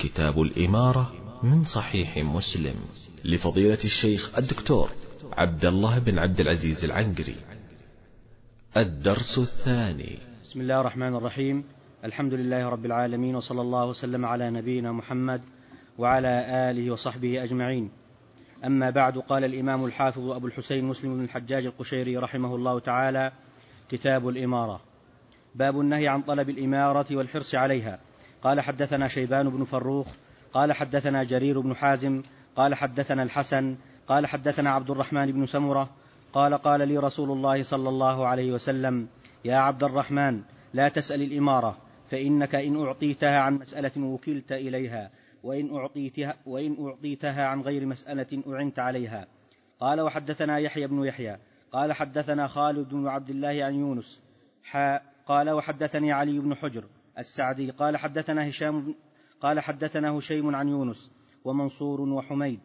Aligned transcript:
كتاب 0.00 0.40
الإمارة 0.40 1.12
من 1.42 1.64
صحيح 1.64 2.18
مسلم 2.18 2.74
لفضيلة 3.24 3.78
الشيخ 3.84 4.38
الدكتور 4.38 4.90
عبد 5.32 5.64
الله 5.64 5.98
بن 5.98 6.18
عبد 6.18 6.40
العزيز 6.40 6.84
العنقري. 6.84 7.36
الدرس 8.76 9.38
الثاني. 9.38 10.18
بسم 10.44 10.60
الله 10.60 10.80
الرحمن 10.80 11.14
الرحيم. 11.16 11.64
الحمد 12.04 12.34
لله 12.34 12.68
رب 12.68 12.86
العالمين 12.86 13.36
وصلى 13.36 13.60
الله 13.60 13.86
وسلم 13.86 14.26
على 14.26 14.50
نبينا 14.50 14.92
محمد 14.92 15.40
وعلى 15.98 16.46
آله 16.70 16.90
وصحبه 16.90 17.44
أجمعين. 17.44 17.90
أما 18.64 18.90
بعد 18.90 19.18
قال 19.18 19.44
الإمام 19.44 19.84
الحافظ 19.84 20.30
أبو 20.30 20.46
الحسين 20.46 20.84
مسلم 20.84 21.16
بن 21.16 21.24
الحجاج 21.24 21.66
القشيري 21.66 22.16
رحمه 22.16 22.54
الله 22.54 22.78
تعالى 22.80 23.32
كتاب 23.90 24.28
الإمارة. 24.28 24.80
باب 25.54 25.80
النهي 25.80 26.08
عن 26.08 26.22
طلب 26.22 26.50
الإمارة 26.50 27.06
والحرص 27.10 27.54
عليها. 27.54 27.98
قال 28.42 28.60
حدثنا 28.60 29.08
شيبان 29.08 29.50
بن 29.50 29.64
فروخ 29.64 30.06
قال 30.52 30.72
حدثنا 30.72 31.24
جرير 31.24 31.60
بن 31.60 31.76
حازم 31.76 32.22
قال 32.56 32.74
حدثنا 32.74 33.22
الحسن 33.22 33.76
قال 34.08 34.26
حدثنا 34.26 34.70
عبد 34.70 34.90
الرحمن 34.90 35.32
بن 35.32 35.46
سمرة 35.46 35.90
قال 36.32 36.54
قال 36.54 36.88
لي 36.88 36.98
رسول 36.98 37.30
الله 37.30 37.62
صلى 37.62 37.88
الله 37.88 38.26
عليه 38.26 38.52
وسلم 38.52 39.08
يا 39.44 39.56
عبد 39.56 39.84
الرحمن 39.84 40.42
لا 40.74 40.88
تسأل 40.88 41.22
الإمارة 41.22 41.76
فإنك 42.10 42.54
إن 42.54 42.86
أعطيتها 42.86 43.38
عن 43.38 43.54
مسألة 43.54 44.04
وكلت 44.04 44.52
إليها 44.52 45.10
وإن 45.42 45.76
اعطيتها 45.76 46.34
وإن 46.46 46.86
أعطيتها 46.86 47.46
عن 47.46 47.60
غير 47.60 47.86
مسألة 47.86 48.42
أعنت 48.48 48.78
عليها. 48.78 49.26
قال 49.80 50.00
وحدثنا 50.00 50.58
يحيى 50.58 50.86
بن 50.86 51.04
يحيى 51.04 51.36
قال 51.72 51.92
حدثنا 51.92 52.46
خالد 52.46 52.88
بن 52.88 53.08
عبد 53.08 53.30
الله 53.30 53.64
عن 53.64 53.74
يونس 53.74 54.20
قال 55.26 55.50
وحدثني 55.50 56.12
علي 56.12 56.38
بن 56.38 56.54
حجر 56.54 56.84
السعدي. 57.18 57.70
قال 57.70 57.96
حدثنا 57.96 58.48
هشام 58.48 58.94
قال 59.40 59.60
حدثنا 59.60 60.10
هشيم 60.10 60.56
عن 60.56 60.68
يونس 60.68 61.10
ومنصور 61.44 62.00
وحميد. 62.00 62.60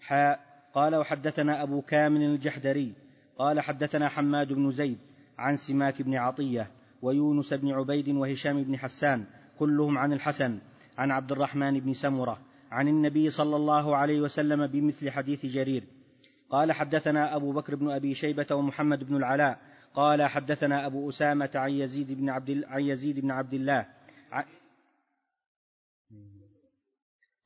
حاء 0.00 0.40
قال 0.74 0.94
وحدثنا 0.96 1.62
أبو 1.62 1.82
كامل 1.82 2.22
الجحدري. 2.22 2.92
قال 3.38 3.60
حدثنا 3.60 4.08
حماد 4.08 4.52
بن 4.52 4.70
زيد 4.70 4.98
عن 5.38 5.56
سماك 5.56 6.02
بن 6.02 6.14
عطية 6.14 6.70
ويونس 7.02 7.54
بن 7.54 7.72
عبيد 7.72 8.08
وهشام 8.08 8.62
بن 8.62 8.78
حسان 8.78 9.24
كلهم 9.58 9.98
عن 9.98 10.12
الحسن 10.12 10.58
عن 10.98 11.10
عبد 11.10 11.32
الرحمن 11.32 11.80
بن 11.80 11.92
سمرة 11.92 12.38
عن 12.70 12.88
النبي 12.88 13.30
صلى 13.30 13.56
الله 13.56 13.96
عليه 13.96 14.20
وسلم 14.20 14.66
بمثل 14.66 15.10
حديث 15.10 15.46
جرير. 15.46 15.84
قال 16.50 16.72
حدثنا 16.72 17.36
أبو 17.36 17.52
بكر 17.52 17.74
بن 17.74 17.90
أبي 17.90 18.14
شيبة 18.14 18.46
ومحمد 18.50 19.04
بن 19.04 19.16
العلاء 19.16 19.58
قال 19.94 20.22
حدثنا 20.22 20.86
أبو 20.86 21.08
أسامة 21.08 21.50
عن 21.54 21.70
يزيد 21.70 22.12
بن 22.12 22.30
عبد 22.30 22.64
عن 22.64 22.82
يزيد 22.82 23.20
بن 23.20 23.30
عبد 23.30 23.54
الله. 23.54 23.86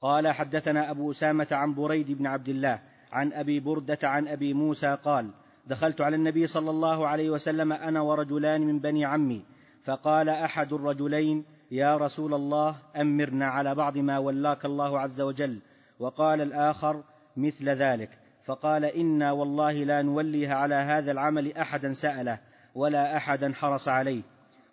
قال 0.01 0.29
حدثنا 0.29 0.91
أبو 0.91 1.11
أسامة 1.11 1.49
عن 1.53 1.75
بريد 1.75 2.11
بن 2.11 2.27
عبد 2.27 2.49
الله 2.49 2.83
عن 3.13 3.33
أبي 3.33 3.61
بردة 3.61 3.99
عن 4.03 4.29
أبي 4.29 4.55
موسى 4.55 4.99
قال 5.03 5.31
دخلت 5.67 6.01
على 6.01 6.17
النبي 6.17 6.47
صلى 6.47 6.71
الله 6.71 7.09
عليه 7.09 7.31
وسلم 7.31 7.73
أنا 7.73 8.01
ورجلان 8.01 8.61
من 8.61 8.79
بني 8.79 9.05
عمي 9.05 9.45
فقال 9.85 10.29
أحد 10.29 10.73
الرجلين 10.73 11.45
يا 11.71 11.97
رسول 11.97 12.35
الله 12.35 12.77
أمرنا 12.97 13.47
على 13.47 13.75
بعض 13.75 13.99
ما 13.99 14.19
ولاك 14.19 14.65
الله 14.65 15.01
عز 15.01 15.21
وجل. 15.21 15.61
وقال 15.99 16.41
الآخر 16.41 17.05
مثل 17.37 17.69
ذلك. 17.69 18.11
فقال 18.45 18.85
إنا 18.85 19.33
والله 19.33 19.73
لا 19.73 20.03
نوليها 20.03 20.55
على 20.55 20.75
هذا 20.75 21.13
العمل 21.13 21.57
أحدا 21.57 21.93
سأله 21.93 22.39
ولا 22.75 23.17
أحدا 23.17 23.53
حرص 23.55 23.89
عليه. 23.89 24.23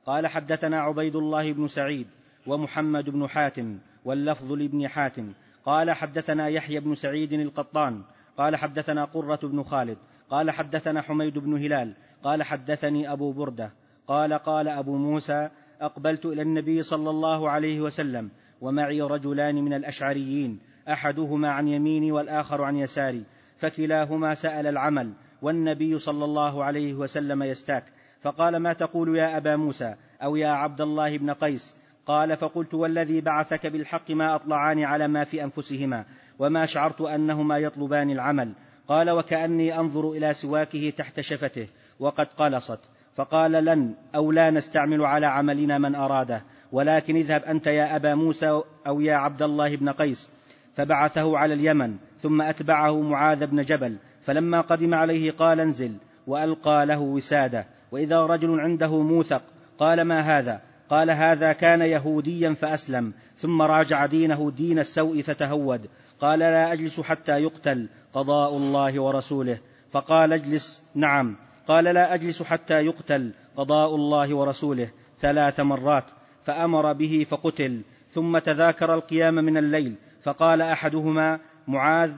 قال 0.06 0.28
حدثنا 0.28 0.82
عبيد 0.82 1.16
الله 1.16 1.54
بن 1.54 1.68
سعيد 1.68 2.08
ومحمد 2.48 3.10
بن 3.10 3.28
حاتم 3.28 3.78
واللفظ 4.06 4.52
لابن 4.52 4.88
حاتم. 4.88 5.34
قال 5.66 5.92
حدثنا 5.92 6.48
يحيى 6.48 6.80
بن 6.80 6.96
سعيد 6.96 7.34
القطان. 7.34 8.02
قال 8.38 8.56
حدثنا 8.56 9.06
قرة 9.06 9.40
بن 9.44 9.64
خالد. 9.64 9.98
قال 10.30 10.52
حدثنا 10.52 11.02
حميد 11.02 11.38
بن 11.38 11.58
هلال. 11.58 11.94
قال 12.24 12.44
حدثني 12.44 13.12
أبو 13.12 13.32
بردة. 13.32 13.72
قال 14.08 14.34
قال 14.34 14.68
أبو 14.68 14.98
موسى 14.98 15.50
أقبلت 15.82 16.26
إلى 16.26 16.42
النبي 16.42 16.84
صلى 16.84 17.10
الله 17.10 17.50
عليه 17.50 17.82
وسلم 17.82 18.30
ومعي 18.62 19.02
رجلان 19.02 19.56
من 19.56 19.74
الأشعريين 19.74 20.60
أحدهما 20.88 21.50
عن 21.50 21.68
يميني 21.68 22.12
والآخر 22.12 22.64
عن 22.64 22.76
يساري. 22.76 23.24
فكلاهما 23.62 24.34
سأل 24.34 24.68
العمل 24.68 25.14
والنبي 25.42 26.00
صلى 26.00 26.26
الله 26.26 26.64
عليه 26.64 26.94
وسلم 26.94 27.44
يستاك. 27.44 27.84
فقال 28.22 28.58
ما 28.58 28.74
تقول 28.74 29.18
يا 29.18 29.38
أبا 29.38 29.56
موسى 29.56 29.96
أو 30.24 30.36
يا 30.36 30.48
عبد 30.48 30.82
الله 30.82 31.18
بن 31.18 31.32
قيس؟ 31.32 31.76
قال 32.06 32.38
فقلت 32.38 32.74
والذي 32.74 33.22
بعثك 33.22 33.68
بالحق 33.68 34.12
ما 34.12 34.36
أطلعان 34.36 34.84
على 34.84 35.08
ما 35.08 35.24
في 35.24 35.44
أنفسهما 35.44 36.06
وما 36.40 36.66
شعرت 36.66 37.02
أنهما 37.02 37.58
يطلبان 37.58 38.10
العمل. 38.10 38.54
قال 38.88 39.10
وكأني 39.10 39.80
أنظر 39.80 40.12
إلى 40.12 40.34
سواكه 40.34 40.94
تحت 40.98 41.20
شفته 41.20 41.68
وقد 42.00 42.28
قلصت. 42.38 42.80
فقال 43.16 43.52
لن 43.52 43.94
أو 44.16 44.32
لا 44.32 44.50
نستعمل 44.50 45.06
على 45.06 45.28
عملنا 45.28 45.78
من 45.78 45.96
أراده 45.96 46.44
ولكن 46.72 47.16
اذهب 47.16 47.44
أنت 47.44 47.68
يا 47.68 47.96
أبا 47.96 48.16
موسى 48.16 48.62
أو 48.88 49.02
يا 49.02 49.16
عبد 49.16 49.42
الله 49.42 49.76
بن 49.76 49.90
قيس. 49.90 50.30
فبعثه 50.76 51.38
على 51.38 51.54
اليمن 51.54 51.98
ثم 52.20 52.42
أتبعه 52.42 53.02
معاذ 53.02 53.46
بن 53.46 53.62
جبل 53.62 53.96
فلما 54.26 54.62
قدم 54.62 54.94
عليه 54.94 55.32
قال 55.32 55.60
انزل 55.60 55.94
وألقى 56.28 56.86
له 56.86 57.00
وسادة 57.00 57.66
وإذا 57.92 58.26
رجل 58.26 58.60
عنده 58.60 59.02
موثق 59.02 59.42
قال 59.80 60.02
ما 60.02 60.20
هذا؟ 60.20 60.62
قال 60.90 61.12
هذا 61.12 61.54
كان 61.54 61.82
يهوديا 61.82 62.54
فأسلم 62.54 63.14
ثم 63.38 63.62
راجع 63.62 64.06
دينه 64.06 64.52
دين 64.58 64.80
السوء 64.80 65.22
فتهود 65.22 65.90
قال 66.20 66.40
لا 66.40 66.74
أجلس 66.74 67.00
حتى 67.00 67.32
يقتل 67.32 67.90
قضاء 68.14 68.58
الله 68.58 69.02
ورسوله 69.02 69.58
فقال 69.92 70.34
اجلس 70.34 70.84
نعم 70.96 71.36
قال 71.68 71.84
لا 71.84 72.14
أجلس 72.14 72.44
حتى 72.44 72.86
يقتل 72.86 73.32
قضاء 73.56 73.96
الله 73.96 74.36
ورسوله 74.36 74.90
ثلاث 75.20 75.60
مرات 75.60 76.06
فأمر 76.46 76.94
به 76.94 77.26
فقتل 77.30 77.82
ثم 78.10 78.38
تذاكر 78.38 78.94
القيام 78.94 79.36
من 79.36 79.58
الليل 79.58 79.96
فقال 80.24 80.62
أحدهما 80.62 81.40
معاذ 81.68 82.12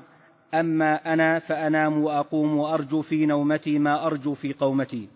أما 0.53 1.14
أنا 1.14 1.40
فأنام 1.40 2.03
وأقوم 2.03 2.58
وأرجو 2.58 3.02
في 3.02 3.25
نومتي 3.25 3.80
ما 3.80 4.08
أرجو 4.08 4.34
في 4.34 4.53
قومتي. 4.53 5.08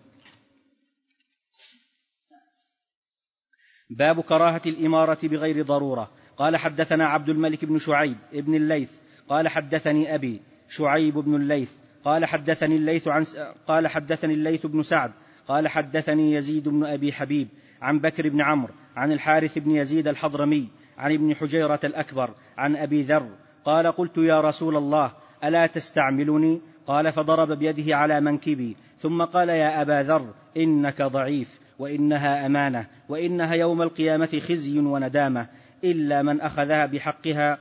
باب 3.90 4.20
كراهة 4.20 4.62
الإمارة 4.66 5.18
بغير 5.22 5.62
ضرورة. 5.62 6.10
قال 6.36 6.56
حدثنا 6.56 7.06
عبد 7.06 7.28
الملك 7.28 7.64
بن 7.64 7.78
شعيب 7.78 8.16
بن 8.32 8.54
الليث. 8.54 8.90
قال 9.28 9.48
حدثني 9.48 10.14
أبي 10.14 10.40
شعيب 10.68 11.14
بن 11.14 11.34
الليث. 11.34 11.70
قال 12.04 12.24
حدثني 12.24 12.76
الليث 12.76 13.08
عن 13.08 13.24
قال 13.66 13.86
حدثني 13.88 14.34
الليث 14.34 14.66
بن 14.66 14.82
سعد. 14.82 15.12
قال 15.48 15.68
حدثني 15.68 16.32
يزيد 16.32 16.68
بن 16.68 16.84
أبي 16.84 17.12
حبيب 17.12 17.48
عن 17.82 17.98
بكر 17.98 18.28
بن 18.28 18.40
عمرو 18.40 18.74
عن 18.96 19.12
الحارث 19.12 19.58
بن 19.58 19.70
يزيد 19.70 20.08
الحضرمي. 20.08 20.68
عن 20.98 21.12
ابن 21.12 21.34
حجيرة 21.34 21.80
الأكبر 21.84 22.30
عن 22.58 22.76
أبي 22.76 23.02
ذر 23.02 23.28
قال 23.64 23.86
قلت 23.86 24.18
يا 24.18 24.40
رسول 24.40 24.76
الله 24.76 25.12
ألا 25.44 25.66
تستعملني؟ 25.66 26.60
قال 26.86 27.12
فضرب 27.12 27.52
بيده 27.52 27.96
على 27.96 28.20
منكبي 28.20 28.76
ثم 28.98 29.22
قال 29.22 29.48
يا 29.48 29.82
أبا 29.82 30.02
ذر 30.02 30.34
إنك 30.56 31.02
ضعيف 31.02 31.60
وإنها 31.78 32.46
أمانة 32.46 32.86
وإنها 33.08 33.54
يوم 33.54 33.82
القيامة 33.82 34.40
خزي 34.48 34.78
وندامة 34.78 35.46
إلا 35.84 36.22
من 36.22 36.40
أخذها 36.40 36.86
بحقها 36.86 37.58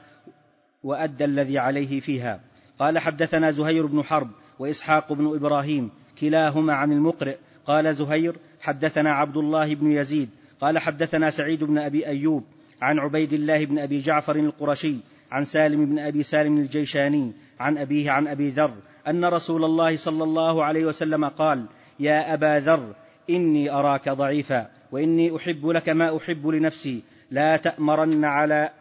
وأدى 0.84 1.26
الذي 1.26 1.60
عليه 1.60 2.00
فيها. 2.00 2.40
قال 2.80 3.00
حدثنا 3.00 3.52
زهير 3.52 3.86
بن 3.86 4.04
حرب 4.04 4.30
وإسحاق 4.60 5.14
بن 5.14 5.36
إبراهيم 5.36 5.92
كلاهما 6.22 6.74
عن 6.74 6.92
المقرئ 6.92 7.38
قال 7.66 7.96
زهير 7.96 8.36
حدثنا 8.62 9.12
عبد 9.12 9.38
الله 9.38 9.76
بن 9.76 9.92
يزيد 9.92 10.30
قال 10.62 10.80
حدثنا 10.80 11.30
سعيد 11.30 11.64
بن 11.64 11.78
أبي 11.78 12.08
أيوب 12.08 12.44
عن 12.82 13.00
عبيد 13.00 13.34
الله 13.34 13.66
بن 13.66 13.80
أبي 13.80 13.98
جعفر 13.98 14.36
القرشي 14.36 14.98
عن 15.32 15.44
سالم 15.44 15.86
بن 15.86 16.00
أبي 16.00 16.24
سالم 16.24 16.58
الجيشاني 16.58 17.34
عن 17.60 17.78
أبيه 17.78 18.12
عن 18.12 18.28
أبي 18.28 18.50
ذر 18.50 18.74
أن 19.08 19.26
رسول 19.26 19.64
الله 19.64 19.96
صلى 19.96 20.24
الله 20.24 20.64
عليه 20.64 20.86
وسلم 20.86 21.26
قال 21.26 21.66
يا 22.00 22.34
أبا 22.34 22.60
ذر 22.60 22.96
إني 23.30 23.70
أراك 23.72 24.10
ضعيفا 24.10 24.70
وإني 24.92 25.36
أحب 25.36 25.68
لك 25.68 25.90
ما 25.90 26.18
أحب 26.18 26.48
لنفسي 26.48 27.04
لا 27.32 27.58
تأمرن 27.58 28.26
على 28.26 28.72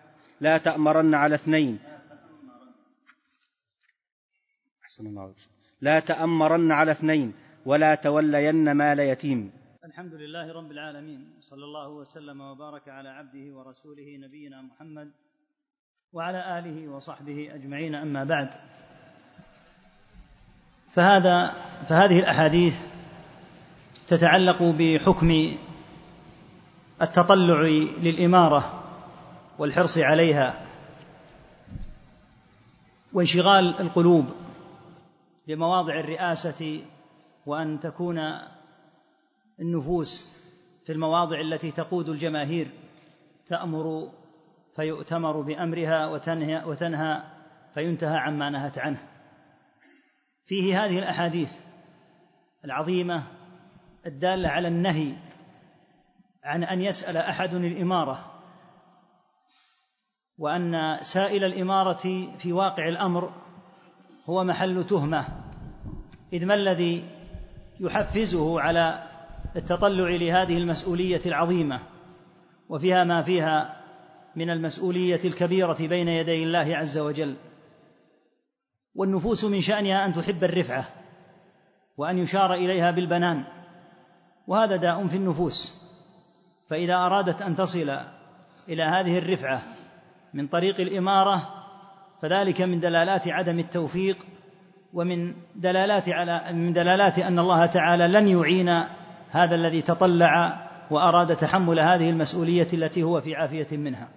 لا 0.40 0.58
تأمرن 0.58 1.14
على 1.14 1.34
اثنين. 1.34 1.78
لا 5.81 6.00
تأمرن 6.00 6.72
على 6.72 6.90
اثنين 6.90 7.32
ولا 7.66 7.94
تولين 7.94 8.72
مال 8.72 9.00
يتيم. 9.00 9.50
الحمد 9.86 10.14
لله 10.14 10.52
رب 10.52 10.70
العالمين 10.70 11.34
صلى 11.40 11.64
الله 11.64 11.88
وسلم 11.88 12.40
وبارك 12.40 12.88
على 12.88 13.08
عبده 13.08 13.54
ورسوله 13.54 14.16
نبينا 14.16 14.62
محمد 14.62 15.12
وعلى 16.12 16.58
آله 16.58 16.88
وصحبه 16.88 17.54
أجمعين 17.54 17.94
أما 17.94 18.24
بعد. 18.24 18.54
فهذا 20.90 21.52
فهذه 21.88 22.18
الأحاديث 22.18 22.80
تتعلق 24.06 24.62
بحكم 24.62 25.56
التطلع 27.02 27.60
للإمارة 28.02 28.84
والحرص 29.58 29.98
عليها 29.98 30.66
وانشغال 33.12 33.80
القلوب 33.80 34.26
بمواضع 35.46 36.00
الرئاسة 36.00 36.80
وأن 37.46 37.80
تكون 37.80 38.18
النفوس 39.60 40.28
في 40.84 40.92
المواضع 40.92 41.40
التي 41.40 41.70
تقود 41.70 42.08
الجماهير 42.08 42.70
تأمر 43.46 44.12
فيؤتمر 44.76 45.40
بأمرها 45.40 46.06
وتنهى, 46.06 46.64
وتنهى 46.64 47.22
فينتهى 47.74 48.16
عما 48.16 48.50
نهت 48.50 48.78
عنه. 48.78 48.98
فيه 50.46 50.84
هذه 50.84 50.98
الأحاديث 50.98 51.52
العظيمة 52.64 53.22
الدالة 54.06 54.48
على 54.48 54.68
النهي 54.68 55.12
عن 56.44 56.64
أن 56.64 56.82
يسأل 56.82 57.16
أحد 57.16 57.54
الإمارة 57.54 58.32
وأن 60.38 60.98
سائل 61.02 61.44
الإمارة 61.44 62.28
في 62.38 62.52
واقع 62.52 62.88
الأمر 62.88 63.32
هو 64.26 64.44
محل 64.44 64.86
تهمة 64.86 65.26
إذ 66.32 66.46
ما 66.46 66.54
الذي 66.54 67.04
يحفزه 67.80 68.60
على 68.60 69.15
التطلع 69.56 70.10
لهذه 70.10 70.56
المسؤولية 70.56 71.20
العظيمة 71.26 71.80
وفيها 72.68 73.04
ما 73.04 73.22
فيها 73.22 73.76
من 74.36 74.50
المسؤولية 74.50 75.20
الكبيرة 75.24 75.76
بين 75.80 76.08
يدي 76.08 76.42
الله 76.42 76.76
عز 76.76 76.98
وجل. 76.98 77.36
والنفوس 78.94 79.44
من 79.44 79.60
شأنها 79.60 80.06
أن 80.06 80.12
تحب 80.12 80.44
الرفعة 80.44 80.88
وأن 81.96 82.18
يشار 82.18 82.54
إليها 82.54 82.90
بالبنان 82.90 83.44
وهذا 84.46 84.76
داء 84.76 85.06
في 85.06 85.16
النفوس. 85.16 85.86
فإذا 86.68 86.94
أرادت 86.94 87.42
أن 87.42 87.56
تصل 87.56 87.98
إلى 88.68 88.82
هذه 88.82 89.18
الرفعة 89.18 89.62
من 90.34 90.46
طريق 90.46 90.80
الإمارة 90.80 91.48
فذلك 92.22 92.62
من 92.62 92.80
دلالات 92.80 93.28
عدم 93.28 93.58
التوفيق 93.58 94.16
ومن 94.92 95.34
دلالات 95.54 96.08
على 96.08 96.52
من 96.52 96.72
دلالات 96.72 97.18
أن 97.18 97.38
الله 97.38 97.66
تعالى 97.66 98.08
لن 98.08 98.28
يعين 98.28 98.84
هذا 99.31 99.55
الذي 99.55 99.82
تطلع 99.82 100.67
وأراد 100.90 101.37
تحمل 101.37 101.81
هذه 101.81 102.11
المسؤولية 102.11 102.69
التي 102.73 103.02
هو 103.02 103.20
في 103.20 103.37
عافية 103.37 103.76
منها. 103.76 104.08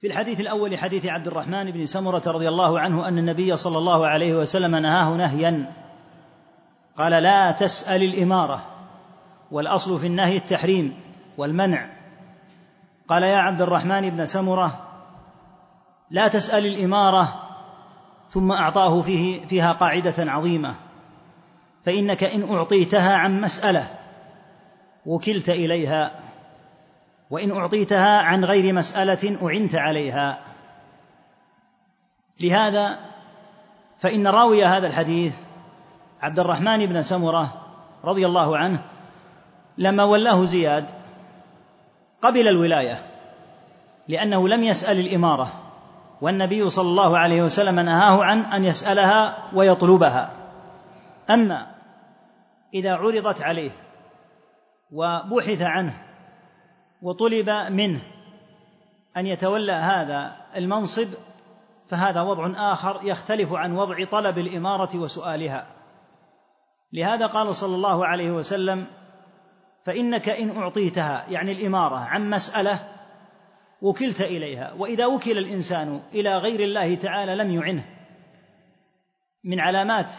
في 0.00 0.06
الحديث 0.06 0.40
الأول 0.40 0.78
حديث 0.78 1.06
عبد 1.06 1.26
الرحمن 1.26 1.70
بن 1.70 1.86
سمرة 1.86 2.22
رضي 2.26 2.48
الله 2.48 2.80
عنه 2.80 3.08
أن 3.08 3.18
النبي 3.18 3.56
صلى 3.56 3.78
الله 3.78 4.06
عليه 4.06 4.34
وسلم 4.34 4.76
نهاه 4.76 5.16
نهيا. 5.16 5.72
قال 6.96 7.22
لا 7.22 7.52
تسأل 7.52 8.02
الإمارة 8.02 8.64
والأصل 9.50 9.98
في 9.98 10.06
النهي 10.06 10.36
التحريم 10.36 11.00
والمنع. 11.38 11.90
قال 13.08 13.22
يا 13.22 13.36
عبد 13.36 13.62
الرحمن 13.62 14.10
بن 14.10 14.26
سمرة 14.26 14.88
لا 16.10 16.28
تسأل 16.28 16.66
الإمارة 16.66 17.40
ثم 18.28 18.52
أعطاه 18.52 19.02
فيه 19.02 19.46
فيها 19.46 19.72
قاعدة 19.72 20.14
عظيمة. 20.18 20.74
فإنك 21.84 22.24
إن 22.24 22.54
أعطيتها 22.56 23.12
عن 23.12 23.40
مسألة 23.40 23.90
وكلت 25.06 25.48
إليها 25.48 26.10
وإن 27.30 27.50
أعطيتها 27.50 28.18
عن 28.18 28.44
غير 28.44 28.72
مسألة 28.72 29.38
أعنت 29.42 29.74
عليها. 29.74 30.38
لهذا 32.40 32.98
فإن 33.98 34.26
راوي 34.26 34.64
هذا 34.64 34.86
الحديث 34.86 35.34
عبد 36.22 36.38
الرحمن 36.38 36.86
بن 36.86 37.02
سمرة 37.02 37.52
رضي 38.04 38.26
الله 38.26 38.58
عنه 38.58 38.82
لما 39.78 40.04
ولاه 40.04 40.44
زياد 40.44 40.90
قبل 42.22 42.48
الولاية 42.48 43.02
لأنه 44.08 44.48
لم 44.48 44.64
يسأل 44.64 45.00
الإمارة 45.00 45.52
والنبي 46.20 46.70
صلى 46.70 46.88
الله 46.88 47.18
عليه 47.18 47.42
وسلم 47.42 47.80
نهاه 47.80 48.24
عن 48.24 48.40
أن 48.40 48.64
يسألها 48.64 49.36
ويطلبها. 49.54 50.30
أما 51.30 51.73
إذا 52.74 52.94
عرضت 52.94 53.42
عليه 53.42 53.70
وبحث 54.92 55.62
عنه 55.62 56.02
وطلب 57.02 57.50
منه 57.50 58.00
أن 59.16 59.26
يتولى 59.26 59.72
هذا 59.72 60.36
المنصب 60.56 61.08
فهذا 61.88 62.22
وضع 62.22 62.72
آخر 62.72 63.00
يختلف 63.02 63.52
عن 63.52 63.76
وضع 63.76 64.04
طلب 64.04 64.38
الإمارة 64.38 64.96
وسؤالها. 64.96 65.66
لهذا 66.92 67.26
قال 67.26 67.56
صلى 67.56 67.74
الله 67.74 68.06
عليه 68.06 68.30
وسلم 68.30 68.86
فإنك 69.84 70.28
إن 70.28 70.56
أعطيتها 70.56 71.24
يعني 71.30 71.52
الإمارة 71.52 71.96
عن 71.96 72.30
مسألة 72.30 72.78
وكلت 73.82 74.20
إليها 74.20 74.72
وإذا 74.72 75.06
وكل 75.06 75.38
الإنسان 75.38 76.00
إلى 76.14 76.36
غير 76.36 76.60
الله 76.60 76.94
تعالى 76.94 77.34
لم 77.34 77.50
يعنه 77.50 77.84
من 79.44 79.60
علامات 79.60 80.12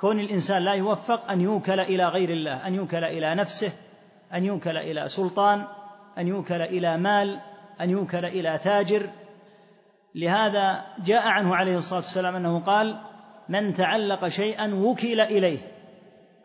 كون 0.00 0.20
الإنسان 0.20 0.62
لا 0.62 0.72
يوفق 0.72 1.30
أن 1.30 1.40
يوكل 1.40 1.80
إلى 1.80 2.08
غير 2.08 2.30
الله 2.30 2.66
أن 2.66 2.74
يوكل 2.74 3.04
إلى 3.04 3.34
نفسه 3.34 3.72
أن 4.34 4.44
يوكل 4.44 4.76
إلى 4.76 5.08
سلطان 5.08 5.64
أن 6.18 6.28
يوكل 6.28 6.62
إلى 6.62 6.96
مال 6.96 7.40
أن 7.80 7.90
يوكل 7.90 8.24
إلى 8.24 8.58
تاجر. 8.58 9.10
لهذا 10.14 10.84
جاء 11.04 11.28
عنه 11.28 11.56
عليه 11.56 11.76
الصلاة 11.76 12.00
والسلام 12.00 12.36
أنه 12.36 12.60
قال 12.60 13.00
من 13.48 13.74
تعلق 13.74 14.28
شيئا 14.28 14.74
وكل 14.74 15.20
إليه 15.20 15.58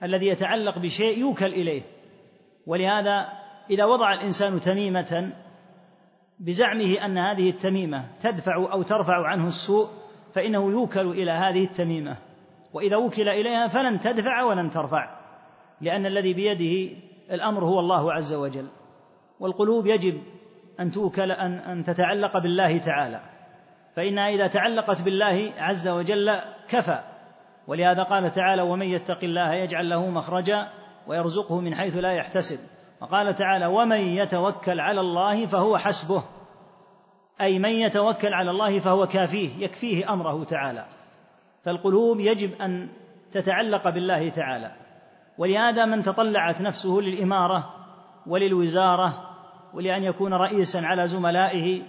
الذي 0.04 0.28
يتعلق 0.28 0.80
بشيء 0.80 1.18
يوكل 1.20 1.46
إليه. 1.46 1.82
ولهذا 2.68 3.30
إذا 3.70 3.86
وضع 3.86 4.14
الإنسان 4.14 4.60
تميمة 4.60 5.32
بزعمه 6.40 7.06
أن 7.06 7.18
هذه 7.18 7.50
التميمة 7.50 8.06
تدفع 8.20 8.56
أو 8.56 8.82
ترفع 8.82 9.28
عنه 9.28 9.48
السوء 9.48 9.88
فإنه 10.34 10.72
يوكل 10.72 11.08
إلى 11.08 11.32
هذه 11.32 11.64
التميمة. 11.64 12.29
وإذا 12.74 12.96
وكل 12.96 13.30
إليها 13.30 13.68
فلن 13.68 14.00
تدفع 14.00 14.44
ولن 14.44 14.70
ترفع 14.70 15.20
لأن 15.82 16.06
الذي 16.06 16.34
بيده 16.34 16.96
الأمر 17.32 17.66
هو 17.66 17.80
الله 17.80 18.14
عز 18.14 18.34
وجل. 18.34 18.68
والقلوب 19.40 19.88
يجب 19.88 20.22
أن 20.80 20.92
توكل 20.92 21.32
أن 21.32 21.54
أن 21.54 21.84
تتعلق 21.84 22.38
بالله 22.38 22.78
تعالى. 22.78 23.22
فإنها 23.96 24.30
إذا 24.30 24.48
تعلقت 24.48 25.02
بالله 25.02 25.52
عز 25.58 25.88
وجل 25.88 26.40
كفى. 26.70 27.00
ولهذا 27.68 28.04
قال 28.04 28.32
تعالى 28.32 28.62
ومن 28.62 28.86
يتق 28.86 29.24
الله 29.24 29.54
يجعل 29.54 29.90
له 29.90 30.10
مخرجا 30.10 30.68
ويرزقه 31.08 31.60
من 31.60 31.76
حيث 31.76 31.98
لا 31.98 32.12
يحتسب. 32.12 32.60
وقال 33.02 33.36
تعالى 33.36 33.66
ومن 33.66 34.00
يتوكل 34.00 34.80
على 34.80 35.00
الله 35.00 35.46
فهو 35.46 35.78
حسبه. 35.78 36.24
أي 37.42 37.60
من 37.60 37.70
يتوكل 37.70 38.34
على 38.34 38.52
الله 38.52 38.80
فهو 38.80 39.08
كافيه 39.08 39.50
يكفيه 39.64 40.14
أمره 40.14 40.44
تعالى. 40.44 40.86
فالقلوب 41.70 42.20
يجب 42.20 42.62
أن 42.62 42.90
تتعلق 43.32 43.90
بالله 43.90 44.30
تعالى. 44.30 44.72
ولهذا 45.38 45.86
من 45.86 46.04
تطلعت 46.04 46.62
نفسه 46.62 46.90
للإمارة 46.90 47.74
وللوزارة 48.28 49.30
ولأن 49.74 50.04
يكون 50.04 50.34
رئيسا 50.34 50.78
على 50.78 51.08
زملائه 51.08 51.82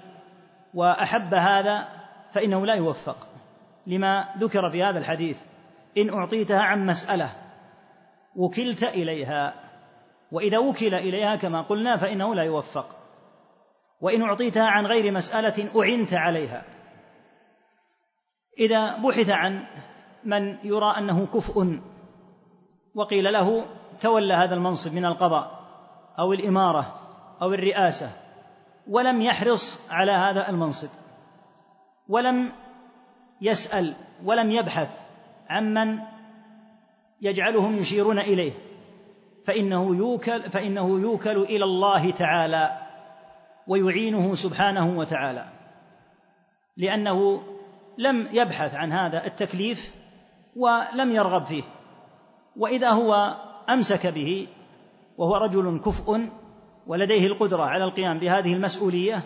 وأحب 0.74 1.34
هذا 1.34 1.88
فإنه 2.32 2.66
لا 2.66 2.74
يوفق. 2.74 3.28
لما 3.86 4.28
ذكر 4.38 4.70
في 4.70 4.82
هذا 4.82 4.98
الحديث 4.98 5.42
إن 5.98 6.10
أعطيتها 6.10 6.60
عن 6.60 6.86
مسألة 6.86 7.32
وكلت 8.36 8.82
إليها 8.82 9.54
وإذا 10.32 10.58
وكل 10.58 10.94
إليها 10.94 11.36
كما 11.36 11.62
قلنا 11.62 11.96
فإنه 11.96 12.34
لا 12.34 12.42
يوفق. 12.42 12.96
وإن 14.00 14.22
أعطيتها 14.22 14.66
عن 14.66 14.86
غير 14.86 15.12
مسألة 15.12 15.82
أعنت 15.82 16.14
عليها. 16.14 16.62
إذا 18.60 18.96
بحث 18.96 19.30
عن 19.30 19.64
من 20.24 20.56
يرى 20.64 20.94
أنه 20.98 21.26
كفء 21.34 21.80
وقيل 22.94 23.32
له 23.32 23.64
تولى 24.00 24.34
هذا 24.34 24.54
المنصب 24.54 24.94
من 24.94 25.04
القضاء 25.04 25.60
أو 26.18 26.32
الإمارة 26.32 27.00
أو 27.42 27.54
الرئاسة 27.54 28.10
ولم 28.88 29.20
يحرص 29.22 29.80
على 29.90 30.12
هذا 30.12 30.48
المنصب 30.48 30.88
ولم 32.08 32.52
يسأل 33.40 33.94
ولم 34.24 34.50
يبحث 34.50 34.88
عمن 35.48 35.98
يجعلهم 37.20 37.76
يشيرون 37.76 38.18
إليه 38.18 38.52
فإنه 39.44 39.96
يوكل 39.96 40.50
فإنه 40.50 41.00
يوكل 41.00 41.36
إلى 41.36 41.64
الله 41.64 42.10
تعالى 42.10 42.78
ويعينه 43.66 44.34
سبحانه 44.34 44.98
وتعالى 44.98 45.44
لأنه 46.76 47.42
لم 48.00 48.28
يبحث 48.32 48.74
عن 48.74 48.92
هذا 48.92 49.26
التكليف 49.26 49.94
ولم 50.56 51.10
يرغب 51.12 51.44
فيه. 51.44 51.62
وإذا 52.56 52.90
هو 52.90 53.36
أمسك 53.68 54.06
به 54.06 54.46
وهو 55.18 55.36
رجل 55.36 55.80
كفء 55.84 56.28
ولديه 56.86 57.26
القدرة 57.26 57.62
على 57.62 57.84
القيام 57.84 58.18
بهذه 58.18 58.54
المسؤولية 58.54 59.22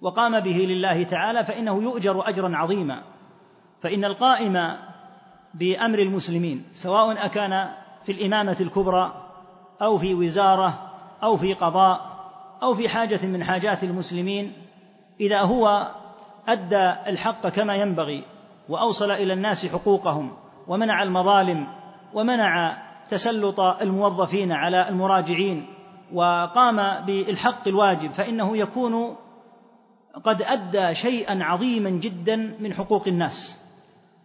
وقام 0.00 0.40
به 0.40 0.56
لله 0.56 1.04
تعالى 1.04 1.44
فإنه 1.44 1.82
يؤجر 1.82 2.28
أجرا 2.28 2.56
عظيما. 2.56 3.02
فإن 3.82 4.04
القائم 4.04 4.76
بأمر 5.54 5.98
المسلمين 5.98 6.64
سواء 6.72 7.26
أكان 7.26 7.70
في 8.04 8.12
الإمامة 8.12 8.56
الكبرى 8.60 9.28
أو 9.82 9.98
في 9.98 10.14
وزارة 10.14 10.92
أو 11.22 11.36
في 11.36 11.54
قضاء 11.54 12.16
أو 12.62 12.74
في 12.74 12.88
حاجة 12.88 13.26
من 13.26 13.44
حاجات 13.44 13.84
المسلمين 13.84 14.52
إذا 15.20 15.40
هو 15.40 15.94
أدى 16.48 16.94
الحق 17.06 17.48
كما 17.48 17.76
ينبغي 17.76 18.24
وأوصل 18.68 19.10
إلى 19.10 19.32
الناس 19.32 19.66
حقوقهم 19.66 20.36
ومنع 20.68 21.02
المظالم 21.02 21.66
ومنع 22.14 22.82
تسلط 23.08 23.60
الموظفين 23.60 24.52
على 24.52 24.88
المراجعين 24.88 25.66
وقام 26.12 27.04
بالحق 27.04 27.68
الواجب 27.68 28.12
فإنه 28.12 28.56
يكون 28.56 29.16
قد 30.24 30.42
أدى 30.42 30.94
شيئا 30.94 31.44
عظيما 31.44 31.90
جدا 31.90 32.36
من 32.36 32.74
حقوق 32.74 33.08
الناس. 33.08 33.56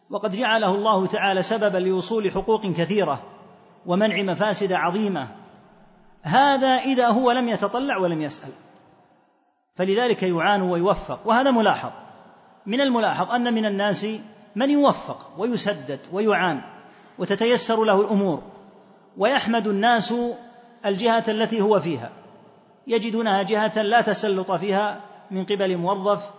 وقد 0.09 0.35
جعله 0.35 0.75
الله 0.75 1.05
تعالى 1.05 1.43
سببا 1.43 1.77
لوصول 1.77 2.31
حقوق 2.31 2.65
كثيرة 2.65 3.19
ومنع 3.85 4.31
مفاسد 4.31 4.71
عظيمة. 4.71 5.27
هذا 6.21 6.67
إذا 6.67 7.07
هو 7.07 7.31
لم 7.31 7.49
يتطلع 7.49 7.97
ولم 7.97 8.21
يسأل. 8.21 8.51
فلذلك 9.75 10.23
يعان 10.23 10.61
ويوفق 10.61 11.19
وهذا 11.25 11.51
ملاحظ. 11.51 11.91
من 12.65 12.81
الملاحظ 12.81 13.31
أن 13.31 13.53
من 13.53 13.65
الناس 13.65 14.07
من 14.55 14.69
يوفق 14.69 15.29
ويسدد 15.37 15.99
ويعان 16.13 16.61
وتتيسر 17.19 17.83
له 17.83 18.01
الأمور 18.01 18.43
ويحمد 19.17 19.67
الناس 19.67 20.13
الجهة 20.85 21.23
التي 21.27 21.61
هو 21.61 21.79
فيها 21.79 22.09
يجدونها 22.87 23.43
جهة 23.43 23.81
لا 23.81 24.01
تسلط 24.01 24.51
فيها 24.51 25.01
من 25.31 25.45
قبل 25.45 25.77
موظف 25.77 26.29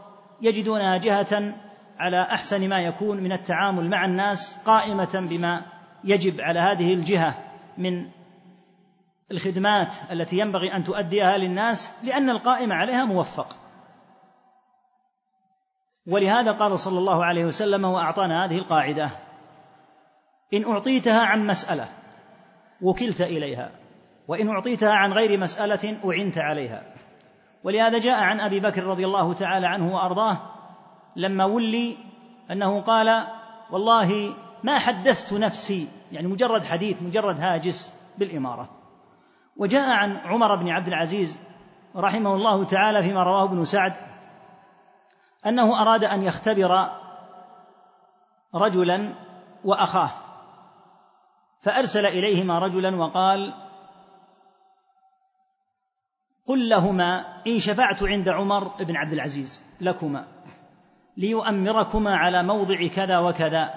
يجدونها 0.43 0.97
جهة 0.97 1.55
على 1.99 2.23
أحسن 2.23 2.69
ما 2.69 2.81
يكون 2.81 3.17
من 3.17 3.33
التعامل 3.33 3.91
مع 3.91 4.05
الناس 4.05 4.57
قائمة 4.64 5.26
بما 5.31 5.62
يجب 6.05 6.41
على 6.41 6.61
هذه 6.61 6.95
الجهة 6.95 7.35
من 7.79 8.09
الخدمات 9.31 9.95
التي 10.12 10.38
ينبغي 10.38 10.73
أن 10.76 10.85
تؤديها 10.85 11.38
للناس 11.38 11.91
لأن 12.02 12.31
القائم 12.31 12.73
عليها 12.73 13.05
موفق 13.05 13.57
ولهذا 16.06 16.52
قال 16.52 16.78
صلى 16.78 16.99
الله 16.99 17.25
عليه 17.25 17.44
وسلم 17.44 17.85
وأعطانا 17.85 18.44
هذه 18.44 18.59
القاعدة 18.59 19.11
إن 20.54 20.64
أعطيتها 20.64 21.21
عن 21.21 21.47
مسألة 21.47 21.88
وكلت 22.82 23.21
إليها 23.21 23.71
وإن 24.28 24.49
أعطيتها 24.49 24.92
عن 24.92 25.12
غير 25.12 25.40
مسألة 25.40 25.97
أعنت 26.04 26.38
عليها. 26.38 26.82
ولهذا 27.64 27.99
جاء 27.99 28.23
عن 28.23 28.40
أبي 28.40 28.61
بكر 28.61 28.85
رضي 28.85 29.04
الله 29.04 29.32
تعالى 29.32 29.66
عنه 29.66 29.94
وأرضاه 29.94 30.37
لما 31.16 31.44
ولي 31.44 31.97
أنه 32.50 32.80
قال 32.80 33.26
والله 33.71 34.35
ما 34.62 34.78
حدثت 34.78 35.32
نفسي. 35.32 35.88
يعني 36.12 36.28
مجرد 36.28 36.64
حديث 36.64 37.02
مجرد 37.02 37.40
هاجس 37.40 37.94
بالإمارة. 38.18 38.68
وجاء 39.56 39.90
عن 39.90 40.16
عمر 40.16 40.56
بن 40.56 40.68
عبد 40.68 40.88
العزيز 40.88 41.40
رحمه 41.97 42.35
الله 42.35 42.64
تعالى 42.64 43.02
فيما 43.02 43.23
رواه 43.23 43.44
ابن 43.44 43.64
سعد 43.64 43.92
أنه 45.46 45.82
أراد 45.82 46.04
أن 46.04 46.22
يختبر 46.22 46.90
رجلا 48.54 49.14
وأخاه 49.64 50.11
فأرسل 51.61 52.06
إليهما 52.06 52.58
رجلا 52.58 52.96
وقال 52.96 53.54
قل 56.46 56.68
لهما 56.68 57.42
إن 57.46 57.58
شفعت 57.58 58.02
عند 58.02 58.28
عمر 58.28 58.68
بن 58.68 58.96
عبد 58.96 59.12
العزيز 59.12 59.62
لكما 59.80 60.26
ليؤمركما 61.16 62.16
على 62.16 62.42
موضع 62.42 62.87
كذا 62.87 63.18
وكذا 63.18 63.75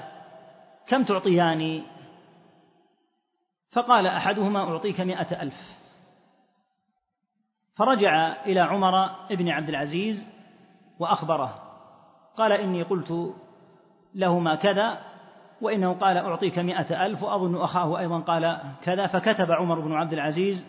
كم 0.88 1.04
تعطياني 1.04 1.84
فقال 3.70 4.08
أحدهما 4.08 4.60
أعطيك 4.60 5.02
مائه 5.02 5.42
ألف. 5.42 5.78
فرجع 7.74 8.44
إلى 8.46 8.60
عمر 8.60 9.10
بن 9.30 9.50
عبد 9.50 9.70
العزيز 9.70 10.28
وأخبره. 11.00 11.62
قال 12.38 12.52
إني 12.52 12.84
قلت 12.84 13.34
لهما 14.16 14.56
كذا 14.56 14.98
وإنه 15.62 15.94
قال 15.94 16.18
أعطيك 16.18 16.60
مائه 16.60 17.06
ألف 17.06 17.24
وأظن 17.24 17.62
أخاه 17.62 18.00
أيضا 18.00 18.20
قال 18.20 18.58
كذا. 18.82 19.08
فكتب 19.08 19.52
عمر 19.52 19.80
بن 19.80 19.94
عبد 19.94 20.14
العزيز 20.14 20.66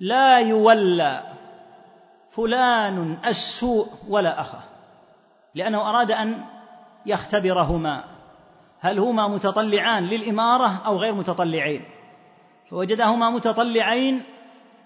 لا 0.00 0.40
يولى 0.40 1.22
فلان 2.30 3.18
السوء 3.26 3.86
ولا 4.08 4.40
أخاه 4.40 4.62
لأنه 5.54 5.90
أراد 5.90 6.10
أن 6.10 6.44
يختبرهما. 7.06 8.04
هل 8.80 8.98
هما 8.98 9.28
متطلعان 9.28 10.04
للإمارة 10.04 10.82
أو 10.86 10.96
غير 10.96 11.14
متطلعين؟ 11.14 11.84
فوجدهما 12.70 13.30
متطلعين 13.30 14.22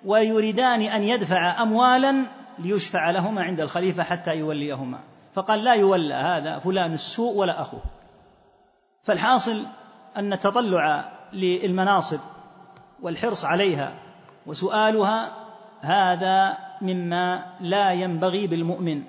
ويريدان 0.05 0.83
أن 0.83 1.03
يدفع 1.03 1.63
اموالا 1.63 2.27
ليشفع 2.59 3.11
لهما 3.11 3.43
عند 3.43 3.61
الخليفة 3.61 4.03
حتى 4.03 4.37
يوليهما. 4.37 4.99
فقال 5.35 5.65
لا 5.65 5.75
يولى 5.75 6.15
هذا 6.15 6.59
فلان 6.59 6.93
السوء 6.93 7.37
ولا 7.37 7.61
أخوه. 7.61 7.83
فالحاصل 9.03 9.67
أن 10.17 10.33
التطلع 10.33 11.13
للمناصب 11.33 12.21
والحرص 13.03 13.45
عليها 13.45 13.95
وسؤالها 14.47 15.33
هذا 15.81 16.59
مما 16.83 17.45
لا 17.61 17.93
ينبغي 17.93 18.47
بالمؤمن 18.47 19.03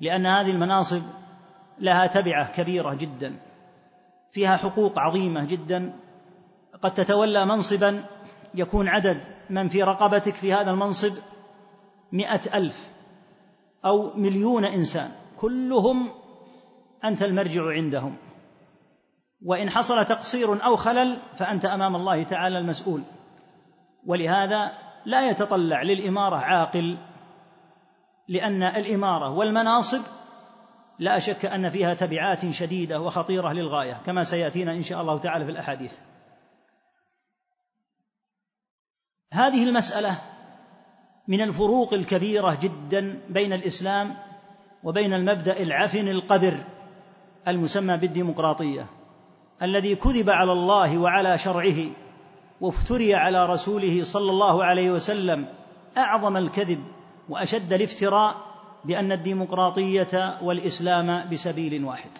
لأن 0.00 0.26
هذه 0.26 0.50
المناصب 0.50 1.02
لها 1.78 2.06
تبعة 2.06 2.52
كبيرة 2.52 2.94
جدا 2.94 3.36
فيها 4.30 4.56
حقوق 4.56 4.98
عظيمة 4.98 5.44
جدا. 5.44 5.92
قد 6.82 6.94
تتولى 6.94 7.46
منصبا 7.46 8.04
يكون 8.54 8.88
عدد 8.88 9.24
من 9.50 9.68
في 9.68 9.82
رقبتك 9.82 10.34
في 10.34 10.52
هذا 10.52 10.70
المنصب 10.70 11.12
مئة 12.12 12.58
ألف 12.58 12.90
أو 13.84 14.16
مليون 14.16 14.64
إنسان 14.64 15.12
كلهم 15.40 16.10
أنت 17.04 17.22
المرجع 17.22 17.62
عندهم. 17.70 18.16
وإن 19.42 19.70
حصل 19.70 20.04
تقصير 20.04 20.64
أو 20.64 20.76
خلل 20.76 21.18
فأنت 21.36 21.64
أمام 21.64 21.96
الله 21.96 22.22
تعالى 22.22 22.58
المسؤول. 22.58 23.02
ولهذا 24.06 24.72
لا 25.06 25.30
يتطلع 25.30 25.82
للإمارة 25.82 26.36
عاقل 26.36 26.98
لأن 28.28 28.62
الإمارة 28.62 29.30
والمناصب 29.30 30.02
لا 30.98 31.18
شك 31.18 31.46
أن 31.46 31.70
فيها 31.70 31.94
تبعات 31.94 32.50
شديدة 32.50 33.00
وخطيرة 33.00 33.52
للغاية 33.52 34.00
كما 34.06 34.24
سيأتينا 34.24 34.72
إن 34.72 34.82
شاء 34.82 35.00
الله 35.00 35.18
تعالى 35.18 35.44
في 35.44 35.50
الأحاديث. 35.50 35.98
هذه 39.32 39.68
المسألة 39.68 40.18
من 41.28 41.40
الفروق 41.40 41.94
الكبيرة 41.94 42.58
جدا 42.62 43.20
بين 43.28 43.52
الإسلام 43.52 44.16
وبين 44.84 45.12
المبدأ 45.14 45.62
العفن 45.62 46.08
القذر 46.08 46.64
المسمى 47.48 47.96
بالديمقراطية 47.96 48.86
الذي 49.62 49.94
كذب 49.94 50.30
على 50.30 50.52
الله 50.52 50.98
وعلى 50.98 51.38
شرعه 51.38 51.90
وافتري 52.60 53.14
على 53.14 53.46
رسوله 53.46 54.04
صلى 54.04 54.30
الله 54.30 54.64
عليه 54.64 54.90
وسلم 54.90 55.46
أعظم 55.96 56.36
الكذب 56.36 56.84
وأشد 57.28 57.72
الافتراء 57.72 58.36
بأن 58.84 59.12
الديمقراطية 59.12 60.38
والإسلام 60.42 61.28
بسبيل 61.30 61.84
واحد. 61.84 62.10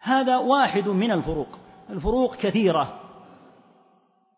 هذا 0.00 0.36
واحد 0.36 0.88
من 0.88 1.10
الفروق 1.10 1.58
الفروق 1.90 2.36
كثيرة 2.36 3.01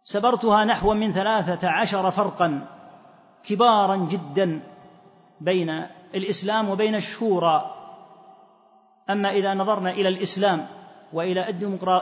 سبرتها 0.04 0.64
نحو 0.64 0.94
من 0.94 1.12
ثلاثة 1.12 1.68
عشر 1.68 2.10
فرقا 2.10 2.66
كبارا 3.44 3.96
جدا 3.96 4.60
بين 5.40 5.86
الإسلام 6.14 6.68
وبين 6.68 6.94
الشورى. 6.94 7.74
أما 9.10 9.30
إذا 9.30 9.54
نظرنا 9.54 9.90
إلى 9.90 10.08
الإسلام 10.08 10.66
وإلى 11.12 11.48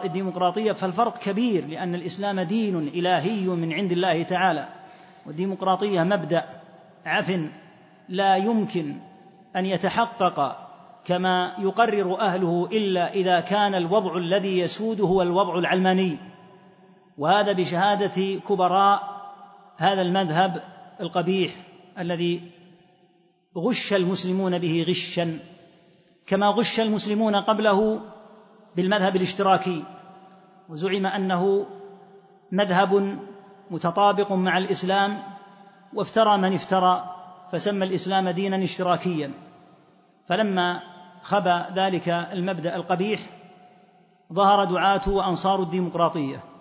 الديمقراطية 0.04 0.72
فالفرق 0.72 1.18
كبير 1.18 1.66
لأن 1.66 1.94
الإسلام 1.94 2.40
دين 2.40 2.78
إلهي 2.78 3.46
من 3.46 3.72
عند 3.72 3.92
الله 3.92 4.22
تعالى. 4.22 4.68
والديمقراطية 5.26 6.02
مبدأ 6.02 6.44
عفن 7.06 7.50
لا 8.08 8.36
يمكن 8.36 8.96
أن 9.56 9.66
يتحقق 9.66 10.56
كما 11.04 11.54
يقرر 11.58 12.20
أهله 12.20 12.68
إلا 12.72 13.12
إذا 13.12 13.40
كان 13.40 13.74
الوضع 13.74 14.16
الذي 14.16 14.58
يسود 14.58 15.00
هو 15.00 15.22
الوضع 15.22 15.58
العلماني. 15.58 16.31
وهذا 17.18 17.52
بشهادة 17.52 18.40
كبراء 18.48 19.22
هذا 19.76 20.02
المذهب 20.02 20.62
القبيح 21.00 21.52
الذي 21.98 22.50
غش 23.56 23.92
المسلمون 23.92 24.58
به 24.58 24.84
غشا 24.88 25.38
كما 26.26 26.46
غش 26.46 26.80
المسلمون 26.80 27.36
قبله 27.36 28.00
بالمذهب 28.76 29.16
الاشتراكي. 29.16 29.84
وزعم 30.68 31.06
أنه 31.06 31.66
مذهب 32.52 33.18
متطابق 33.70 34.32
مع 34.32 34.58
الإسلام 34.58 35.22
وافترى 35.94 36.38
من 36.38 36.54
افترى 36.54 37.14
فسمى 37.52 37.84
الإسلام 37.84 38.28
دينا 38.28 38.64
اشتراكيا. 38.64 39.32
فلما 40.28 40.80
خبى 41.22 41.62
ذلك 41.74 42.08
المبدأ 42.08 42.76
القبيح 42.76 43.20
ظهر 44.32 44.64
دعاة 44.64 45.08
وأنصار 45.08 45.62
الديمقراطية. 45.62 46.51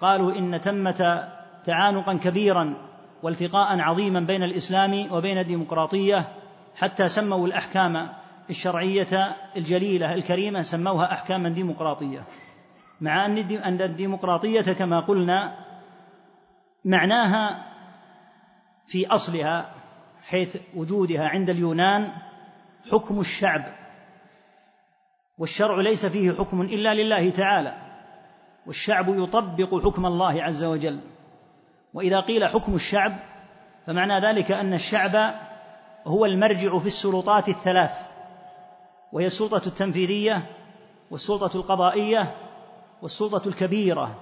قالوا 0.00 0.32
إن 0.32 0.58
ثمه 0.58 1.28
تعانقا 1.64 2.14
كبيرا 2.14 2.74
والتقاء 3.22 3.80
عظيما 3.80 4.20
بين 4.20 4.42
الإسلام 4.42 5.12
وبين 5.12 5.38
الديمقراطية 5.38 6.28
حتى 6.76 7.08
سموا 7.08 7.46
الأحكام 7.46 8.08
الشرعية 8.50 9.36
الجليلة 9.56 10.14
الكريمة 10.14 10.62
سموها 10.62 11.12
أحكاما 11.12 11.48
ديمقراطية. 11.48 12.24
مع 13.00 13.26
أن 13.26 13.80
الديمقراطية 13.80 14.72
كما 14.72 15.00
قلنا 15.00 15.56
معناها 16.84 17.72
في 18.86 19.06
أصلها 19.06 19.70
حيث 20.22 20.56
وجودها 20.74 21.28
عند 21.28 21.50
اليونان 21.50 22.12
حكم 22.90 23.20
الشعب 23.20 23.64
والشرع 25.38 25.80
ليس 25.80 26.06
فيه 26.06 26.32
حكم 26.32 26.60
إلا 26.60 26.94
لله 26.94 27.30
تعالى. 27.30 27.83
والشعب 28.66 29.18
يطبق 29.18 29.84
حكم 29.84 30.06
الله 30.06 30.42
عز 30.42 30.64
وجل. 30.64 31.00
وإذا 31.94 32.20
قيل 32.20 32.46
حكم 32.46 32.74
الشعب 32.74 33.16
فمعنى 33.86 34.26
ذلك 34.26 34.52
أن 34.52 34.74
الشعب 34.74 35.34
هو 36.06 36.24
المرجع 36.24 36.78
في 36.78 36.86
السلطات 36.86 37.48
الثلاث. 37.48 37.90
وهي 39.12 39.26
السلطة 39.26 39.62
التنفيذية 39.66 40.42
والسلطة 41.10 41.56
القضائية 41.56 42.34
والسلطة 43.02 43.48
الكبيرة 43.48 44.14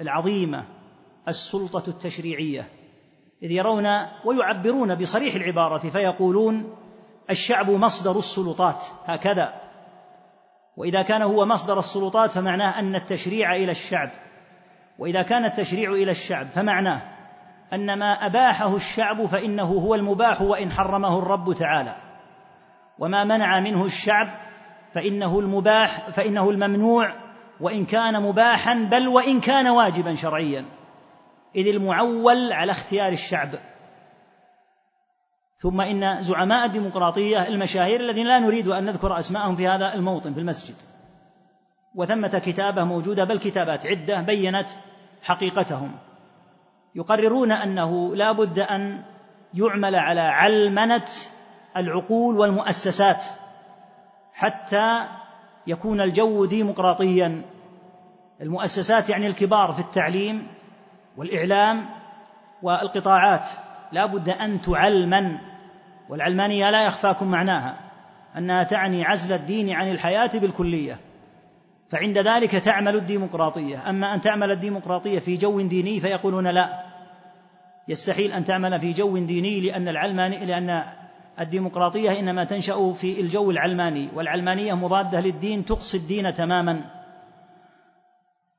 العظيمة 0.00 0.64
السلطة 1.28 1.88
التشريعية. 1.88 2.68
إذ 3.42 3.50
يرون 3.50 3.86
ويعبرون 4.24 4.94
بصريح 4.94 5.34
العبارة 5.34 5.78
فيقولون 5.78 6.76
الشعب 7.30 7.70
مصدر 7.70 8.18
السلطات 8.18 8.84
هكذا. 9.04 9.59
وإذا 10.80 11.02
كان 11.02 11.22
هو 11.22 11.46
مصدر 11.46 11.78
السلطات 11.78 12.30
فمعناه 12.30 12.78
أن 12.78 12.94
التشريع 12.94 13.56
إلى 13.56 13.70
الشعب. 13.70 14.10
وإذا 14.98 15.22
كان 15.22 15.44
التشريع 15.44 15.92
إلى 15.92 16.10
الشعب 16.10 16.46
فمعناه 16.46 17.02
أن 17.72 17.98
ما 17.98 18.26
أباحه 18.26 18.76
الشعب 18.76 19.26
فإنه 19.26 19.64
هو 19.64 19.94
المباح 19.94 20.42
وإن 20.42 20.70
حرمه 20.70 21.18
الرب 21.18 21.52
تعالى. 21.52 21.96
وما 22.98 23.24
منع 23.24 23.60
منه 23.60 23.84
الشعب 23.84 24.28
فإنه 24.94 25.38
المباح 25.40 26.10
فإنه 26.10 26.50
الممنوع 26.50 27.14
وإن 27.60 27.84
كان 27.84 28.22
مباحا 28.22 28.74
بل 28.74 29.08
وإن 29.08 29.40
كان 29.40 29.68
واجبا 29.68 30.14
شرعيا. 30.14 30.64
إذ 31.56 31.68
المعول 31.68 32.52
على 32.52 32.72
اختيار 32.72 33.12
الشعب. 33.12 33.50
ثم 35.60 35.80
إن 35.80 36.22
زعماء 36.22 36.66
الديمقراطية 36.66 37.48
المشاهير 37.48 38.00
الذين 38.00 38.26
لا 38.26 38.38
نريد 38.38 38.68
أن 38.68 38.84
نذكر 38.84 39.18
أسماءهم 39.18 39.56
في 39.56 39.68
هذا 39.68 39.94
الموطن 39.94 40.34
في 40.34 40.40
المسجد. 40.40 40.74
وثمة 41.94 42.42
كتابة 42.46 42.84
موجودة 42.84 43.24
بل 43.24 43.38
كتابات 43.38 43.86
عدة 43.86 44.20
بينت 44.20 44.68
حقيقتهم. 45.22 45.92
يقررون 46.94 47.52
أنه 47.52 48.16
لا 48.16 48.32
بد 48.32 48.58
أن 48.58 49.02
يعمل 49.54 49.94
على 49.94 50.20
علمنة 50.20 51.06
العقول 51.76 52.38
والمؤسسات 52.38 53.24
حتى 54.32 55.06
يكون 55.66 56.00
الجو 56.00 56.44
ديمقراطيا. 56.44 57.42
المؤسسات 58.40 59.08
يعني 59.10 59.26
الكبار 59.26 59.72
في 59.72 59.80
التعليم 59.80 60.46
والإعلام 61.16 61.86
والقطاعات. 62.62 63.46
لا 63.92 64.06
بد 64.06 64.28
أن 64.28 64.60
تعلمن 64.62 65.49
والعلمانية 66.10 66.70
لا 66.70 66.86
يخفاكم 66.86 67.30
معناها 67.30 67.76
أنها 68.36 68.62
تعني 68.62 69.04
عزل 69.04 69.32
الدين 69.32 69.70
عن 69.70 69.90
الحياة 69.90 70.30
بالكلية 70.34 70.98
فعند 71.88 72.18
ذلك 72.18 72.50
تعمل 72.50 72.96
الديمقراطية. 72.96 73.90
أما 73.90 74.14
أن 74.14 74.20
تعمل 74.20 74.50
الديمقراطية 74.50 75.18
في 75.18 75.36
جو 75.36 75.60
ديني 75.60 76.00
فيقولون 76.00 76.46
لا. 76.46 76.84
يستحيل 77.88 78.32
أن 78.32 78.44
تعمل 78.44 78.80
في 78.80 78.92
جو 78.92 79.18
ديني 79.18 79.60
لأن 79.60 79.88
العلماني 79.88 80.46
لأن 80.46 80.84
الديمقراطية 81.40 82.18
إنما 82.18 82.44
تنشأ 82.44 82.92
في 82.92 83.20
الجو 83.20 83.50
العلماني 83.50 84.08
والعلمانية 84.14 84.74
مضادة 84.74 85.20
للدين 85.20 85.64
تقصي 85.64 85.96
الدين 85.96 86.34
تماما. 86.34 86.80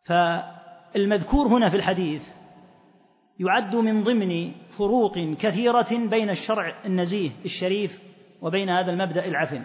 فالمذكور 0.04 1.48
هنا 1.48 1.70
في 1.70 1.76
الحديث 1.76 2.28
يعد 3.40 3.76
من 3.76 4.04
ضمن 4.04 4.52
فروق 4.70 5.20
كثيرة 5.20 6.08
بين 6.10 6.30
الشرع 6.30 6.74
النزيه 6.86 7.30
الشريف 7.46 8.02
وبين 8.42 8.70
هذا 8.70 8.92
المبدأ 8.92 9.26
العفن. 9.26 9.62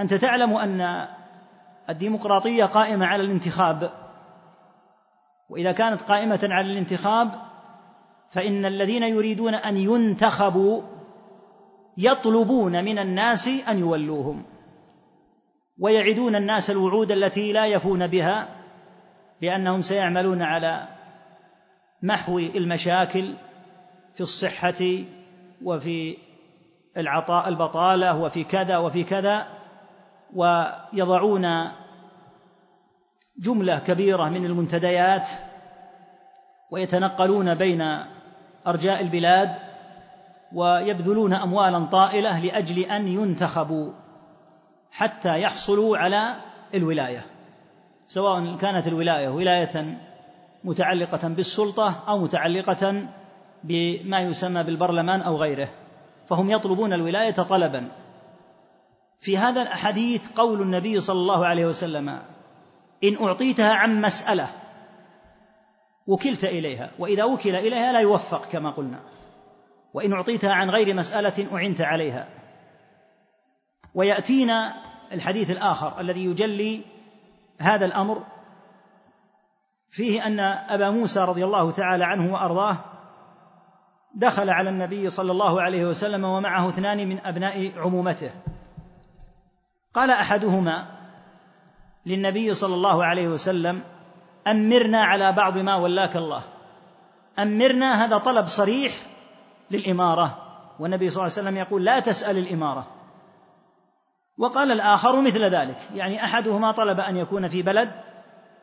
أنت 0.00 0.14
تعلم 0.14 0.56
أن 0.56 1.08
الديمقراطية 1.90 2.64
قائمة 2.64 3.06
على 3.06 3.22
الانتخاب. 3.22 3.90
وإذا 5.48 5.72
كانت 5.72 6.02
قائمة 6.02 6.40
على 6.42 6.72
الانتخاب 6.72 7.30
فإن 8.30 8.66
الذين 8.66 9.02
يريدون 9.02 9.54
أن 9.54 9.76
ينتخبوا 9.76 10.82
يطلبون 11.96 12.84
من 12.84 12.98
الناس 12.98 13.48
أن 13.48 13.78
يولوهم. 13.78 14.44
ويعدون 15.78 16.36
الناس 16.36 16.70
الوعود 16.70 17.12
التي 17.12 17.52
لا 17.52 17.66
يفون 17.66 18.06
بها 18.06 18.48
لأنهم 19.40 19.80
سيعملون 19.80 20.42
على 20.42 20.97
محو 22.02 22.38
المشاكل 22.38 23.34
في 24.14 24.20
الصحة 24.20 24.84
وفي 25.62 26.16
العطاء 26.96 27.48
البطالة 27.48 28.16
وفي 28.16 28.44
كذا 28.44 28.76
وفي 28.76 29.04
كذا 29.04 29.46
ويضعون 30.34 31.70
جملة 33.38 33.78
كبيرة 33.78 34.28
من 34.28 34.46
المنتديات 34.46 35.28
ويتنقلون 36.70 37.54
بين 37.54 37.82
أرجاء 38.66 39.00
البلاد 39.00 39.56
ويبذلون 40.52 41.32
أموالا 41.32 41.84
طائلة 41.84 42.38
لأجل 42.38 42.78
أن 42.78 43.08
ينتخبوا 43.08 43.92
حتى 44.92 45.40
يحصلوا 45.40 45.98
على 45.98 46.34
الولاية 46.74 47.26
سواء 48.06 48.56
كانت 48.56 48.86
الولاية 48.86 49.28
ولاية 49.28 49.98
متعلقة 50.68 51.28
بالسلطة 51.28 52.04
أو 52.08 52.18
متعلقة 52.18 53.08
بما 53.64 54.20
يسمى 54.20 54.62
بالبرلمان 54.62 55.20
أو 55.20 55.36
غيره 55.36 55.68
فهم 56.26 56.50
يطلبون 56.50 56.92
الولاية 56.92 57.32
طلبا. 57.32 57.88
في 59.20 59.38
هذا 59.38 59.62
الحديث 59.62 60.32
قول 60.32 60.62
النبي 60.62 61.00
صلى 61.00 61.18
الله 61.18 61.46
عليه 61.46 61.66
وسلم 61.66 62.08
إن 63.04 63.16
أعطيتها 63.20 63.72
عن 63.72 64.00
مسألة 64.00 64.48
وكلت 66.06 66.44
إليها 66.44 66.90
وإذا 66.98 67.24
وكل 67.24 67.56
إليها 67.56 67.92
لا 67.92 68.00
يوفق 68.00 68.48
كما 68.48 68.70
قلنا 68.70 69.00
وإن 69.94 70.12
أعطيتها 70.12 70.52
عن 70.52 70.70
غير 70.70 70.94
مسألة 70.94 71.46
أعنت 71.52 71.80
عليها. 71.80 72.28
ويأتينا 73.94 74.74
الحديث 75.12 75.50
الآخر 75.50 76.00
الذي 76.00 76.24
يجلي 76.24 76.80
هذا 77.58 77.84
الأمر 77.84 78.22
فيه 79.90 80.26
أن 80.26 80.40
أبا 80.40 80.90
موسى 80.90 81.20
رضي 81.20 81.44
الله 81.44 81.70
تعالى 81.70 82.04
عنه 82.04 82.32
وأرضاه 82.32 82.76
دخل 84.14 84.50
على 84.50 84.70
النبي 84.70 85.10
صلى 85.10 85.32
الله 85.32 85.62
عليه 85.62 85.84
وسلم 85.84 86.24
ومعه 86.24 86.68
اثنان 86.68 87.08
من 87.08 87.26
أبناء 87.26 87.72
عمومته. 87.76 88.30
قال 89.94 90.10
أحدهما 90.10 90.86
للنبي 92.06 92.54
صلى 92.54 92.74
الله 92.74 93.04
عليه 93.04 93.28
وسلم 93.28 93.82
أمرنا 94.46 95.02
على 95.02 95.32
بعض 95.32 95.58
ما 95.58 95.74
ولاك 95.74 96.16
الله. 96.16 96.42
أمرنا 97.38 98.04
هذا 98.04 98.18
طلب 98.18 98.46
صريح 98.46 98.92
للإمارة 99.70 100.38
والنبي 100.78 101.10
صلى 101.10 101.22
الله 101.22 101.32
عليه 101.38 101.48
وسلم 101.48 101.56
يقول 101.56 101.84
لا 101.84 102.00
تسأل 102.00 102.38
الإمارة. 102.38 102.86
وقال 104.38 104.72
الآخر 104.72 105.20
مثل 105.20 105.44
ذلك 105.44 105.78
يعني 105.94 106.24
أحدهما 106.24 106.72
طلب 106.72 107.00
أن 107.00 107.16
يكون 107.16 107.48
في 107.48 107.62
بلد 107.62 107.90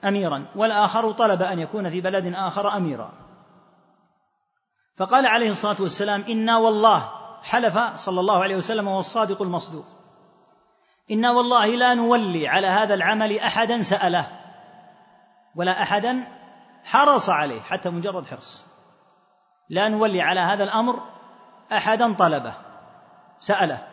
أميرا 0.04 0.46
والآخر 0.56 1.12
طلب 1.12 1.42
أن 1.42 1.60
يكون 1.60 1.90
في 1.90 2.02
بلد 2.02 2.34
آخر 2.36 2.78
أميرا. 2.78 3.12
فقال 4.98 5.26
عليه 5.26 5.50
الصلاة 5.50 5.76
والسلام 5.80 6.22
إنا 6.30 6.58
والله 6.58 7.10
حلف 7.44 7.80
صلى 7.96 8.20
الله 8.20 8.44
عليه 8.44 8.56
وسلم 8.56 8.88
والصادق 8.88 9.42
المصدوق. 9.42 9.86
إنا 11.12 11.32
والله 11.32 11.76
لا 11.76 11.94
نولي 11.94 12.48
على 12.48 12.68
هذا 12.68 12.94
العمل 12.94 13.40
أحدا 13.40 13.82
سأله 13.82 14.28
ولا 15.56 15.82
أحدا 15.82 16.28
حرص 16.84 17.30
عليه 17.30 17.62
حتى 17.62 17.90
مجرد 17.90 18.26
حرص. 18.26 18.66
لا 19.70 19.90
نولي 19.90 20.22
على 20.22 20.40
هذا 20.40 20.64
الأمر 20.64 21.00
أحدا 21.72 22.14
طلبه 22.14 22.54
سأله 23.40 23.88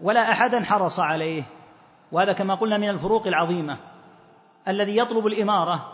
ولا 0.00 0.32
أحدا 0.32 0.64
حرص 0.64 1.00
عليه. 1.00 1.42
وهذا 2.12 2.32
كما 2.32 2.54
قلنا 2.54 2.78
من 2.78 2.88
الفروق 2.88 3.26
العظيمة. 3.26 3.78
الذي 4.68 4.96
يطلب 4.96 5.26
الإمارة 5.26 5.92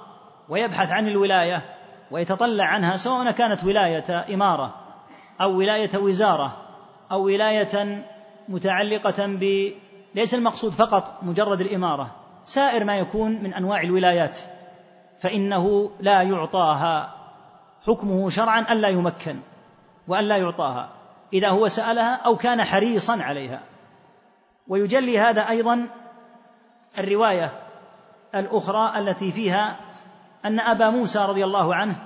ويبحث 0.49 0.91
عن 0.91 1.09
الولاية 1.09 1.63
ويتطلع 2.11 2.65
عنها 2.65 2.97
سواء 2.97 3.31
كانت 3.31 3.65
ولاية 3.65 4.35
إمارة 4.35 4.75
أو 5.41 5.59
ولاية 5.59 5.99
وزارة 5.99 6.57
أو 7.13 7.25
ولاية 7.25 8.05
متعلقة 8.49 9.27
ب 9.27 9.73
ليس 10.15 10.35
المقصود 10.35 10.73
فقط 10.73 11.19
مجرد 11.23 11.61
الإمارة 11.61 12.11
سائر 12.45 12.85
ما 12.85 12.99
يكون 12.99 13.43
من 13.43 13.55
أنواع 13.55 13.81
الولايات 13.81 14.39
فإنه 15.21 15.91
لا 16.01 16.23
يعطاها 16.23 17.15
حكمه 17.87 18.31
شرعا 18.31 18.61
ألا 18.61 18.89
يمكن 18.89 19.37
وألا 20.09 20.37
يعطاها 20.37 20.89
إذا 21.33 21.49
هو 21.49 21.69
سألها 21.69 22.15
أو 22.15 22.37
كان 22.37 22.65
حريصا 22.65 23.23
عليها. 23.23 23.61
ويجلي 24.69 25.19
هذا 25.19 25.49
أيضا 25.49 25.89
الرواية 26.99 27.62
الأخرى 28.35 28.99
التي 28.99 29.33
فيها 29.33 29.77
أن 30.45 30.61
أبا 30.61 30.90
موسى 30.90 31.18
رضي 31.18 31.45
الله 31.45 31.75
عنه 31.75 31.97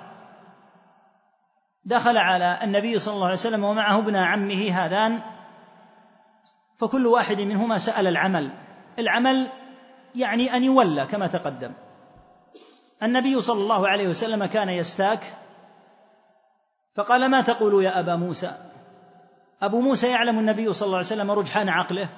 دخل 1.84 2.16
على 2.16 2.58
النبي 2.62 2.98
صلى 2.98 3.14
الله 3.14 3.24
عليه 3.24 3.34
وسلم 3.34 3.64
ومعه 3.64 3.98
ابن 3.98 4.16
عمه 4.16 4.70
هذان 4.70 5.20
فكل 6.76 7.06
واحد 7.06 7.40
منهما 7.40 7.78
سأل 7.78 8.06
العمل. 8.06 8.50
العمل 8.98 9.48
يعني 10.14 10.56
أن 10.56 10.64
يولى 10.64 11.06
كما 11.06 11.26
تقدم. 11.26 11.72
النبي 13.02 13.40
صلى 13.40 13.62
الله 13.62 13.88
عليه 13.88 14.08
وسلم 14.08 14.46
كان 14.46 14.68
يستاك 14.68 15.20
فقال 16.94 17.30
ما 17.30 17.42
تقول 17.42 17.84
يا 17.84 18.00
أبا 18.00 18.16
موسى؟ 18.16 18.52
أبو 19.62 19.80
موسى 19.80 20.10
يعلم 20.10 20.38
النبي 20.38 20.72
صلى 20.72 20.86
الله 20.86 20.96
عليه 20.96 21.06
وسلم 21.06 21.30
رجحان 21.30 21.68
عقله 21.68 22.08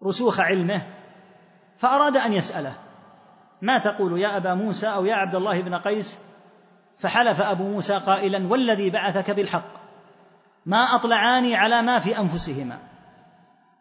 ورسوخ 0.00 0.40
علمه 0.40 0.82
فأراد 1.78 2.16
أن 2.16 2.32
يسأله 2.32 2.74
ما 3.62 3.78
تقول 3.78 4.20
يا 4.20 4.36
أبا 4.36 4.54
موسى 4.54 4.86
أو 4.86 5.04
يا 5.04 5.14
عبد 5.14 5.34
الله 5.34 5.62
بن 5.62 5.74
قيس 5.74 6.18
فحلف 6.98 7.40
أبو 7.42 7.64
موسى 7.64 7.98
قائلا 7.98 8.46
والذي 8.46 8.90
بعثك 8.90 9.30
بالحق 9.30 9.72
ما 10.66 10.78
أطلعاني 10.94 11.56
على 11.56 11.82
ما 11.82 11.98
في 11.98 12.18
أنفسهما 12.18 12.78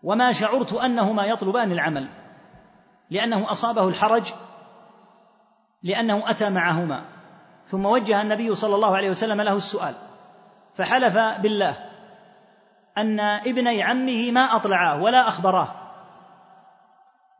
وما 0.04 0.32
شعرت 0.32 0.74
أنهما 0.74 1.26
يطلبان 1.26 1.72
العمل 1.72 2.08
لأنه 3.10 3.52
أصابه 3.52 3.88
الحرج 3.88 4.34
لأنه 5.84 6.30
أتى 6.30 6.50
معهما 6.50 7.06
ثم 7.66 7.86
وجه 7.86 8.22
النبي 8.22 8.56
صلى 8.56 8.76
الله 8.76 8.96
عليه 8.96 9.10
وسلم 9.10 9.42
له 9.42 9.54
السؤال 9.54 9.96
فحلف 10.76 11.18
بالله 11.18 11.78
أن 12.98 13.20
ابني 13.20 13.84
عمه 13.84 14.32
ما 14.32 14.42
أطلعاه 14.42 15.02
ولا 15.02 15.28
أخبراه 15.28 15.87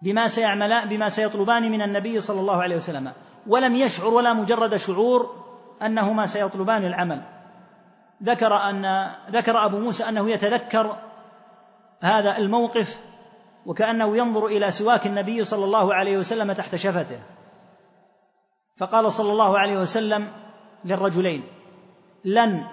بما 0.02 0.28
سيعملان 0.28 0.90
بما 0.90 1.10
سيطلبان 1.10 1.72
من 1.72 1.82
النبي 1.82 2.22
صلى 2.22 2.40
الله 2.40 2.62
عليه 2.64 2.76
وسلم. 2.76 3.12
ولم 3.48 3.76
يشعر 3.76 4.14
ولا 4.14 4.34
مجرد 4.34 4.76
شعور 4.76 5.36
أنهما 5.82 6.26
سيطلبان 6.26 6.86
العمل. 6.86 7.22
ذكر 8.24 8.54
أن 8.70 9.12
ذكر 9.32 9.66
أبو 9.66 9.80
موسى 9.80 10.10
أنه 10.10 10.30
يتذكر 10.30 10.98
هذا 12.02 12.38
الموقف 12.38 13.00
وكأنه 13.66 14.18
ينظر 14.18 14.46
إلى 14.46 14.72
سواك 14.72 15.08
النبي 15.08 15.44
صلى 15.44 15.66
الله 15.66 15.94
عليه 15.94 16.18
وسلم 16.18 16.52
تحت 16.52 16.76
شفته 16.76 17.20
فقال 18.78 19.12
صلى 19.12 19.32
الله 19.32 19.60
عليه 19.60 19.78
وسلم 19.78 20.32
للرجلين 20.86 21.44
لن 22.26 22.64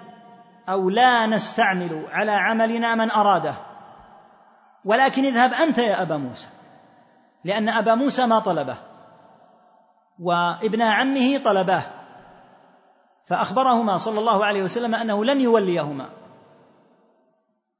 أو 0.69 0.89
لا 0.89 1.25
نستعمل 1.25 2.05
على 2.11 2.31
عملنا 2.31 2.95
من 2.95 3.11
أراده. 3.11 3.55
ولكن 4.85 5.25
اذهب 5.25 5.53
أنت 5.53 5.77
يا 5.77 6.01
أبا 6.01 6.17
موسى. 6.17 6.47
لأن 7.45 7.69
أبا 7.69 7.95
موسى 7.95 8.25
ما 8.25 8.39
طلبه 8.39 8.77
وابن 10.19 10.81
عمه 10.81 11.37
طلباه 11.37 11.83
فأخبرهما 13.25 13.97
صلى 13.97 14.19
الله 14.19 14.45
عليه 14.45 14.63
وسلم 14.63 14.95
أنه 14.95 15.25
لن 15.25 15.41
يوليهما 15.41 16.09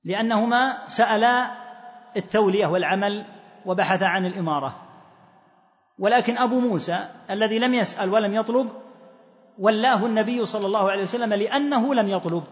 لأنهما 0.03 0.87
سألا 0.87 1.51
التولية 2.17 2.67
والعمل 2.67 3.25
وبحثا 3.65 4.05
عن 4.05 4.25
الإمارة. 4.25 4.75
ولكن 5.99 6.37
أبو 6.37 6.59
موسى 6.59 7.09
الذي 7.29 7.59
لم 7.59 7.73
يسأل 7.73 8.13
ولم 8.13 8.35
يطلب 8.35 8.69
ولاه 9.59 10.05
النبي 10.05 10.45
صلى 10.45 10.65
الله 10.65 10.91
عليه 10.91 11.01
وسلم 11.01 11.33
لأنه 11.33 11.93
لم 11.93 12.07
يطلب. 12.07 12.43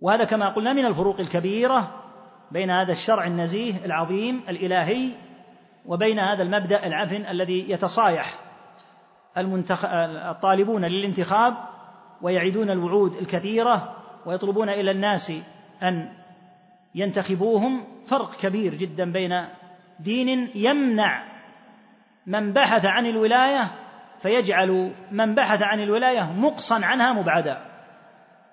وهذا 0.00 0.24
كما 0.24 0.48
قلنا 0.48 0.72
من 0.72 0.86
الفروق 0.86 1.20
الكبيرة 1.20 1.90
بين 2.50 2.70
هذا 2.70 2.92
الشرع 2.92 3.26
النزيه 3.26 3.84
العظيم 3.84 4.44
الإلهي 4.48 5.23
وبين 5.86 6.18
هذا 6.18 6.42
المبدأ 6.42 6.86
العفن 6.86 7.26
الذي 7.26 7.70
يتصايح. 7.70 8.34
الطالبون 9.36 10.84
للانتخاب 10.84 11.54
ويعيدون 12.22 12.70
الوعود 12.70 13.16
الكثيرة 13.16 13.96
ويطلبون 14.26 14.68
إلى 14.68 14.90
الناس 14.90 15.32
أن 15.82 16.12
ينتخبوهم 16.94 17.84
فرق 18.06 18.36
كبير 18.36 18.74
جدا 18.74 19.12
بين 19.12 19.44
دين 20.00 20.50
يمنع 20.54 21.24
من 22.26 22.52
بحث 22.52 22.86
عن 22.86 23.06
الولاية 23.06 23.70
فيجعل 24.22 24.92
من 25.10 25.34
بحث 25.34 25.62
عن 25.62 25.80
الولاية 25.80 26.32
مقصا 26.32 26.84
عنها 26.84 27.12
مبعدا 27.12 27.64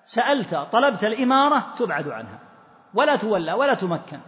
سألت 0.04 0.54
طلبت 0.54 1.04
الإمارة 1.04 1.74
تبعد 1.76 2.08
عنها 2.08 2.38
ولا 2.94 3.16
تولى 3.16 3.52
ولا 3.52 3.74
تمكن 3.74 4.18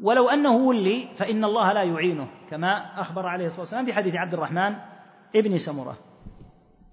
ولو 0.00 0.28
أنه 0.28 0.56
ولي 0.56 1.08
فإن 1.16 1.44
الله 1.44 1.72
لا 1.72 1.82
يعينه 1.82 2.28
كما 2.50 3.00
أخبر 3.00 3.26
عليه 3.26 3.46
الصلاة 3.46 3.60
والسلام 3.60 3.84
في 3.84 3.92
حديث 3.92 4.14
عبد 4.14 4.34
الرحمن 4.34 4.74
ابن 5.36 5.58
سمرة. 5.58 5.96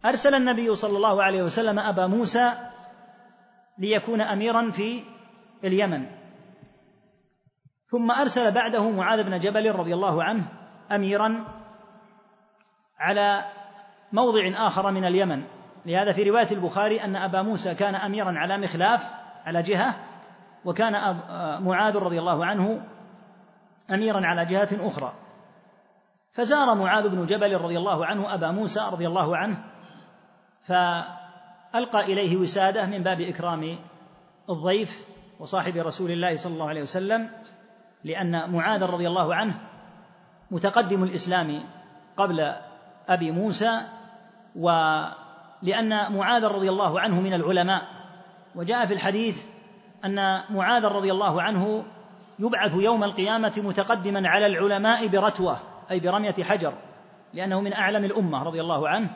أرسل 0.05 0.35
النبي 0.35 0.75
صلى 0.75 0.97
الله 0.97 1.23
عليه 1.23 1.43
وسلم 1.43 1.79
أبا 1.79 2.07
موسى 2.07 2.53
ليكون 3.77 4.21
اميرا 4.21 4.71
في 4.71 5.03
اليمن. 5.63 6.05
ثم 7.91 8.11
أرسل 8.11 8.51
بعده 8.51 8.89
معاذ 8.89 9.23
بن 9.23 9.39
جبل 9.39 9.71
رضي 9.71 9.93
الله 9.93 10.23
عنه 10.23 10.45
اميرا 10.91 11.45
على 12.99 13.45
موضع 14.11 14.67
آخر 14.67 14.91
من 14.91 15.05
اليمن. 15.05 15.43
لهذا 15.85 16.11
في 16.11 16.23
رواية 16.23 16.51
البخاري 16.51 17.03
أن 17.03 17.15
أبا 17.15 17.41
موسى 17.41 17.75
كان 17.75 17.95
اميرا 17.95 18.33
على 18.37 18.57
مخلاف 18.57 19.11
على 19.45 19.61
جهة 19.61 19.95
وكان 20.65 20.91
معاذ 21.63 21.97
رضي 21.97 22.19
الله 22.19 22.45
عنه 22.45 22.81
أميرا 23.91 24.25
على 24.25 24.45
جهة 24.45 24.87
أخرى. 24.87 25.13
فزار 26.31 26.75
معاذ 26.75 27.09
بن 27.09 27.25
جبل 27.25 27.57
رضي 27.57 27.77
الله 27.77 28.05
عنه 28.05 28.33
أبا 28.33 28.51
موسى 28.51 28.79
رضي 28.91 29.07
الله 29.07 29.37
عنه 29.37 29.63
فألقى 30.61 31.99
إليه 31.99 32.37
وسادة 32.37 32.85
من 32.85 33.03
باب 33.03 33.21
إكرام 33.21 33.77
الضيف 34.49 35.07
وصاحب 35.39 35.77
رسول 35.77 36.11
الله 36.11 36.35
صلى 36.35 36.53
الله 36.53 36.69
عليه 36.69 36.81
وسلم 36.81 37.29
لأن 38.03 38.51
معاذ 38.51 38.83
رضي 38.83 39.07
الله 39.07 39.35
عنه 39.35 39.59
متقدم 40.51 41.03
الإسلام 41.03 41.63
قبل 42.17 42.53
أبي 43.07 43.31
موسى 43.31 43.81
ولان 44.55 46.13
معاذ 46.13 46.43
رضي 46.43 46.69
الله 46.69 46.99
عنه 46.99 47.21
من 47.21 47.33
العلماء. 47.33 47.81
وجاء 48.55 48.85
في 48.85 48.93
الحديث 48.93 49.45
أن 50.05 50.43
معاذ 50.49 50.85
رضي 50.85 51.11
الله 51.11 51.41
عنه 51.41 51.85
يبعث 52.43 52.75
يوم 52.75 53.03
القيامة 53.03 53.61
متقدما 53.65 54.29
على 54.29 54.45
العلماء 54.45 55.07
برتوة 55.07 55.59
أي 55.91 55.99
برمية 55.99 56.35
حجر 56.43 56.73
لأنه 57.33 57.61
من 57.61 57.73
أعلم 57.73 58.05
الأمة 58.05 58.43
رضي 58.43 58.61
الله 58.61 58.89
عنه 58.89 59.09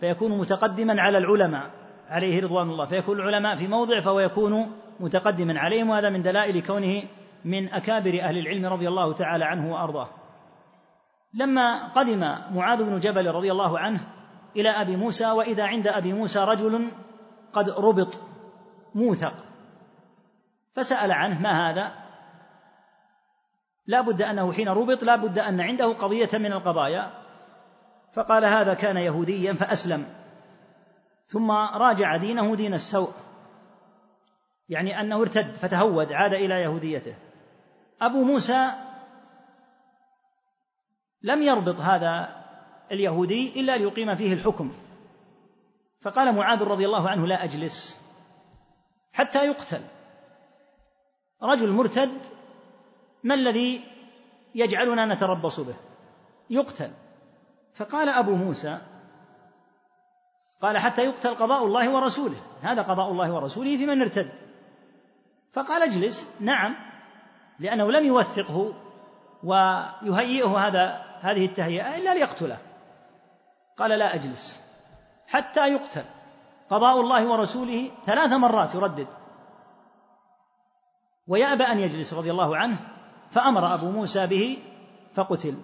فيكون 0.00 0.38
متقدما 0.38 1.02
على 1.02 1.18
العلماء 1.18 1.70
عليه 2.08 2.42
رضوان 2.42 2.70
الله 2.70 2.84
فيكون 2.84 3.20
العلماء 3.20 3.56
في 3.56 3.68
موضع 3.68 4.00
فهو 4.00 4.20
يكون 4.20 4.72
متقدما 5.00 5.60
عليهم 5.60 5.90
وهذا 5.90 6.10
من 6.10 6.22
دلائل 6.22 6.62
كونه 6.62 7.02
من 7.44 7.72
أكابر 7.72 8.20
أهل 8.22 8.38
العلم 8.38 8.66
رضي 8.66 8.88
الله 8.88 9.12
تعالى 9.12 9.44
عنه 9.44 9.72
وأرضاه. 9.72 10.08
لما 11.34 11.88
قدم 11.88 12.20
معاذ 12.54 12.84
بن 12.84 12.98
جبل 12.98 13.30
رضي 13.30 13.52
الله 13.52 13.78
عنه 13.78 14.00
إلى 14.56 14.68
أبي 14.68 14.96
موسى 14.96 15.30
وإذا 15.30 15.64
عند 15.64 15.86
أبي 15.86 16.12
موسى 16.12 16.38
رجل 16.38 16.88
قد 17.52 17.70
ربط 17.70 18.20
موثق 18.94 19.34
فسأل 20.74 21.12
عنه 21.12 21.40
ما 21.40 21.70
هذا؟ 21.70 22.03
لا 23.86 24.00
بد 24.00 24.22
أنه 24.22 24.52
حين 24.52 24.68
ربط 24.68 25.02
لا 25.02 25.16
بد 25.16 25.38
أن 25.38 25.60
عنده 25.60 25.86
قضية 25.86 26.28
من 26.34 26.52
القضايا. 26.52 27.10
فقال 28.12 28.44
هذا 28.44 28.74
كان 28.74 28.96
يهوديا 28.96 29.52
فأسلم. 29.52 30.06
ثم 31.26 31.50
راجع 31.50 32.16
دينه 32.16 32.56
دين 32.56 32.74
السوء. 32.74 33.12
يعني 34.68 35.00
أنه 35.00 35.20
ارتد 35.20 35.54
فتهود 35.54 36.12
عاد 36.12 36.34
إلى 36.34 36.54
يهوديته. 36.54 37.14
أبو 38.00 38.24
موسى 38.24 38.70
لم 41.22 41.42
يربط 41.42 41.80
هذا 41.80 42.44
اليهودي 42.92 43.60
إلا 43.60 43.76
ليقيم 43.76 44.14
فيه 44.14 44.34
الحكم. 44.34 44.72
فقال 46.00 46.34
معاذ 46.34 46.62
رضي 46.62 46.86
الله 46.86 47.08
عنه 47.08 47.26
لا 47.26 47.44
أجلس 47.44 48.00
حتى 49.12 49.46
يقتل. 49.46 49.82
رجل 51.42 51.70
مرتد 51.70 52.26
ما 53.24 53.34
الذي 53.34 53.84
يجعلنا 54.54 55.14
نتربص 55.14 55.60
به؟ 55.60 55.74
يقتل. 56.50 56.90
فقال 57.74 58.08
أبو 58.08 58.34
موسى 58.34 58.78
قال 60.60 60.78
حتى 60.78 61.04
يقتل 61.04 61.34
قضاء 61.34 61.64
الله 61.64 61.90
ورسوله. 61.90 62.36
هذا 62.62 62.82
قضاء 62.82 63.10
الله 63.10 63.32
ورسوله 63.34 63.76
في 63.76 63.86
من 63.86 64.02
ارتد. 64.02 64.32
فقال 65.52 65.82
اجلس. 65.82 66.28
نعم 66.40 66.76
لأنه 67.58 67.92
لم 67.92 68.06
يوثقه 68.06 68.74
ويهيئه 69.42 70.58
هذا 70.58 71.04
هذه 71.20 71.46
التهيئة 71.46 71.98
إلا 71.98 72.14
ليقتله. 72.14 72.58
قال 73.76 73.90
لا 73.90 74.14
أجلس. 74.14 74.60
حتى 75.26 75.72
يقتل 75.72 76.04
قضاء 76.70 77.00
الله 77.00 77.26
ورسوله 77.26 77.90
ثلاث 78.06 78.32
مرات 78.32 78.74
يردد. 78.74 79.08
ويأبى 81.26 81.64
أن 81.64 81.78
يجلس 81.78 82.14
رضي 82.14 82.30
الله 82.30 82.56
عنه. 82.56 82.93
فأمر 83.34 83.74
أبو 83.74 83.90
موسى 83.90 84.26
به 84.26 84.58
فقتل. 85.14 85.54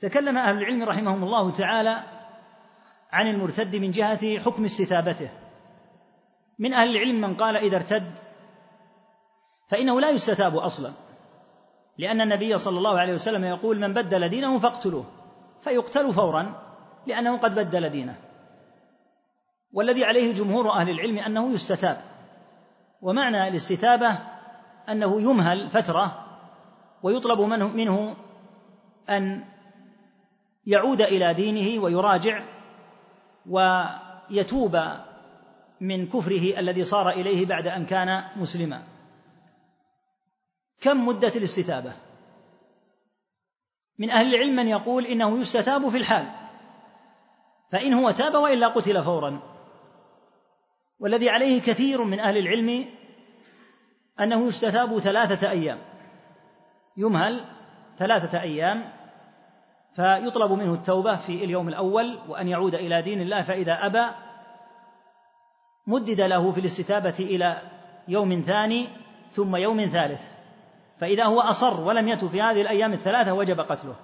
تكلم 0.00 0.38
أهل 0.38 0.58
العلم 0.58 0.82
رحمهم 0.82 1.24
الله 1.24 1.50
تعالى 1.50 2.02
عن 3.12 3.28
المرتد 3.28 3.76
من 3.76 3.90
جهة 3.90 4.38
حكم 4.38 4.64
استتابته. 4.64 5.30
من 6.58 6.74
أهل 6.74 6.96
العلم 6.96 7.20
من 7.20 7.34
قال 7.34 7.56
إذا 7.56 7.76
ارتد 7.76 8.18
فإنه 9.68 10.00
لا 10.00 10.10
يستتاب 10.10 10.56
أصلا 10.56 10.92
لأن 11.98 12.20
النبي 12.20 12.58
صلى 12.58 12.78
الله 12.78 12.98
عليه 12.98 13.14
وسلم 13.14 13.44
يقول 13.44 13.80
من 13.80 13.94
بدل 13.94 14.28
دينه 14.28 14.58
فاقتلوه 14.58 15.04
فيقتل 15.60 16.12
فورا 16.12 16.62
لأنه 17.06 17.38
قد 17.38 17.54
بدل 17.54 17.88
دينه. 17.88 18.16
والذي 19.72 20.04
عليه 20.04 20.34
جمهور 20.34 20.70
أهل 20.70 20.90
العلم 20.90 21.18
أنه 21.18 21.52
يستتاب. 21.52 22.00
ومعنى 23.02 23.48
الاستتابة 23.48 24.35
أنه 24.88 25.22
يمهل 25.22 25.70
فترة 25.70 26.26
ويطلب 27.02 27.40
منه, 27.40 27.68
منه 27.68 28.16
أن 29.10 29.44
يعود 30.66 31.02
إلى 31.02 31.34
دينه 31.34 31.82
ويراجع 31.82 32.44
ويتوب 33.46 34.78
من 35.80 36.06
كفره 36.06 36.58
الذي 36.58 36.84
صار 36.84 37.10
إليه 37.10 37.46
بعد 37.46 37.66
أن 37.66 37.86
كان 37.86 38.24
مسلما. 38.36 38.82
كم 40.80 41.06
مدة 41.06 41.32
الاستتابة؟ 41.36 41.92
من 43.98 44.10
أهل 44.10 44.34
العلم 44.34 44.56
من 44.56 44.68
يقول 44.68 45.06
إنه 45.06 45.40
يستتاب 45.40 45.88
في 45.88 45.96
الحال 45.96 46.26
فإن 47.72 47.92
هو 47.92 48.10
تاب 48.10 48.34
وإلا 48.34 48.68
قتل 48.68 49.02
فورا. 49.02 49.40
والذي 50.98 51.30
عليه 51.30 51.60
كثير 51.60 52.04
من 52.04 52.20
أهل 52.20 52.36
العلم 52.36 52.86
أنه 54.20 54.46
يستتاب 54.46 54.98
ثلاثة 54.98 55.50
أيام. 55.50 55.78
يمهل 56.96 57.44
ثلاثة 57.98 58.40
أيام 58.40 58.92
فيطلب 59.96 60.52
منه 60.52 60.74
التوبة 60.74 61.16
في 61.16 61.44
اليوم 61.44 61.68
الأول 61.68 62.18
وأن 62.28 62.48
يعود 62.48 62.74
إلى 62.74 63.02
دين 63.02 63.20
الله 63.20 63.42
فإذا 63.42 63.86
أبى 63.86 64.06
مدد 65.86 66.20
له 66.20 66.52
في 66.52 66.60
الاستتابة 66.60 67.14
إلى 67.20 67.62
يوم 68.08 68.42
ثاني 68.46 68.88
ثم 69.32 69.56
يوم 69.56 69.86
ثالث. 69.86 70.22
فإذا 70.98 71.24
هو 71.24 71.40
أصر 71.40 71.80
ولم 71.80 72.08
يتب 72.08 72.28
في 72.28 72.42
هذه 72.42 72.60
الأيام 72.60 72.92
الثلاثة 72.92 73.32
وجب 73.32 73.60
قتله. 73.60 73.94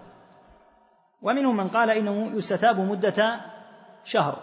ومنهم 1.22 1.56
من 1.56 1.68
قال 1.68 1.90
إنه 1.90 2.36
يستتاب 2.36 2.80
مدة 2.80 3.40
شهر. 4.04 4.38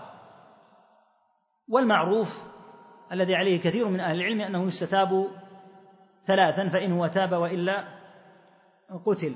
والمعروف 1.70 2.42
الذي 3.12 3.36
عليه 3.36 3.62
كثير 3.62 3.88
من 3.88 4.00
أهل 4.00 4.16
العلم 4.16 4.42
أنه 4.42 4.64
يستتاب 4.64 5.28
ثلاثا 6.26 6.70
فإن 6.70 6.92
هو 6.92 7.08
تاب 7.08 7.34
وإلا 7.34 7.88
قتل. 9.06 9.36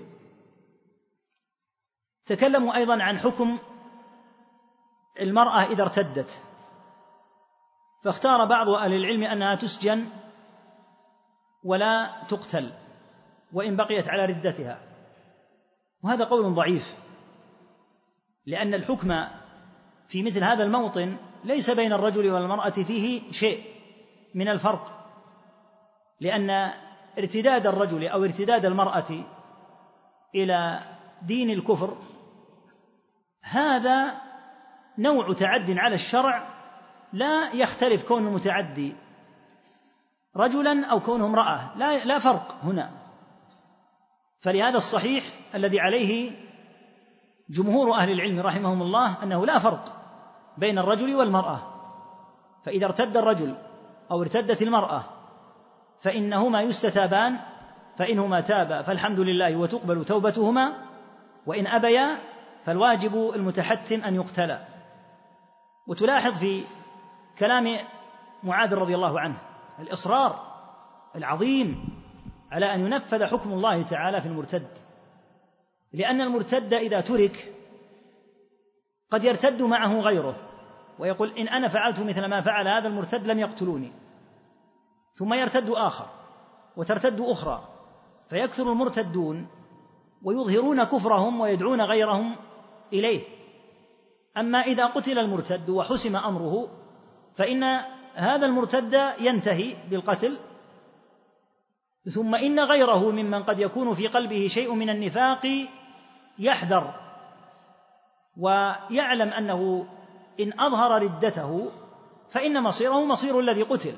تكلموا 2.26 2.76
أيضا 2.76 3.04
عن 3.04 3.17
حكم 3.17 3.60
المرأة 5.22 5.63
إذا 5.63 5.84
ارتدت. 5.84 6.41
فاختار 8.04 8.46
بعض 8.46 8.69
أهل 8.69 8.93
العلم 8.93 9.24
أنها 9.24 9.56
تسجن 9.56 10.10
ولا 11.63 12.24
تقتل 12.30 12.74
وإن 13.54 13.76
بقيت 13.76 14.08
على 14.08 14.26
ردتها. 14.26 14.80
وهذا 16.04 16.26
قول 16.26 16.54
ضعيف 16.54 16.98
لأن 18.46 18.74
الحكم 18.74 19.28
في 20.08 20.24
مثل 20.24 20.43
هذا 20.43 20.63
الموطن 20.63 21.17
ليس 21.43 21.69
بين 21.69 21.93
الرجل 21.93 22.32
والمرأة 22.32 22.69
فيه 22.69 23.32
شيء 23.32 23.63
من 24.36 24.48
الفرق. 24.48 25.02
لأن 26.23 26.71
ارتداد 27.17 27.67
الرجل 27.67 28.07
أو 28.07 28.23
ارتداد 28.23 28.65
المرأة 28.65 29.23
إلى 30.36 30.79
دين 31.21 31.49
الكفر 31.49 31.97
هذا 33.41 34.13
نوع 34.97 35.33
تعد 35.33 35.77
على 35.77 35.95
الشرع 35.95 36.47
لا 37.13 37.51
يختلف 37.53 38.07
كون 38.07 38.27
المتعدي 38.27 38.95
رجلا 40.36 40.86
أو 40.86 40.99
كونه 40.99 41.25
امرأة 41.25 41.77
لا 41.77 42.05
لا 42.05 42.19
فرق 42.19 42.57
هنا. 42.63 42.91
فلهذا 44.41 44.77
الصحيح 44.77 45.23
الذي 45.55 45.79
عليه 45.79 46.31
جمهور 47.49 47.93
أهل 47.93 48.12
العلم 48.12 48.39
رحمهم 48.39 48.81
الله 48.81 49.23
أنه 49.23 49.45
لا 49.45 49.59
فرق 49.59 49.86
بين 50.57 50.77
الرجل 50.77 51.15
والمرأة. 51.15 51.59
فإذا 52.65 52.86
ارتد 52.86 53.17
الرجل 53.17 53.55
أو 54.12 54.21
ارتدت 54.21 54.62
المرأة 54.62 55.22
فإنهما 56.03 56.61
يستتابان 56.61 57.39
فإنهما 57.97 58.41
تابا 58.41 58.81
فالحمد 58.81 59.19
لله 59.19 59.55
وتقبل 59.55 60.05
توبتهما 60.05 60.73
وإن 61.45 61.67
أبيا 61.67 62.17
فالواجب 62.65 63.31
المتحتم 63.35 64.01
أن 64.01 64.15
يقتلا. 64.15 64.65
وتلاحظ 65.87 66.39
في 66.39 66.63
كلام 67.37 67.77
معاذ 68.43 68.73
رضي 68.73 68.95
الله 68.95 69.19
عنه 69.19 69.35
الإصرار 69.79 70.53
العظيم 71.15 71.89
على 72.51 72.75
أن 72.75 72.85
ينفذ 72.85 73.25
حكم 73.25 73.53
الله 73.53 73.81
تعالى 73.81 74.21
في 74.21 74.27
المرتد. 74.27 74.67
لأن 75.93 76.21
المرتد 76.21 76.73
إذا 76.73 77.01
ترك 77.01 77.53
قد 79.11 79.23
يرتد 79.23 79.61
معه 79.61 79.99
غيره 79.99 80.35
ويقول 80.99 81.37
إن 81.37 81.47
أنا 81.47 81.67
فعلت 81.67 81.99
مثل 81.99 82.25
ما 82.25 82.41
فعل 82.41 82.67
هذا 82.67 82.87
المرتد 82.87 83.27
لم 83.27 83.39
يقتلوني. 83.39 84.02
ثم 85.13 85.34
يرتد 85.34 85.69
آخر 85.69 86.06
وترتد 86.78 87.21
أخرى 87.21 87.63
فيكثر 88.28 88.71
المرتدون 88.71 89.47
ويظهرون 90.23 90.84
كفرهم 90.84 91.41
ويدعون 91.41 91.82
غيرهم 91.82 92.36
إليه. 92.93 93.21
أما 94.38 94.62
إذا 94.62 94.86
قتل 94.86 95.19
المرتد 95.19 95.69
وحسم 95.69 96.15
أمره 96.15 96.67
فإن 97.36 97.63
هذا 98.13 98.45
المرتد 98.45 99.02
ينتهي 99.19 99.76
بالقتل 99.89 100.38
ثم 102.12 102.36
إن 102.36 102.60
غيره 102.60 103.12
ممن 103.12 103.43
قد 103.43 103.60
يكون 103.60 103.93
في 103.93 104.08
قلبه 104.08 104.47
شيء 104.47 104.73
من 104.73 104.89
النفاق 104.89 105.67
يحذر 106.39 106.93
ويعلم 108.38 109.30
أنه 109.30 109.86
إن 110.39 110.60
أظهر 110.60 111.02
ردته 111.02 111.71
فإن 112.30 112.63
مصيره 112.63 113.06
مصير 113.06 113.39
الذي 113.39 113.63
قتل. 113.63 113.93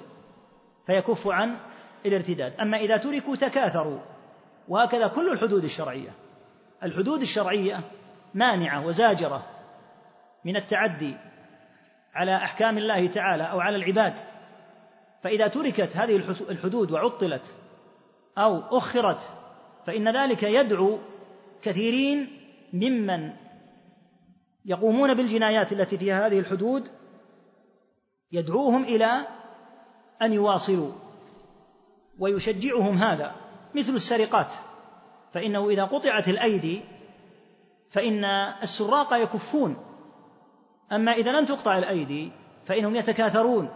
فيكف 0.85 1.27
عن 1.27 1.57
الارتداد. 2.05 2.59
أما 2.59 2.77
إذا 2.77 2.97
تركوا 2.97 3.35
تكاثروا 3.35 3.99
وهكذا 4.67 5.07
كل 5.07 5.31
الحدود 5.31 5.63
الشرعية. 5.63 6.13
الحدود 6.83 7.21
الشرعية 7.21 7.81
مانعة 8.33 8.85
وزاجرة 8.85 9.45
من 10.45 10.55
التعدي 10.55 11.15
على 12.13 12.35
أحكام 12.35 12.77
الله 12.77 13.07
تعالى 13.07 13.43
أو 13.43 13.59
على 13.59 13.75
العباد. 13.75 14.19
فإذا 15.23 15.47
تركت 15.47 15.97
هذه 15.97 16.15
الحدود 16.49 16.91
وعطلت 16.91 17.55
أو 18.37 18.77
أخرت 18.77 19.29
فإن 19.85 20.17
ذلك 20.17 20.43
يدعو 20.43 20.99
كثيرين 21.61 22.41
ممن 22.73 23.33
يقومون 24.65 25.13
بالجنايات 25.13 25.71
التي 25.71 25.97
فيها 25.97 26.27
هذه 26.27 26.39
الحدود 26.39 26.89
يدعوهم 28.31 28.83
إلى 28.83 29.27
أن 30.21 30.33
يواصلوا 30.33 30.91
ويشجعهم 32.19 32.97
هذا 32.97 33.35
مثل 33.75 33.93
السرقات 33.93 34.53
فإنه 35.33 35.69
إذا 35.69 35.83
قطعت 35.83 36.29
الأيدي 36.29 36.81
فإن 37.89 38.25
السراق 38.63 39.13
يكفون 39.13 39.77
أما 40.91 41.11
إذا 41.11 41.31
لم 41.31 41.45
تقطع 41.45 41.77
الأيدي 41.77 42.31
فإنهم 42.65 42.95
يتكاثرون. 42.95 43.69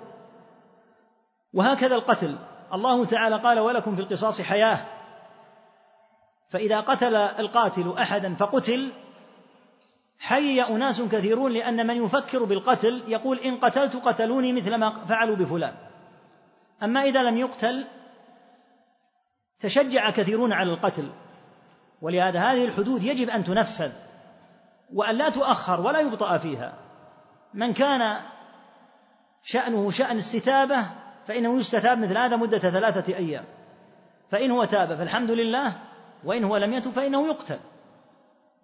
وهكذا 1.54 1.96
القتل 1.96 2.38
الله 2.74 3.06
تعالى 3.06 3.36
قال 3.36 3.60
ولكم 3.60 3.96
في 3.96 4.02
القصاص 4.02 4.42
حياة. 4.42 4.86
فإذا 6.50 6.80
قتل 6.80 7.16
القاتل 7.16 7.94
أحدا 7.98 8.36
فقتل 8.36 8.92
حي 10.20 10.62
أناس 10.62 11.02
كثيرون 11.02 11.52
لأن 11.52 11.88
من 11.88 12.06
يفكر 12.06 12.44
بالقتل 12.44 13.04
يقول 13.08 13.40
إن 13.40 13.58
قتلت 13.58 13.96
قتلوني 13.96 14.54
مثل 14.54 14.76
ما 14.76 15.06
فعلوا 15.06 15.36
بفلان. 15.36 15.89
أما 16.84 17.04
إذا 17.04 17.24
لم 17.24 17.38
يقتل 17.38 17.88
تشجع 19.60 20.10
كثيرون 20.10 20.54
على 20.54 20.74
القتل. 20.74 21.10
ولهذا 22.02 22.40
هذه 22.40 22.66
الحدود 22.66 23.04
يجب 23.04 23.30
أن 23.30 23.44
تنفذ 23.44 23.92
وأن 24.94 25.16
لا 25.16 25.30
تؤخر 25.30 25.82
ولا 25.82 26.00
يبطأ 26.00 26.38
فيها. 26.38 26.74
من 27.54 27.74
كان 27.74 28.20
شأنه 29.44 29.92
شأن 29.92 30.18
استتابة 30.18 30.86
فإنه 31.26 31.60
يستتاب 31.60 32.00
مثل 32.00 32.18
هذا 32.18 32.36
مدة 32.36 32.60
ثلاثة 32.60 33.16
أيام. 33.16 33.44
فإن 34.32 34.52
هو 34.52 34.66
تاب 34.66 34.96
فالحمد 34.98 35.32
لله 35.32 35.74
وإن 36.24 36.44
هو 36.44 36.58
لم 36.58 36.74
يتب 36.74 36.92
فإنه 36.92 37.28
يقتل. 37.28 37.60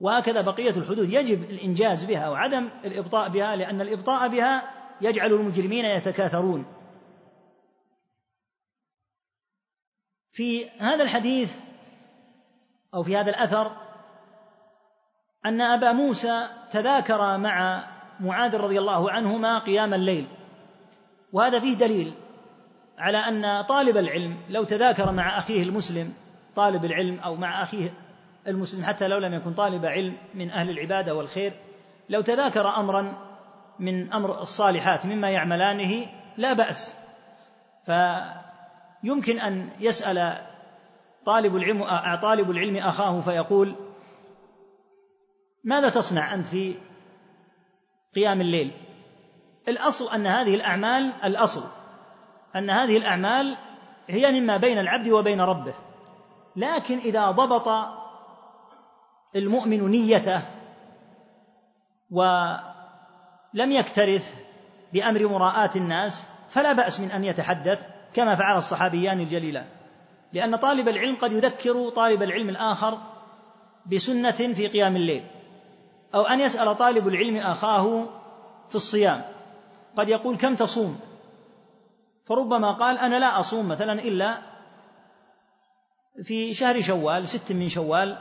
وهكذا 0.02 0.42
بقية 0.42 0.70
الحدود 0.70 1.10
يجب 1.10 1.44
الإنجاز 1.44 2.04
بها 2.04 2.30
وعدم 2.30 2.70
الإبطاء 2.86 3.30
بها 3.30 3.56
لأن 3.56 3.82
الإبطاء 3.82 4.28
بها 4.28 4.64
يجعل 5.02 5.34
المجرمين 5.34 5.86
يتكاثرون. 5.86 6.66
في 10.36 10.70
هذا 10.70 11.04
الحديث 11.04 11.58
أو 12.94 13.04
في 13.04 13.18
هذا 13.18 13.30
الأثر 13.30 13.72
أن 15.46 15.62
أبا 15.62 15.92
موسى 15.92 16.48
تذاكر 16.72 17.38
مع 17.38 17.84
معاذ 18.20 18.56
رضي 18.56 18.80
الله 18.80 19.12
عنهما 19.12 19.60
قيام 19.60 19.94
الليل 19.94 20.28
وهذا 21.34 21.60
فيه 21.60 21.74
دليل 21.74 22.14
على 22.98 23.18
أن 23.18 23.62
طالب 23.62 23.98
العلم 23.98 24.38
لو 24.50 24.64
تذاكر 24.64 25.12
مع 25.12 25.38
أخيه 25.38 25.64
المسلم 25.64 26.14
طالب 26.56 26.86
العلم 26.86 27.20
أو 27.20 27.36
مع 27.36 27.64
أخيه 27.64 27.94
المسلم 28.48 28.84
حتى 28.84 29.08
لو 29.08 29.18
لم 29.18 29.34
يكن 29.34 29.54
طالب 29.54 29.86
علم 29.86 30.18
من 30.34 30.52
أهل 30.52 30.70
العبادة 30.70 31.16
والخير 31.16 31.54
لو 32.10 32.22
تذاكر 32.22 32.68
امرا 32.68 33.14
من 33.80 34.14
أمر 34.14 34.42
الصالحات 34.42 35.06
مما 35.06 35.30
يعملانه 35.30 36.06
لا 36.38 36.54
بأس. 36.54 36.94
فيمكن 39.02 39.40
أن 39.40 39.70
يسأل 39.80 40.46
طالب 41.26 41.56
العلم 41.56 41.84
طالب 42.22 42.52
العلم 42.52 42.78
أخاه 42.78 43.20
فيقول 43.20 43.76
ماذا 45.64 45.90
تصنع 45.90 46.34
أنت 46.34 46.48
في 46.48 46.76
قيام 48.16 48.42
الليل؟ 48.42 48.72
الأصل 49.68 50.10
أن 50.10 50.28
هذه 50.28 50.56
الأعمال 50.56 51.14
الأصل 51.24 51.64
أن 52.56 52.70
هذه 52.70 52.98
الأعمال 52.98 53.58
هي 54.08 54.32
مما 54.32 54.58
بين 54.58 54.80
العبد 54.80 55.08
وبين 55.10 55.42
ربه. 55.42 55.74
لكن 56.56 56.98
إذا 56.98 57.32
ضبط 57.32 57.68
المؤمن 59.36 59.92
نيته 59.92 60.42
ولم 62.12 63.72
يكترث 63.72 64.36
بأمر 64.94 65.28
مراءاه 65.28 65.72
الناس 65.76 66.26
فلا 66.50 66.74
بأس 66.74 67.00
من 67.00 67.12
أن 67.12 67.24
يتحدث. 67.24 67.95
كما 68.16 68.36
فعل 68.36 68.58
الصحابيان 68.58 69.20
الجليلان. 69.20 69.66
لأن 70.34 70.56
طالب 70.56 70.88
العلم 70.88 71.16
قد 71.16 71.32
يذكر 71.32 71.90
طالب 71.90 72.24
العلم 72.24 72.50
الآخر 72.50 72.98
بسنة 73.86 74.32
في 74.32 74.68
قيام 74.68 74.96
الليل. 74.96 75.24
أو 76.16 76.22
أن 76.22 76.40
يسأل 76.40 76.78
طالب 76.78 77.08
العلم 77.08 77.38
أخاه 77.38 78.06
في 78.70 78.76
الصيام. 78.76 79.22
قد 79.96 80.10
يقول 80.10 80.38
كم 80.38 80.56
تصوم؟ 80.56 81.00
فربما 82.26 82.72
قال 82.72 82.98
أنا 82.98 83.20
لا 83.20 83.40
أصوم 83.40 83.68
مثلا 83.68 83.94
إلا 83.94 84.38
في 86.24 86.54
شهر 86.54 86.82
شوال 86.82 87.28
ست 87.28 87.52
من 87.52 87.70
شوال 87.70 88.18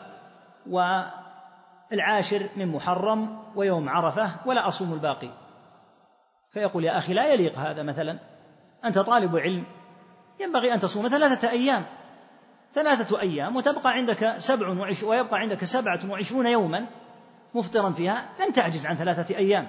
والعاشر 0.66 2.48
من 2.56 2.68
محرم 2.68 3.42
ويوم 3.56 3.88
عرفة 3.88 4.30
ولا 4.46 4.68
أصوم 4.68 4.92
الباقي. 4.92 5.30
فيقول 6.50 6.84
يا 6.84 6.98
أخي 6.98 7.14
لا 7.14 7.32
يليق 7.32 7.58
هذا 7.58 7.82
مثلا. 7.82 8.18
أنت 8.84 8.98
طالب 8.98 9.36
علم. 9.36 9.66
ينبغي 10.40 10.74
أن 10.74 10.80
تصوم 10.80 11.08
ثلاثة 11.08 11.50
أيام. 11.50 11.84
ثلاثة 12.72 13.20
أيام 13.20 13.56
وتبقى 13.56 13.92
عندك 13.92 14.34
سبع 14.38 14.68
وعش 14.68 15.02
ويبقى 15.02 15.38
عندك 15.38 15.64
سبعة 15.64 16.00
وعشرون 16.10 16.46
يوما 16.46 16.86
مفطرا 17.54 17.90
فيها 17.90 18.28
لن 18.40 18.52
تعجز 18.52 18.86
عن 18.86 18.96
ثلاثة 18.96 19.36
أيام. 19.36 19.68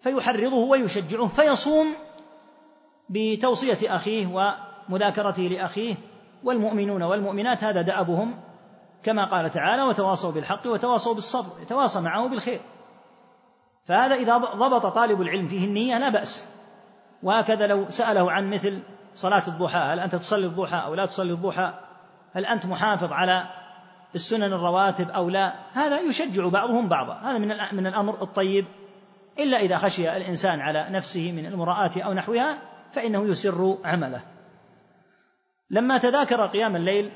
فيحرضه 0.00 0.56
ويشجعه 0.56 1.28
فيصوم 1.28 1.86
بتوصية 3.10 3.96
أخيه 3.96 4.26
ومذاكرته 4.88 5.42
لأخيه 5.42 5.94
والمؤمنون 6.44 7.02
والمؤمنات 7.02 7.64
هذا 7.64 7.82
دأبهم 7.82 8.40
كما 9.02 9.24
قال 9.24 9.50
تعالى 9.50 9.82
وتواصوا 9.82 10.32
بالحق 10.32 10.66
وتواصوا 10.66 11.14
بالصبر 11.14 11.62
يتواصى 11.62 12.00
معه 12.00 12.28
بالخير. 12.28 12.60
فهذا 13.84 14.14
إذا 14.14 14.36
ضبط 14.36 14.86
طالب 14.86 15.22
العلم 15.22 15.48
فيه 15.48 15.64
النية 15.64 15.98
لا 15.98 16.08
بأس. 16.08 16.48
وهكذا 17.22 17.66
لو 17.66 17.90
سأله 17.90 18.32
عن 18.32 18.50
مثل 18.50 18.82
صلاة 19.14 19.42
الضحى 19.48 19.78
هل 19.78 20.00
أنت 20.00 20.16
تصلي 20.16 20.46
الضحى 20.46 20.76
أو 20.76 20.94
لا 20.94 21.06
تصلي 21.06 21.32
الضحى؟ 21.32 21.74
هل 22.32 22.46
أنت 22.46 22.66
محافظ 22.66 23.12
على 23.12 23.46
السنن 24.14 24.52
الرواتب 24.52 25.10
أو 25.10 25.28
لا؟ 25.28 25.52
هذا 25.72 26.00
يشجع 26.00 26.48
بعضهم 26.48 26.88
بعضا 26.88 27.14
هذا 27.14 27.38
من 27.38 27.48
من 27.72 27.86
الأمر 27.86 28.22
الطيب. 28.22 28.66
إلا 29.38 29.58
إذا 29.58 29.78
خشي 29.78 30.16
الإنسان 30.16 30.60
على 30.60 30.86
نفسه 30.90 31.32
من 31.32 31.46
المراءة 31.46 32.02
أو 32.02 32.12
نحوها 32.12 32.58
فإنه 32.92 33.24
يسر 33.24 33.78
عمله. 33.84 34.22
لما 35.70 35.98
تذاكر 35.98 36.46
قيام 36.46 36.76
الليل 36.76 37.12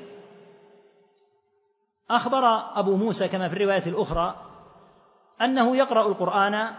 أخبر 2.10 2.44
أبو 2.78 2.96
موسى 2.96 3.28
كما 3.28 3.48
في 3.48 3.54
الرواية 3.54 3.86
الأخرى 3.86 4.34
أنه 5.40 5.76
يقرأ 5.76 6.08
القرآن 6.08 6.74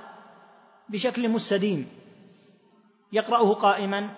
بشكل 0.90 1.30
مستديم 1.30 1.90
يقرأه 3.12 3.54
قائما 3.54 4.10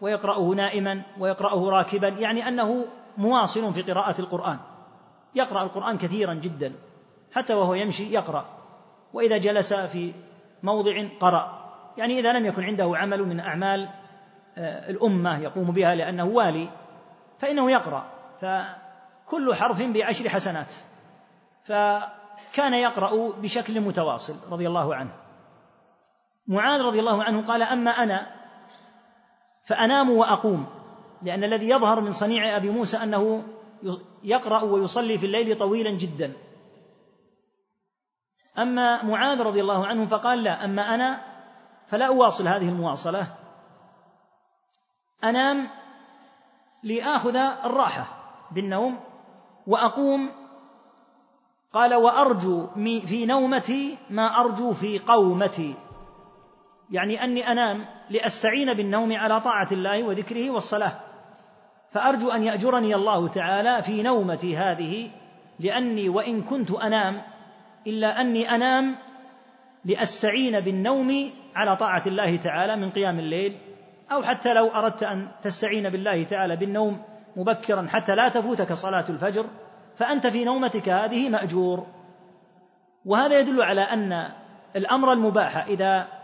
ويقرأه 0.00 0.54
نائما 0.54 1.02
ويقرأه 1.18 1.70
راكبا 1.70 2.08
يعني 2.08 2.48
أنه 2.48 2.84
مواصل 3.18 3.74
في 3.74 3.82
قراءة 3.82 4.20
القرآن. 4.20 4.58
يقرأ 5.34 5.62
القرآن 5.62 5.98
كثيرا 5.98 6.34
جدا 6.34 6.72
حتى 7.32 7.54
وهو 7.54 7.74
يمشي 7.74 8.12
يقرأ. 8.12 8.44
وإذا 9.12 9.38
جلس 9.38 9.72
في 9.72 10.14
موضع 10.62 11.08
قرأ. 11.20 11.58
يعني 11.96 12.18
إذا 12.18 12.32
لم 12.32 12.46
يكن 12.46 12.64
عنده 12.64 12.92
عمل 12.96 13.22
من 13.28 13.40
أعمال 13.40 13.88
آه، 14.58 14.90
الأمة 14.90 15.38
يقوم 15.38 15.70
بها 15.70 15.94
لأنه 15.94 16.24
والي 16.24 16.68
فإنه 17.38 17.70
يقرأ. 17.70 18.04
فكل 18.40 19.54
حرف 19.54 19.82
بعشر 19.82 20.28
حسنات. 20.28 20.72
فكان 21.64 22.74
يقرأ 22.74 23.32
بشكل 23.32 23.80
متواصل 23.80 24.36
رضي 24.50 24.68
الله 24.68 24.94
عنه. 24.94 25.12
معاذ 26.48 26.80
رضي 26.80 27.00
الله 27.00 27.24
عنه 27.24 27.46
قال 27.46 27.62
أما 27.62 27.90
أنا 27.90 28.37
فأنام 29.68 30.10
وأقوم 30.10 30.66
لأن 31.22 31.44
الذي 31.44 31.68
يظهر 31.68 32.00
من 32.00 32.12
صنيع 32.12 32.56
أبي 32.56 32.70
موسى 32.70 32.96
أنه 32.96 33.44
يقرأ 34.22 34.62
ويصلي 34.62 35.18
في 35.18 35.26
الليل 35.26 35.58
طويلا 35.58 35.90
جدا. 35.90 36.32
أما 38.58 39.04
معاذ 39.04 39.40
رضي 39.40 39.60
الله 39.60 39.86
عنه 39.86 40.06
فقال 40.06 40.42
لا 40.42 40.64
أما 40.64 40.94
أنا 40.94 41.20
فلا 41.86 42.06
أواصل 42.06 42.48
هذه 42.48 42.68
المواصلة. 42.68 43.26
أنام 45.24 45.70
لآخذ 46.82 47.36
الراحة 47.36 48.06
بالنوم 48.50 49.00
وأقوم. 49.66 50.30
قال 51.72 51.94
وأرجو 51.94 52.66
في 53.06 53.26
نومتي 53.26 53.98
ما 54.10 54.40
أرجو 54.40 54.72
في 54.72 54.98
قومتي. 54.98 55.74
يعني 56.90 57.24
أني 57.24 57.52
أنام 57.52 57.84
لأستعين 58.10 58.74
بالنوم 58.74 59.16
على 59.16 59.40
طاعة 59.40 59.68
الله 59.72 60.02
وذكره 60.02 60.50
والصلاة. 60.50 60.92
فأرجو 61.90 62.30
أن 62.30 62.42
يأجرني 62.42 62.94
الله 62.94 63.28
تعالى 63.28 63.82
في 63.82 64.02
نومتي 64.02 64.56
هذه 64.56 65.10
لأني 65.60 66.08
وإن 66.08 66.42
كنت 66.42 66.70
أنام 66.70 67.22
إلا 67.86 68.20
أني 68.20 68.54
أنام 68.54 68.96
لأستعين 69.84 70.60
بالنوم 70.60 71.30
على 71.54 71.76
طاعة 71.76 72.02
الله 72.06 72.36
تعالى 72.36 72.76
من 72.76 72.90
قيام 72.90 73.18
الليل 73.18 73.58
أو 74.12 74.22
حتى 74.22 74.54
لو 74.54 74.68
أردت 74.68 75.02
أن 75.02 75.28
تستعين 75.42 75.88
بالله 75.88 76.24
تعالى 76.24 76.56
بالنوم 76.56 77.02
مبكرا 77.36 77.86
حتى 77.90 78.14
لا 78.14 78.28
تفوتك 78.28 78.72
صلاة 78.72 79.04
الفجر 79.08 79.46
فأنت 79.96 80.26
في 80.26 80.44
نومتك 80.44 80.88
هذه 80.88 81.28
مأجور. 81.28 81.86
وهذا 83.04 83.40
يدل 83.40 83.62
على 83.62 83.80
أن 83.80 84.28
الأمر 84.76 85.12
المباح 85.12 85.66
إذا 85.66 86.17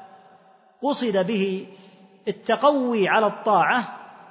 قصد 0.83 1.27
به 1.27 1.67
التقوي 2.29 3.09
على 3.09 3.27
الطاعة 3.27 3.85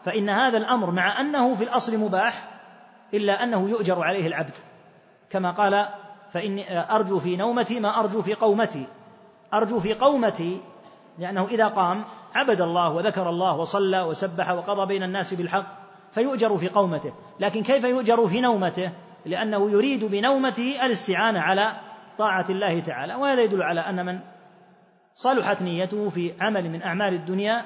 فإن 0.05 0.29
هذا 0.29 0.57
الأمر 0.57 0.91
مع 0.91 1.21
أنه 1.21 1.55
في 1.55 1.63
الأصل 1.63 1.97
مباح 1.97 2.49
إلا 3.13 3.43
أنه 3.43 3.69
يؤجر 3.69 4.03
عليه 4.03 4.27
العبد. 4.27 4.57
كما 5.29 5.51
قال 5.51 5.87
فإني 6.33 6.91
أرجو 6.91 7.19
في 7.19 7.35
نومتي 7.35 7.79
ما 7.79 7.99
أرجو 7.99 8.21
في 8.21 8.33
قومتي. 8.33 8.85
أرجو 9.53 9.79
في 9.79 9.93
قومتي 9.93 10.61
لأنه 11.19 11.45
إذا 11.45 11.67
قام 11.67 12.03
عبد 12.35 12.61
الله 12.61 12.89
وذكر 12.89 13.29
الله 13.29 13.55
وصلى 13.55 14.01
وسبح 14.01 14.51
وقضى 14.51 14.85
بين 14.85 15.03
الناس 15.03 15.33
بالحق 15.33 15.65
فيؤجر 16.11 16.57
في 16.57 16.67
قومته. 16.67 17.13
لكن 17.39 17.63
كيف 17.63 17.83
يؤجر 17.83 18.27
في 18.27 18.41
نومته؟ 18.41 18.91
لأنه 19.25 19.71
يريد 19.71 20.03
بنومته 20.03 20.85
الاستعانة 20.85 21.39
على 21.39 21.71
طاعة 22.17 22.45
الله 22.49 22.79
تعالى. 22.79 23.15
وهذا 23.15 23.41
يدل 23.43 23.63
على 23.63 23.79
أن 23.79 24.05
من 24.05 24.19
صلحت 25.15 25.61
نيته 25.61 26.09
في 26.09 26.33
عمل 26.39 26.69
من 26.69 26.81
أعمال 26.81 27.13
الدنيا 27.13 27.65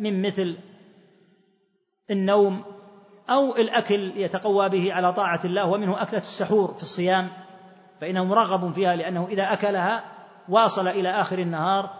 من 0.00 0.22
مثل 0.22 0.56
النوم 2.10 2.64
أو 3.30 3.56
الأكل 3.56 4.12
يتقوى 4.16 4.68
به 4.68 4.94
على 4.94 5.12
طاعة 5.12 5.40
الله 5.44 5.66
ومنه 5.66 6.02
أكلة 6.02 6.20
السحور 6.20 6.74
في 6.74 6.82
الصيام 6.82 7.28
فإنه 8.00 8.24
مرغب 8.24 8.72
فيها 8.72 8.96
لأنه 8.96 9.26
إذا 9.30 9.52
أكلها 9.52 10.04
واصل 10.48 10.88
إلى 10.88 11.10
آخر 11.10 11.38
النهار 11.38 11.90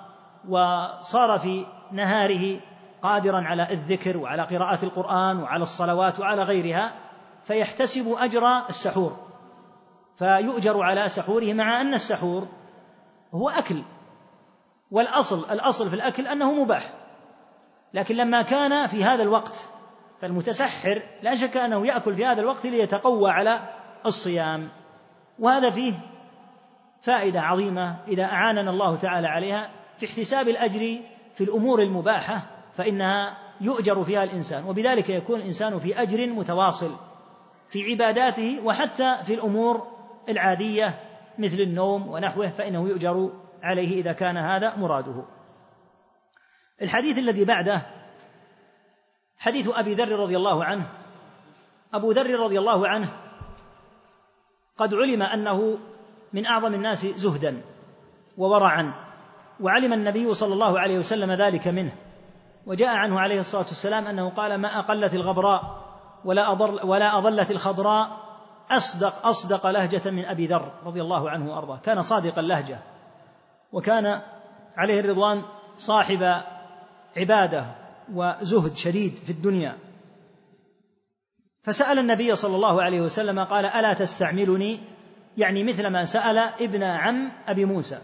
وصار 0.49 1.39
في 1.39 1.67
نهاره 1.93 2.61
قادرا 3.03 3.41
على 3.41 3.71
الذكر 3.71 4.17
وعلى 4.17 4.43
قراءة 4.43 4.85
القرآن 4.85 5.43
وعلى 5.43 5.63
الصلوات 5.63 6.21
وعلى 6.21 6.43
غيرها 6.43 6.93
فيحتسب 7.45 8.17
أجر 8.19 8.59
السحور. 8.69 9.17
فيؤجر 10.17 10.83
على 10.83 11.09
سحوره 11.09 11.53
مع 11.53 11.81
أن 11.81 11.95
السحور 11.95 12.47
هو 13.35 13.49
أكل. 13.49 13.83
والأصل 14.95 15.51
الأصل 15.51 15.89
في 15.89 15.95
الأكل 15.97 16.27
أنه 16.27 16.53
مباح. 16.53 16.93
لكن 17.95 18.17
لما 18.17 18.43
كان 18.43 18.87
في 18.87 19.05
هذا 19.05 19.23
الوقت 19.23 19.69
فالمتسحر 20.21 21.03
لا 21.23 21.35
شك 21.35 21.57
أنه 21.57 21.87
يأكل 21.87 22.17
في 22.17 22.25
هذا 22.25 22.41
الوقت 22.41 22.67
ليتقوى 22.67 23.31
على 23.31 23.61
الصيام. 24.07 24.69
وهذا 25.39 25.71
فيه 25.71 25.93
فائدة 27.03 27.41
عظيمة 27.41 27.97
إذا 28.09 28.25
أعاننا 28.25 28.71
الله 28.71 28.97
تعالى 28.97 29.29
عليها 29.29 29.71
في 29.99 30.07
احتساب 30.07 30.49
الأجر 30.49 31.01
في 31.35 31.45
الأمور 31.45 31.83
المباحة 31.83 32.43
فإنها 32.77 33.37
يؤجر 33.61 34.05
فيها 34.05 34.25
الإنسان. 34.25 34.65
وبذلك 34.65 35.11
يكون 35.11 35.41
الإنسان 35.41 35.79
في 35.79 36.03
أجر 36.03 36.27
متواصل 36.27 36.97
في 37.69 37.91
عباداته 37.91 38.61
وحتى 38.65 39.19
في 39.25 39.35
الأمور 39.35 39.87
العادية 40.29 41.01
مثل 41.39 41.61
النوم 41.61 42.09
ونحوه 42.09 42.49
فإنه 42.49 42.89
يؤجر 42.89 43.44
عليه 43.65 44.01
إذا 44.01 44.13
كان 44.13 44.37
هذا 44.37 44.77
مراده. 44.77 45.25
الحديث 46.83 47.19
الذي 47.19 47.45
بعده 47.45 47.83
حديث 49.39 49.71
أبي 49.75 49.95
ذر 49.95 50.19
رضي 50.19 50.37
الله 50.37 50.65
عنه 50.65 50.87
أبو 51.95 52.13
ذر 52.13 52.31
رضي 52.41 52.59
الله 52.59 52.89
عنه 52.89 53.09
قد 54.77 54.95
علم 54.95 55.23
أنه 55.23 55.79
من 56.33 56.47
أعظم 56.47 56.75
الناس 56.75 57.07
زهدا 57.07 57.63
وورعا 58.39 58.93
وعلم 59.61 59.93
النبي 59.93 60.35
صلى 60.35 60.55
الله 60.55 60.81
عليه 60.81 60.99
وسلم 60.99 61.33
ذلك 61.33 61.69
منه. 61.69 61.93
وجاء 62.67 62.97
عنه 62.97 63.21
عليه 63.21 63.41
الصلاة 63.41 63.67
والسلام 63.67 64.07
أنه 64.07 64.31
قال 64.31 64.55
ما 64.55 64.79
أقلت 64.79 65.15
الغبراء 65.15 65.85
ولا 66.25 66.53
أضل 66.53 66.87
ولا 66.87 67.19
أضلت 67.19 67.51
الخضراء 67.51 68.25
أصدق 68.71 69.27
أصدق 69.27 69.67
لهجة 69.67 70.11
من 70.11 70.25
أبي 70.25 70.47
ذر 70.47 70.73
رضي 70.85 71.01
الله 71.01 71.31
عنه 71.31 71.53
وأرضاه. 71.53 71.79
كان 71.79 72.03
صادق 72.03 72.39
اللهجة. 72.39 72.79
وكان 73.75 74.23
عليه 74.77 75.01
الرضوان 75.01 75.43
صاحب 75.79 76.43
عبادة 77.17 77.65
وزهد 78.13 78.77
شديد 78.77 79.17
في 79.17 79.31
الدنيا. 79.31 79.77
فسأل 81.63 81.99
النبي 81.99 82.37
صلى 82.37 82.57
الله 82.57 82.83
عليه 82.83 83.01
وسلم 83.01 83.41
قال 83.45 83.67
ألا 83.67 83.93
تستعملني؟ 83.93 84.79
يعني 85.37 85.65
مثل 85.65 85.87
ما 85.87 86.05
سأل 86.05 86.39
ابن 86.39 86.83
عم 86.83 87.33
أبي 87.47 87.65
موسى. 87.65 87.99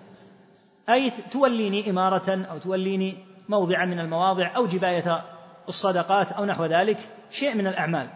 أي 0.89 1.11
توليني 1.11 1.91
إمارة 1.91 2.45
أو 2.51 2.59
توليني 2.59 3.19
موضعا 3.49 3.85
من 3.85 4.01
المواضع 4.01 4.57
أو 4.57 4.67
جباية 4.67 5.25
الصدقات 5.69 6.33
أو 6.33 6.45
نحو 6.45 6.65
ذلك 6.65 6.99
شيء 7.31 7.55
من 7.55 7.67
الأعمال. 7.67 8.09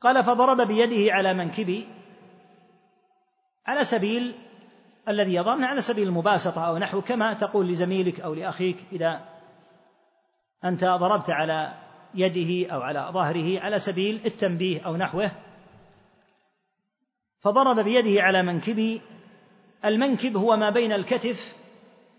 قال 0.00 0.24
فضرب 0.24 0.68
بيده 0.68 1.12
على 1.12 1.34
منكبي 1.34 1.86
على 3.66 3.84
سبيل 3.84 4.34
الذي 5.08 5.34
يظن 5.34 5.64
على 5.64 5.80
سبيل 5.80 6.08
المباسطة 6.08 6.66
أو 6.66 6.78
نحو 6.78 7.00
كما 7.00 7.32
تقول 7.32 7.68
لزميلك 7.68 8.20
أو 8.20 8.34
لأخيك 8.34 8.76
إذا 8.92 9.20
أنت 10.64 10.84
ضربت 10.84 11.30
على 11.30 11.74
يده 12.14 12.74
أو 12.74 12.80
على 12.80 13.08
ظهره 13.12 13.60
على 13.60 13.78
سبيل 13.78 14.20
التنبيه 14.26 14.86
أو 14.86 14.96
نحوه 14.96 15.30
فضرب 17.40 17.84
بيده 17.84 18.22
على 18.22 18.42
منكبي. 18.42 19.00
المنكب 19.84 20.36
هو 20.36 20.56
ما 20.56 20.70
بين 20.70 20.92
الكتف 20.92 21.56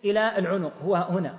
إلى 0.06 0.38
العنق 0.38 0.74
هو 0.82 0.96
هنا. 0.96 1.38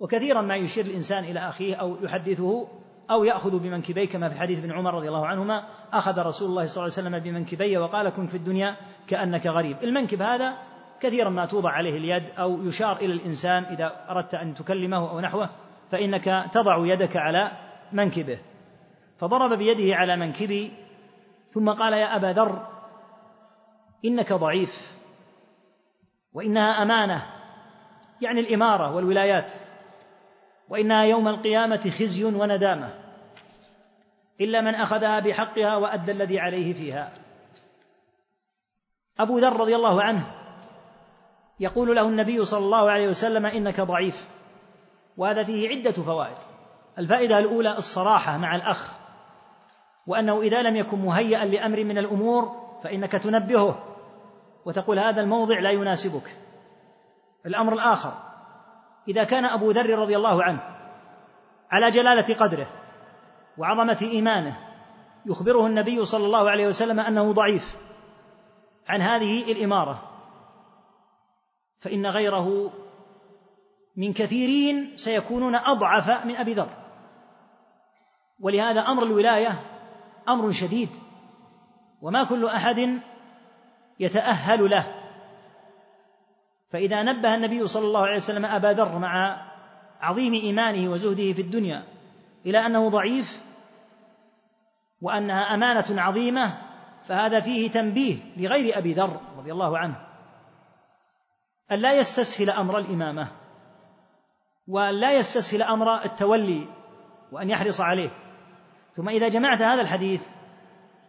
وكثيرا 0.00 0.40
ما 0.40 0.56
يشير 0.56 0.86
الإنسان 0.86 1.24
إلى 1.24 1.40
أخيه 1.40 1.74
أو 1.74 1.96
يحدثه 2.02 2.68
أو 3.10 3.24
يأخذ 3.24 3.58
بمنكبيه 3.58 4.08
كما 4.08 4.28
في 4.28 4.40
حديث 4.40 4.58
ابن 4.58 4.72
عمر 4.72 4.94
رضي 4.94 5.08
الله 5.08 5.26
عنهما 5.26 5.64
أخذ 5.92 6.18
رسول 6.18 6.50
الله 6.50 6.66
صلى 6.66 6.86
الله 6.86 6.98
عليه 6.98 7.08
وسلم 7.08 7.18
بمنكبي 7.18 7.78
وقال 7.78 8.08
كن 8.10 8.26
في 8.26 8.36
الدنيا 8.36 8.76
كأنك 9.08 9.46
غريب. 9.46 9.76
المنكب 9.82 10.22
هذا 10.22 10.56
كثيرا 11.00 11.30
ما 11.30 11.46
توضع 11.46 11.70
عليه 11.70 11.96
اليد 11.96 12.30
أو 12.38 12.62
يشار 12.62 12.96
إلى 12.96 13.12
الإنسان 13.12 13.64
إذا 13.64 14.06
أردت 14.10 14.34
أن 14.34 14.54
تكلمه 14.54 15.10
أو 15.10 15.20
نحوه 15.20 15.50
فإنك 15.90 16.50
تضع 16.52 16.86
يدك 16.86 17.16
على 17.16 17.52
منكبه. 17.92 18.38
فضرب 19.18 19.58
بيده 19.58 19.96
على 19.96 20.16
منكبي 20.16 20.72
ثم 21.50 21.70
قال 21.70 21.92
يا 21.92 22.16
أبا 22.16 22.26
ذر 22.26 22.66
إنك 24.04 24.32
ضعيف 24.32 24.96
وإنها 26.32 26.82
أمانة. 26.82 27.26
يعني 28.20 28.40
الإمارة 28.40 28.94
والولايات. 28.94 29.50
وإنها 30.68 31.04
يوم 31.04 31.28
القيامة 31.28 31.92
خزي 31.98 32.24
وندامة 32.24 32.94
إلا 34.40 34.60
من 34.60 34.74
أخذها 34.74 35.20
بحقها 35.20 35.76
وأدى 35.76 36.12
الذي 36.12 36.40
عليه 36.40 36.72
فيها. 36.72 37.12
أبو 39.18 39.38
ذر 39.38 39.56
رضي 39.56 39.76
الله 39.76 40.02
عنه 40.02 40.26
يقول 41.60 41.96
له 41.96 42.08
النبي 42.08 42.44
صلى 42.44 42.64
الله 42.64 42.90
عليه 42.90 43.08
وسلم 43.08 43.46
إنك 43.46 43.80
ضعيف 43.80 44.28
وهذا 45.16 45.44
فيه 45.44 45.68
عدة 45.68 45.92
فوائد. 45.92 46.36
الفائدة 46.98 47.38
الأولى 47.38 47.78
الصراحة 47.78 48.38
مع 48.38 48.56
الأخ 48.56 48.92
وأنه 50.06 50.40
إذا 50.40 50.62
لم 50.62 50.76
يكن 50.76 50.98
مهيئا 50.98 51.44
لأمر 51.44 51.84
من 51.84 51.98
الأمور 51.98 52.66
فإنك 52.82 53.12
تنبهه 53.12 53.84
وتقول 54.64 54.98
هذا 54.98 55.20
الموضع 55.20 55.60
لا 55.60 55.70
يناسبك. 55.70 56.36
الأمر 57.46 57.72
الآخر 57.72 58.25
إذا 59.08 59.24
كان 59.24 59.44
أبو 59.44 59.70
ذر 59.70 59.98
رضي 59.98 60.16
الله 60.16 60.42
عنه 60.42 60.60
على 61.70 61.90
جلالة 61.90 62.34
قدره 62.34 62.66
وعظمة 63.58 63.98
إيمانه 64.02 64.56
يخبره 65.26 65.66
النبي 65.66 66.04
صلى 66.04 66.26
الله 66.26 66.50
عليه 66.50 66.66
وسلم 66.66 67.00
أنه 67.00 67.32
ضعيف 67.32 67.76
عن 68.88 69.02
هذه 69.02 69.52
الإمارة 69.52 70.02
فإن 71.80 72.06
غيره 72.06 72.72
من 73.96 74.12
كثيرين 74.12 74.96
سيكونون 74.96 75.54
أضعف 75.54 76.24
من 76.24 76.36
أبي 76.36 76.54
ذر. 76.54 76.68
ولهذا 78.40 78.80
أمر 78.80 79.02
الولاية 79.02 79.62
أمر 80.28 80.50
شديد 80.50 80.90
وما 82.02 82.24
كل 82.24 82.46
أحد 82.46 83.00
يتأهل 84.00 84.70
له. 84.70 85.05
فإذا 86.70 87.02
نبه 87.02 87.34
النبي 87.34 87.66
صلى 87.66 87.86
الله 87.86 88.00
عليه 88.00 88.16
وسلم 88.16 88.44
أبا 88.44 88.66
ذر 88.66 88.98
مع 88.98 89.42
عظيم 90.00 90.34
إيمانه 90.34 90.90
وزهده 90.90 91.32
في 91.32 91.42
الدنيا 91.42 91.84
إلى 92.46 92.66
أنه 92.66 92.88
ضعيف 92.88 93.42
وأنها 95.00 95.54
أمانة 95.54 96.02
عظيمة 96.02 96.58
فهذا 97.08 97.40
فيه 97.40 97.70
تنبيه 97.70 98.16
لغير 98.36 98.78
أبي 98.78 98.94
ذر 98.94 99.20
رضي 99.38 99.52
الله 99.52 99.78
عنه 99.78 100.06
أن 101.70 101.78
لا 101.78 101.98
يستسهل 101.98 102.50
أمر 102.50 102.78
الإمامة 102.78 103.28
وأن 104.68 104.94
لا 104.94 105.18
يستسهل 105.18 105.62
أمر 105.62 106.04
التولي 106.04 106.66
وأن 107.32 107.50
يحرص 107.50 107.80
عليه. 107.80 108.10
ثم 108.94 109.08
إذا 109.08 109.28
جمعت 109.28 109.62
هذا 109.62 109.82
الحديث 109.82 110.26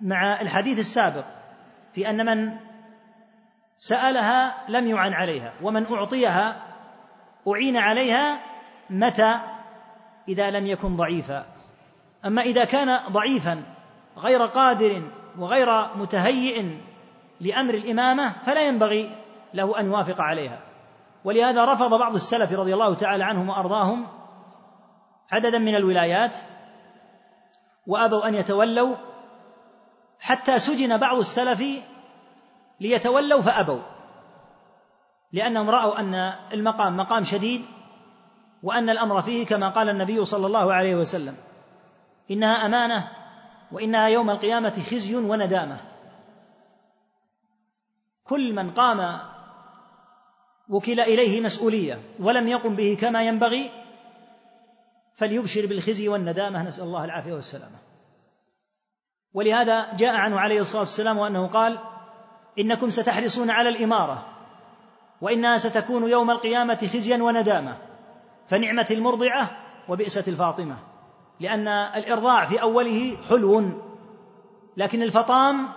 مع 0.02 0.42
الحديث 0.42 0.80
السابق 0.80 1.26
في 1.94 2.10
أن 2.10 2.26
من 2.26 2.58
سألها 3.78 4.56
لم 4.70 4.88
يعن 4.88 5.14
عليها 5.14 5.54
ومن 5.62 5.86
أعطيها 5.86 6.64
أعين 7.48 7.78
عليها 7.78 8.40
متى؟ 8.90 9.40
إذا 10.28 10.52
لم 10.52 10.68
يكن 10.68 10.96
ضعيفا. 10.96 11.46
أما 12.26 12.42
إذا 12.42 12.66
كان 12.66 13.00
ضعيفا 13.12 13.64
غير 14.18 14.46
قادر 14.46 15.12
وغير 15.40 15.96
متهيئ 15.96 16.78
لأمر 17.42 17.74
الإمامة 17.74 18.34
فلا 18.44 18.68
ينبغي 18.68 19.16
له 19.54 19.80
أن 19.80 19.86
يوافق 19.86 20.22
عليها. 20.22 20.60
ولهذا 21.24 21.66
رفض 21.66 22.00
بعض 22.00 22.16
السلف 22.16 22.54
رضي 22.54 22.74
الله 22.74 22.94
تعالى 22.94 23.24
عنهم 23.24 23.50
وأرضاهم 23.50 24.08
عددا 25.32 25.58
من 25.58 25.76
الولايات 25.76 26.36
وأبوا 27.88 28.28
أن 28.28 28.36
يتولوا 28.36 28.96
حتى 30.20 30.60
سجن 30.60 30.98
بعض 30.98 31.18
السلف 31.18 31.64
ليتولوا 32.80 33.42
فأبوا. 33.42 33.82
لأنهم 35.32 35.70
رأوا 35.70 36.00
أن 36.00 36.16
المقام 36.54 36.98
مقام 36.98 37.24
شديد 37.24 37.66
وأن 38.64 38.90
الأمر 38.90 39.22
فيه 39.22 39.46
كما 39.46 39.70
قال 39.70 39.90
النبي 39.90 40.26
صلى 40.26 40.48
الله 40.48 40.74
عليه 40.74 40.96
وسلم. 40.96 41.36
إنها 42.32 42.66
أمانة 42.66 43.12
وإنها 43.72 44.08
يوم 44.08 44.30
القيامة 44.30 44.84
خزي 44.92 45.16
وندامة. 45.16 45.78
كل 48.24 48.54
من 48.54 48.72
قام 48.72 49.20
وكل 50.70 51.00
إليه 51.00 51.42
مسؤولية 51.42 52.02
ولم 52.20 52.48
يقم 52.48 52.76
به 52.76 52.98
كما 53.02 53.24
ينبغي 53.24 53.72
فليبشر 55.16 55.66
بالخزي 55.66 56.08
والندامة. 56.08 56.64
نسأل 56.64 56.84
الله 56.84 57.06
العافية 57.06 57.34
والسلامة. 57.34 57.78
ولهذا 59.34 59.94
جاء 59.94 60.16
عنه 60.16 60.40
عليه 60.40 60.62
الصلاة 60.62 60.82
والسلام 60.82 61.20
أنه 61.20 61.48
قال 61.48 61.80
إنكم 62.60 62.90
ستحرصون 62.90 63.50
على 63.50 63.70
الإمارة 63.70 64.26
وإنها 65.22 65.58
ستكون 65.58 66.10
يوم 66.10 66.32
القيامة 66.32 66.90
خزيا 66.94 67.24
وندامة 67.24 67.78
فنعمة 68.48 68.88
المرضعة 68.92 69.50
وبئست 69.90 70.28
الفاطمة 70.28 70.78
لأن 71.40 71.68
الإرضاع 71.68 72.46
في 72.46 72.62
أوله 72.62 73.18
حلو 73.30 73.64
لكن 74.78 75.04
الفطام 75.04 75.70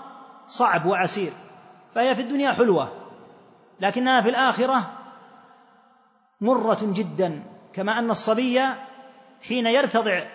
صعب 0.47 0.87
وعسير 0.87 1.33
فهي 1.95 2.15
في 2.15 2.23
الدنيا 2.23 2.53
حلوة 2.53 2.93
لكنها 3.81 4.21
في 4.21 4.29
الآخرة 4.29 4.91
مرة 6.41 6.79
جدا 6.83 7.43
كما 7.73 7.99
أن 7.99 8.11
الصبي 8.11 8.61
حين 9.49 9.67
يرتضع 9.67 10.27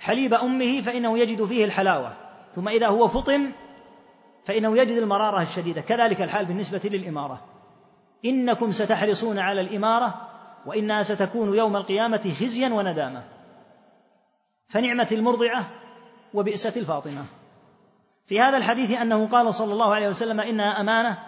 حليب 0.00 0.34
أمه 0.34 0.80
فإنه 0.80 1.18
يجد 1.18 1.44
فيه 1.44 1.64
الحلاوة 1.64 2.12
ثم 2.54 2.68
إذا 2.68 2.88
هو 2.88 3.08
فطم 3.08 3.50
فإنه 4.44 4.78
يجد 4.78 4.96
المرارة 4.96 5.42
الشديدة. 5.42 5.80
كذلك 5.80 6.22
الحال 6.22 6.44
بالنسبة 6.44 6.80
للإمارة. 6.84 7.44
إنكم 8.24 8.72
ستحرصون 8.72 9.38
على 9.38 9.60
الإمارة 9.60 10.14
وإنها 10.66 11.02
ستكون 11.02 11.54
يوم 11.54 11.76
القيامة 11.76 12.34
خزيا 12.40 12.68
وندامه 12.68 13.22
فنعمة 14.68 15.08
المرضعة 15.12 15.70
وبئست 16.34 16.76
الفاطمة. 16.76 17.24
في 18.26 18.40
هذا 18.40 18.56
الحديث 18.56 19.00
أنه 19.00 19.26
قال 19.26 19.54
صلى 19.54 19.72
الله 19.72 19.94
عليه 19.94 20.08
وسلم 20.08 20.40
إنها 20.40 20.80
أمانة 20.80 21.18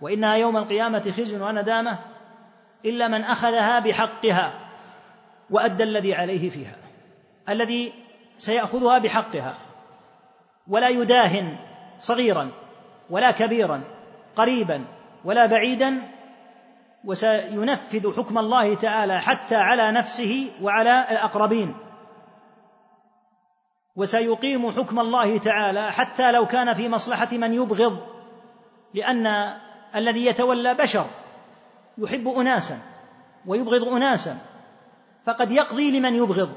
وإنها 0.00 0.36
يوم 0.36 0.56
القيامة 0.56 1.12
خزي 1.16 1.36
وندامة 1.36 1.98
إلا 2.84 3.08
من 3.08 3.22
أخذها 3.22 3.80
بحقها 3.80 4.54
وأدى 5.50 5.82
الذي 5.82 6.14
عليه 6.14 6.50
فيها. 6.50 6.76
الذي 7.48 7.92
سيأخذها 8.38 8.98
بحقها 8.98 9.54
ولا 10.68 10.88
يداهن 10.88 11.56
صغيرا 12.00 12.50
ولا 13.10 13.30
كبيرا 13.30 13.82
قريبا 14.36 14.84
ولا 15.24 15.46
بعيدا 15.46 16.02
وسينفذ 17.04 18.16
حكم 18.16 18.38
الله 18.38 18.74
تعالى 18.74 19.20
حتى 19.20 19.56
على 19.56 19.92
نفسه 19.92 20.50
وعلى 20.62 21.06
الأقربين. 21.10 21.74
وسيقيم 23.96 24.70
حكم 24.70 25.00
الله 25.00 25.38
تعالى 25.38 25.92
حتى 25.92 26.32
لو 26.32 26.46
كان 26.46 26.74
في 26.74 26.88
مصلحة 26.88 27.28
من 27.32 27.52
يبغض 27.52 27.98
لأن 28.94 29.26
الذي 29.94 30.26
يتولى 30.26 30.74
بشر 30.74 31.06
يحب 31.98 32.28
اناسا 32.28 32.78
ويبغض 33.46 33.88
اناسا 33.88 34.38
فقد 35.24 35.50
يقضي 35.50 35.98
لمن 35.98 36.14
يبغض 36.14 36.52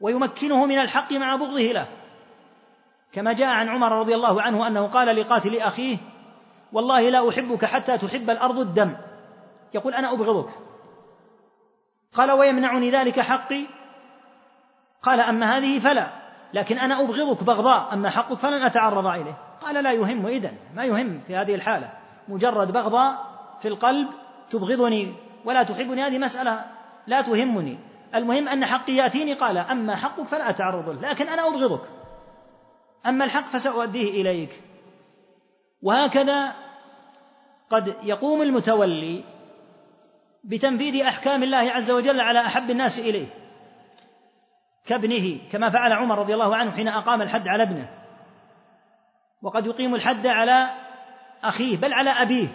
ويمكنه 0.00 0.66
من 0.66 0.78
الحق 0.78 1.12
مع 1.12 1.36
بغضه 1.36 1.60
له. 1.60 1.86
كما 3.12 3.32
جاء 3.32 3.48
عن 3.48 3.68
عمر 3.68 3.92
رضي 3.92 4.14
الله 4.14 4.42
عنه 4.42 4.66
أنه 4.66 4.86
قال 4.86 5.16
لقاتل 5.16 5.56
أخيه 5.56 5.96
والله 6.72 7.10
لا 7.10 7.28
أحبك 7.28 7.64
حتى 7.64 7.98
تحب 7.98 8.30
الأرض 8.30 8.58
الدم. 8.58 8.96
يقول 9.74 9.94
أنا 9.94 10.12
أبغضك. 10.12 10.50
قال 12.14 12.30
ويمنعني 12.30 12.90
ذلك 12.90 13.20
حقي؟ 13.20 13.66
قال 15.02 15.20
أما 15.20 15.58
هذه 15.58 15.78
فلا 15.78 16.08
لكن 16.54 16.78
أنا 16.78 17.00
أبغضك 17.00 17.44
بغضاء 17.44 17.94
أما 17.94 18.10
حقك 18.10 18.38
فلن 18.38 18.62
أتعرض 18.62 19.06
إليه. 19.06 19.38
قال 19.60 19.84
لا 19.84 19.92
يهم 19.92 20.26
إذن 20.26 20.52
ما 20.74 20.84
يهم 20.84 21.20
في 21.26 21.36
هذه 21.36 21.54
الحالة. 21.54 21.92
مجرد 22.28 22.72
بغضاء 22.72 23.26
في 23.60 23.68
القلب 23.68 24.08
تبغضني 24.50 25.14
ولا 25.44 25.62
تحبني 25.62 26.02
هذه 26.02 26.18
مسألة 26.18 26.64
لا 27.06 27.20
تهمني. 27.20 27.78
المهم 28.14 28.48
أن 28.48 28.64
حقي 28.64 28.92
يأتيني 28.92 29.32
قال 29.32 29.58
أما 29.58 29.96
حقك 29.96 30.26
فلا 30.26 30.50
أتعرض 30.50 30.88
له 30.88 31.10
لكن 31.10 31.28
أنا 31.28 31.48
أبغضك. 31.48 31.97
أما 33.08 33.24
الحق 33.24 33.46
فسأؤديه 33.46 34.22
إليك. 34.22 34.62
وهكذا 35.82 36.54
قد 37.70 37.96
يقوم 38.02 38.42
المتولي 38.42 39.24
بتنفيذ 40.44 41.02
أحكام 41.02 41.42
الله 41.42 41.56
عز 41.70 41.90
وجل 41.90 42.20
على 42.20 42.40
أحب 42.40 42.70
الناس 42.70 42.98
إليه 42.98 43.26
كابنه 44.86 45.38
كما 45.52 45.70
فعل 45.70 45.92
عمر 45.92 46.18
رضي 46.18 46.34
الله 46.34 46.56
عنه 46.56 46.70
حين 46.70 46.88
أقام 46.88 47.22
الحد 47.22 47.48
على 47.48 47.62
ابنه. 47.62 47.88
وقد 49.42 49.66
يقيم 49.66 49.94
الحد 49.94 50.26
على 50.26 50.70
أخيه 51.44 51.76
بل 51.76 51.92
على 51.92 52.10
أبيه. 52.10 52.48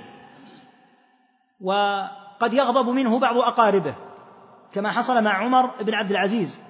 وقد 1.61 2.53
يغضب 2.53 2.89
منه 2.89 3.19
بعض 3.19 3.37
أقاربه 3.37 3.95
كما 4.71 4.91
حصل 4.91 5.23
مع 5.23 5.33
عمر 5.33 5.65
بن 5.65 5.93
عبد 5.93 6.11
العزيز 6.11 6.61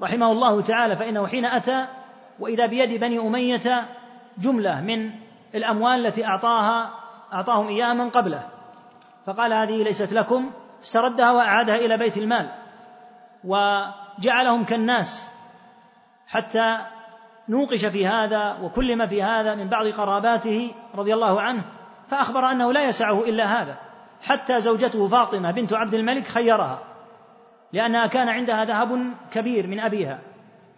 رحمه 0.00 0.32
الله 0.32 0.60
تعالى 0.60 0.96
فإنه 0.96 1.26
حين 1.26 1.44
أتى 1.44 1.86
وإذا 2.38 2.66
بيد 2.66 3.00
بني 3.00 3.18
أمية 3.18 3.88
جملة 4.38 4.80
من 4.80 5.10
الأموال 5.54 6.06
التي 6.06 6.26
أعطاها 6.26 6.90
أعطاهم 7.32 7.68
اياها 7.68 7.94
من 7.94 8.10
قبله. 8.10 8.48
فقال 9.26 9.52
هذه 9.52 9.82
ليست 9.82 10.12
لكم 10.12 10.50
استردها 10.82 11.32
وأعادها 11.32 11.76
إلى 11.76 11.96
بيت 11.96 12.16
المال. 12.16 12.48
وجعلهم 13.44 14.64
كالناس. 14.64 15.26
حتى 16.26 16.78
نوقش 17.48 17.84
في 17.84 18.06
هذا 18.06 18.58
وكلم 18.62 19.06
في 19.06 19.22
هذا 19.22 19.54
من 19.54 19.68
بعض 19.68 19.86
قراباته 19.86 20.74
رضي 20.94 21.14
الله 21.14 21.40
عنه 21.40 21.62
فأخبر 22.08 22.50
أنه 22.50 22.72
لا 22.72 22.88
يسعه 22.88 23.20
إلا 23.20 23.44
هذا. 23.44 23.76
حتى 24.22 24.60
زوجته 24.60 25.08
فاطمة 25.08 25.50
بنت 25.50 25.72
عبد 25.72 25.94
الملك 25.94 26.26
خيرها 26.26 26.78
لأنها 27.72 28.06
كان 28.06 28.28
عندها 28.28 28.64
ذهب 28.64 29.10
كبير 29.32 29.66
من 29.66 29.80
أبيها. 29.80 30.18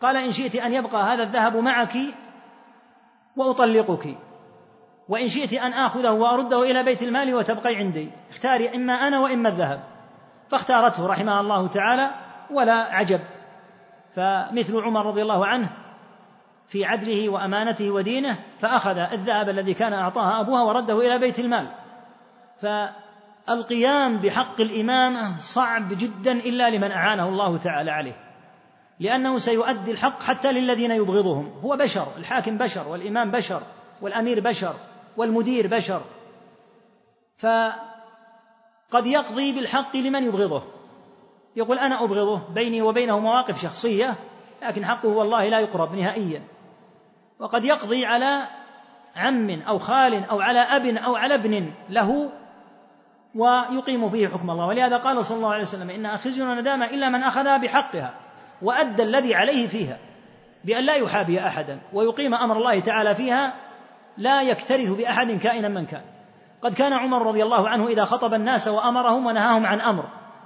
قال 0.03 0.17
إن 0.17 0.33
شئت 0.33 0.57
أن 0.57 0.73
يبقى 0.73 1.15
هذا 1.15 1.23
الذهب 1.23 1.57
معك 1.57 1.97
وأطلقك 3.37 4.19
وإن 5.09 5.29
شئت 5.29 5.53
أن 5.53 5.73
آخذه 5.73 6.11
وأرده 6.11 6.63
إلى 6.63 6.83
بيت 6.83 7.03
المال 7.03 7.35
وتبقي 7.35 7.77
عندي 7.77 8.11
اختاري 8.31 8.75
إما 8.75 8.93
أنا 8.93 9.21
وإما 9.21 9.49
الذهب. 9.49 9.81
فاختارته 10.49 11.07
رحمها 11.07 11.41
الله 11.41 11.67
تعالى 11.67 12.11
ولا 12.51 12.75
عجب. 12.75 13.21
فمثل 14.15 14.81
عمر 14.81 15.07
رضي 15.07 15.23
الله 15.23 15.47
عنه 15.47 15.69
في 16.69 16.85
عدله 16.85 17.29
وأمانته 17.29 17.91
ودينه 17.91 18.39
فأخذ 18.61 18.99
الذهب 18.99 19.49
الذي 19.49 19.75
كان 19.75 19.93
اعطاه 19.93 20.41
أبوها 20.41 20.63
ورده 20.63 21.01
إلى 21.01 21.19
بيت 21.19 21.39
المال. 21.39 21.69
فالقيام 22.61 24.17
بحق 24.19 24.61
الإمامة 24.61 25.39
صعب 25.39 25.89
جدا 25.89 26.33
إلا 26.33 26.71
لمن 26.71 26.91
أعانه 26.91 27.29
الله 27.29 27.57
تعالى 27.57 27.91
عليه. 27.91 28.24
لأنه 29.01 29.39
سيؤدي 29.39 29.91
الحق 29.91 30.23
حتى 30.23 30.53
للذين 30.53 30.91
يبغضهم. 30.91 31.53
هو 31.65 31.77
بشر 31.77 32.07
الحاكم 32.17 32.59
بشر 32.59 32.89
والإمام 32.89 33.31
بشر 33.31 33.63
والأمير 34.03 34.41
بشر 34.41 34.75
والمدير 35.17 35.67
بشر. 35.67 36.03
فقد 37.39 39.07
يقضي 39.07 39.53
بالحق 39.53 39.97
لمن 39.97 40.25
يبغضه. 40.25 40.63
يقول 41.57 41.79
أنا 41.79 42.05
أبغضه 42.05 42.41
بيني 42.55 42.83
وبينه 42.83 43.19
مواقف 43.19 43.63
شخصية 43.63 44.15
لكن 44.63 44.85
حقه 44.85 45.09
والله 45.09 45.49
لا 45.49 45.61
يقرب 45.61 45.95
نهائيا. 45.95 46.43
وقد 47.39 47.65
يقضي 47.65 48.07
على 48.07 48.41
عم 49.17 49.51
أو 49.51 49.79
خال 49.79 50.25
أو 50.25 50.41
على 50.41 50.59
أب 50.59 50.87
أو 50.87 51.17
على 51.17 51.35
ابن 51.35 51.73
له 51.91 52.31
ويقيم 53.35 54.11
فيه 54.11 54.29
حكم 54.29 54.51
الله. 54.51 54.67
ولهذا 54.67 54.97
قال 54.97 55.27
صلى 55.27 55.37
الله 55.37 55.53
عليه 55.53 55.63
وسلم 55.63 55.91
انها 55.91 56.17
خزي 56.17 56.43
وندامه 56.43 56.87
إلا 56.87 57.09
من 57.09 57.23
اخذها 57.23 57.57
بحقها. 57.57 58.15
وأدى 58.63 59.03
الذي 59.03 59.35
عليه 59.35 59.69
فيها 59.69 59.99
بأن 60.65 60.85
لا 60.85 60.95
يحابي 60.95 61.47
أحدا 61.47 61.79
ويقيم 61.93 62.35
أمر 62.35 62.57
الله 62.57 62.81
تعالى 62.81 63.15
فيها 63.15 63.55
لا 64.19 64.43
يكترث 64.43 64.91
بأحد 64.91 65.31
كائنا 65.31 65.69
من 65.69 65.87
كان. 65.87 66.03
قد 66.63 66.75
كان 66.75 66.93
عمر 66.93 67.27
رضي 67.27 67.43
الله 67.43 67.69
عنه 67.69 67.87
إذا 67.87 68.05
خطب 68.05 68.35
الناس 68.35 68.69
وأمرهم 68.69 69.27
ونهاهم 69.27 69.67
عن 69.67 69.81
أمر 69.81 70.05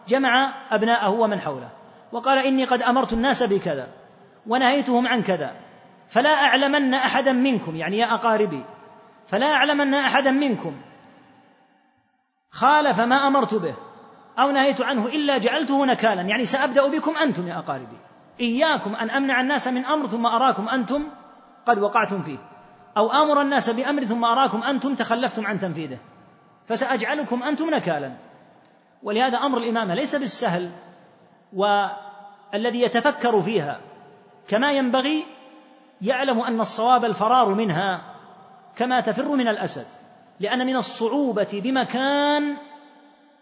جمع 0.09 0.53
أبناءه 0.71 1.09
ومن 1.09 1.41
حوله 1.41 1.69
وقال 2.13 2.47
إني 2.47 2.65
قد 2.65 2.83
أمرت 2.83 3.13
الناس 3.13 3.43
بكذا 3.43 3.89
ونهيتهم 4.47 5.09
عن 5.09 5.23
كذا 5.23 5.55
فلا 6.09 6.31
أعلمن 6.31 6.95
أحدا 6.95 7.33
منكم 7.33 7.77
يعني 7.77 7.99
يا 7.99 8.15
أقاربي 8.15 8.65
فلا 9.29 9.47
أعلمن 9.47 9.95
أحدا 9.95 10.31
منكم 10.31 10.77
خالف 12.51 13.01
ما 13.01 13.27
أمرت 13.27 13.55
به. 13.55 13.75
أو 14.39 14.51
نهيت 14.51 14.80
عنه 14.80 15.07
إلا 15.07 15.39
جعلته 15.39 15.86
نكالا. 15.86 16.22
يعني 16.22 16.47
سأبدأ 16.47 16.89
بكم 16.89 17.16
أنتم 17.16 17.49
يا 17.49 17.59
أقاربي. 17.59 17.99
إياكم 18.41 18.95
أن 18.95 19.11
أمنع 19.11 19.41
الناس 19.41 19.68
من 19.68 19.84
أمر 19.84 20.07
ثم 20.07 20.26
أراكم 20.26 20.68
أنتم 20.68 21.05
قد 21.66 21.78
وقعتم 21.78 22.22
فيه. 22.22 22.39
أو 22.97 23.12
آمر 23.12 23.43
الناس 23.43 23.70
بأمر 23.70 24.05
ثم 24.05 24.24
أراكم 24.24 24.62
أنتم 24.62 24.95
تخلفتم 24.95 25.47
عن 25.47 25.61
تنفيذه. 25.61 25.99
فسأجعلكم 26.68 27.43
أنتم 27.43 27.70
نكالا. 27.70 28.12
ولهذا 29.03 29.39
أمر 29.39 29.59
الإمامة 29.59 29.95
ليس 29.95 30.14
بالسهل 30.14 30.70
والذي 31.53 32.82
يتفكر 32.82 33.43
فيها 33.43 33.80
كما 34.49 34.72
ينبغي 34.72 35.26
يعلم 36.03 36.41
أن 36.41 36.61
الصواب 36.61 37.05
الفرار 37.05 37.49
منها 37.49 38.01
كما 38.76 39.01
تفر 39.01 39.28
من 39.28 39.49
الأسد. 39.49 39.86
لأن 40.41 40.66
من 40.66 40.76
الصعوبة 40.76 41.61
بمكان 41.64 42.57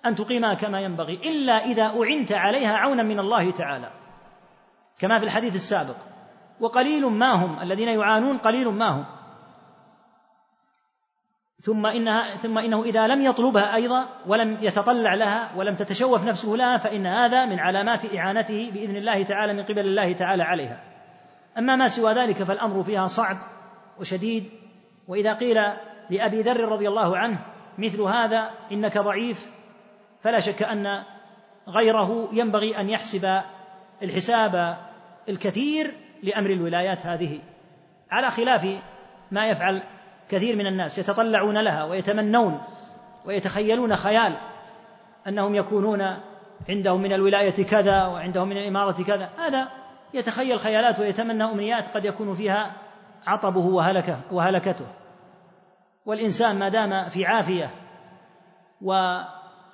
أن 0.09 0.17
تقيمها 0.17 0.55
كما 0.55 0.81
ينبغي 0.81 1.15
إلا 1.15 1.65
إذا 1.65 1.83
أعنت 1.83 2.33
عليها 2.33 2.77
عونا 2.77 3.03
من 3.03 3.19
الله 3.19 3.51
تعالى 3.51 3.89
كما 4.99 5.19
في 5.19 5.25
الحديث 5.25 5.55
السابق. 5.55 5.97
وقليل 6.61 7.07
ما 7.07 7.33
هم 7.33 7.63
الذين 7.63 7.89
يعانون 7.89 8.39
قليل 8.39 8.69
ما 8.69 8.89
هم. 8.89 9.05
ثم 11.61 11.87
إنها 11.87 12.37
ثم 12.37 12.59
إنه 12.59 12.83
إذا 12.83 13.07
لم 13.07 13.23
يطلبها 13.23 13.75
أيضا 13.75 14.09
ولم 14.27 14.59
يتطلع 14.61 15.15
لها 15.15 15.51
ولم 15.57 15.75
تتشوف 15.75 16.25
نفسه 16.25 16.49
لها 16.49 16.79
فإن 16.79 17.07
هذا 17.07 17.47
من 17.47 17.59
علامات 17.59 18.15
إعانته 18.15 18.71
بإذن 18.75 18.97
الله 18.97 19.23
تعالى 19.23 19.53
من 19.53 19.63
قبل 19.63 19.79
الله 19.79 20.13
تعالى 20.13 20.43
عليها. 20.43 20.81
أما 21.59 21.77
ما 21.77 21.89
سوى 21.89 22.13
ذلك 22.13 22.43
فالأمر 22.43 22.83
فيها 22.83 23.07
صعب 23.07 23.37
وشديد. 24.01 24.51
وإذا 25.09 25.35
قيل 25.35 25.57
لأبي 26.11 26.43
ذر 26.43 26.61
رضي 26.61 26.89
الله 26.89 27.17
عنه 27.17 27.39
مثل 27.79 28.01
هذا 28.01 28.51
إنك 28.73 28.99
ضعيف 28.99 29.56
فلا 30.23 30.41
شك 30.41 30.63
أن 30.63 31.03
غيره 31.69 32.29
ينبغي 32.33 32.81
أن 32.81 32.91
يحسب 32.91 33.41
الحساب 34.03 34.77
الكثير 35.29 35.95
لأمر 36.23 36.51
الولايات 36.51 37.07
هذه. 37.07 37.41
على 38.11 38.31
خلاف 38.31 38.69
ما 39.31 39.49
يفعل 39.49 39.83
كثير 40.29 40.57
من 40.57 40.67
الناس 40.67 40.99
يتطلعون 40.99 41.59
لها 41.59 41.85
ويتمنون 41.85 42.61
ويتخيلون 43.25 43.97
خيال 43.97 44.33
أنهم 45.29 45.55
يكونون 45.55 46.17
عندهم 46.69 47.03
من 47.03 47.13
الولاية 47.13 47.65
كذا 47.65 48.07
وعندهم 48.07 48.49
من 48.49 48.57
الاماره 48.57 49.03
كذا. 49.05 49.31
هذا 49.39 49.69
يتخيل 50.15 50.61
خيالات 50.61 51.01
ويتمنى 51.01 51.45
أمنيات 51.45 51.97
قد 51.97 52.05
يكون 52.05 52.35
فيها 52.35 52.73
عطبه 53.27 53.67
وهلكه 53.67 54.21
وهلكته. 54.31 54.87
والإنسان 56.07 56.59
ما 56.59 56.69
دام 56.69 57.09
في 57.09 57.27
عافية 57.27 57.71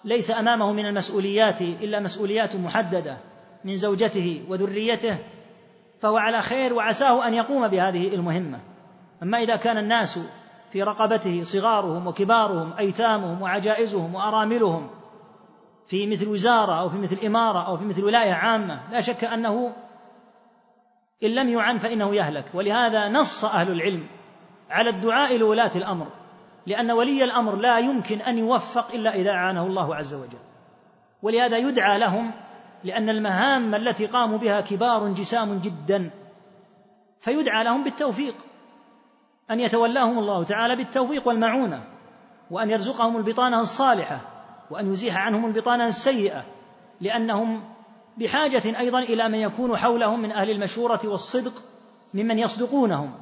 وليس 0.05 0.31
أمامه 0.31 0.73
من 0.73 0.87
المسؤوليات 0.87 1.61
إلا 1.61 2.01
مسؤوليات 2.01 2.57
محددة 2.57 3.17
من 3.65 3.77
زوجته 3.77 4.45
وذريته 4.49 5.19
فهو 6.01 6.17
على 6.17 6.43
خير 6.43 6.73
وعساه 6.75 7.29
أن 7.29 7.35
يقوم 7.35 7.69
بهذه 7.69 8.15
المهمة. 8.15 8.61
أما 9.23 9.39
إذا 9.39 9.57
كان 9.57 9.79
الناس 9.79 10.19
في 10.71 10.83
رقبته 10.83 11.43
صغارهم 11.43 12.07
وكبارهم 12.07 12.73
أيتامهم 12.79 13.43
وعجائزهم 13.43 14.15
وأراملهم 14.15 14.91
في 15.87 16.07
مثل 16.07 16.29
وزارة 16.29 16.81
أو 16.81 16.89
في 16.89 16.99
مثل 16.99 17.27
إمارة 17.27 17.67
أو 17.67 17.77
في 17.77 17.85
مثل 17.85 18.05
ولاية 18.05 18.33
عامة 18.33 18.81
لا 18.93 19.01
شك 19.01 19.25
أنه 19.25 19.73
إن 21.23 21.31
لم 21.31 21.49
يعن 21.49 21.79
فإنه 21.79 22.15
يهلك. 22.15 22.45
ولهذا 22.55 23.09
نص 23.09 23.45
أهل 23.45 23.73
العلم 23.73 24.07
على 24.71 24.91
الدعاء 24.91 25.37
لولاة 25.37 25.71
الأمر. 25.77 26.07
لأن 26.67 26.91
ولي 26.91 27.25
الأمر 27.25 27.57
لا 27.57 27.79
يمكن 27.79 28.21
أن 28.21 28.39
يوفق 28.39 28.95
إلا 28.95 29.15
إذا 29.15 29.31
أعانه 29.31 29.67
الله 29.67 29.97
عز 29.97 30.15
وجل. 30.15 30.39
ولهذا 31.23 31.57
يدعى 31.59 31.99
لهم 31.99 32.31
لأن 32.85 33.09
المهام 33.09 33.75
التي 33.75 34.07
قاموا 34.07 34.39
بها 34.39 34.61
كبار 34.61 35.09
جسام 35.09 35.59
جدا. 35.59 36.11
فيدعى 37.21 37.65
لهم 37.65 37.85
بالتوفيق 37.85 38.35
أن 39.51 39.61
يتولاهم 39.61 40.19
الله 40.19 40.43
تعالى 40.43 40.77
بالتوفيق 40.77 41.29
والمعونة 41.29 41.85
وأن 42.51 42.71
يرزقهم 42.71 43.17
البطانة 43.17 43.61
الصالحة 43.61 44.21
وأن 44.71 44.93
يزيح 44.93 45.17
عنهم 45.17 45.47
البطانة 45.47 45.87
السيئة 45.87 46.45
لأنهم 47.01 47.65
بحاجة 48.17 48.79
أيضا 48.79 48.99
إلى 48.99 49.29
من 49.29 49.39
يكون 49.39 49.77
حولهم 49.77 50.23
من 50.23 50.33
أهل 50.33 50.51
المشورة 50.51 51.01
والصدق 51.05 51.63
ممن 52.15 52.39
يصدقونهم 52.39 53.15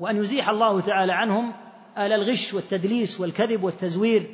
وأن 0.00 0.16
يزيح 0.16 0.48
الله 0.48 0.80
تعالى 0.80 1.12
عنهم 1.12 1.52
آل 1.98 2.12
الغش 2.12 2.54
والتدليس 2.54 3.20
والكذب 3.20 3.64
والتزوير 3.64 4.26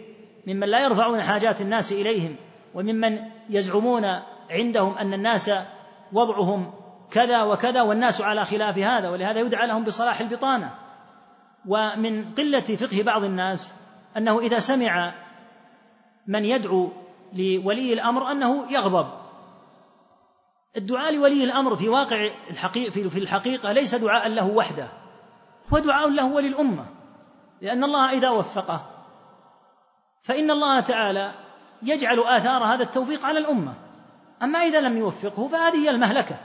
ممن 0.46 0.68
لا 0.68 0.84
يرفعون 0.84 1.22
حاجات 1.22 1.60
الناس 1.60 1.92
إليهم 1.92 2.36
وممن 2.74 3.18
يزعمون 3.50 4.04
عندهم 4.50 4.98
أن 4.98 5.14
الناس 5.14 5.50
وضعهم 6.12 6.72
كذا 7.10 7.42
وكذا 7.42 7.82
والناس 7.82 8.20
على 8.20 8.44
خلاف 8.44 8.78
هذا 8.78 9.10
ولهذا 9.10 9.40
يدعى 9.40 9.66
لهم 9.66 9.84
بصلاح 9.84 10.20
البطانة. 10.20 10.74
ومن 11.66 12.34
قلة 12.34 12.60
فقه 12.60 13.02
بعض 13.02 13.24
الناس 13.24 13.72
أنه 14.16 14.38
إذا 14.40 14.58
سمع 14.58 15.14
من 16.26 16.44
يدعو 16.44 16.92
لولي 17.32 17.92
الأمر 17.92 18.30
أنه 18.30 18.72
يغضب. 18.72 19.06
الدعاء 20.76 21.14
لولي 21.14 21.44
الأمر 21.44 21.76
في 21.76 21.88
واقع 21.88 22.30
الحقيقة 22.50 23.08
في 23.08 23.18
الحقيقة 23.18 23.72
ليس 23.72 23.94
دعاء 23.94 24.28
له 24.28 24.46
وحده 24.46 24.88
هو 25.72 25.78
دعاء 25.78 26.08
له 26.08 26.32
وللأمة. 26.32 26.86
لأن 27.60 27.84
الله 27.84 28.12
إذا 28.12 28.30
وفقه. 28.30 28.86
فإن 30.22 30.50
الله 30.50 30.80
تعالى 30.80 31.32
يجعل 31.82 32.20
آثار 32.20 32.64
هذا 32.64 32.82
التوفيق 32.82 33.24
على 33.24 33.38
الأمة. 33.38 33.74
أما 34.42 34.58
إذا 34.58 34.80
لم 34.80 34.96
يوفقه 34.96 35.48
فهذه 35.48 35.76
هي 35.76 35.90
المهلكة. 35.90 36.36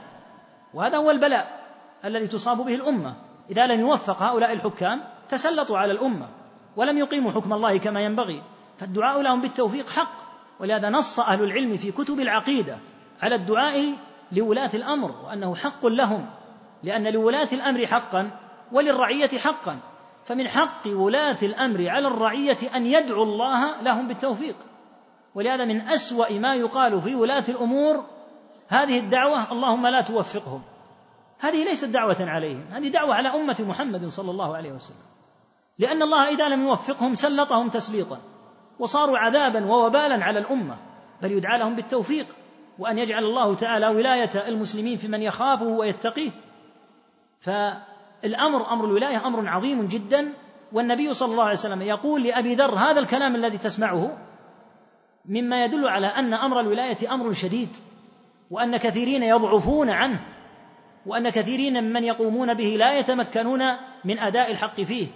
وهذا 0.74 0.96
هو 0.96 1.10
البلاء 1.10 1.60
الذي 2.04 2.26
تصاب 2.26 2.56
به 2.56 2.74
الأمة. 2.74 3.14
إذا 3.50 3.66
لم 3.66 3.80
يوفق 3.80 4.22
هؤلاء 4.22 4.52
الحكام 4.52 5.02
تسلطوا 5.28 5.78
على 5.78 5.92
الأمة 5.92 6.28
ولم 6.76 6.98
يقيموا 6.98 7.32
حكم 7.32 7.52
الله 7.52 7.78
كما 7.78 8.00
ينبغي. 8.00 8.42
فالدعاء 8.78 9.22
لهم 9.22 9.40
بالتوفيق 9.40 9.88
حق. 9.90 10.16
ولهذا 10.60 10.90
نص 10.90 11.20
أهل 11.20 11.44
العلم 11.44 11.76
في 11.76 11.92
كتب 11.92 12.20
العقيدة 12.20 12.78
على 13.22 13.34
الدعاء 13.34 13.96
لولاة 14.32 14.70
الأمر 14.74 15.10
وأنه 15.24 15.54
حق 15.54 15.86
لهم. 15.86 16.30
لأن 16.82 17.08
لولاة 17.08 17.48
الأمر 17.52 17.86
حقا 17.86 18.30
وللرعية 18.72 19.38
حقا. 19.38 19.78
فمن 20.24 20.48
حق 20.48 20.86
ولاة 20.86 21.38
الأمر 21.42 21.88
على 21.88 22.08
الرعية 22.08 22.56
أن 22.76 22.86
يدعو 22.86 23.22
الله 23.22 23.80
لهم 23.80 24.08
بالتوفيق. 24.08 24.56
ولهذا 25.34 25.64
من 25.64 25.80
أسوأ 25.80 26.32
ما 26.32 26.54
يقال 26.54 27.02
في 27.02 27.14
ولاة 27.14 27.44
الأمور 27.48 28.04
هذه 28.68 28.98
الدعوة 28.98 29.52
اللهم 29.52 29.86
لا 29.86 30.00
توفقهم. 30.00 30.62
هذه 31.38 31.64
ليست 31.64 31.84
دعوة 31.84 32.16
عليهم 32.20 32.64
هذه 32.70 32.88
دعوة 32.88 33.14
على 33.14 33.28
أمة 33.28 33.56
محمد 33.60 34.08
صلى 34.08 34.30
الله 34.30 34.56
عليه 34.56 34.72
وسلم. 34.72 35.10
لأن 35.78 36.02
الله 36.02 36.28
إذا 36.28 36.48
لم 36.48 36.62
يوفقهم 36.62 37.14
سلطهم 37.14 37.68
تسليطا 37.68 38.18
وصاروا 38.78 39.18
عذابا 39.18 39.66
ووبالا 39.66 40.24
على 40.24 40.38
الأمة 40.38 40.76
بل 41.22 41.32
يدعى 41.32 41.58
لهم 41.58 41.74
بالتوفيق 41.74 42.26
وأن 42.78 42.98
يجعل 42.98 43.24
الله 43.24 43.54
تعالى 43.54 43.88
ولاية 43.88 44.48
المسلمين 44.48 44.96
في 44.96 45.08
من 45.08 45.22
يخافه 45.22 45.66
ويتقيه. 45.66 46.30
ف 47.40 47.50
الأمر 48.24 48.72
أمر 48.72 48.84
الولاية 48.84 49.26
أمر 49.26 49.48
عظيم 49.48 49.86
جدا 49.86 50.34
والنبي 50.72 51.14
صلى 51.14 51.32
الله 51.32 51.44
عليه 51.44 51.52
وسلم 51.52 51.82
يقول 51.82 52.22
لأبي 52.22 52.54
ذر 52.54 52.74
هذا 52.74 53.00
الكلام 53.00 53.34
الذي 53.36 53.58
تسمعه 53.58 54.18
مما 55.24 55.64
يدل 55.64 55.88
على 55.88 56.06
أن 56.06 56.34
أمر 56.34 56.60
الولاية 56.60 57.14
أمر 57.14 57.32
شديد 57.32 57.76
وأن 58.50 58.76
كثيرين 58.76 59.22
يضعفون 59.22 59.90
عنه 59.90 60.20
وأن 61.06 61.30
كثيرين 61.30 61.84
ممن 61.84 62.04
يقومون 62.04 62.54
به 62.54 62.76
لا 62.78 62.98
يتمكنون 62.98 63.60
من 64.04 64.18
أداء 64.18 64.50
الحق 64.50 64.80
فيه. 64.80 65.06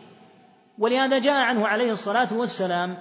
ولهذا 0.78 1.18
جاء 1.18 1.34
عنه 1.34 1.66
عليه 1.68 1.92
الصلاة 1.92 2.28
والسلام 2.32 2.98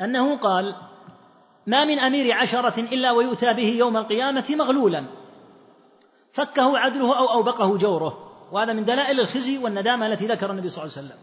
أنه 0.00 0.36
قال 0.36 0.76
ما 1.66 1.84
من 1.84 1.98
أمير 1.98 2.32
عشرة 2.32 2.80
إلا 2.80 3.10
ويؤتى 3.10 3.54
به 3.54 3.68
يوم 3.68 3.96
القيامة 3.96 4.44
مغلولا 4.50 5.21
فكه 6.32 6.78
عدله 6.78 7.18
أو 7.18 7.30
أوبقه 7.30 7.76
جوره 7.76 8.32
وهذا 8.52 8.72
من 8.72 8.84
دلائل 8.84 9.20
الخزي 9.20 9.58
والندامة 9.58 10.06
التي 10.06 10.26
ذكر 10.26 10.50
النبي 10.50 10.68
صلى 10.68 10.84
الله 10.84 10.96
عليه 10.96 11.06
وسلم. 11.06 11.18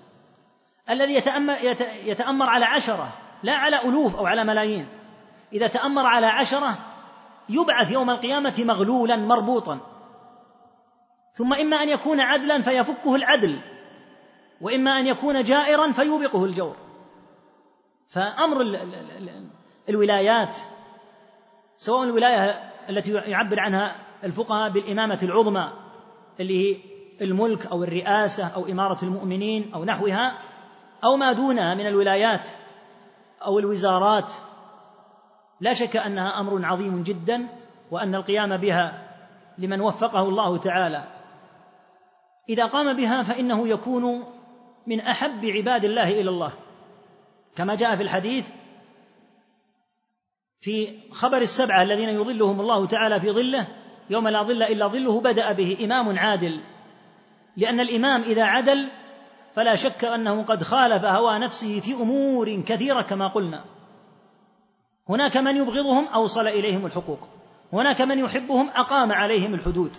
الذي 0.90 1.14
يتأمر, 1.14 1.56
يتأمر 2.04 2.46
على 2.46 2.66
عشرة 2.66 3.14
لا 3.44 3.54
على 3.54 3.82
ألوف 3.84 4.16
أو 4.16 4.26
على 4.26 4.44
ملايين. 4.44 4.88
إذا 5.54 5.68
تأمر 5.68 6.06
على 6.06 6.26
عشرة 6.26 6.78
يبعث 7.50 7.92
يوم 7.92 8.10
القيامة 8.10 8.54
مغلولا 8.60 9.16
مربوطا. 9.16 9.80
ثم 11.34 11.54
إما 11.54 11.84
أن 11.84 11.90
يكون 11.90 12.20
عدلا 12.20 12.62
فيفكه 12.62 13.16
العدل 13.16 13.60
وإما 14.62 15.00
أن 15.00 15.08
يكون 15.08 15.44
جائرا 15.44 15.92
فيوبقه 15.92 16.46
الجور. 16.46 16.76
فأمر 18.08 18.62
الولايات 19.90 20.56
سواء 21.78 22.04
الولاية 22.04 22.72
التي 22.90 23.14
يعبر 23.14 23.60
عنها 23.60 24.09
الفقهاء 24.24 24.70
بالإمامة 24.70 25.20
العظمى 25.24 25.72
اللي 26.40 26.74
هي 26.74 26.78
الملك 27.22 27.66
أو 27.66 27.84
الرئاسة 27.84 28.48
أو 28.48 28.66
إمارة 28.66 28.98
المؤمنين 29.04 29.72
أو 29.74 29.86
نحوها 29.86 30.38
أو 31.04 31.18
ما 31.18 31.32
دونها 31.32 31.74
من 31.74 31.88
الولايات 31.88 32.46
أو 33.46 33.60
الوزارات. 33.60 34.32
لا 35.62 35.74
شك 35.74 35.98
أنها 35.98 36.40
أمر 36.40 36.66
عظيم 36.66 37.04
جدا 37.04 37.48
وأن 37.92 38.16
القيام 38.16 38.58
بها 38.58 39.10
لمن 39.58 39.82
وفقه 39.82 40.22
الله 40.22 40.58
تعالى. 40.58 41.04
إذا 42.50 42.66
قام 42.66 42.94
بها 42.94 43.24
فإنه 43.24 43.68
يكون 43.68 44.24
من 44.88 45.00
أحب 45.00 45.46
عباد 45.46 45.86
الله 45.86 46.10
إلى 46.10 46.30
الله. 46.30 46.52
كما 47.56 47.76
جاء 47.76 47.96
في 47.96 48.04
الحديث 48.04 48.50
في 50.62 51.00
خبر 51.12 51.38
السبعة 51.38 51.84
الذين 51.84 52.10
يظلهم 52.10 52.62
الله 52.62 52.86
تعالى 52.86 53.20
في 53.20 53.32
ظله 53.32 53.68
يوم 54.10 54.28
لا 54.28 54.44
ظل 54.44 54.64
إلا 54.64 54.88
ظله 54.88 55.22
بدأ 55.22 55.52
به 55.52 55.78
إمام 55.84 56.20
عادل. 56.20 56.60
لأن 57.58 57.80
الإمام 57.80 58.22
إذا 58.22 58.44
عدل 58.44 58.88
فلا 59.56 59.76
شك 59.76 60.06
أنه 60.06 60.44
قد 60.44 60.64
خالف 60.64 61.06
هوى 61.06 61.40
نفسه 61.40 61.80
في 61.80 61.94
أمور 61.94 62.62
كثيرة 62.62 63.02
كما 63.02 63.28
قلنا. 63.28 63.64
هناك 65.10 65.38
من 65.38 65.58
يبغضهم 65.58 66.08
أوصل 66.08 66.48
إليهم 66.48 66.86
الحقوق. 66.86 67.30
هناك 67.74 68.02
من 68.02 68.20
يحبهم 68.20 68.70
أقام 68.70 69.12
عليهم 69.12 69.54
الحدود. 69.54 69.98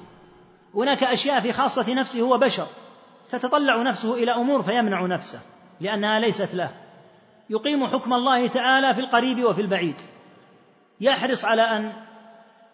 هناك 0.75 1.05
أشياء 1.05 1.41
في 1.41 1.53
خاصة 1.53 1.95
نفسه 1.95 2.21
هو 2.21 2.39
بشر. 2.39 2.67
تتطلع 3.29 3.83
نفسه 3.83 4.15
إلى 4.15 4.35
أمور 4.35 4.63
فيمنع 4.63 5.07
نفسه 5.07 5.41
لأنها 5.81 6.21
ليست 6.21 6.55
له. 6.55 6.71
يقيم 7.51 7.87
حكم 7.87 8.15
الله 8.15 8.47
تعالى 8.47 8.95
في 8.95 9.01
القريب 9.01 9.45
وفي 9.45 9.63
البعيد. 9.63 10.01
يحرص 11.01 11.45
على 11.45 11.63
أن 11.63 11.93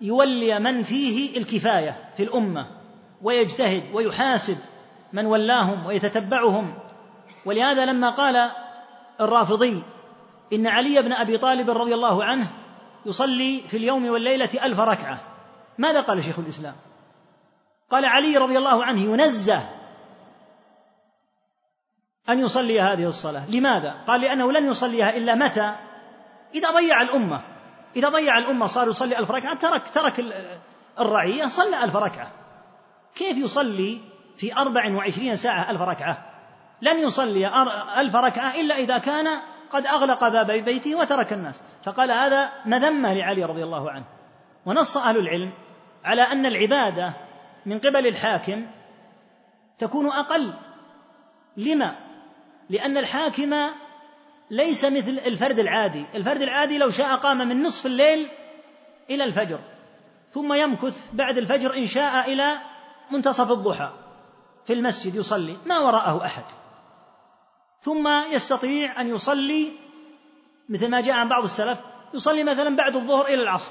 يولي 0.01 0.59
من 0.59 0.83
فيه 0.83 1.39
الكفاية 1.39 2.13
في 2.17 2.23
الأمة 2.23 2.67
ويجتهد 3.23 3.95
ويحاسب 3.95 4.59
من 5.13 5.27
ولاهم 5.27 5.87
ويتتبعهم 5.87 6.75
ولهذا 7.45 7.87
لما 7.87 8.11
قال 8.11 8.51
الرافضي 9.21 9.83
إن 10.53 10.67
علي 10.67 11.03
بن 11.03 11.13
أبي 11.13 11.39
طالب 11.39 11.71
رضي 11.71 11.95
الله 11.95 12.25
عنه 12.25 12.51
يصلي 13.07 13.63
في 13.69 13.77
اليوم 13.77 14.11
والليلة 14.11 14.51
ألف 14.63 14.81
ركعة 14.81 15.21
ماذا 15.79 16.01
قال 16.01 16.25
شيخ 16.25 16.39
الإسلام 16.39 16.75
قال 17.91 18.05
علي 18.05 18.37
رضي 18.37 18.59
الله 18.59 18.85
عنه 18.85 19.01
ينزه 19.01 19.69
أن 22.29 22.39
يصلي 22.39 22.81
هذه 22.81 23.05
الصلاة 23.05 23.51
لماذا؟ 23.51 23.95
قال 24.07 24.21
لأنه 24.21 24.53
لن 24.53 24.67
يصليها 24.67 25.17
إلا 25.17 25.35
متى؟ 25.35 25.75
إذا 26.55 26.71
ضيع 26.71 27.03
الأمة 27.03 27.56
إذا 27.97 28.09
ضيع 28.09 28.39
الأمة 28.39 28.67
صار 28.67 28.89
يصلي 28.89 29.19
ألف 29.19 29.31
ركعة 29.31 29.55
ترك 29.55 29.83
ترك 29.89 30.25
الرعية 30.99 31.47
صلى 31.47 31.85
ألف 31.85 31.97
ركعة. 31.97 32.31
كيف 33.15 33.39
يصلي 33.39 34.01
في 34.37 34.57
أربع 34.57 34.95
وعشرين 34.95 35.37
ساعة 35.37 35.71
ألف 35.71 35.81
ركعة؟ 35.81 36.33
لن 36.83 36.99
يصلي 36.99 37.63
ألف 38.01 38.17
ركعة 38.17 38.61
إلا 38.61 38.75
إذا 38.75 38.99
كان 38.99 39.29
قد 39.71 39.87
أغلق 39.87 40.29
باب 40.29 40.51
بيته 40.51 40.95
وترك 40.95 41.33
الناس. 41.33 41.61
فقال 41.85 42.11
هذا 42.11 42.53
مذمة 42.65 43.15
لعلي 43.15 43.45
رضي 43.45 43.65
الله 43.65 43.91
عنه. 43.91 44.05
ونص 44.67 44.97
أهل 44.97 45.17
العلم 45.17 45.53
على 46.05 46.23
أن 46.23 46.47
العبادة 46.47 47.13
من 47.67 47.79
قبل 47.79 48.07
الحاكم 48.07 48.67
تكون 49.79 50.07
أقل. 50.07 50.55
لما؟ 51.57 51.97
لأن 52.71 52.97
الحاكم 52.97 53.55
ليس 54.51 54.85
مثل 54.85 55.21
الفرد 55.27 55.59
العادي. 55.59 56.05
الفرد 56.15 56.43
العادي 56.43 56.79
لو 56.79 56.91
شاء 56.91 57.17
قام 57.17 57.39
من 57.39 57.63
نصف 57.63 57.87
الليل 57.87 58.29
إلى 59.11 59.25
الفجر 59.25 59.59
ثم 60.31 60.53
يمكث 60.53 61.09
بعد 61.13 61.39
الفجر 61.39 61.77
إن 61.77 61.87
شاء 61.87 62.33
إلى 62.33 62.53
منتصف 63.11 63.51
الضحى 63.51 63.91
في 64.65 64.73
المسجد 64.73 65.15
يصلي 65.15 65.57
ما 65.67 65.79
وراءه 65.79 66.25
أحد. 66.25 66.45
ثم 67.81 68.09
يستطيع 68.09 69.01
أن 69.01 69.09
يصلي 69.09 69.73
مثل 70.69 70.89
ما 70.89 71.01
جاء 71.01 71.15
عن 71.15 71.29
بعض 71.29 71.45
السلف 71.45 71.79
يصلي 72.15 72.45
مثلا 72.45 72.77
بعد 72.77 72.97
الظهر 72.97 73.27
إلى 73.27 73.43
العصر. 73.43 73.71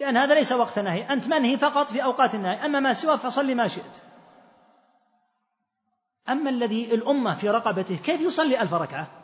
لأن 0.00 0.16
هذا 0.16 0.34
ليس 0.34 0.52
وقت 0.52 0.78
نهي 0.78 1.12
أنت 1.12 1.28
منهي 1.28 1.58
فقط 1.58 1.90
في 1.90 2.04
أوقات 2.04 2.34
النهي 2.34 2.66
أما 2.66 2.80
ما 2.80 2.92
سواك 2.92 3.18
فصلي 3.18 3.54
ما 3.54 3.68
شئت. 3.68 4.02
أما 6.28 6.50
الذي 6.50 6.94
الأمة 6.94 7.34
في 7.34 7.50
رقبته 7.50 7.96
كيف 7.96 8.20
يصلي 8.20 8.62
ألف 8.62 8.74
ركعة؟ 8.74 9.21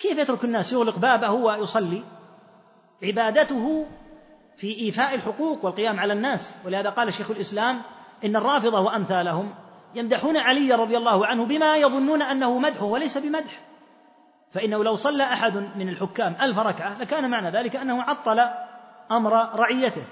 كيف 0.00 0.18
يترك 0.18 0.44
الناس 0.44 0.72
يغلق 0.72 0.98
بابه 0.98 1.30
ويصلي 1.30 2.02
عبادته 3.02 3.86
في 4.56 4.80
إيفاء 4.80 5.14
الحقوق 5.14 5.64
والقيام 5.64 6.00
على 6.00 6.12
الناس. 6.12 6.54
ولهذا 6.64 6.90
قال 6.90 7.14
شيخ 7.14 7.30
الإسلام 7.30 7.82
إن 8.24 8.36
الرافضة 8.36 8.80
وأمثالهم 8.80 9.54
يمدحون 9.94 10.36
علي 10.36 10.74
رضي 10.74 10.96
الله 10.96 11.26
عنه 11.26 11.46
بما 11.46 11.76
يظنون 11.76 12.22
أنه 12.22 12.58
مدحه 12.58 12.84
وليس 12.84 13.18
بمدح. 13.18 13.60
فإنه 14.50 14.84
لو 14.84 14.94
صلى 14.94 15.22
أحد 15.22 15.56
من 15.56 15.88
الحكام 15.88 16.36
ألف 16.40 16.58
ركعة 16.58 16.98
لكان 16.98 17.30
معنى 17.30 17.50
ذلك 17.50 17.76
أنه 17.76 18.02
عطل 18.02 18.40
أمر 19.10 19.32
رعيته. 19.32 20.04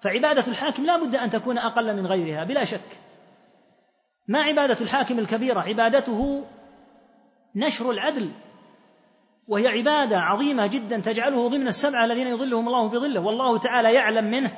فعبادة 0.00 0.44
الحاكم 0.48 0.86
لا 0.86 0.96
بد 0.96 1.16
أن 1.16 1.30
تكون 1.30 1.58
أقل 1.58 1.96
من 1.96 2.06
غيرها 2.06 2.44
بلا 2.44 2.64
شك. 2.64 3.00
ما 4.28 4.42
عبادة 4.42 4.80
الحاكم 4.80 5.18
الكبيرة؟ 5.18 5.60
عبادته 5.60 6.44
نشر 7.54 7.90
العدل. 7.90 8.30
وهي 9.48 9.68
عبادة 9.68 10.20
عظيمة 10.20 10.66
جدا 10.66 11.00
تجعله 11.00 11.48
ضمن 11.48 11.68
السبعة 11.68 12.04
الذين 12.04 12.28
يظلهم 12.28 12.66
الله 12.66 12.88
بظله 12.88 13.20
والله 13.20 13.58
تعالى 13.58 13.94
يعلم 13.94 14.24
منه 14.24 14.52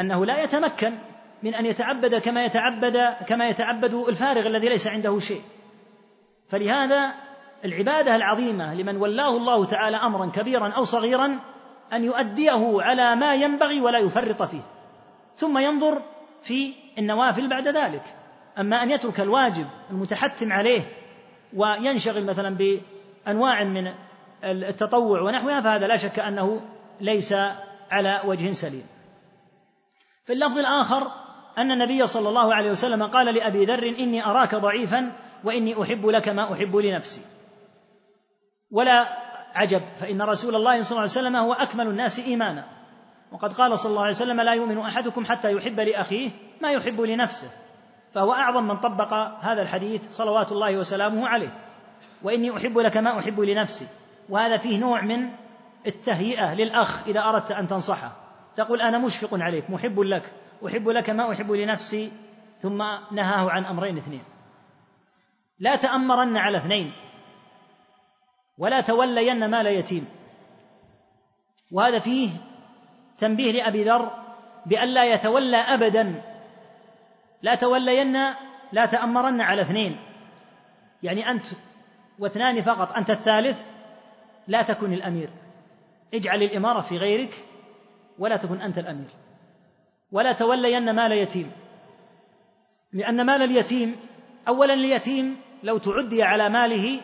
أنه 0.00 0.26
لا 0.26 0.42
يتمكن 0.42 0.94
من 1.42 1.54
أن 1.54 1.66
يتعبد 1.66 2.14
كما 2.14 2.44
يتعبد 2.44 3.14
كما 3.28 3.48
يتعبد 3.48 3.94
الفارغ 3.94 4.46
الذي 4.46 4.68
ليس 4.68 4.86
عنده 4.86 5.18
شيء. 5.18 5.42
فلهذا 6.48 7.14
العبادة 7.64 8.16
العظيمة 8.16 8.74
لمن 8.74 8.96
ولاه 8.96 9.36
الله 9.36 9.64
تعالى 9.64 9.96
أمرا 9.96 10.26
كبيرا 10.26 10.68
أو 10.68 10.84
صغيرا 10.84 11.40
أن 11.92 12.04
يؤديه 12.04 12.82
على 12.82 13.16
ما 13.16 13.34
ينبغي 13.34 13.80
ولا 13.80 13.98
يفرط 13.98 14.42
فيه. 14.42 14.62
ثم 15.36 15.58
ينظر 15.58 16.02
في 16.42 16.72
النوافل 16.98 17.48
بعد 17.48 17.68
ذلك. 17.68 18.02
أما 18.58 18.82
أن 18.82 18.90
يترك 18.90 19.20
الواجب 19.20 19.66
المتحتم 19.90 20.52
عليه 20.52 20.92
وينشغل 21.56 22.26
مثلا 22.26 22.56
بأنواع 23.26 23.64
من 23.64 23.94
التطوع 24.44 25.20
ونحوها 25.20 25.60
فهذا 25.60 25.86
لا 25.86 25.96
شك 25.96 26.18
أنه 26.18 26.60
ليس 27.00 27.34
على 27.90 28.20
وجه 28.24 28.52
سليم. 28.52 28.86
في 30.24 30.32
اللفظ 30.32 30.58
الآخر 30.58 31.10
أن 31.58 31.72
النبي 31.72 32.06
صلى 32.06 32.28
الله 32.28 32.54
عليه 32.54 32.70
وسلم 32.70 33.02
قال 33.02 33.34
لأبي 33.34 33.64
ذر 33.64 33.82
إني 33.82 34.26
أراك 34.26 34.54
ضعيفا 34.54 35.12
وإني 35.44 35.82
أحب 35.82 36.06
لك 36.06 36.28
ما 36.28 36.52
أحب 36.52 36.76
لنفسي. 36.76 37.20
ولا 38.70 39.06
عجب 39.54 39.82
فإن 40.00 40.22
رسول 40.22 40.54
الله 40.54 40.82
صلى 40.82 40.90
الله 40.90 41.00
عليه 41.00 41.10
وسلم 41.10 41.36
هو 41.36 41.52
أكمل 41.52 41.86
الناس 41.86 42.18
إيمانا. 42.18 42.64
وقد 43.32 43.52
قال 43.52 43.78
صلى 43.78 43.90
الله 43.90 44.02
عليه 44.02 44.10
وسلم 44.10 44.40
لا 44.40 44.52
يؤمن 44.52 44.78
أحدكم 44.78 45.24
حتى 45.24 45.52
يحب 45.52 45.80
لأخيه 45.80 46.30
ما 46.62 46.72
يحب 46.72 47.00
لنفسه. 47.00 47.50
فهو 48.12 48.32
أعظم 48.32 48.68
من 48.68 48.76
طبق 48.76 49.12
هذا 49.40 49.62
الحديث 49.62 50.10
صلوات 50.10 50.52
الله 50.52 50.76
وسلامه 50.76 51.28
عليه. 51.28 51.66
وإني 52.22 52.56
أحب 52.56 52.78
لك 52.78 52.96
ما 52.96 53.18
أحب 53.18 53.40
لنفسي. 53.40 53.86
وهذا 54.28 54.56
فيه 54.56 54.80
نوع 54.80 55.00
من 55.00 55.30
التهيئة 55.86 56.54
للأخ 56.54 57.06
إذا 57.06 57.20
أردت 57.20 57.50
أن 57.50 57.68
تنصحه. 57.68 58.12
تقول 58.56 58.80
أنا 58.80 58.98
مشفق 58.98 59.28
عليك 59.32 59.70
محب 59.70 60.00
لك 60.00 60.32
أحب 60.66 60.88
لك 60.88 61.10
ما 61.10 61.32
أحب 61.32 61.52
لنفسي. 61.52 62.12
ثم 62.62 62.78
نهاه 63.10 63.50
عن 63.50 63.64
أمرين 63.64 63.96
اثنين. 63.96 64.22
لا 65.58 65.76
تأمرن 65.76 66.36
على 66.36 66.58
اثنين. 66.58 66.92
ولا 68.58 68.80
تولين 68.80 69.50
مال 69.50 69.66
يتيم. 69.66 70.08
وهذا 71.72 71.98
فيه 71.98 72.30
تنبيه 73.18 73.52
لأبي 73.52 73.84
ذر 73.84 74.10
بألا 74.66 75.04
يتولى 75.04 75.56
أبدا. 75.56 76.22
لا 77.42 77.54
تولين 77.54 78.16
لا 78.72 78.86
تأمرن 78.86 79.40
على 79.40 79.62
اثنين. 79.62 79.96
يعني 81.02 81.30
أنت 81.30 81.46
واثنان 82.18 82.62
فقط 82.62 82.92
أنت 82.92 83.10
الثالث 83.10 83.66
لا 84.48 84.62
تكن 84.62 84.92
الأمير. 84.92 85.30
اجعل 86.14 86.42
الإمارة 86.42 86.80
في 86.80 86.96
غيرك 86.96 87.44
ولا 88.18 88.36
تكن 88.36 88.60
أنت 88.60 88.78
الأمير. 88.78 89.10
ولا 90.12 90.32
تولين 90.32 90.94
مال 90.94 91.12
يتيم. 91.12 91.52
لأن 92.92 93.26
مال 93.26 93.42
اليتيم 93.42 93.96
أولا 94.48 94.74
اليتيم 94.74 95.40
لو 95.62 95.78
تعدي 95.78 96.22
على 96.22 96.48
ماله 96.48 97.00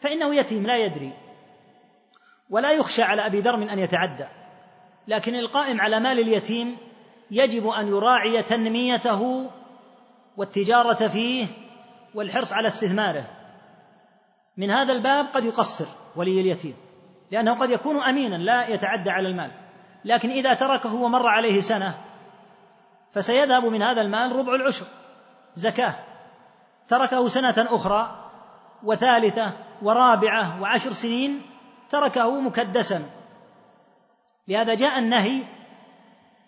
فإنه 0.00 0.34
يتيم 0.34 0.66
لا 0.66 0.76
يدري. 0.76 1.12
ولا 2.50 2.72
يخشى 2.72 3.02
على 3.02 3.26
أبي 3.26 3.40
ذر 3.40 3.56
من 3.56 3.68
أن 3.68 3.78
يتعدى. 3.78 4.26
لكن 5.08 5.34
القائم 5.34 5.80
على 5.80 6.00
مال 6.00 6.18
اليتيم 6.18 6.76
يجب 7.30 7.66
أن 7.68 7.88
يراعي 7.88 8.42
تنميته 8.42 9.50
والتجارة 10.36 11.08
فيه 11.08 11.46
والحرص 12.14 12.52
على 12.52 12.68
استثماره. 12.68 13.37
من 14.58 14.70
هذا 14.70 14.92
الباب 14.92 15.26
قد 15.26 15.44
يقصر 15.44 15.86
ولي 16.16 16.40
اليتيم 16.40 16.76
لأنه 17.30 17.54
قد 17.54 17.70
يكون 17.70 18.02
أمينا 18.02 18.36
لا 18.36 18.68
يتعدى 18.68 19.10
على 19.10 19.28
المال. 19.28 19.50
لكن 20.04 20.30
إذا 20.30 20.54
تركه 20.54 20.94
ومر 20.94 21.26
عليه 21.26 21.60
سنة 21.60 21.94
فسيذهب 23.12 23.64
من 23.64 23.82
هذا 23.82 24.00
المال 24.00 24.36
ربع 24.36 24.54
العشر 24.54 24.86
زكاة. 25.56 25.94
تركه 26.88 27.28
سنة 27.28 27.54
أخرى 27.58 28.30
وثالثة 28.82 29.52
ورابعة 29.82 30.62
وعشر 30.62 30.92
سنين 30.92 31.42
تركه 31.90 32.40
مكدسا. 32.40 33.02
لهذا 34.48 34.74
جاء 34.74 34.98
النهي 34.98 35.42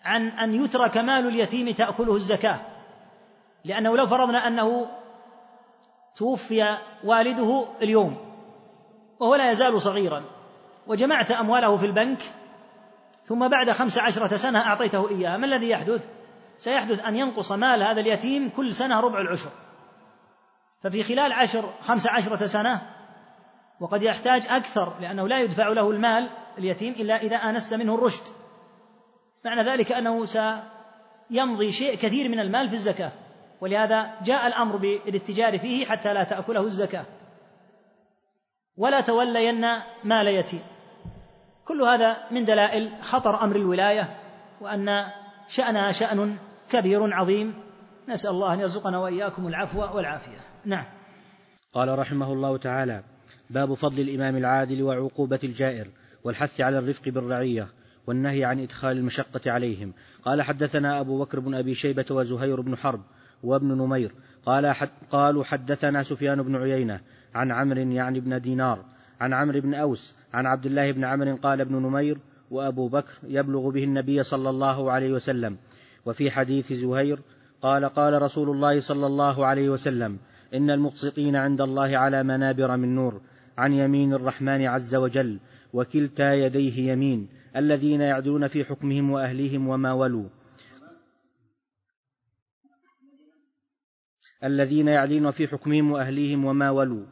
عن 0.03 0.27
أن 0.27 0.65
يترك 0.65 0.97
مال 0.97 1.27
اليتيم 1.27 1.71
تأكله 1.71 2.15
الزكاة 2.15 2.59
لأنه 3.65 3.97
لو 3.97 4.07
فرضنا 4.07 4.47
أنه 4.47 4.87
توفي 6.15 6.77
والده 7.03 7.67
اليوم 7.81 8.17
وهو 9.19 9.35
لا 9.35 9.51
يزال 9.51 9.81
صغيرا 9.81 10.23
وجمعت 10.87 11.31
أمواله 11.31 11.77
في 11.77 11.85
البنك 11.85 12.21
ثم 13.23 13.47
بعد 13.47 13.71
خمس 13.71 13.97
عشرة 13.97 14.37
سنة 14.37 14.59
أعطيته 14.59 15.09
إياها. 15.09 15.37
ما 15.37 15.45
الذي 15.45 15.69
يحدث؟ 15.69 16.07
سيحدث 16.57 17.05
أن 17.05 17.15
ينقص 17.15 17.51
مال 17.51 17.83
هذا 17.83 18.01
اليتيم 18.01 18.49
كل 18.49 18.73
سنة 18.73 18.99
ربع 18.99 19.21
العشر. 19.21 19.49
ففي 20.81 21.03
خلال 21.03 21.33
عشر 21.33 21.73
خمس 21.81 22.07
عشرة 22.07 22.45
سنة 22.45 22.81
وقد 23.79 24.03
يحتاج 24.03 24.47
أكثر 24.49 24.93
لأنه 25.01 25.27
لا 25.27 25.39
يدفع 25.39 25.67
له 25.67 25.91
المال 25.91 26.29
اليتيم 26.57 26.93
إلا 26.93 27.17
إذا 27.17 27.35
آنست 27.35 27.73
منه 27.73 27.95
الرشد. 27.95 28.23
معنى 29.45 29.71
ذلك 29.71 29.91
أنه 29.91 30.25
سيمضي 30.25 31.71
شيء 31.71 31.95
كثير 31.95 32.29
من 32.29 32.39
المال 32.39 32.69
في 32.69 32.75
الزكاة. 32.75 33.11
ولهذا 33.61 34.11
جاء 34.23 34.47
الأمر 34.47 34.75
بالاتجار 34.77 35.59
فيه 35.59 35.85
حتى 35.85 36.13
لا 36.13 36.23
تأكله 36.23 36.61
الزكاة. 36.61 37.05
ولا 38.77 39.01
تولين 39.01 39.61
مال 40.03 40.27
يتيم. 40.27 40.61
كل 41.65 41.81
هذا 41.81 42.17
من 42.31 42.45
دلائل 42.45 42.89
خطر 43.01 43.43
أمر 43.43 43.55
الولاية 43.55 44.17
وأن 44.61 45.05
شأنها 45.47 45.91
شأن 45.91 46.37
كبير 46.69 47.13
عظيم. 47.13 47.53
نسأل 48.09 48.31
الله 48.31 48.53
أن 48.53 48.59
يرزقنا 48.59 48.97
وإياكم 48.97 49.47
العفو 49.47 49.95
والعافية. 49.95 50.39
نعم. 50.65 50.85
قال 51.73 51.99
رحمه 51.99 52.33
الله 52.33 52.57
تعالى 52.57 53.03
باب 53.49 53.73
فضل 53.73 53.99
الإمام 54.01 54.37
العادل 54.37 54.83
وعقوبة 54.83 55.39
الجائر 55.43 55.87
والحث 56.23 56.61
على 56.61 56.79
الرفق 56.79 57.09
بالرعية 57.09 57.67
والنهي 58.07 58.45
عن 58.45 58.59
إدخال 58.59 58.97
المشقة 58.97 59.51
عليهم. 59.51 59.93
قال 60.25 60.41
حدثنا 60.41 60.99
أبو 60.99 61.19
بكر 61.19 61.39
بن 61.39 61.55
أبي 61.55 61.73
شيبة 61.73 62.05
وزهير 62.11 62.61
بن 62.61 62.77
حرب 62.77 63.01
وابن 63.43 63.67
نمير 63.67 64.11
قال 64.45 64.67
حد 64.67 64.89
قالوا 65.11 65.43
حدثنا 65.43 66.03
سفيان 66.03 66.41
بن 66.41 66.55
عيينة 66.55 66.99
عن 67.35 67.51
عمرو 67.51 67.81
يعني 67.81 68.19
بن 68.19 68.41
دينار 68.41 68.85
عن 69.21 69.33
عمرو 69.33 69.61
بن 69.61 69.73
أوس 69.73 70.13
عن 70.33 70.45
عبد 70.45 70.65
الله 70.65 70.91
بن 70.91 71.03
عمرو 71.03 71.35
قال 71.35 71.61
ابن 71.61 71.75
نمير 71.75 72.17
وأبو 72.51 72.87
بكر 72.87 73.13
يبلغ 73.23 73.69
به 73.69 73.83
النبي 73.83 74.23
صلى 74.23 74.49
الله 74.49 74.91
عليه 74.91 75.11
وسلم 75.11 75.57
وفي 76.05 76.31
حديث 76.31 76.73
زهير 76.73 77.19
قال 77.61 77.85
قال 77.85 78.21
رسول 78.21 78.49
الله 78.49 78.79
صلى 78.79 79.07
الله 79.07 79.45
عليه 79.45 79.69
وسلم 79.69 80.17
إن 80.53 80.69
المقسطين 80.69 81.35
عند 81.35 81.61
الله 81.61 81.97
على 81.97 82.23
منابر 82.23 82.77
من 82.77 82.95
نور 82.95 83.21
عن 83.57 83.73
يمين 83.73 84.13
الرحمن 84.13 84.65
عز 84.65 84.95
وجل 84.95 85.39
وكلتا 85.73 86.33
يديه 86.33 86.91
يمين 86.91 87.27
الذين 87.55 88.01
يعدلون 88.01 88.47
في 88.47 88.63
حكمهم 88.63 89.11
وأهليهم 89.11 89.67
وما 89.67 89.93
ولوا 89.93 90.25
الذين 94.43 94.87
يعدلون 94.87 95.31
في 95.31 95.47
حكمهم 95.47 95.91
وأهليهم 95.91 96.45
وما 96.45 96.69
ولوا. 96.69 97.05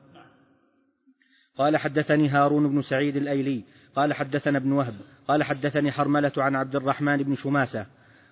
قال 1.58 1.78
حدثني 1.78 2.30
هارون 2.30 2.70
بن 2.70 2.82
سعيد 2.82 3.16
الأيلي 3.16 3.64
قال 3.96 4.14
حدثنا 4.14 4.58
ابن 4.58 4.72
وهب 4.72 4.94
قال 5.28 5.44
حدثني 5.44 5.92
حرملة 5.92 6.32
عن 6.38 6.56
عبد 6.56 6.76
الرحمن 6.76 7.18
بن 7.18 7.36
شماسة 7.36 7.86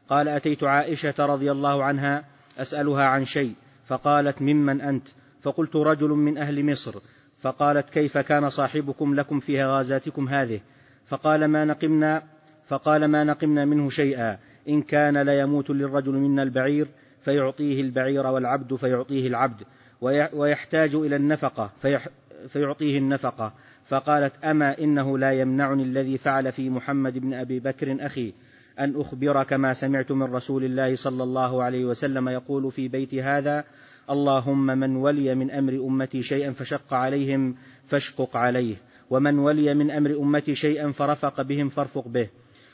قال 0.10 0.28
أتيت 0.28 0.64
عائشة 0.64 1.14
رضي 1.20 1.52
الله 1.52 1.84
عنها 1.84 2.26
أسألها 2.58 3.04
عن 3.04 3.26
شيء 3.26 3.54
فقالت 3.86 4.42
ممن 4.42 4.82
أنت؟ 4.82 5.08
فقلت 5.42 5.76
رجل 5.76 6.10
من 6.10 6.38
أهل 6.38 6.72
مصر. 6.72 7.00
فقالت 7.40 7.90
كيف 7.90 8.18
كان 8.18 8.50
صاحبكم 8.50 9.16
لكم 9.16 9.40
في 9.40 9.64
غازاتكم 9.64 10.28
هذه؟ 10.28 10.62
فقال 11.06 11.46
ما 11.46 11.66
نقمنا 11.66 12.24
فقال 12.68 13.06
ما 13.06 13.24
نقمنا 13.24 13.66
منه 13.66 13.90
شيئا 13.90 14.38
إن 14.70 14.82
كان 14.82 15.18
ليموت 15.18 15.70
للرجل 15.70 16.14
منا 16.14 16.44
البعير 16.44 16.88
فيعطيه 17.28 17.82
البعير 17.82 18.28
والعبد 18.28 18.76
فيعطيه 18.76 19.28
العبد 19.28 19.64
ويحتاج 20.34 20.96
إلى 20.96 21.16
النفقة 21.16 21.72
فيعطيه 22.48 22.98
النفقة. 22.98 23.54
فقالت 23.86 24.44
أما 24.44 24.80
إنه 24.80 25.18
لا 25.18 25.32
يمنعني 25.32 25.84
الذي 25.84 26.18
فعل 26.18 26.52
في 26.52 26.70
محمد 26.70 27.18
بن 27.18 27.34
أبي 27.34 27.60
بكر 27.60 27.98
أخي 28.00 28.34
أن 28.80 28.96
أخبرك 28.96 29.54
ما 29.54 29.74
سمعت 29.74 30.12
من 30.12 30.24
رسول 30.24 30.64
الله 30.64 30.96
صلى 30.96 31.24
الله 31.24 31.64
عليه 31.64 31.86
وسلم 31.86 32.30
يقول 32.30 32.72
في 32.72 32.88
بيت 32.88 33.16
هذا 33.16 33.64
اللهم 34.10 34.66
من 34.66 34.96
ولي 34.96 35.36
من 35.36 35.52
أمر 35.52 35.74
أمتي 35.74 36.22
شيئا 36.22 36.52
فشق 36.52 36.94
عليهم 36.94 37.56
فاشقق 37.86 38.38
عليه 38.38 38.76
ومن 39.10 39.40
ولي 39.40 39.74
من 39.74 39.92
أمر 39.92 40.18
أمتي 40.20 40.56
شيئا 40.56 40.92
فرفق 40.92 41.42
بهم 41.42 41.70
فارفق 41.70 42.08
به. 42.08 42.30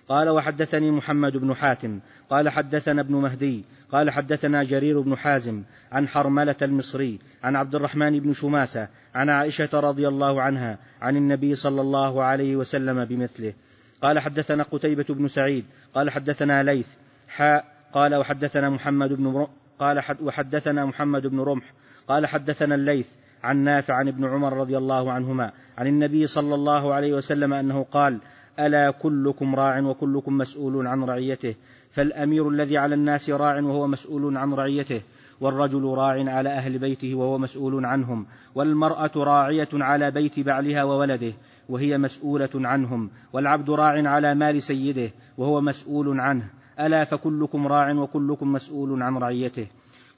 قال 0.10 0.30
وحدثني 0.30 0.92
محمد 0.92 1.38
بن 1.38 1.56
حاتم 1.56 2.00
قال 2.30 2.50
حدثنا 2.50 3.02
ابن 3.02 3.16
مهدي 3.16 3.64
قال 3.92 4.10
حدثنا 4.10 4.64
جرير 4.64 5.02
بن 5.02 5.18
حازم 5.18 5.64
عن 5.92 6.08
حرملة 6.08 6.56
المصري 6.62 7.20
عن 7.44 7.56
عبد 7.56 7.76
الرحمن 7.76 8.20
بن 8.20 8.34
شماسة 8.34 8.88
عن 9.16 9.30
عائشة 9.30 9.70
رضي 9.74 10.08
الله 10.08 10.42
عنها 10.42 10.78
عن 11.02 11.18
النبي 11.18 11.56
صلى 11.56 11.82
الله 11.82 12.24
عليه 12.24 12.56
وسلم 12.56 13.06
بمثله. 13.06 13.54
قال 14.02 14.20
حدثنا 14.20 14.64
قتيبة 14.64 15.06
بن 15.10 15.28
سعيد 15.28 15.66
قال 15.96 16.10
حدثنا 16.10 16.64
ليث 16.64 16.88
حاء 17.28 17.66
قال 17.94 18.16
وحدثنا 18.16 18.70
محمد 18.70 19.14
بن 19.14 19.48
قال 19.80 20.00
حد 20.00 20.22
وحدثنا 20.22 20.86
محمد 20.86 21.28
بن 21.28 21.40
رمح 21.40 21.74
قال 22.08 22.28
حدثنا 22.28 22.76
الليث 22.76 23.08
عن 23.44 23.58
نافع 23.58 23.94
عن 23.94 24.08
ابن 24.08 24.26
عمر 24.26 24.54
رضي 24.54 24.78
الله 24.78 25.12
عنهما 25.12 25.52
عن 25.78 25.88
النبي 25.88 26.28
صلى 26.28 26.56
الله 26.56 26.94
عليه 26.94 27.14
وسلم 27.14 27.54
أنه 27.54 27.86
قال 27.92 28.20
ألا 28.60 28.92
كلكم 28.92 29.56
راع 29.56 29.80
وكلكم 29.80 30.38
مسؤول 30.38 30.88
عن 30.88 31.04
رعيته 31.04 31.56
فالأمير 31.92 32.50
الذي 32.50 32.78
على 32.78 32.96
الناس 32.96 33.30
راع 33.30 33.62
وهو 33.62 33.88
مسؤول 33.88 34.38
عن 34.38 34.54
رعيته 34.54 35.02
والرجل 35.42 35.84
راع 35.84 36.32
على 36.32 36.50
أهل 36.50 36.78
بيته 36.80 37.16
وهو 37.16 37.38
مسؤول 37.38 37.86
عنهم 37.86 38.26
والمرأة 38.56 39.12
راعية 39.16 39.70
على 39.74 40.12
بيت 40.12 40.40
بعلها 40.40 40.84
وولده 40.84 41.34
وهي 41.70 41.98
مسؤولة 41.98 42.50
عنهم 42.56 43.10
والعبد 43.34 43.70
راع 43.70 44.10
على 44.10 44.36
مال 44.36 44.62
سيده 44.62 45.12
وهو 45.38 45.62
مسؤول 45.62 46.20
عنه 46.20 46.50
ألا 46.80 47.04
فكلكم 47.04 47.68
راع 47.68 47.94
وكلكم 47.94 48.54
مسؤول 48.54 49.02
عن 49.02 49.18
رعيته. 49.18 49.68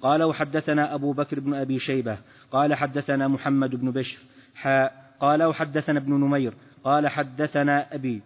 قال 0.01 0.23
وحدثنا 0.23 0.93
أبو 0.95 1.13
بكر 1.13 1.39
بن 1.39 1.53
أبي 1.53 1.79
شيبة 1.79 2.17
قال 2.51 2.73
حدثنا 2.73 3.27
محمد 3.27 3.75
بن 3.75 3.91
بشر 3.91 4.19
حاء 4.55 5.05
قال 5.19 5.43
وحدثنا 5.43 5.99
ابن 5.99 6.13
نمير 6.13 6.53
قال 6.85 7.07
حدثنا 7.07 7.95
أبي 7.95 8.21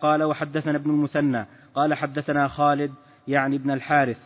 قال 0.00 0.22
وحدثنا 0.22 0.76
ابن 0.76 0.90
المثنى 0.90 1.46
قال 1.74 1.94
حدثنا 1.94 2.48
خالد 2.48 2.92
يعني 3.28 3.56
ابن 3.56 3.70
الحارث 3.70 4.20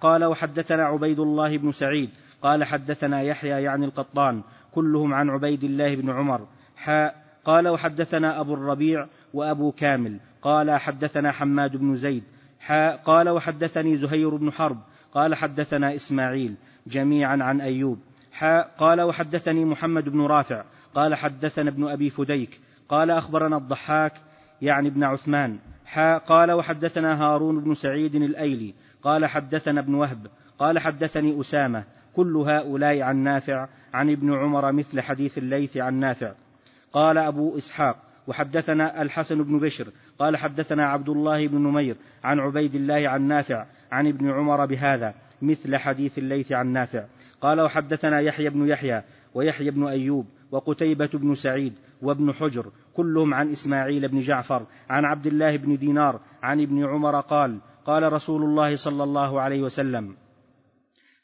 قال 0.00 0.24
وحدثنا 0.24 0.84
عبيد 0.84 1.20
الله 1.20 1.58
بن 1.58 1.72
سعيد 1.72 2.10
قال 2.42 2.64
حدثنا 2.64 3.22
يحيى 3.22 3.62
يعني 3.62 3.84
القطان 3.84 4.42
كلهم 4.74 5.14
عن 5.14 5.30
عبيد 5.30 5.64
الله 5.64 5.96
بن 5.96 6.10
عمر 6.10 6.46
حاء 6.76 7.24
قال 7.44 7.68
وحدثنا 7.68 8.40
أبو 8.40 8.54
الربيع 8.54 9.06
وأبو 9.34 9.72
كامل 9.72 10.18
قال 10.42 10.70
حدثنا 10.70 11.32
حماد 11.32 11.76
بن 11.76 11.96
زيد 11.96 12.22
حاء 12.60 12.96
قال 12.96 13.28
وحدثني 13.28 13.96
زهير 13.96 14.36
بن 14.36 14.52
حرب 14.52 14.78
قال 15.14 15.34
حدثنا 15.34 15.94
إسماعيل 15.94 16.54
جميعا 16.86 17.38
عن 17.40 17.60
أيوب 17.60 17.98
حاء 18.32 18.74
قال 18.78 19.00
وحدثني 19.00 19.64
محمد 19.64 20.08
بن 20.08 20.20
رافع 20.20 20.64
قال 20.94 21.14
حدثنا 21.14 21.70
ابن 21.70 21.88
أبي 21.88 22.10
فديك 22.10 22.60
قال 22.88 23.10
أخبرنا 23.10 23.56
الضحاك 23.56 24.12
يعني 24.62 24.88
ابن 24.88 25.04
عثمان 25.04 25.58
قال 26.26 26.52
وحدثنا 26.52 27.22
هارون 27.22 27.60
بن 27.60 27.74
سعيد 27.74 28.14
الأيلي 28.14 28.74
قال 29.02 29.26
حدثنا 29.26 29.80
ابن 29.80 29.94
وهب 29.94 30.26
قال 30.58 30.78
حدثني 30.78 31.40
أسامة 31.40 31.84
كل 32.16 32.36
هؤلاء 32.36 33.00
عن 33.00 33.16
نافع 33.16 33.68
عن 33.94 34.10
ابن 34.10 34.34
عمر 34.34 34.72
مثل 34.72 35.00
حديث 35.00 35.38
الليث 35.38 35.76
عن 35.76 35.94
نافع. 35.94 36.32
قال 36.92 37.18
أبو 37.18 37.58
إسحاق 37.58 37.96
وحدثنا 38.26 39.02
الحسن 39.02 39.42
بن 39.42 39.58
بشر 39.58 39.86
قال 40.18 40.36
حدثنا 40.36 40.86
عبد 40.86 41.08
الله 41.08 41.46
بن 41.46 41.58
نمير 41.58 41.96
عن 42.24 42.40
عبيد 42.40 42.74
الله 42.74 43.08
عن 43.08 43.22
نافع 43.22 43.66
عن 43.92 44.06
ابن 44.06 44.30
عمر 44.30 44.66
بهذا 44.66 45.14
مثل 45.42 45.76
حديث 45.76 46.18
الليث 46.18 46.52
عن 46.52 46.66
نافع. 46.66 47.04
قال 47.40 47.60
وحدثنا 47.60 48.20
يحيى 48.20 48.50
بن 48.50 48.68
يحيى 48.68 49.02
ويحيى 49.34 49.70
بن 49.70 49.86
أيوب 49.86 50.26
وقتيبة 50.50 51.10
بن 51.14 51.34
سعيد 51.34 51.74
وابن 52.02 52.32
حجر 52.32 52.66
كلهم 52.94 53.34
عن 53.34 53.50
إسماعيل 53.50 54.08
بن 54.08 54.20
جعفر 54.20 54.66
عن 54.90 55.04
عبد 55.04 55.26
الله 55.26 55.56
بن 55.56 55.76
دينار 55.76 56.20
عن 56.42 56.60
ابن 56.60 56.84
عمر 56.84 57.20
قال 57.20 57.58
قال 57.84 58.12
رسول 58.12 58.42
الله 58.42 58.76
صلى 58.76 59.04
الله 59.04 59.40
عليه 59.40 59.62
وسلم 59.62 60.16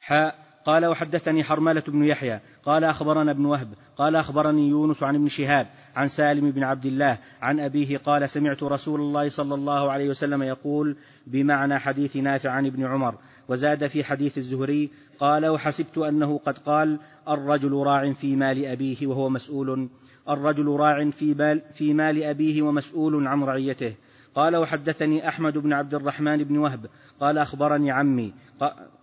حاء 0.00 0.44
قال 0.64 0.86
وحدثني 0.86 1.44
حرملة 1.44 1.82
بن 1.88 2.04
يحيى 2.04 2.40
قال 2.64 2.84
أخبرنا 2.84 3.30
ابن 3.30 3.44
وهب 3.44 3.68
قال 3.96 4.16
أخبرني 4.16 4.68
يونس 4.68 5.02
عن 5.02 5.14
ابن 5.14 5.28
شهاب 5.28 5.66
عن 5.96 6.08
سالم 6.08 6.50
بن 6.50 6.64
عبد 6.64 6.86
الله 6.86 7.18
عن 7.42 7.60
أبيه 7.60 7.98
قال 7.98 8.30
سمعت 8.30 8.62
رسول 8.62 9.00
الله 9.00 9.28
صلى 9.28 9.54
الله 9.54 9.92
عليه 9.92 10.08
وسلم 10.08 10.42
يقول 10.42 10.96
بمعنى 11.26 11.78
حديث 11.78 12.16
نافع 12.16 12.50
عن 12.50 12.66
ابن 12.66 12.86
عمر 12.86 13.14
وزاد 13.48 13.86
في 13.86 14.04
حديث 14.04 14.38
الزهري 14.38 14.90
قال 15.18 15.46
وحسبت 15.46 15.98
أنه 15.98 16.38
قد 16.38 16.58
قال 16.58 16.98
الرجل 17.28 17.72
راع 17.72 18.12
في 18.12 18.36
مال 18.36 18.64
أبيه 18.66 19.06
وهو 19.06 19.30
مسؤول. 19.30 19.88
الرجل 20.28 20.68
راع 20.68 21.10
في 21.10 21.34
مال, 21.34 21.62
في 21.72 21.94
مال 21.94 22.22
أبيه 22.22 22.62
ومسؤول 22.62 23.26
عن 23.26 23.42
رعيته. 23.42 23.94
قال 24.34 24.56
وحدثني 24.56 25.28
أحمد 25.28 25.58
بن 25.58 25.72
عبد 25.72 25.94
الرحمن 25.94 26.44
بن 26.44 26.56
وهب. 26.56 26.86
قال 27.20 27.38
أخبرني 27.38 27.90
عمي. 27.90 28.32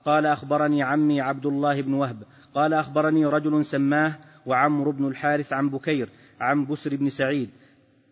قال 0.06 0.26
أخبرني 0.26 0.84
عمي 0.84 1.22
عبد 1.22 1.46
الله 1.46 1.82
بن 1.82 1.94
وهب. 1.94 2.24
قال 2.56 2.74
أخبرني 2.74 3.26
رجل 3.26 3.66
سماه 3.66 4.14
وعمرو 4.46 4.92
بن 4.92 5.08
الحارث 5.08 5.54
عن 5.54 5.70
بكير 5.70 6.10
عن 6.40 6.66
بسر 6.66 6.96
بن 6.96 7.10
سعيد. 7.10 7.50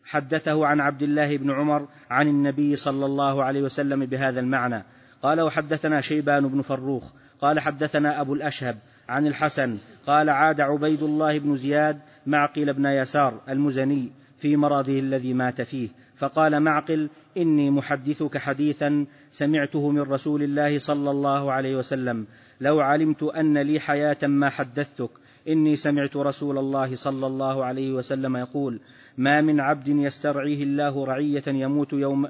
حدثه 0.03 0.65
عن 0.65 0.79
عبد 0.79 1.03
الله 1.03 1.37
بن 1.37 1.51
عمر 1.51 1.87
عن 2.09 2.27
النبي 2.27 2.75
صلى 2.75 3.05
الله 3.05 3.43
عليه 3.43 3.61
وسلم 3.61 4.05
بهذا 4.05 4.39
المعنى. 4.39 4.83
قال 5.23 5.41
وحدثنا 5.41 6.01
شيبان 6.01 6.47
بن 6.47 6.61
فروخ 6.61 7.11
قال 7.41 7.59
حدثنا 7.59 8.21
أبو 8.21 8.33
الأشهب 8.33 8.77
عن 9.09 9.27
الحسن 9.27 9.77
قال 10.07 10.29
عاد 10.29 10.61
عبيد 10.61 11.03
الله 11.03 11.39
بن 11.39 11.57
زياد 11.57 11.99
معقل 12.25 12.73
بن 12.73 12.85
يسار 12.85 13.41
المزني 13.49 14.11
في 14.37 14.57
مرضه 14.57 14.99
الذي 14.99 15.33
مات 15.33 15.61
فيه 15.61 15.89
فقال 16.17 16.59
معقل 16.59 17.09
إني 17.37 17.69
محدثك 17.69 18.37
حديثا 18.37 19.05
سمعته 19.31 19.91
من 19.91 20.01
رسول 20.01 20.43
الله 20.43 20.79
صلى 20.79 21.11
الله 21.11 21.51
عليه 21.51 21.75
وسلم 21.75 22.25
لو 22.61 22.79
علمت 22.79 23.23
أن 23.23 23.57
لي 23.57 23.79
حياة 23.79 24.27
ما 24.27 24.49
حدثتك 24.49 25.09
إني 25.47 25.75
سمعت 25.75 26.15
رسول 26.15 26.57
الله 26.57 26.95
صلى 26.95 27.27
الله 27.27 27.65
عليه 27.65 27.91
وسلم 27.91 28.37
يقول 28.37 28.79
ما 29.17 29.41
من 29.41 29.59
عبد 29.59 29.87
يسترعيه 29.87 30.63
الله 30.63 31.05
رعية 31.05 31.43
يموت 31.47 31.93
يوم 31.93 32.27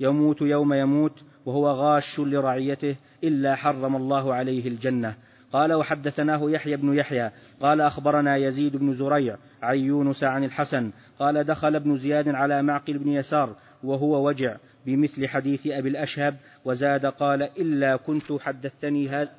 يموت 0.00 0.42
يوم 0.42 0.72
يموت 0.72 1.12
وهو 1.46 1.70
غاش 1.70 2.20
لرعيته 2.20 2.96
إلا 3.24 3.54
حرم 3.54 3.96
الله 3.96 4.34
عليه 4.34 4.68
الجنة. 4.68 5.14
قال 5.52 5.72
وحدثناه 5.72 6.50
يحيى 6.50 6.76
بن 6.76 6.94
يحيى. 6.94 7.30
قال 7.60 7.80
أخبرنا 7.80 8.36
يزيد 8.36 8.76
بن 8.76 8.94
زريع 8.94 9.36
عن 9.62 9.78
يونس 9.78 10.24
عن 10.24 10.44
الحسن. 10.44 10.90
قال 11.18 11.44
دخل 11.44 11.76
ابن 11.76 11.96
زياد 11.96 12.28
على 12.28 12.62
معقل 12.62 12.98
بن 12.98 13.08
يسار 13.08 13.56
وهو 13.84 14.28
وجع 14.28 14.56
بمثل 14.86 15.28
حديث 15.28 15.66
أبي 15.66 15.88
الأشهب 15.88 16.36
وزاد 16.64 17.06
قال 17.06 17.42
إلا 17.42 17.96
كنت 17.96 18.32
حدثتني 18.32 19.08
هذا 19.08 19.32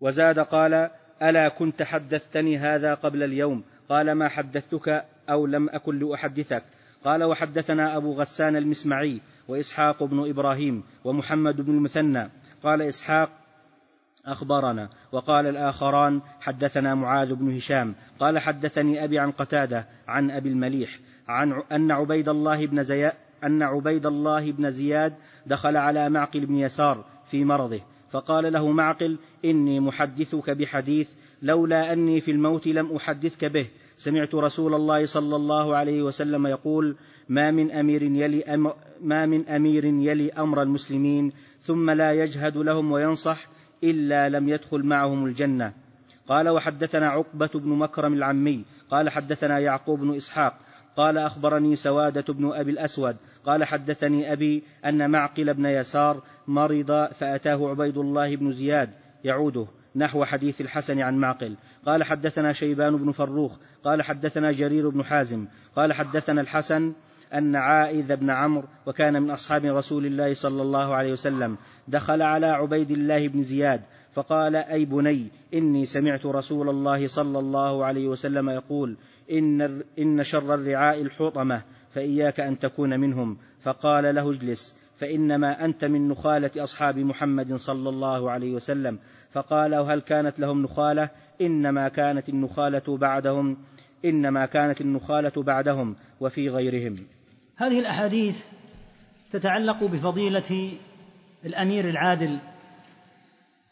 وزاد 0.00 0.38
قال 0.38 0.90
ألا 1.22 1.48
كنت 1.48 1.82
حدثتني 1.82 2.58
هذا 2.58 2.94
قبل 2.94 3.22
اليوم؟ 3.22 3.64
قال 3.88 4.12
ما 4.12 4.28
حدثتك 4.28 5.04
أو 5.30 5.46
لم 5.46 5.68
أكن 5.68 5.98
لأحدثك. 5.98 6.62
قال 7.04 7.24
وحدثنا 7.24 7.96
أبو 7.96 8.12
غسان 8.12 8.56
المسمعي 8.56 9.20
وإسحاق 9.50 10.02
بن 10.02 10.28
إبراهيم 10.28 10.82
ومحمد 11.04 11.60
بن 11.60 11.72
المثنى. 11.72 12.30
قال 12.62 12.82
إسحاق 12.82 13.30
أخبرنا. 14.26 14.88
وقال 15.12 15.46
الآخران 15.46 16.20
حدثنا 16.40 16.94
معاذ 16.94 17.34
بن 17.34 17.56
هشام. 17.56 17.94
قال 18.20 18.38
حدثني 18.38 19.04
أبي 19.04 19.18
عن 19.18 19.30
قتادة 19.30 19.86
عن 20.08 20.30
أبي 20.30 20.48
المليح 20.48 20.98
عن 21.28 21.62
أن 21.72 21.90
عبيد 21.90 22.28
الله 22.28 22.66
بن 22.66 22.82
زياد 22.82 23.12
أن 23.44 23.62
عبيد 23.62 24.06
الله 24.06 24.52
بن 24.52 24.70
زياد 24.70 25.14
دخل 25.46 25.76
على 25.76 26.08
معقل 26.08 26.46
بن 26.46 26.54
يسار 26.54 27.04
في 27.26 27.44
مرضه. 27.44 27.80
فقال 28.10 28.52
له 28.52 28.70
معقل 28.70 29.18
إني 29.44 29.80
محدثك 29.80 30.50
بحديث 30.50 31.10
لولا 31.42 31.92
أني 31.92 32.20
في 32.20 32.30
الموت 32.30 32.66
لم 32.66 32.96
أحدثك 32.96 33.44
به. 33.44 33.66
سمعت 34.00 34.34
رسول 34.34 34.74
الله 34.74 35.06
صلى 35.06 35.36
الله 35.36 35.76
عليه 35.76 36.02
وسلم 36.02 36.46
يقول 36.46 36.96
ما 37.28 37.50
من 37.50 37.70
أمير 37.70 38.02
يلي 38.02 38.44
أم 38.44 38.72
ما 39.00 39.26
من 39.26 39.48
أمير 39.48 39.84
يلي 39.84 40.32
أمر 40.32 40.62
المسلمين 40.62 41.32
ثم 41.60 41.90
لا 41.90 42.12
يجهد 42.12 42.56
لهم 42.56 42.92
وينصح 42.92 43.48
إلا 43.84 44.28
لم 44.28 44.48
يدخل 44.48 44.82
معهم 44.82 45.26
الجنة. 45.26 45.72
قال 46.28 46.48
وحدثنا 46.48 47.08
عقبة 47.08 47.50
بن 47.54 47.68
مكرم 47.68 48.12
العمي 48.12 48.64
قال 48.90 49.08
حدثنا 49.08 49.58
يعقوب 49.58 50.00
بن 50.00 50.16
إسحاق 50.16 50.58
قال 50.96 51.18
أخبرني 51.18 51.76
سوادة 51.76 52.34
بن 52.34 52.52
أبي 52.52 52.70
الأسود 52.70 53.16
قال 53.44 53.64
حدثني 53.64 54.32
أبي 54.32 54.62
أن 54.84 55.10
معقل 55.10 55.54
بن 55.54 55.66
يسار 55.66 56.22
مرض 56.48 57.08
فأتاه 57.12 57.68
عبيد 57.68 57.98
الله 57.98 58.36
بن 58.36 58.52
زياد 58.52 58.90
يعوده. 59.24 59.66
نحو 59.96 60.24
حديث 60.24 60.60
الحسن 60.60 61.00
عن 61.00 61.18
معقل. 61.18 61.56
قال 61.86 62.04
حدثنا 62.04 62.52
شيبان 62.52 62.96
بن 62.96 63.10
فروخ 63.10 63.56
قال 63.84 64.02
حدثنا 64.02 64.52
جرير 64.52 64.88
بن 64.88 65.04
حازم 65.04 65.46
قال 65.76 65.92
حدثنا 65.92 66.40
الحسن 66.40 66.92
أن 67.34 67.56
عائذ 67.56 68.16
بن 68.16 68.30
عمرو 68.30 68.68
وكان 68.86 69.22
من 69.22 69.30
أصحاب 69.30 69.64
رسول 69.64 70.06
الله 70.06 70.34
صلى 70.34 70.62
الله 70.62 70.94
عليه 70.94 71.12
وسلم 71.12 71.56
دخل 71.88 72.22
على 72.22 72.46
عبيد 72.46 72.90
الله 72.90 73.28
بن 73.28 73.42
زياد 73.42 73.80
فقال 74.12 74.56
أي 74.56 74.84
بني 74.84 75.28
إني 75.54 75.84
سمعت 75.84 76.26
رسول 76.26 76.68
الله 76.68 77.08
صلى 77.08 77.38
الله 77.38 77.84
عليه 77.84 78.08
وسلم 78.08 78.50
يقول 78.50 78.96
إن, 79.30 79.82
إن 79.98 80.22
شر 80.22 80.54
الرعاء 80.54 81.02
الحطمة 81.02 81.62
فإياك 81.94 82.40
أن 82.40 82.58
تكون 82.58 83.00
منهم 83.00 83.36
فقال 83.62 84.14
له 84.14 84.30
اجلس. 84.30 84.79
فإنما 85.00 85.64
أنت 85.64 85.84
من 85.84 86.08
نخالة 86.08 86.50
أصحاب 86.56 86.98
محمد 86.98 87.54
صلى 87.54 87.88
الله 87.88 88.30
عليه 88.30 88.52
وسلم. 88.54 88.98
فقال 89.32 89.74
هل 89.74 90.00
كانت 90.00 90.40
لهم 90.40 90.62
نخالة؟ 90.62 91.10
إنما 91.40 91.88
كانت 91.88 92.28
النخالة 92.28 92.96
بعدهم 92.96 93.56
إنما 94.04 94.46
كانت 94.46 94.80
النخالة 94.80 95.42
بعدهم 95.42 95.96
وفي 96.20 96.48
غيرهم. 96.48 96.96
هذه 97.56 97.80
الأحاديث 97.80 98.44
تتعلق 99.30 99.84
بفضيلة 99.84 100.72
الأمير 101.44 101.88
العادل 101.88 102.38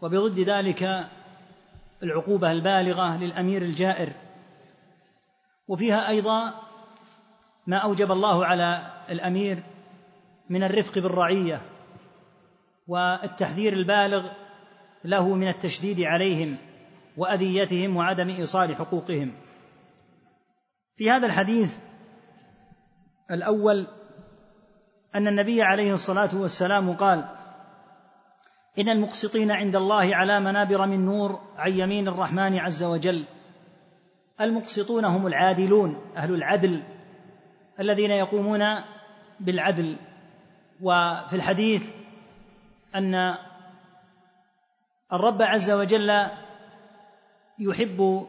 وبضد 0.01 0.39
ذلك 0.39 1.09
العقوبة 2.03 2.51
البالغة 2.51 3.17
للأمير 3.17 3.63
الجائر. 3.63 4.13
وفيها 5.69 6.09
أيضا 6.09 6.55
ما 7.67 7.77
أوجب 7.77 8.13
الله 8.13 8.47
على 8.47 8.87
الأمير 9.11 9.63
من 10.51 10.63
الرفق 10.63 10.99
بالرعية 10.99 11.61
والتحذير 12.87 13.73
البالغ 13.73 14.29
له 15.05 15.35
من 15.35 15.49
التشديد 15.49 16.01
عليهم 16.01 16.57
وأذيتهم 17.17 17.97
وعدم 17.97 18.29
إيصال 18.29 18.77
حقوقهم. 18.77 19.33
في 20.97 21.11
هذا 21.11 21.27
الحديث 21.27 21.79
الأول 23.31 23.87
أن 25.15 25.29
النبي 25.29 25.63
عليه 25.63 25.95
الصلاة 25.95 26.31
والسلام 26.35 26.93
قال 26.93 27.25
إن 28.79 28.89
المقسطين 28.89 29.51
عند 29.51 29.77
الله 29.77 30.17
على 30.17 30.41
منابر 30.41 30.87
من 30.87 31.05
نور 31.05 31.41
عن 31.57 31.73
يمين 31.73 32.09
الرحمن 32.09 32.59
عز 32.59 32.83
وجل. 32.83 33.25
المقسطون 34.41 35.05
هم 35.05 35.27
العادلون 35.27 36.01
أهل 36.17 36.35
العدل 36.35 36.83
الذين 37.81 38.11
يقومون 38.11 38.65
بالعدل. 39.41 39.97
وفي 40.83 41.37
الحديث 41.37 41.91
أن 42.95 43.35
الرب 45.13 45.43
عز 45.43 45.71
وجل 45.71 46.27
يحب 47.59 48.27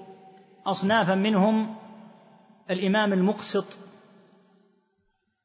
أصنافا 0.66 1.16
منهم 1.16 1.76
الإمام 2.70 3.14
المقسط 3.14 3.78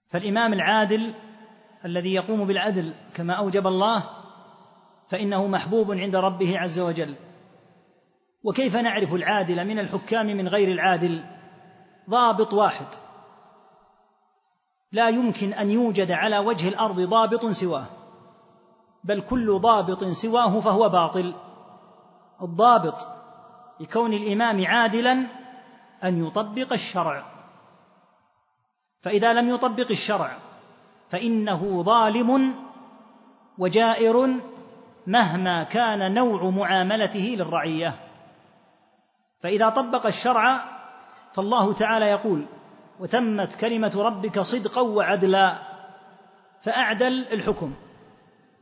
فالإمام 0.09 0.53
العادل 0.53 1.15
الذي 1.85 2.15
يقوم 2.15 2.47
بالعدل 2.47 2.95
كما 3.15 3.35
أوجب 3.35 3.67
الله 3.67 4.11
فإنه 5.09 5.47
محبوب 5.47 5.93
عند 5.93 6.17
ربه 6.17 6.59
عز 6.59 6.79
وجل. 6.79 7.15
وكيف 8.43 8.77
نعرف 8.77 9.15
العادل 9.15 9.65
من 9.65 9.79
الحكام 9.79 10.27
من 10.27 10.49
غير 10.49 10.73
العادل؟ 10.73 11.25
ضابط 12.11 12.55
واحد. 12.55 12.87
لا 14.95 15.09
يمكن 15.09 15.53
أن 15.53 15.71
يوجد 15.71 16.11
على 16.11 16.39
وجه 16.39 16.69
الأرض 16.69 17.01
ضابط 17.01 17.47
سواه 17.47 17.87
بل 19.05 19.21
كل 19.21 19.59
ضابط 19.59 20.05
سواه 20.05 20.61
فهو 20.61 20.89
باطل. 20.89 21.35
الضابط 22.43 23.07
لكون 23.81 24.13
الإمام 24.13 24.67
عادلا 24.67 25.27
أن 26.05 26.27
يطبق 26.27 26.73
الشرع. 26.73 27.25
فإذا 29.03 29.33
لم 29.33 29.49
يطبق 29.49 29.91
الشرع 29.91 30.37
فإنه 31.09 31.83
ظالم 31.83 32.55
وجائر 33.59 34.29
مهما 35.07 35.63
كان 35.63 36.15
نوع 36.15 36.51
معاملته 36.51 37.37
للرعية. 37.39 37.95
فإذا 39.41 39.69
طبق 39.69 40.07
الشرع 40.07 40.61
فالله 41.33 41.73
تعالى 41.73 42.07
يقول 42.07 42.47
وتمت 43.01 43.55
كلمة 43.55 43.93
ربك 43.97 44.41
صدقا 44.41 44.81
وعدلا 44.81 45.59
فأعدل 46.63 47.27
الحكم. 47.33 47.75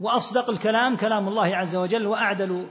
وأصدق 0.01 0.51
الكلام 0.51 0.97
كلام 0.97 1.28
الله 1.28 1.57
عز 1.57 1.76
وجل 1.76 2.07
وأعدل 2.07 2.66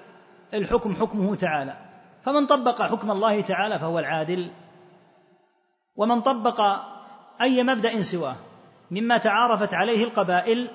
الحكم 0.53 0.95
حكمه 0.95 1.35
تعالى. 1.35 1.77
فمن 2.23 2.45
طبق 2.45 2.81
حكم 2.81 3.11
الله 3.11 3.41
تعالى 3.41 3.79
فهو 3.79 3.99
العادل. 3.99 4.51
ومن 5.95 6.21
طبق 6.21 6.61
أي 7.41 7.63
مبدأ 7.63 8.01
سواه 8.01 8.35
مما 8.91 9.17
تعارفت 9.17 9.73
عليه 9.73 10.03
القبائل 10.03 10.69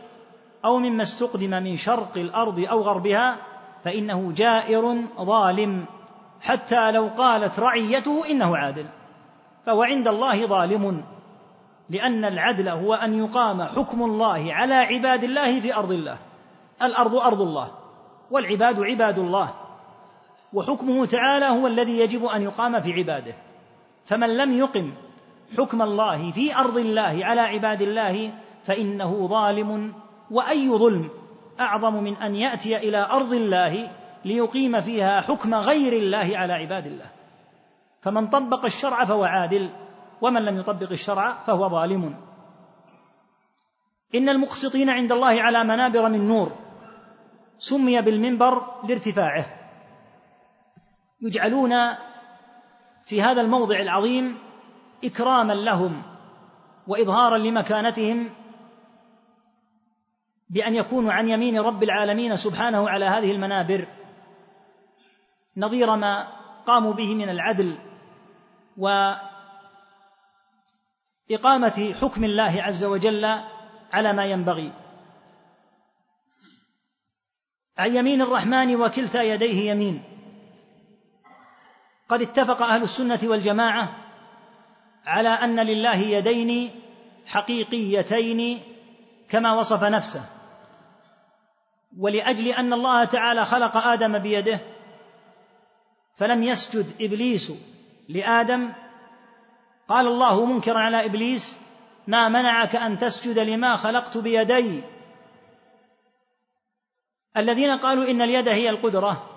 أو 0.65 0.79
مما 0.79 1.03
استقدم 1.03 1.51
من 1.51 1.77
شرق 1.77 2.19
الأرض 2.19 2.67
أو 2.71 2.81
غربها 2.81 3.37
فإنه 3.85 4.33
جائر 4.33 5.03
ظالم. 5.21 5.85
حتى 6.41 6.93
لو 6.93 7.09
قالت 7.17 7.59
رعيته 7.59 8.31
إنه 8.31 8.57
عادل. 8.57 8.87
فهو 9.67 9.83
عند 9.83 10.09
الله 10.09 10.47
ظالم 10.47 11.05
لأن 11.91 12.25
العدل 12.25 12.69
هو 12.69 12.95
أن 12.95 13.15
يقام 13.15 13.63
حكم 13.63 14.03
الله 14.03 14.55
على 14.55 14.75
عباد 14.75 15.25
الله 15.25 15.61
في 15.61 15.75
أرض 15.75 15.93
الله. 15.93 16.19
الأرض 16.83 17.15
أرض 17.15 17.41
الله 17.41 17.71
والعباد 18.31 18.81
عباد 18.81 19.19
الله. 19.19 19.55
وحكمه 20.53 21.07
تعالى 21.07 21.47
هو 21.47 21.67
الذي 21.67 21.99
يجب 21.99 22.25
أن 22.25 22.43
يقام 22.43 22.81
في 22.81 22.93
عباده. 22.93 23.35
فمن 24.07 24.37
لم 24.37 24.53
يقم 24.53 24.93
حكم 25.59 25.83
الله 25.83 26.31
في 26.33 26.57
أرض 26.57 26.77
الله 26.77 27.21
على 27.23 27.41
عباد 27.41 27.83
الله 27.83 28.33
فإنه 28.65 29.27
ظالم 29.27 29.95
وأي 30.31 30.71
ظلم 30.71 31.11
أعظم 31.61 31.95
من 31.95 32.17
أن 32.17 32.37
يأتي 32.37 32.77
إلى 32.77 33.07
أرض 33.11 33.33
الله 33.33 33.89
ليقيم 34.25 34.81
فيها 34.81 35.21
حكم 35.21 35.55
غير 35.55 35.93
الله 35.93 36.39
على 36.39 36.53
عباد 36.53 36.87
الله. 36.87 37.16
فمن 38.07 38.29
طبق 38.29 38.65
الشرع 38.65 39.05
فهو 39.05 39.25
عادل 39.25 39.71
ومن 40.21 40.43
لم 40.43 40.57
يطبق 40.57 40.91
الشرع 40.91 41.33
فهو 41.33 41.69
ظالم. 41.69 42.15
إن 44.15 44.29
المقسطين 44.29 44.91
عند 44.91 45.13
الله 45.13 45.43
على 45.43 45.65
منابر 45.65 46.09
من 46.09 46.29
نور 46.29 46.53
سمي 47.59 48.03
بالمنبر 48.03 48.63
لارتفاعه. 48.89 49.47
يجعلون 51.21 51.75
في 53.05 53.23
هذا 53.23 53.41
الموضع 53.41 53.81
العظيم 53.81 54.39
إكراما 55.05 55.53
لهم 55.53 56.03
وإظهارا 56.87 57.39
لمكانتهم 57.39 58.31
بأن 60.51 60.75
يكونوا 60.75 61.13
عن 61.13 61.29
يمين 61.29 61.59
رب 61.59 61.83
العالمين 61.83 62.37
سبحانه 62.37 62.89
على 62.89 63.05
هذه 63.05 63.33
المنابر. 63.33 63.89
نظير 65.57 65.97
ما 65.97 66.29
قاموا 66.67 66.93
به 66.93 67.15
من 67.15 67.29
العدل 67.29 67.79
وإقامة 68.79 69.29
حكم 72.01 72.25
الله 72.25 72.63
عز 72.63 72.85
وجل 72.85 73.25
على 73.93 74.13
ما 74.13 74.27
ينبغي. 74.27 74.73
عن 77.79 77.97
يمين 77.97 78.23
الرحمن 78.23 78.77
وكلتا 78.77 79.23
يديه 79.23 79.71
يمين. 79.71 80.03
قد 82.09 82.23
اتفق 82.23 82.63
أهل 82.63 82.83
السنة 82.83 83.21
والجماعة 83.23 83.97
على 85.05 85.29
أن 85.29 85.61
لله 85.61 85.97
يدين 85.97 86.81
حقيقيتين 87.27 88.63
كما 89.29 89.53
وصف 89.53 89.83
نفسه. 89.83 90.25
ولأجل 91.99 92.49
أن 92.49 92.73
الله 92.73 93.05
تعالى 93.05 93.45
خلق 93.45 93.77
آدم 93.77 94.19
بيده 94.19 94.61
فلم 96.17 96.43
يسجد 96.43 96.87
إبليس 97.01 97.53
لآدم 98.09 98.73
قال 99.89 100.07
الله 100.07 100.45
منكرا 100.45 100.79
على 100.79 101.05
إبليس 101.05 101.59
ما 102.07 102.29
منعك 102.29 102.77
أن 102.77 102.99
تسجد 102.99 103.39
لما 103.39 103.77
خلقت 103.77 104.19
بيدي؟ 104.19 104.83
الذين 107.37 107.79
قالوا 107.79 108.11
إن 108.11 108.23
اليد 108.23 108.49
هي 108.49 108.71
القدرة 108.71 109.31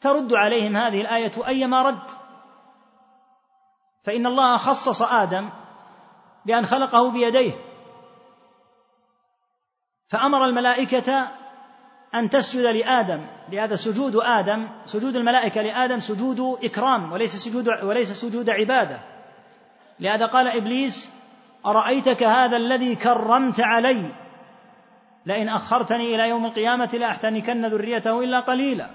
ترد 0.00 0.34
عليهم 0.34 0.76
هذه 0.76 1.00
الآية 1.00 1.32
أيما 1.46 1.82
رد. 1.82 2.10
فإن 4.04 4.26
الله 4.26 4.56
خصص 4.56 5.02
آدم 5.02 5.50
بأن 6.46 6.66
خلقه 6.66 7.10
بيديه 7.10 7.52
فأمر 10.08 10.44
الملائكة 10.44 11.28
أن 12.14 12.30
تسجد 12.30 12.60
لآدم 12.60 13.26
لهذا 13.52 13.76
سجود 13.76 14.16
آدم 14.16 14.68
سجود 14.84 15.16
الملائكة 15.16 15.62
لآدم 15.62 16.00
سجود 16.00 16.64
إكرام 16.64 17.12
وليس 17.12 17.36
سجود 17.36 17.68
وليس 17.82 18.12
سجود 18.12 18.50
عبادة. 18.50 19.00
لهذا 20.00 20.26
قال 20.26 20.48
إبليس 20.48 21.10
أرأيتك 21.66 22.22
هذا 22.22 22.56
الذي 22.56 22.94
كرمت 22.94 23.60
علي؟ 23.60 24.02
لئن 25.26 25.48
أخرتني 25.48 26.14
إلى 26.14 26.28
يوم 26.28 26.46
القيامة 26.46 26.90
لأحتنكن 26.92 27.66
ذريته 27.66 28.24
إلا 28.24 28.40
قليلا. 28.40 28.90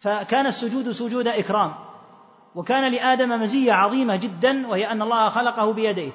فكان 0.00 0.46
السجود 0.46 0.90
سجود 0.90 1.28
إكرام 1.28 1.74
وكان 2.54 2.92
لآدم 2.92 3.42
مزية 3.42 3.72
عظيمة 3.72 4.16
جدا 4.16 4.66
وهي 4.66 4.90
أن 4.90 5.02
الله 5.02 5.28
خلقه 5.28 5.72
بيديه. 5.72 6.12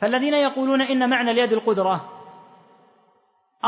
فالذين 0.00 0.34
يقولون 0.34 0.82
إن 0.82 1.10
معنى 1.10 1.30
اليد 1.30 1.52
القدرة 1.52 2.13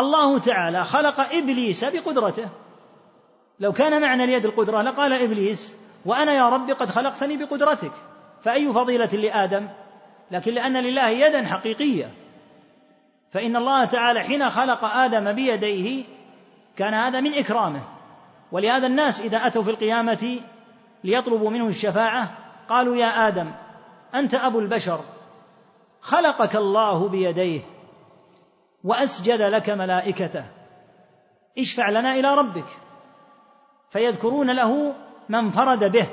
الله 0.01 0.39
تعالى 0.39 0.85
خلق 0.85 1.21
إبليس 1.21 1.85
بقدرته. 1.85 2.49
لو 3.61 3.73
كان 3.73 4.03
معنى 4.03 4.25
اليد 4.25 4.45
القدرة 4.45 4.83
لقال 4.83 5.13
إبليس 5.13 5.75
وأنا 6.05 6.33
يا 6.33 6.49
رب 6.49 6.71
قد 6.71 6.91
خلقتني 6.91 7.37
بقدرتك. 7.37 7.93
فأي 8.43 8.73
فضيلة 8.73 9.07
لآدم؟ 9.07 9.69
لكن 10.31 10.55
لأن 10.55 10.77
لله 10.77 11.09
يدا 11.09 11.47
حقيقية. 11.47 12.15
فإن 13.31 13.57
الله 13.57 13.85
تعالى 13.85 14.21
حين 14.21 14.51
خلق 14.51 14.85
آدم 14.85 15.33
بيديه 15.33 16.05
كان 16.77 16.95
هذا 16.95 17.21
من 17.21 17.35
إكرامه. 17.35 17.83
ولهذا 18.53 18.87
الناس 18.87 19.21
إذا 19.21 19.47
أتوا 19.47 19.63
في 19.63 19.71
القيامة 19.71 20.37
ليطلبوا 21.05 21.51
منه 21.51 21.69
الشفاعة 21.69 22.31
قالوا 22.69 22.97
يا 22.97 23.29
آدم 23.29 23.51
أنت 24.15 24.35
أبو 24.35 24.59
البشر 24.59 25.01
خلقك 26.01 26.57
الله 26.57 27.09
بيديه. 27.09 27.61
وأسجد 28.87 29.43
لك 29.43 29.71
ملائكته. 29.71 30.45
اشفع 31.59 31.91
لنا 31.91 32.15
إلى 32.15 32.35
ربك. 32.35 32.67
فيذكرون 33.91 34.51
له 34.51 34.95
ما 35.29 35.39
انفرد 35.39 35.93
به. 35.93 36.07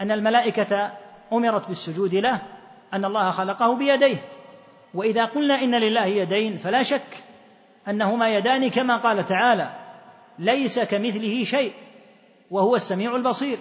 أن 0.00 0.10
الملائكة 0.10 0.92
أمرت 1.32 1.68
بالسجود 1.68 2.14
له. 2.14 2.42
أن 2.92 3.04
الله 3.04 3.30
خلقه 3.30 3.74
بيديه. 3.74 4.16
وإذا 4.94 5.24
قلنا 5.24 5.62
إن 5.62 5.74
لله 5.74 6.04
يدين 6.04 6.58
فلا 6.58 6.82
شك 6.82 7.24
أنهما 7.88 8.34
يدان 8.34 8.70
كما 8.70 8.96
قال 8.96 9.26
تعالى 9.26 9.70
ليس 10.38 10.78
كمثله 10.78 11.44
شيء 11.44 11.72
وهو 12.50 12.76
السميع 12.76 13.16
البصير. 13.16 13.58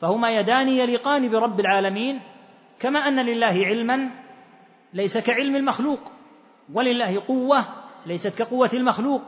فهما 0.00 0.36
يدان 0.36 0.68
يليقان 0.68 1.28
برب 1.28 1.60
العالمين. 1.60 2.20
كما 2.80 3.08
أن 3.08 3.20
لله 3.20 3.64
علما 3.66 4.10
ليس 4.94 5.18
كعلم 5.18 5.56
المخلوق. 5.56 6.17
ولله 6.72 7.22
قوة 7.28 7.64
ليست 8.06 8.38
كقوة 8.38 8.70
المخلوق. 8.74 9.22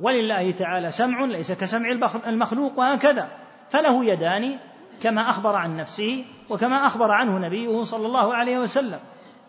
ولله 0.00 0.50
تعالى 0.50 0.90
سمع 0.90 1.24
ليس 1.24 1.52
كسمع 1.52 2.10
المخلوق 2.26 2.78
وهكذا. 2.78 3.28
فله 3.70 4.04
يدان 4.04 4.58
كما 5.02 5.30
أخبر 5.30 5.56
عن 5.56 5.76
نفسه 5.76 6.24
وكما 6.50 6.86
أخبر 6.86 7.10
عنه 7.10 7.38
نبيه 7.38 7.82
صلى 7.82 8.06
الله 8.06 8.34
عليه 8.34 8.58
وسلم. 8.58 9.00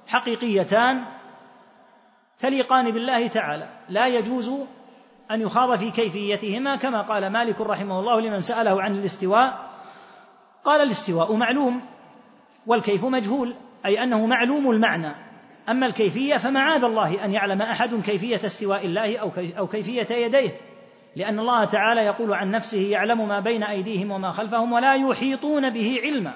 حقيقيتان 0.08 1.04
تليقان 2.40 2.92
بالله 2.92 3.28
تعالى. 3.28 3.70
لا 3.90 4.08
يجوز 4.08 4.52
أن 5.32 5.42
يخاض 5.42 5.80
في 5.80 5.92
كيفيتهما 5.92 6.76
كما 6.76 7.02
قال 7.02 7.28
مالك 7.28 7.62
رحمه 7.62 8.00
الله 8.00 8.22
لمن 8.22 8.42
سأله 8.42 8.82
عن 8.82 8.96
الاستواء. 8.96 9.70
قال 10.64 10.82
الاستواء 10.82 11.34
معلوم 11.34 11.82
والكيف 12.68 13.06
مجهول 13.06 13.56
أي 13.86 14.04
أنه 14.04 14.26
معلوم 14.26 14.72
المعنى. 14.72 15.29
أما 15.70 15.86
الكيفية 15.86 16.38
فمعاذ 16.38 16.84
الله 16.84 17.26
أن 17.26 17.34
يعلم 17.34 17.62
أحد 17.62 17.96
كيفية 17.96 18.46
استواء 18.46 18.86
الله 18.86 19.18
أو 19.58 19.68
كيفية 19.68 20.16
يديه. 20.16 20.62
لأن 21.16 21.40
الله 21.40 21.66
تعالى 21.66 22.02
يقول 22.02 22.34
عن 22.34 22.52
نفسه 22.52 22.90
يعلم 22.90 23.28
ما 23.28 23.40
بين 23.40 23.64
أيديهم 23.64 24.12
وما 24.12 24.32
خلفهم 24.32 24.72
ولا 24.72 24.96
يحيطون 24.96 25.70
به 25.70 26.00
علما. 26.04 26.34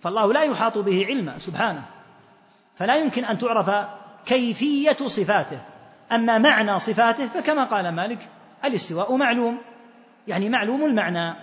فالله 0.00 0.32
لا 0.32 0.42
يحاط 0.42 0.78
به 0.78 1.06
علما 1.06 1.38
سبحانه. 1.38 1.82
فلا 2.76 2.96
يمكن 2.96 3.24
أن 3.24 3.38
تعرف 3.38 3.86
كيفية 4.26 5.06
صفاته. 5.06 5.58
أما 6.12 6.38
معنى 6.38 6.78
صفاته 6.78 7.26
فكما 7.28 7.64
قال 7.64 7.88
مالك 7.88 8.28
الاستواء 8.64 9.16
معلوم. 9.16 9.58
يعني 10.28 10.48
معلوم 10.48 10.84
المعنى. 10.84 11.36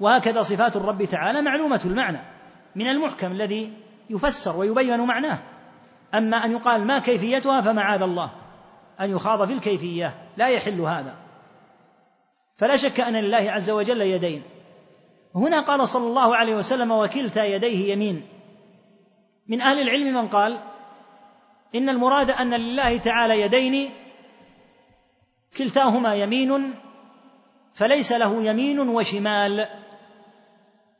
وهكذا 0.00 0.42
صفات 0.42 0.76
الرب 0.76 1.04
تعالى 1.04 1.42
معلومة 1.42 1.80
المعنى. 1.84 2.18
من 2.76 2.88
المحكم 2.88 3.32
الذي 3.32 3.72
يفسر 4.10 4.56
ويبين 4.56 5.00
معناه. 5.00 5.38
أما 6.16 6.44
أن 6.44 6.52
يقال 6.52 6.86
ما 6.86 6.98
كيفيتها 6.98 7.60
فمعاذ 7.60 8.02
الله. 8.02 8.30
أن 9.00 9.10
يخاض 9.10 9.46
في 9.46 9.52
الكيفية. 9.52 10.14
لا 10.36 10.48
يحل 10.48 10.80
هذا. 10.80 11.14
فلا 12.56 12.76
شك 12.76 13.00
أن 13.00 13.16
لله 13.16 13.50
عز 13.50 13.70
وجل 13.70 14.00
يدين. 14.00 14.42
هنا 15.34 15.60
قال 15.60 15.88
صلى 15.88 16.06
الله 16.06 16.36
عليه 16.36 16.54
وسلم 16.54 16.90
وكلتا 16.92 17.44
يديه 17.44 17.92
يمين. 17.92 18.28
من 19.48 19.60
أهل 19.60 19.80
العلم 19.80 20.14
من 20.14 20.28
قال 20.28 20.58
إن 21.74 21.88
المراد 21.88 22.30
أن 22.30 22.54
لله 22.54 22.96
تعالى 22.96 23.40
يدين 23.40 23.90
كلتاهما 25.56 26.14
يمين 26.14 26.74
فليس 27.74 28.12
له 28.12 28.42
يمين 28.42 28.78
وشمال 28.78 29.68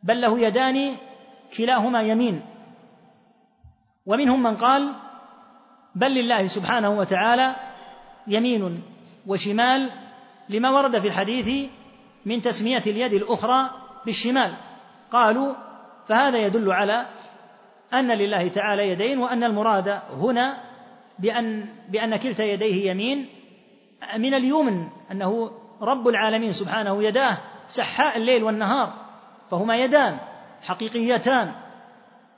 بل 0.02 0.20
له 0.20 0.38
يدان 0.38 0.96
كلاهما 1.56 2.02
يمين. 2.02 2.42
ومنهم 4.06 4.42
من 4.42 4.56
قال 4.56 5.05
بل 5.96 6.14
لله 6.14 6.46
سبحانه 6.46 6.90
وتعالى 6.90 7.56
يمين 8.26 8.82
وشمال 9.26 9.90
لما 10.48 10.70
ورد 10.70 10.98
في 10.98 11.08
الحديث 11.08 11.70
من 12.26 12.42
تسمية 12.42 12.82
اليد 12.86 13.12
الأخرى 13.12 13.70
بالشمال. 14.06 14.54
قالوا 15.12 15.54
فهذا 16.08 16.38
يدل 16.38 16.72
على 16.72 17.06
أن 17.94 18.12
لله 18.12 18.48
تعالى 18.48 18.88
يدين 18.88 19.18
وأن 19.18 19.44
المراد 19.44 20.00
هنا 20.20 20.60
بأن 21.18 21.66
بأن 21.88 22.16
كلتا 22.16 22.44
يديه 22.44 22.90
يمين 22.90 23.28
من 24.16 24.34
اليمن 24.34 24.88
أنه 25.10 25.50
رب 25.80 26.08
العالمين 26.08 26.52
سبحانه 26.52 27.02
يداه 27.02 27.38
سحاء 27.68 28.16
الليل 28.16 28.44
والنهار 28.44 28.92
فهما 29.50 29.76
يدان 29.76 30.18
حقيقيتان 30.62 31.52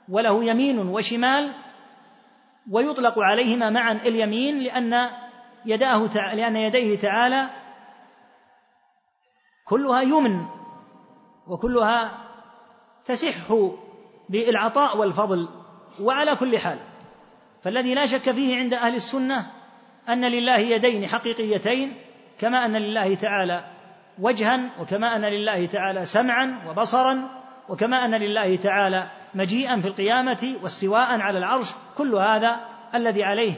وله 0.09 0.43
يمين 0.43 0.79
وشمال 0.79 1.51
ويطلق 2.69 3.19
عليهما 3.19 3.69
معا 3.69 3.91
اليمين 3.91 4.59
لأن 4.59 5.09
يداه 5.65 6.07
لأن 6.33 6.55
يديه 6.55 6.99
تعالى 6.99 7.49
كلها 9.65 10.01
يمن 10.01 10.45
وكلها 11.47 12.11
تسح 13.05 13.35
بالعطاء 14.29 14.97
والفضل 14.97 15.49
وعلى 16.01 16.35
كل 16.35 16.57
حال. 16.57 16.79
فالذي 17.63 17.93
لا 17.93 18.05
شك 18.05 18.31
فيه 18.31 18.55
عند 18.55 18.73
أهل 18.73 18.95
السنة 18.95 19.51
أن 20.09 20.25
لله 20.25 20.57
يدين 20.57 21.07
حقيقيتين 21.07 21.95
كما 22.39 22.65
أن 22.65 22.75
لله 22.75 23.15
تعالى 23.15 23.65
وجها 24.19 24.69
وكما 24.81 25.15
أن 25.15 25.25
لله 25.25 25.65
تعالى 25.65 26.05
سمعا 26.05 26.59
وبصرا 26.69 27.29
وكما 27.69 28.05
أن 28.05 28.15
لله 28.15 28.55
تعالى 28.55 29.07
مجيئا 29.33 29.81
في 29.81 29.87
القيامة 29.87 30.55
واستواء 30.63 31.21
على 31.21 31.37
العرش 31.37 31.67
كل 31.97 32.15
هذا 32.15 32.59
الذي 32.95 33.23
عليه 33.23 33.53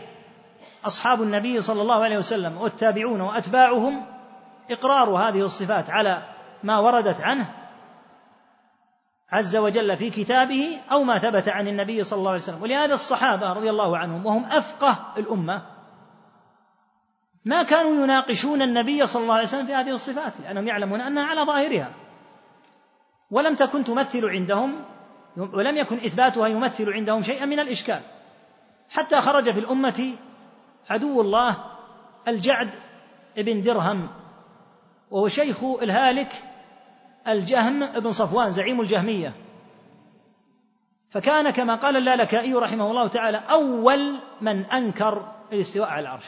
أصحاب 0.85 1.21
النبي 1.21 1.61
صلى 1.61 1.81
الله 1.81 2.03
عليه 2.03 2.17
وسلم 2.17 2.57
والتابعون 2.57 3.21
وأتباعهم 3.21 4.05
إقرار 4.71 5.09
هذه 5.09 5.45
الصفات 5.45 5.89
على 5.89 6.21
ما 6.63 6.79
وردت 6.79 7.21
عنه 7.21 7.53
عز 9.31 9.55
وجل 9.55 9.97
في 9.97 10.09
كتابه 10.09 10.79
أو 10.91 11.03
ما 11.03 11.19
ثبت 11.19 11.49
عن 11.49 11.67
النبي 11.67 12.03
صلى 12.03 12.19
الله 12.19 12.29
عليه 12.29 12.41
وسلم. 12.41 12.61
ولهذا 12.61 12.93
الصحابة 12.93 13.53
رضي 13.53 13.69
الله 13.69 13.97
عنهم 13.97 14.25
وهم 14.25 14.45
أفقه 14.45 15.13
الأمة 15.17 15.61
ما 17.45 17.63
كانوا 17.63 18.03
يناقشون 18.03 18.61
النبي 18.61 19.07
صلى 19.07 19.23
الله 19.23 19.33
عليه 19.33 19.43
وسلم 19.43 19.65
في 19.65 19.73
هذه 19.73 19.89
الصفات 19.89 20.33
لأنهم 20.43 20.67
يعلمون 20.67 21.01
أنها 21.01 21.23
على 21.23 21.41
ظاهرها. 21.41 21.91
ولم 23.31 23.55
تكن 23.55 23.83
تمثل 23.83 24.25
عندهم 24.25 24.85
ولم 25.37 25.77
يكن 25.77 25.95
إثباتها 25.95 26.47
يمثل 26.47 26.93
عندهم 26.93 27.21
شيئا 27.21 27.45
من 27.45 27.59
الإشكال. 27.59 28.01
حتى 28.89 29.21
خرج 29.21 29.51
في 29.51 29.59
الأمة 29.59 30.15
عدو 30.89 31.21
الله 31.21 31.57
الجعد 32.27 32.75
بن 33.37 33.61
درهم 33.61 34.09
وهو 35.11 35.27
شيخ 35.27 35.63
الهالك 35.63 36.33
الجهم 37.27 37.85
بن 37.85 38.11
صفوان 38.11 38.51
زعيم 38.51 38.81
الجهمية. 38.81 39.35
فكان 41.09 41.49
كما 41.49 41.75
قال 41.75 41.97
اللالكائي 41.97 42.53
رحمه 42.53 42.91
الله 42.91 43.07
تعالى 43.07 43.37
أول 43.37 44.15
من 44.41 44.65
أنكر 44.65 45.31
الاستواء 45.51 45.89
على 45.89 45.99
العرش. 45.99 46.25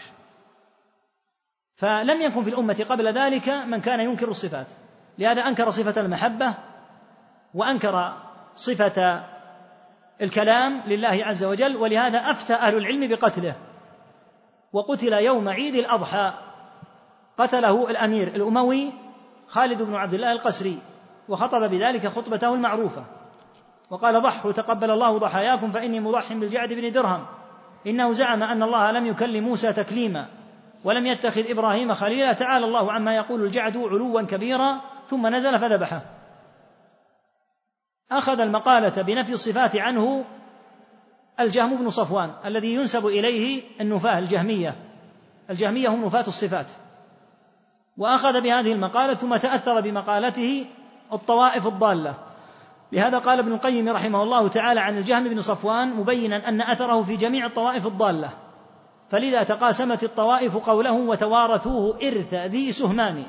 فلم 1.76 2.22
يكن 2.22 2.44
في 2.44 2.50
الأمة 2.50 2.86
قبل 2.90 3.14
ذلك 3.14 3.50
من 3.50 3.82
كان 3.82 4.00
ينكر 4.00 4.28
الصفات. 4.30 4.68
لهذا 5.18 5.42
أنكر 5.42 5.70
صفة 5.70 6.02
المحبة 6.02 6.54
وأنكر 7.54 8.14
صفة 8.56 9.24
الكلام 10.22 10.82
لله 10.88 11.26
عز 11.26 11.44
وجل 11.44 11.78
ولهذا 11.78 12.18
أفتى 12.18 12.54
أهل 12.54 12.78
العلم 12.78 13.08
بقتله. 13.08 13.56
وقتل 14.74 15.14
يوم 15.14 15.50
عيد 15.50 15.76
الأضحى. 15.76 16.34
قتله 17.38 17.90
الأمير 17.90 18.28
الأموي 18.28 18.92
خالد 19.48 19.82
بن 19.82 19.96
عبد 19.96 20.14
الله 20.14 20.32
القسري 20.32 20.80
وخطب 21.30 21.70
بذلك 21.70 22.08
خطبته 22.08 22.54
المعروفة. 22.54 23.04
وقال 23.90 24.22
ضحوا 24.22 24.52
تقبل 24.52 24.92
الله 24.92 25.18
ضحاياكم 25.18 25.72
فإني 25.72 26.00
مضح 26.00 26.34
بالجعد 26.34 26.74
بن 26.74 26.92
درهم. 26.92 27.26
إنه 27.88 28.12
زعم 28.12 28.44
أن 28.44 28.64
الله 28.64 28.92
لم 28.92 29.06
يكلم 29.06 29.44
موسى 29.44 29.74
تكليما 29.74 30.28
ولم 30.84 31.06
يتخذ 31.06 31.50
إبراهيم 31.50 31.94
خليلا. 31.94 32.34
تعالى 32.34 32.66
الله 32.66 32.92
عما 32.92 33.16
يقول 33.16 33.44
الجعد 33.44 33.78
علوا 33.78 34.22
كبيرا 34.22 34.82
ثم 35.08 35.28
نزل 35.28 35.60
فذبحه. 35.60 36.02
أخذ 38.18 38.40
المقالة 38.40 39.02
بنفي 39.02 39.34
الصفات 39.34 39.76
عنه 39.76 40.24
الجهم 41.40 41.78
بن 41.78 41.90
صفوان 41.90 42.32
الذي 42.46 42.74
ينسب 42.74 43.06
إليه 43.06 43.62
النفاة 43.82 44.20
الجهمية. 44.20 44.76
الجهمية 45.50 45.88
هم 45.88 46.06
نفاة 46.06 46.28
الصفات. 46.28 46.72
وأخذ 47.98 48.42
بهذه 48.42 48.72
المقالة 48.72 49.14
ثم 49.14 49.38
تأثر 49.38 49.82
بمقالته 49.82 50.66
الطوائف 51.14 51.68
الضالة. 51.68 52.14
لهذا 52.92 53.18
قال 53.18 53.40
ابن 53.40 53.54
القيم 53.54 53.90
رحمه 53.90 54.24
الله 54.24 54.48
تعالى 54.48 54.80
عن 54.80 54.98
الجهم 54.98 55.24
بن 55.24 55.42
صفوان 55.42 55.94
مبينا 55.94 56.50
أن 56.50 56.62
أثره 56.62 57.02
في 57.02 57.16
جميع 57.16 57.46
الطوائف 57.46 57.88
الضالة. 57.88 58.30
فلذا 59.10 59.44
تقاسمت 59.44 60.04
الطوائف 60.04 60.58
قوله 60.58 60.92
وتوارثوه 60.92 61.98
إرث 62.04 62.34
ذي 62.34 62.72
سهمان 62.72 63.26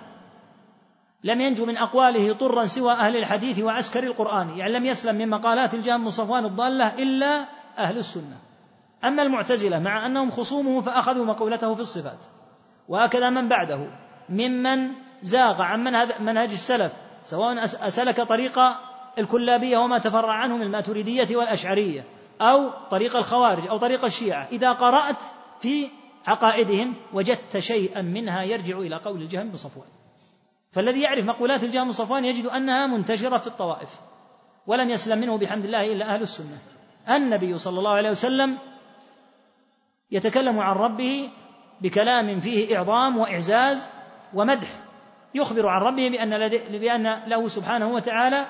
لم 1.24 1.40
ينجو 1.40 1.66
من 1.66 1.76
أقواله 1.76 2.34
طرا 2.34 2.66
سوى 2.66 2.92
أهل 2.92 3.16
الحديث 3.16 3.58
وعسكر 3.58 4.02
القرآن 4.02 4.50
يعني 4.50 4.72
لم 4.72 4.84
يسلم 4.84 5.16
من 5.16 5.28
مقالات 5.28 5.74
الجهم 5.74 6.04
بن 6.04 6.10
صفوان 6.10 6.44
الضالة 6.44 7.02
إلا 7.02 7.44
أهل 7.78 7.98
السنة. 7.98 8.36
أما 9.04 9.22
المعتزلة 9.22 9.78
مع 9.78 10.06
أنهم 10.06 10.30
خصومه 10.30 10.80
فأخذوا 10.80 11.24
مقولته 11.24 11.74
في 11.74 11.80
الصفات. 11.80 12.18
وهكذا 12.88 13.30
من 13.30 13.48
بعده 13.48 13.90
ممن 14.28 14.90
زاغ 15.22 15.62
عن 15.62 15.82
منهج 16.20 16.50
السلف 16.50 16.92
سواء 17.22 17.64
أسلك 17.64 18.20
طريق 18.20 18.58
الكلابية 19.18 19.78
وما 19.78 19.98
تفرع 19.98 20.32
عنه 20.32 20.56
من 20.56 20.62
الماتريدية 20.62 21.36
والأشعرية 21.36 22.04
أو 22.40 22.70
طريق 22.90 23.16
الخوارج 23.16 23.68
أو 23.68 23.78
طريق 23.78 24.04
الشيعة. 24.04 24.48
إذا 24.52 24.72
قرأت 24.72 25.22
في 25.60 25.88
عقائدهم 26.26 26.94
وجدت 27.12 27.58
شيئا 27.58 28.02
منها 28.02 28.42
يرجع 28.42 28.78
إلى 28.78 28.96
قول 28.96 29.22
الجهم 29.22 29.48
بن 29.48 29.56
صفوان. 29.56 30.03
فالذي 30.74 31.00
يعرف 31.00 31.24
مقولات 31.24 31.64
الجهم 31.64 31.92
صفوان 31.92 32.24
يجد 32.24 32.46
أنها 32.46 32.86
منتشرة 32.86 33.38
في 33.38 33.46
الطوائف 33.46 34.00
ولم 34.66 34.90
يسلم 34.90 35.18
منه 35.18 35.38
بحمد 35.38 35.64
الله 35.64 35.92
إلا 35.92 36.14
أهل 36.14 36.22
السنة. 36.22 36.58
النبي 37.08 37.58
صلى 37.58 37.78
الله 37.78 37.90
عليه 37.90 38.10
وسلم 38.10 38.58
يتكلم 40.10 40.60
عن 40.60 40.76
ربه 40.76 41.30
بكلام 41.80 42.40
فيه 42.40 42.76
إعظام 42.76 43.18
وإعزاز 43.18 43.88
ومدح 44.34 44.68
يخبر 45.34 45.68
عن 45.68 45.80
ربه 45.80 46.08
بأن, 46.08 46.48
بأن 46.78 47.22
له 47.26 47.48
سبحانه 47.48 47.88
وتعالى 47.88 48.46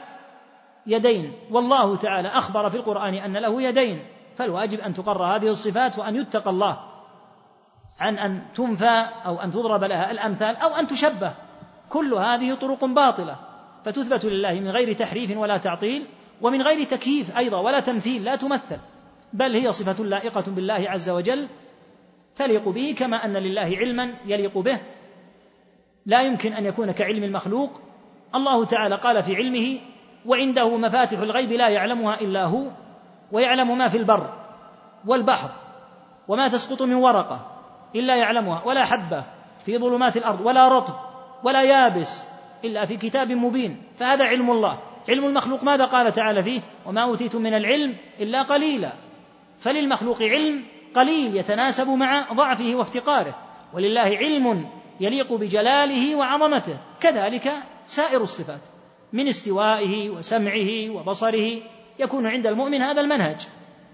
يدين. 0.87 1.33
والله 1.51 1.97
تعالى 1.97 2.29
أخبر 2.29 2.71
في 2.71 2.77
القرآن 2.77 3.15
أن 3.15 3.37
له 3.37 3.63
يدين 3.63 4.07
فالواجب 4.37 4.81
أن 4.81 4.95
تقر 4.95 5.25
هذه 5.25 5.49
الصفات 5.49 5.99
وأن 5.99 6.17
يتقى 6.17 6.51
الله. 6.51 6.79
عن 8.01 8.19
أن 8.19 8.43
تنفى 8.55 9.07
أو 9.27 9.41
أن 9.41 9.51
تضرب 9.51 9.85
لها 9.85 10.11
الأمثال 10.11 10.57
أو 10.57 10.75
أن 10.75 10.87
تشبه. 10.87 11.35
كل 11.95 12.15
هذه 12.15 12.55
طرق 12.55 12.85
باطلة 12.85 13.37
فتثبت 13.85 14.25
لله 14.25 14.55
من 14.55 14.69
غير 14.69 14.93
تحريف 14.93 15.37
ولا 15.37 15.59
تعطيل 15.59 16.07
ومن 16.43 16.63
غير 16.63 16.85
تكييف 16.85 17.37
أيضا 17.37 17.59
ولا 17.59 17.81
تمثيل 17.81 18.25
لا 18.25 18.37
تمثل 18.37 18.79
بل 19.33 19.55
هي 19.55 19.73
صفة 19.73 20.05
لائقة 20.05 20.45
بالله 20.47 20.85
عز 20.89 21.09
وجل 21.09 21.49
تليق 22.37 22.69
به 22.69 22.95
كما 22.99 23.25
أن 23.25 23.37
لله 23.37 23.77
علما 23.77 24.15
يليق 24.27 24.59
به. 24.59 24.79
لا 26.07 26.23
يمكن 26.23 26.53
أن 26.53 26.67
يكون 26.67 26.93
كعلم 26.93 27.25
المخلوق. 27.25 27.81
الله 28.35 28.65
تعالى 28.65 28.95
قال 28.95 29.23
في 29.23 29.37
علمه 29.37 29.81
وعنده 30.27 30.77
مفاتح 30.77 31.19
الغيب 31.19 31.53
لا 31.53 31.69
يعلمها 31.69 32.21
إلا 32.21 32.45
هو 32.45 32.67
ويعلم 33.33 33.79
ما 33.79 33.89
في 33.89 33.99
البر 33.99 34.33
والبحر 35.07 35.51
وما 36.29 36.49
تسقط 36.49 36.83
من 36.83 36.95
ورقة 36.95 37.41
إلا 37.95 38.17
يعلمها 38.17 38.63
ولا 38.65 38.85
حبة 38.85 39.25
في 39.65 39.79
ظلمات 39.79 40.17
الأرض 40.17 40.41
ولا 40.41 40.69
رطب 40.69 40.95
ولا 41.45 41.63
يابس 41.63 42.25
إلا 42.65 42.85
في 42.85 42.97
كتاب 42.97 43.33
مبين 43.33 43.83
فهذا 43.99 44.25
علم 44.25 44.51
الله. 44.51 44.79
علم 45.09 45.25
المخلوق 45.25 45.65
ماذا 45.65 45.85
قال 45.85 46.13
تعالى 46.13 46.43
فيه؟ 46.43 46.61
وما 46.87 47.03
أوتيتم 47.03 47.43
من 47.43 47.55
العلم 47.55 47.97
إلا 48.21 48.43
قليلا. 48.43 48.93
فللمخلوق 49.59 50.23
علم 50.23 50.65
قليل 50.95 51.37
يتناسب 51.37 51.89
مع 51.89 52.33
ضعفه 52.33 52.75
وافتقاره 52.75 53.35
ولله 53.75 54.01
علم 54.01 54.69
يليق 55.01 55.33
بجلاله 55.33 56.17
وعظمته. 56.17 56.77
كذلك 57.01 57.53
سائر 57.87 58.23
الصفات 58.23 58.61
من 59.13 59.29
استوائه 59.29 60.11
وسمعه 60.11 60.91
وبصره 60.91 61.63
يكون 61.99 62.27
عند 62.27 62.47
المؤمن 62.47 62.83
هذا 62.83 63.01
المنهج. 63.01 63.47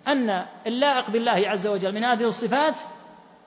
أن 0.08 0.46
اللائق 0.66 1.10
بالله 1.10 1.48
عز 1.48 1.66
وجل 1.66 1.94
من 1.94 2.04
هذه 2.04 2.24
الصفات 2.24 2.74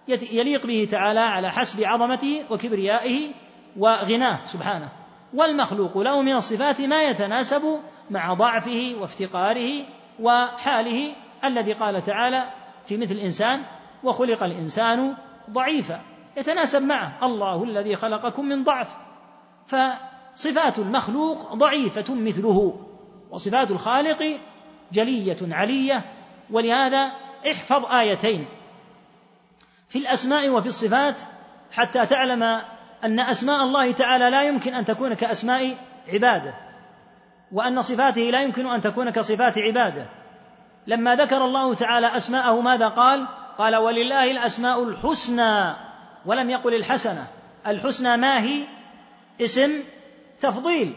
يليق 0.07 0.65
به 0.65 0.87
تعالى 0.91 1.19
على 1.19 1.51
حسب 1.51 1.83
عظمته 1.83 2.43
وكبريائه 2.49 3.31
وغناه 3.77 4.45
سبحانه. 4.45 4.89
والمخلوق 5.33 5.97
له 5.97 6.21
من 6.21 6.35
الصفات 6.35 6.81
ما 6.81 7.03
يتناسب 7.03 7.79
مع 8.09 8.33
ضعفه 8.33 8.95
وافتقاره 8.99 9.85
وحاله 10.19 11.15
الذي 11.43 11.73
قال 11.73 12.03
تعالى 12.03 12.49
في 12.85 12.97
مثل 12.97 13.15
الإنسان 13.15 13.63
وخلق 14.03 14.43
الإنسان 14.43 15.15
ضعيفا. 15.49 16.01
يتناسب 16.37 16.81
معه. 16.81 17.25
الله 17.25 17.63
الذي 17.63 17.95
خلقكم 17.95 18.45
من 18.45 18.63
ضعف. 18.63 18.97
فصفات 19.67 20.79
المخلوق 20.79 21.53
ضعيفة 21.53 22.15
مثله 22.15 22.85
وصفات 23.31 23.71
الخالق 23.71 24.39
جلية 24.91 25.37
علية. 25.41 26.01
ولهذا 26.51 27.11
احفظ 27.51 27.85
آيتين 27.85 28.45
في 29.89 29.99
الأسماء 29.99 30.49
وفي 30.49 30.67
الصفات 30.67 31.15
حتى 31.71 32.05
تعلم 32.05 32.61
أن 33.03 33.19
أسماء 33.19 33.63
الله 33.63 33.91
تعالى 33.91 34.29
لا 34.29 34.43
يمكن 34.43 34.73
أن 34.73 34.85
تكون 34.85 35.13
كأسماء 35.13 35.75
عباده 36.13 36.53
وأن 37.51 37.81
صفاته 37.81 38.21
لا 38.21 38.41
يمكن 38.41 38.67
أن 38.67 38.81
تكون 38.81 39.09
كصفات 39.09 39.57
عباده. 39.57 40.05
لما 40.87 41.15
ذكر 41.15 41.45
الله 41.45 41.73
تعالى 41.73 42.17
أسماءه 42.17 42.61
ماذا 42.61 42.87
قال؟ 42.87 43.27
قال 43.57 43.75
ولله 43.75 44.31
الأسماء 44.31 44.83
الحسنى 44.83 45.75
ولم 46.25 46.49
يقل 46.49 46.73
الحسنة. 46.73 47.27
الحسنى 47.67 48.17
ما 48.17 48.41
هي؟ 48.41 48.63
اسم 49.41 49.83
تفضيل 50.39 50.93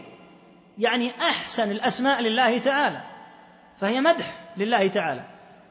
يعني 0.79 1.13
أحسن 1.21 1.71
الأسماء 1.71 2.21
لله 2.21 2.59
تعالى 2.59 3.01
فهي 3.81 4.01
مدح 4.01 4.35
لله 4.57 4.89
تعالى. 4.89 5.23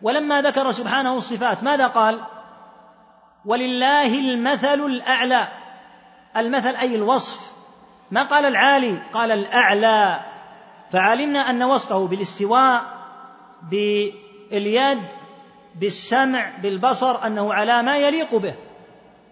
ولما 0.01 0.41
ذكر 0.41 0.71
سبحانه 0.71 1.17
الصفات 1.17 1.63
ماذا 1.63 1.87
قال؟ 1.87 2.19
ولله 3.45 4.19
المثل 4.19 4.85
الأعلى 4.85 5.47
المثل 6.37 6.75
أي 6.75 6.95
الوصف. 6.95 7.51
ما 8.11 8.23
قال 8.23 8.45
العالي؟ 8.45 8.99
قال 9.13 9.31
الأعلى. 9.31 10.19
فعلمنا 10.91 11.39
أن 11.39 11.63
وصفه 11.63 12.07
بالاستواء 12.07 12.83
باليد 13.71 15.03
بالسمع 15.75 16.51
بالبصر 16.61 17.27
أنه 17.27 17.53
على 17.53 17.83
ما 17.83 17.97
يليق 17.97 18.35
به. 18.35 18.53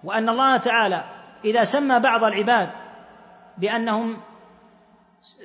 وأن 0.03 0.29
الله 0.29 0.57
تعالى 0.57 1.03
إذا 1.45 1.63
سمى 1.63 1.99
بعض 1.99 2.23
العباد 2.23 2.69
بأنهم 3.57 4.17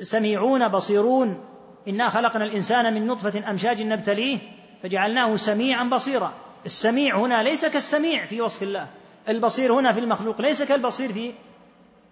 سميعون 0.02 0.68
بصيرون 0.68 1.44
إنا 1.88 2.08
خلقنا 2.08 2.44
الإنسان 2.44 2.94
من 2.94 3.06
نطفة 3.06 3.50
أمشاج 3.50 3.82
نبتليه 3.82 4.38
فجعلناه 4.82 5.36
سميعا 5.36 5.84
بصيرا. 5.84 6.32
السميع 6.66 7.16
هنا 7.16 7.42
ليس 7.42 7.66
كالسميع 7.66 8.26
في 8.26 8.40
وصف 8.40 8.62
الله. 8.62 8.86
البصير 9.28 9.72
هنا 9.72 9.92
في 9.92 10.00
المخلوق 10.00 10.40
ليس 10.40 10.62
كالبصير 10.62 11.12
في 11.12 11.32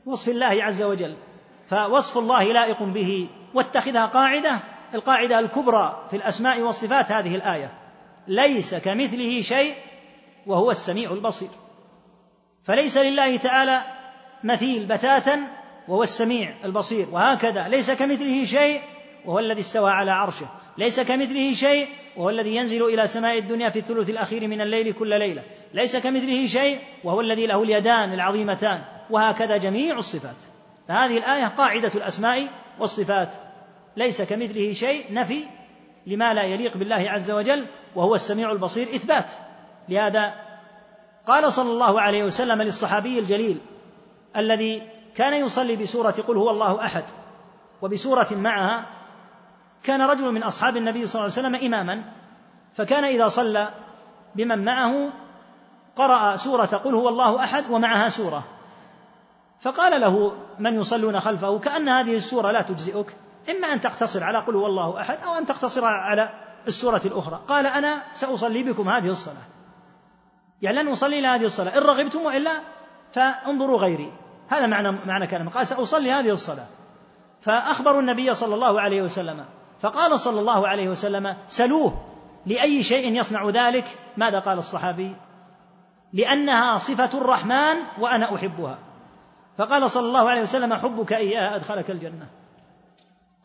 وصف 0.06 0.28
الله 0.28 0.64
عز 0.64 0.82
وجل 0.82 1.16
فوصف 1.68 2.18
الله 2.18 2.52
لائق 2.52 2.82
به 2.82 3.28
واتخذها 3.54 4.06
قاعدة 4.06 4.60
القاعدة 4.94 5.38
الكبرى 5.38 6.06
في 6.10 6.16
الأسماء 6.16 6.60
والصفات 6.60 7.12
هذه 7.12 7.34
الآية. 7.34 7.72
ليس 8.28 8.74
كمثله 8.74 9.40
شيء 9.40 9.74
وهو 10.46 10.70
السميع 10.70 11.10
البصير. 11.10 11.48
فليس 12.62 12.98
لله 12.98 13.36
تعالى 13.36 13.80
مثيل 14.44 14.86
بتاتا 14.86 15.40
وهو 15.88 16.02
السميع 16.02 16.54
البصير. 16.64 17.06
وهكذا 17.12 17.68
ليس 17.68 17.90
كمثله 17.90 18.44
شيء 18.44 18.80
وهو 19.24 19.38
الذي 19.38 19.60
استوى 19.60 19.90
على 19.90 20.10
عرشه. 20.10 20.46
ليس 20.78 21.00
كمثله 21.00 21.52
شيء 21.52 21.88
وهو 22.16 22.30
الذي 22.30 22.56
ينزل 22.56 22.82
إلى 22.84 23.06
سماء 23.06 23.38
الدنيا 23.38 23.68
في 23.68 23.78
الثلث 23.78 24.10
الأخير 24.10 24.48
من 24.48 24.60
الليل 24.60 24.92
كل 24.92 25.18
ليلة. 25.18 25.42
ليس 25.74 25.96
كمثله 25.96 26.46
شيء 26.46 26.80
وهو 27.04 27.20
الذي 27.20 27.46
له 27.46 27.62
اليدان 27.62 28.12
العظيمتان. 28.12 28.95
وهكذا 29.10 29.56
جميع 29.56 29.98
الصفات. 29.98 30.36
فهذه 30.88 31.18
الآية 31.18 31.46
قاعدة 31.46 31.90
الأسماء 31.94 32.48
والصفات. 32.78 33.34
ليس 33.96 34.22
كمثله 34.22 34.72
شيء 34.72 35.12
نفي 35.12 35.44
لما 36.06 36.34
لا 36.34 36.42
يليق 36.42 36.76
بالله 36.76 37.10
عز 37.10 37.30
وجل 37.30 37.66
وهو 37.94 38.14
السميع 38.14 38.52
البصير 38.52 38.86
إثبات. 38.86 39.30
لهذا 39.88 40.34
قال 41.26 41.52
صلى 41.52 41.70
الله 41.70 42.00
عليه 42.00 42.24
وسلم 42.24 42.62
للصحابي 42.62 43.18
الجليل 43.18 43.58
الذي 44.36 44.82
كان 45.16 45.44
يصلي 45.44 45.76
بسورة 45.76 46.14
قل 46.28 46.36
هو 46.36 46.50
الله 46.50 46.84
أحد 46.84 47.04
وبسورة 47.82 48.28
معها 48.30 48.86
كان 49.82 50.02
رجل 50.02 50.32
من 50.32 50.42
أصحاب 50.42 50.76
النبي 50.76 51.06
صلى 51.06 51.20
الله 51.20 51.38
عليه 51.38 51.48
وسلم 51.48 51.74
إماما. 51.74 52.04
فكان 52.74 53.04
إذا 53.04 53.28
صلى 53.28 53.70
بمن 54.34 54.64
معه 54.64 55.12
قرأ 55.96 56.36
سورة 56.36 56.64
قل 56.64 56.94
هو 56.94 57.08
الله 57.08 57.44
أحد 57.44 57.70
ومعها 57.70 58.08
سورة. 58.08 58.44
فقال 59.60 60.00
له 60.00 60.32
من 60.58 60.74
يصلون 60.74 61.20
خلفه 61.20 61.58
كأن 61.58 61.88
هذه 61.88 62.16
السورة 62.16 62.50
لا 62.50 62.62
تجزئك 62.62 63.16
إما 63.50 63.72
أن 63.72 63.80
تقتصر 63.80 64.24
على 64.24 64.38
قل 64.38 64.56
هو 64.56 64.66
الله 64.66 65.00
أحد 65.00 65.18
أو 65.26 65.34
أن 65.34 65.46
تقتصر 65.46 65.84
على 65.84 66.30
السورة 66.66 67.00
الأخرى. 67.04 67.40
قال 67.48 67.66
أنا 67.66 68.02
سأصلي 68.14 68.62
بكم 68.62 68.88
هذه 68.88 69.08
الصلاة. 69.08 69.46
يعني 70.62 70.82
لن 70.82 70.88
أصلي 70.88 71.18
إلى 71.18 71.26
هذه 71.26 71.44
الصلاة 71.44 71.78
إن 71.78 71.82
رغبتم 71.82 72.22
وإلا 72.22 72.50
فانظروا 73.12 73.78
غيري. 73.78 74.12
هذا 74.48 74.66
معنى 74.66 74.92
معنى 75.06 75.26
كلامه. 75.26 75.50
قال 75.50 75.66
سأصلي 75.66 76.12
هذه 76.12 76.30
الصلاة. 76.30 76.66
فأخبروا 77.40 78.00
النبي 78.00 78.34
صلى 78.34 78.54
الله 78.54 78.80
عليه 78.80 79.02
وسلم. 79.02 79.44
فقال 79.82 80.20
صلى 80.20 80.40
الله 80.40 80.68
عليه 80.68 80.88
وسلم 80.88 81.36
سلوه 81.48 82.04
لأي 82.46 82.82
شيء 82.82 83.20
يصنع 83.20 83.48
ذلك؟ 83.48 83.98
ماذا 84.16 84.38
قال 84.38 84.58
الصحابي؟ 84.58 85.16
لأنها 86.12 86.78
صفة 86.78 87.18
الرحمن 87.18 87.76
وأنا 87.98 88.34
أحبها. 88.34 88.78
فقال 89.58 89.90
صلى 89.90 90.06
الله 90.06 90.30
عليه 90.30 90.42
وسلم 90.42 90.74
حبك 90.74 91.12
إياها 91.12 91.56
أدخلك 91.56 91.90
الجنة. 91.90 92.26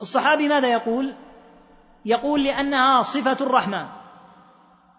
الصحابي 0.02 0.48
ماذا 0.48 0.68
يقول؟ 0.68 1.16
يقول 2.06 2.44
لأنها 2.44 3.02
صفة 3.02 3.38
الرحمن. 3.46 3.86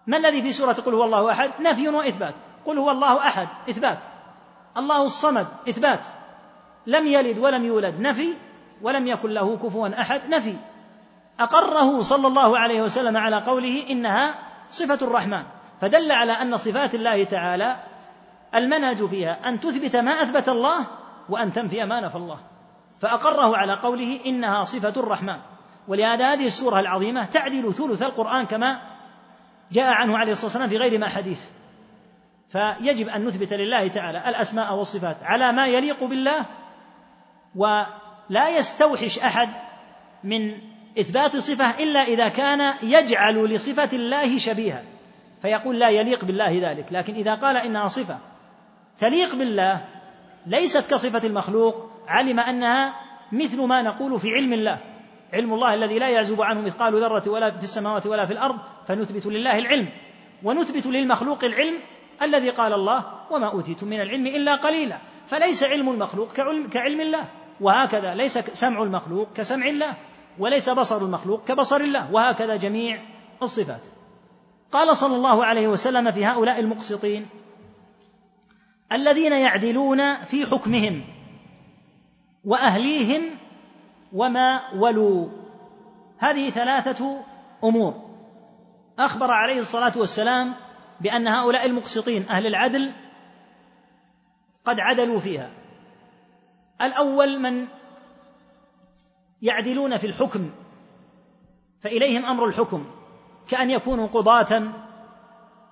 ما 0.07 0.17
الذي 0.17 0.41
في 0.41 0.51
سورة 0.51 0.73
قل 0.73 0.93
هو 0.93 1.03
الله 1.03 1.31
أحد؟ 1.31 1.51
نفي 1.59 1.89
وإثبات. 1.89 2.33
قل 2.65 2.77
هو 2.77 2.91
الله 2.91 3.27
أحد 3.27 3.47
إثبات. 3.69 3.99
الله 4.77 5.05
الصمد 5.05 5.47
إثبات. 5.69 5.99
لم 6.87 7.07
يلد 7.07 7.37
ولم 7.37 7.65
يولد 7.65 7.99
نفي. 7.99 8.33
ولم 8.81 9.07
يكن 9.07 9.29
له 9.29 9.57
كفوا 9.57 10.01
أحد 10.01 10.29
نفي. 10.29 10.55
أقره 11.39 12.01
صلى 12.01 12.27
الله 12.27 12.59
عليه 12.59 12.81
وسلم 12.81 13.17
على 13.17 13.39
قوله 13.39 13.83
إنها 13.89 14.35
صفة 14.71 15.07
الرحمن. 15.07 15.43
فدل 15.81 16.11
على 16.11 16.31
أن 16.31 16.57
صفات 16.57 16.95
الله 16.95 17.23
تعالى 17.23 17.75
المنهج 18.55 19.05
فيها 19.05 19.49
أن 19.49 19.59
تثبت 19.59 19.95
ما 19.95 20.11
أثبت 20.11 20.49
الله 20.49 20.85
وأن 21.29 21.53
تنفي 21.53 21.85
ما 21.85 21.99
نفى 21.99 22.15
الله 22.15 22.39
فأقره 23.01 23.57
على 23.57 23.73
قوله 23.73 24.19
إنها 24.25 24.63
صفة 24.63 24.93
الرحمن. 24.97 25.37
ولهذا 25.87 26.33
هذه 26.33 26.47
السورة 26.47 26.79
العظيمة 26.79 27.25
تعدل 27.25 27.73
ثلث 27.73 28.03
القرآن 28.03 28.45
كما 28.45 28.81
جاء 29.71 29.93
عنه 29.93 30.17
عليه 30.17 30.31
الصلاة 30.31 30.45
والسلام 30.45 30.69
في 30.69 30.77
غير 30.77 30.99
ما 30.99 31.07
حديث. 31.07 31.41
فيجب 32.49 33.09
أن 33.09 33.25
نثبت 33.25 33.53
لله 33.53 33.87
تعالى 33.87 34.29
الأسماء 34.29 34.75
والصفات 34.75 35.17
على 35.23 35.51
ما 35.51 35.67
يليق 35.67 36.03
بالله 36.03 36.45
ولا 37.55 38.49
يستوحش 38.57 39.19
أحد 39.19 39.49
من 40.23 40.57
إثبات 40.99 41.37
صفة 41.37 41.83
إلا 41.83 42.03
إذا 42.03 42.27
كان 42.27 42.73
يجعل 42.83 43.45
لصفة 43.45 43.89
الله 43.93 44.37
شبيها. 44.37 44.83
فيقول 45.41 45.79
لا 45.79 45.89
يليق 45.89 46.25
بالله 46.25 46.71
ذلك. 46.71 46.85
لكن 46.91 47.13
إذا 47.13 47.35
قال 47.35 47.57
إنها 47.57 47.87
صفة 47.87 48.17
تليق 48.97 49.35
بالله 49.35 49.85
ليست 50.45 50.91
كصفة 50.91 51.27
المخلوق 51.27 51.89
علم 52.07 52.39
أنها 52.39 52.93
مثل 53.31 53.61
ما 53.61 53.81
نقول 53.81 54.19
في 54.19 54.35
علم 54.35 54.53
الله. 54.53 54.79
علم 55.33 55.53
الله 55.53 55.73
الذي 55.73 55.99
لا 55.99 56.09
يعزب 56.09 56.41
عنه 56.41 56.61
مثقال 56.61 56.93
ذرة 56.93 57.29
ولا 57.29 57.57
في 57.57 57.63
السماوات 57.63 58.07
ولا 58.07 58.25
في 58.25 58.33
الأرض 58.33 58.55
فنثبت 58.87 59.25
لله 59.25 59.57
العلم. 59.59 59.89
ونثبت 60.43 60.87
للمخلوق 60.87 61.43
العلم 61.43 61.79
الذي 62.21 62.49
قال 62.49 62.73
الله 62.73 63.05
وما 63.31 63.51
أوتيتم 63.51 63.87
من 63.87 64.01
العلم 64.01 64.27
إلا 64.27 64.55
قليلا. 64.55 64.97
فليس 65.27 65.63
علم 65.63 65.89
المخلوق 65.89 66.33
كعلم, 66.33 66.67
كعلم 66.67 67.01
الله. 67.01 67.25
وهكذا 67.61 68.13
ليس 68.15 68.37
سمع 68.37 68.83
المخلوق 68.83 69.27
كسمع 69.35 69.67
الله. 69.67 69.93
وليس 70.39 70.69
بصر 70.69 70.97
المخلوق 70.97 71.43
كبصر 71.47 71.81
الله. 71.81 72.13
وهكذا 72.13 72.55
جميع 72.55 73.01
الصفات. 73.41 73.81
قال 74.71 74.97
صلى 74.97 75.15
الله 75.15 75.45
عليه 75.45 75.67
وسلم 75.67 76.11
في 76.11 76.25
هؤلاء 76.25 76.59
المقسطين 76.59 77.27
الذين 78.93 79.33
يعدلون 79.33 80.15
في 80.15 80.45
حكمهم 80.45 81.05
وأهليهم 82.43 83.21
وما 84.13 84.73
ولوا. 84.75 85.29
هذه 86.17 86.49
ثلاثة 86.49 87.23
أمور. 87.63 88.09
أخبر 88.99 89.31
عليه 89.31 89.59
الصلاة 89.59 89.93
والسلام 89.95 90.53
بأن 91.01 91.27
هؤلاء 91.27 91.65
المقسطين 91.65 92.29
أهل 92.29 92.47
العدل 92.47 92.91
قد 94.65 94.79
عدلوا 94.79 95.19
فيها. 95.19 95.49
الأول 96.81 97.39
من 97.39 97.67
يعدلون 99.41 99.97
في 99.97 100.07
الحكم 100.07 100.51
فإليهم 101.81 102.25
أمر 102.25 102.45
الحكم 102.45 102.85
كأن 103.47 103.69
يكونوا 103.69 104.07
قضاة 104.07 104.63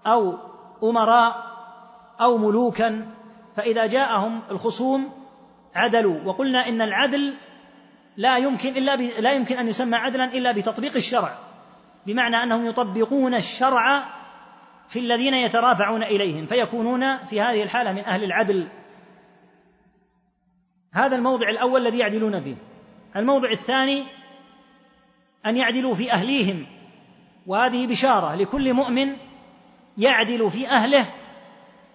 أو 0.05 0.37
أمراء 0.83 1.50
أو 2.21 2.37
ملوكا 2.37 3.07
فإذا 3.55 3.85
جاءهم 3.85 4.41
الخصوم 4.51 5.11
عدلوا 5.75 6.23
وقلنا 6.25 6.69
إن 6.69 6.81
العدل 6.81 7.33
لا 8.17 8.37
يمكن 8.37 8.77
إلا. 8.77 8.95
لا 8.95 9.33
يمكن 9.33 9.57
أن 9.57 9.67
يسمى 9.67 9.95
عدلا 9.95 10.25
إلا 10.25 10.51
بتطبيق 10.51 10.95
الشرع 10.95 11.37
بمعنى 12.05 12.43
أنهم 12.43 12.65
يطبقون 12.65 13.33
الشرع 13.33 14.03
في 14.87 14.99
الذين 14.99 15.33
يترافعون 15.33 16.03
إليهم 16.03 16.45
فيكونون 16.45 17.17
في 17.17 17.41
هذه 17.41 17.63
الحالة 17.63 17.91
من 17.91 18.05
أهل 18.05 18.23
العدل 18.23 18.67
هذا 20.93 21.15
الموضع 21.15 21.49
الأول 21.49 21.87
الذي 21.87 21.97
يعدلون 21.97 22.41
فيه 22.41 22.55
الموضع 23.15 23.51
الثاني 23.51 24.03
أن 25.45 25.57
يعدلوا 25.57 25.95
في 25.95 26.11
أهليهم 26.11 26.65
وهذه 27.47 27.87
بشارة 27.87 28.35
لكل 28.35 28.73
مؤمن 28.73 29.15
يعدل 29.97 30.51
في 30.51 30.67
أهله 30.67 31.05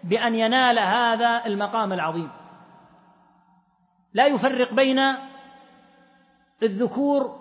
بأن 0.06 0.34
ينال 0.34 0.78
هذا 0.78 1.46
المقام 1.46 1.92
العظيم. 1.92 2.30
لا 4.14 4.26
يفرق 4.26 4.74
بين 4.74 5.00
الذكور 6.62 7.40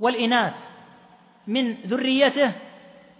والإناث. 0.00 0.54
من 1.46 1.74
ذريته 1.74 2.52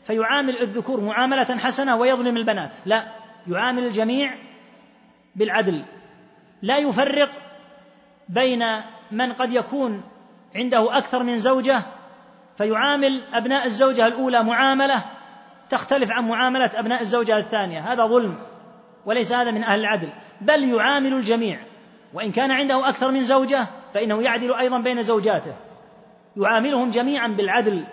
فيعامل 0.05 0.59
الذكور 0.63 1.01
معاملة 1.01 1.59
حسنة 1.59 1.97
ويظلم 1.97 2.37
البنات. 2.37 2.77
لا 2.87 3.07
يعامل 3.47 3.85
الجميع 3.85 4.35
بالعدل. 5.37 5.85
لا 6.63 6.79
يفرق 6.79 7.31
بين 8.29 8.65
من 9.11 9.33
قد 9.33 9.53
يكون 9.53 10.03
عنده 10.55 10.99
أكثر 10.99 11.23
من 11.23 11.39
زوجة 11.39 11.83
فيعامل 12.57 13.23
أبناء 13.33 13.67
الزوجة 13.67 14.07
الأولى 14.07 14.43
معاملة 14.43 15.05
تختلف 15.69 16.11
عن 16.11 16.29
معاملة 16.29 16.71
أبناء 16.75 17.01
الزوجة 17.01 17.39
الثانية. 17.39 17.93
هذا 17.93 18.07
ظلم. 18.07 18.50
وليس 19.07 19.33
هذا 19.33 19.51
من 19.51 19.65
أهل 19.65 19.81
العدل 19.81 20.09
بل 20.41 20.65
يعامل 20.65 21.13
الجميع 21.13 21.61
وإن 22.15 22.33
كان 22.33 22.51
عنده 22.51 22.89
أكثر 22.89 23.11
من 23.11 23.25
زوجة 23.25 23.67
فإنه 23.95 24.23
يعدل 24.23 24.55
أيضا 24.55 24.79
بين 24.79 25.03
زوجاته. 25.03 25.55
يعاملهم 26.37 26.91
جميعا 26.91 27.29
بالعدل 27.29 27.85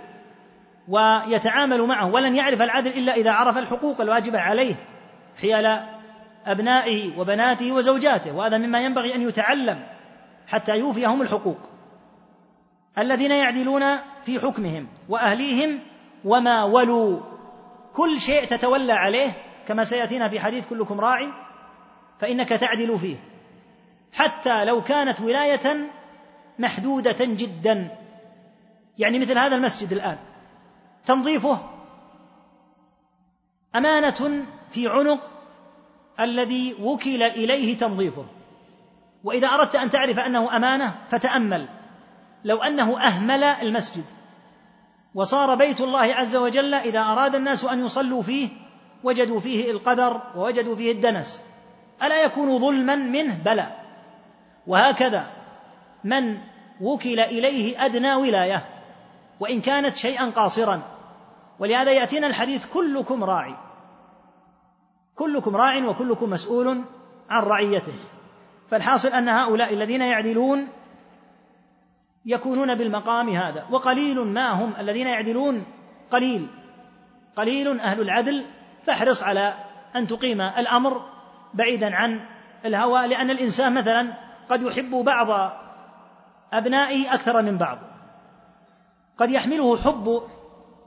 ويتعامل 0.88 1.82
معه 1.82 2.14
ولن 2.14 2.36
يعرف 2.36 2.62
العدل 2.62 2.92
إلا 2.92 3.14
إذا 3.14 3.32
عرف 3.32 3.58
الحقوق 3.58 4.02
الواجبة 4.02 4.40
عليه 4.40 4.76
حيال 5.42 5.86
أبنائه 6.46 7.20
وبناته 7.20 7.72
وزوجاته 7.72 8.36
وهذا 8.36 8.58
مما 8.58 8.82
ينبغي 8.82 9.16
أن 9.16 9.22
يتعلم 9.22 9.84
حتى 10.48 10.80
يوفيهم 10.80 11.22
الحقوق. 11.22 11.58
الذين 12.98 13.32
يعدلون 13.32 13.84
في 14.24 14.40
حكمهم 14.40 14.88
وأهليهم 15.10 15.80
وما 16.26 16.64
ولوا 16.64 17.20
كل 17.94 18.20
شيء 18.20 18.44
تتولى 18.44 18.94
عليه 18.94 19.47
كما 19.68 19.84
سيأتينا 19.84 20.30
في 20.30 20.40
حديث 20.40 20.70
كلكم 20.70 21.00
راع 21.00 21.32
فإنك 22.20 22.50
تعدل 22.50 23.00
فيه. 23.00 23.16
حتى 24.14 24.66
لو 24.66 24.84
كانت 24.84 25.22
ولاية 25.22 25.92
محدودة 26.60 27.26
جدا. 27.26 27.98
يعني 28.98 29.20
مثل 29.20 29.38
هذا 29.38 29.56
المسجد 29.56 29.94
الآن. 29.94 30.18
تنظيفه 31.06 31.60
أمانة 33.76 34.46
في 34.72 34.88
عنق 34.88 35.32
الذي 36.20 36.74
وكل 36.82 37.24
إليه 37.24 37.78
تنظيفه. 37.78 38.26
وإذا 39.24 39.48
أردت 39.48 39.76
أن 39.76 39.90
تعرف 39.90 40.20
أنه 40.20 40.56
أمانة 40.56 40.96
فتأمل. 41.10 41.68
لو 42.44 42.58
أنه 42.58 43.02
أهمل 43.02 43.44
المسجد. 43.44 44.06
وصار 45.16 45.56
بيت 45.56 45.82
الله 45.82 46.16
عز 46.16 46.36
وجل 46.36 46.74
إذا 46.74 47.00
أراد 47.00 47.36
الناس 47.36 47.66
أن 47.66 47.86
يصلوا 47.86 48.22
فيه 48.22 48.50
وجدوا 49.04 49.40
فيه 49.40 49.72
القدر 49.72 50.22
ووجدوا 50.36 50.76
فيه 50.76 50.92
الدنس. 50.92 51.44
ألا 52.04 52.24
يكون 52.24 52.60
ظلما 52.60 52.96
منه؟ 52.96 53.42
بلى. 53.46 53.76
وهكذا 54.68 55.28
من 56.04 56.38
وكل 56.82 57.20
إليه 57.20 57.86
أدنى 57.86 58.14
ولاية 58.14 58.66
وإن 59.40 59.62
كانت 59.62 59.96
شيئا 59.96 60.30
قاصرا. 60.30 60.82
ولهذا 61.60 61.92
يأتينا 61.92 62.28
الحديث 62.28 62.66
كلكم 62.74 63.24
راعي. 63.24 63.56
كلكم 65.16 65.56
راع 65.56 65.86
وكلكم 65.86 66.30
مسؤول 66.30 66.84
عن 67.30 67.44
رعيته. 67.44 67.94
فالحاصل 68.68 69.10
أن 69.10 69.30
هؤلاء 69.30 69.74
الذين 69.74 70.02
يعدلون 70.02 70.68
يكونون 72.26 72.76
بالمقام 72.76 73.30
هذا. 73.30 73.68
وقليل 73.72 74.20
ما 74.20 74.50
هم 74.50 74.74
الذين 74.80 75.08
يعدلون. 75.08 75.66
قليل. 76.12 76.48
قليل 77.36 77.80
أهل 77.80 78.02
العدل 78.02 78.46
فاحرص 78.88 79.24
على 79.24 79.54
أن 79.96 80.08
تقيم 80.08 80.42
الأمر 80.42 81.02
بعيدا 81.54 81.96
عن 81.96 82.20
الهوى 82.66 83.08
لأن 83.08 83.30
الإنسان 83.30 83.74
مثلا 83.74 84.14
قد 84.50 84.62
يحب 84.62 84.92
بعض 84.92 85.52
أبنائه 86.54 87.14
أكثر 87.14 87.42
من 87.42 87.58
بعض. 87.58 87.78
قد 89.18 89.32
يحمله 89.32 89.78
حب 89.78 90.24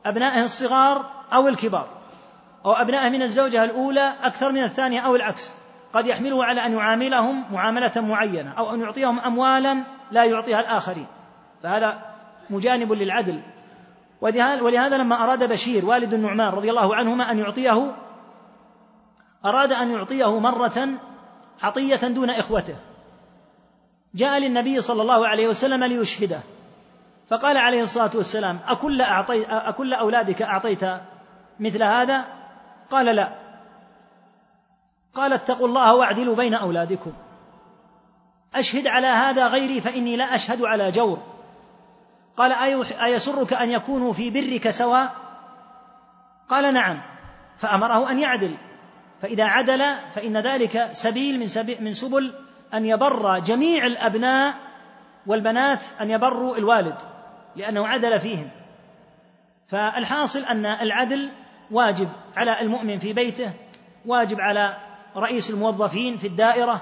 أبنائه 0.05 0.45
الصغار 0.45 1.11
أو 1.33 1.49
الكبار 1.49 1.89
أو 2.65 2.73
أبنائه 2.73 3.11
من 3.11 3.23
الزوجة 3.23 3.65
الأولى 3.65 4.13
أكثر 4.23 4.53
من 4.53 4.63
الثانية 4.63 5.01
أو 5.01 5.17
العكس. 5.17 5.55
قد 5.93 6.07
يحمله 6.07 6.45
على 6.45 6.67
أن 6.67 6.73
يعاملهم 6.73 7.53
معاملة 7.53 7.93
معينة 7.97 8.53
أو 8.59 8.75
أن 8.75 8.81
يعطيهم 8.81 9.21
اموالا 9.21 9.85
لا 10.11 10.25
يعطيها 10.25 10.61
الآخرين. 10.61 11.07
فهذا 11.63 11.99
مجانب 12.51 12.93
للعدل. 12.93 13.43
ولهذا 14.21 14.99
لما 14.99 15.25
أراد 15.25 15.53
بشير 15.53 15.87
والد 15.87 16.15
النعمان 16.15 16.49
رضي 16.49 16.71
الله 16.71 16.97
عنهما 16.97 17.31
أن 17.31 17.39
يعطيه 17.39 17.97
أراد 19.45 19.73
أن 19.73 19.91
يعطيه 19.91 20.41
مرة 20.41 20.89
عطية 21.63 21.97
دون 21.97 22.31
إخوته. 22.31 22.77
جاء 24.15 24.39
للنبي 24.39 24.81
صلى 24.81 25.03
الله 25.03 25.29
عليه 25.29 25.49
وسلم 25.49 25.85
ليشهده. 25.85 26.41
فقال 27.31 27.57
عليه 27.57 27.83
الصلاة 27.83 28.11
والسلام 28.15 28.59
أكل, 28.67 29.03
أعطي 29.03 29.45
أكل 29.45 29.95
أولادك 29.95 30.43
أعطيت 30.43 30.85
مثل 31.61 31.83
هذا؟ 31.83 32.25
قال 32.91 33.07
لا. 33.17 33.33
قال 35.15 35.33
اتقوا 35.33 35.67
الله 35.67 35.95
واعدلوا 35.95 36.37
بين 36.37 36.55
أولادكم. 36.55 37.13
أشهد 38.55 38.87
على 38.87 39.07
هذا 39.07 39.49
غيري 39.49 39.81
فإني 39.81 40.17
لا 40.17 40.35
أشهد 40.35 40.63
على 40.63 40.91
جور. 40.91 41.19
قال 42.41 42.53
أيسرك 43.03 43.53
أن 43.53 43.71
يكونوا 43.71 44.13
في 44.13 44.31
برك 44.31 44.71
سواء؟ 44.71 45.15
قال 46.49 46.75
نعم. 46.75 47.03
فأمره 47.59 48.11
أن 48.11 48.19
يعدل. 48.19 48.57
فإذا 49.23 49.45
عدل 49.45 49.83
فإن 50.15 50.37
ذلك 50.37 50.89
سبيل 50.93 51.41
من, 51.41 51.47
سبيل 51.47 51.85
من 51.85 51.95
سبل 51.95 52.35
أن 52.75 52.87
يبر 52.87 53.39
جميع 53.39 53.87
الأبناء 53.87 54.55
والبنات 55.27 55.85
أن 56.01 56.11
يبروا 56.11 56.57
الوالد 56.57 56.95
لأنه 57.57 57.89
عدل 57.89 58.21
فيهم. 58.21 58.51
فالحاصل 59.69 60.45
أن 60.45 60.67
العدل 60.67 61.31
واجب 61.71 62.09
على 62.37 62.61
المؤمن 62.61 62.99
في 62.99 63.13
بيته 63.13 63.53
واجب 64.07 64.41
على 64.41 64.77
رئيس 65.17 65.51
الموظفين 65.51 66.17
في 66.17 66.27
الدائرة 66.27 66.81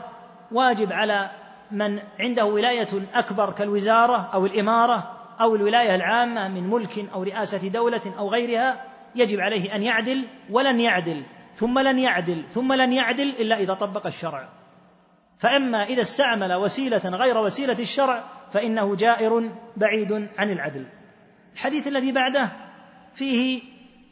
واجب 0.53 0.93
على 0.93 1.31
من 1.71 2.01
عنده 2.21 2.45
ولاية 2.45 2.89
أكبر 3.15 3.53
كالوزارة 3.53 4.31
أو 4.35 4.47
الإمارة 4.47 5.18
أو 5.41 5.55
الولاية 5.55 5.95
العامة 5.95 6.49
من 6.49 6.71
ملك 6.71 7.07
أو 7.15 7.23
رئاسة 7.23 7.69
دولة 7.69 8.01
أو 8.19 8.29
غيرها 8.29 8.85
يجب 9.15 9.41
عليه 9.41 9.75
أن 9.75 9.83
يعدل 9.83 10.25
ولن 10.51 10.81
يعدل 10.81 11.23
ثم 11.55 11.79
لن 11.79 11.99
يعدل 11.99 12.45
ثم 12.51 12.73
لن 12.73 12.93
يعدل 12.93 13.29
إلا 13.29 13.59
إذا 13.59 13.75
طبق 13.75 14.07
الشرع. 14.07 14.49
فأما 15.39 15.85
إذا 15.85 16.03
استعمل 16.03 16.55
وسيلة 16.55 17.03
غير 17.05 17.39
وسيلة 17.39 17.79
الشرع 17.79 18.25
فإنه 18.53 18.97
جائر 18.97 19.51
بعيد 19.77 20.29
عن 20.39 20.51
العدل. 20.51 20.87
الحديث 21.55 21.87
الذي 21.87 22.13
بعده 22.13 22.53
فيه 23.15 23.63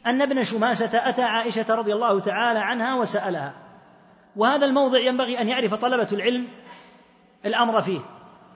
أن 0.05 0.21
ابن 0.21 0.43
شماسة 0.43 1.09
أتى 1.09 1.23
عائشة 1.23 1.75
رضي 1.75 1.93
الله 1.93 2.19
تعالى 2.19 2.59
عنها 2.59 2.95
وسألها 2.95 3.53
وهذا 4.35 4.65
الموضع 4.65 4.99
ينبغي 4.99 5.41
أن 5.41 5.49
يعرف 5.49 5.73
طلبة 5.73 6.07
العلم 6.11 6.47
الأمر 7.45 7.81
فيه. 7.81 7.99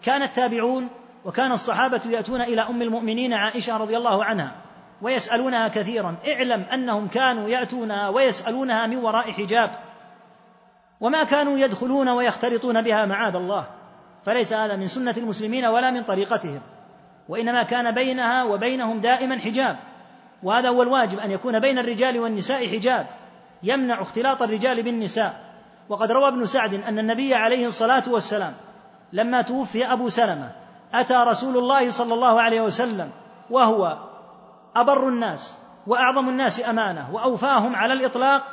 كان 0.03 0.23
التابعون 0.23 0.89
وكان 1.25 1.51
الصحابة 1.51 2.01
يأتون 2.09 2.41
إلى 2.41 2.61
أم 2.61 2.81
المؤمنين 2.81 3.33
عائشة 3.33 3.77
رضي 3.77 3.97
الله 3.97 4.25
عنها 4.25 4.51
ويسألونها 5.01 5.67
كثيرا 5.67 6.15
اعلم 6.27 6.61
أنهم 6.61 7.07
كانوا 7.07 7.49
يأتونها 7.49 8.09
ويسألونها 8.09 8.87
من 8.87 8.97
وراء 8.97 9.31
حجاب 9.31 9.71
وما 10.99 11.23
كانوا 11.23 11.57
يدخلون 11.57 12.09
ويختلطون 12.09 12.81
بها 12.81 13.05
معاذ 13.05 13.35
الله 13.35 13.67
فليس 14.25 14.53
هذا 14.53 14.75
من 14.75 14.87
سنة 14.87 15.13
المسلمين 15.17 15.65
ولا 15.65 15.91
من 15.91 16.03
طريقتهم 16.03 16.61
وإنما 17.29 17.63
كان 17.63 17.91
بينها 17.91 18.43
وبينهم 18.43 19.01
دائما 19.01 19.39
حجاب 19.39 19.77
وهذا 20.43 20.69
هو 20.69 20.81
الواجب 20.81 21.19
أن 21.19 21.31
يكون 21.31 21.59
بين 21.59 21.79
الرجال 21.79 22.19
والنساء 22.19 22.67
حجاب 22.67 23.07
يمنع 23.63 24.01
اختلاط 24.01 24.41
الرجال 24.41 24.83
بالنساء. 24.83 25.51
وقد 25.89 26.11
روى 26.11 26.27
ابن 26.27 26.45
سعد 26.45 26.73
أن 26.73 26.99
النبي 26.99 27.33
عليه 27.33 27.67
الصلاة 27.67 28.03
والسلام 28.07 28.53
لما 29.13 29.41
توفي 29.41 29.93
أبو 29.93 30.09
سلمة 30.09 30.51
أتى 30.93 31.13
رسول 31.13 31.57
الله 31.57 31.89
صلى 31.89 32.13
الله 32.13 32.41
عليه 32.41 32.61
وسلم 32.61 33.11
وهو 33.49 33.97
أبر 34.75 35.07
الناس 35.07 35.55
وأعظم 35.87 36.29
الناس 36.29 36.65
أمانة 36.69 37.09
وأوفاهم 37.13 37.75
على 37.75 37.93
الإطلاق 37.93 38.43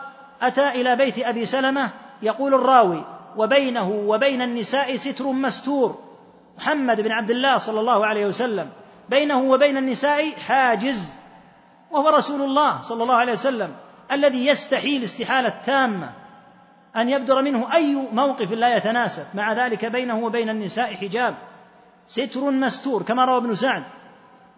أتى 0.43 0.69
إلى 0.69 0.97
بيت 0.97 1.19
أبي 1.19 1.45
سلمة 1.45 1.91
يقول 2.23 2.55
الراوي 2.55 3.05
وبينه 3.37 3.89
وبين 3.89 4.43
النساء 4.43 4.97
ستر 4.97 5.25
مستور 5.25 5.99
محمد 6.59 7.01
بن 7.01 7.13
عبد 7.13 7.31
الله 7.31 7.59
صلى 7.59 7.81
الله 7.81 8.07
عليه 8.07 8.27
وسلم. 8.27 8.71
بينه 9.09 9.41
وبين 9.41 9.77
النساء 9.77 10.31
حاجز. 10.31 11.13
وهو 11.91 12.09
رسول 12.09 12.43
الله 12.43 12.83
صلى 12.83 13.03
الله 13.03 13.15
عليه 13.15 13.33
وسلم 13.33 13.75
الذي 14.13 14.47
يستحيل 14.47 15.05
استحالة 15.05 15.49
تامة 15.65 16.11
أن 16.97 17.09
يبدر 17.09 17.43
منه 17.43 17.75
أي 17.75 17.95
موقف 18.13 18.53
لا 18.53 18.77
يتناسب. 18.77 19.25
مع 19.35 19.53
ذلك 19.53 19.85
بينه 19.85 20.19
وبين 20.19 20.49
النساء 20.49 20.95
حجاب. 20.95 21.35
ستر 22.09 22.51
مستور 22.51 23.03
كما 23.03 23.25
روى 23.25 23.37
ابن 23.37 23.55
سعد. 23.55 23.83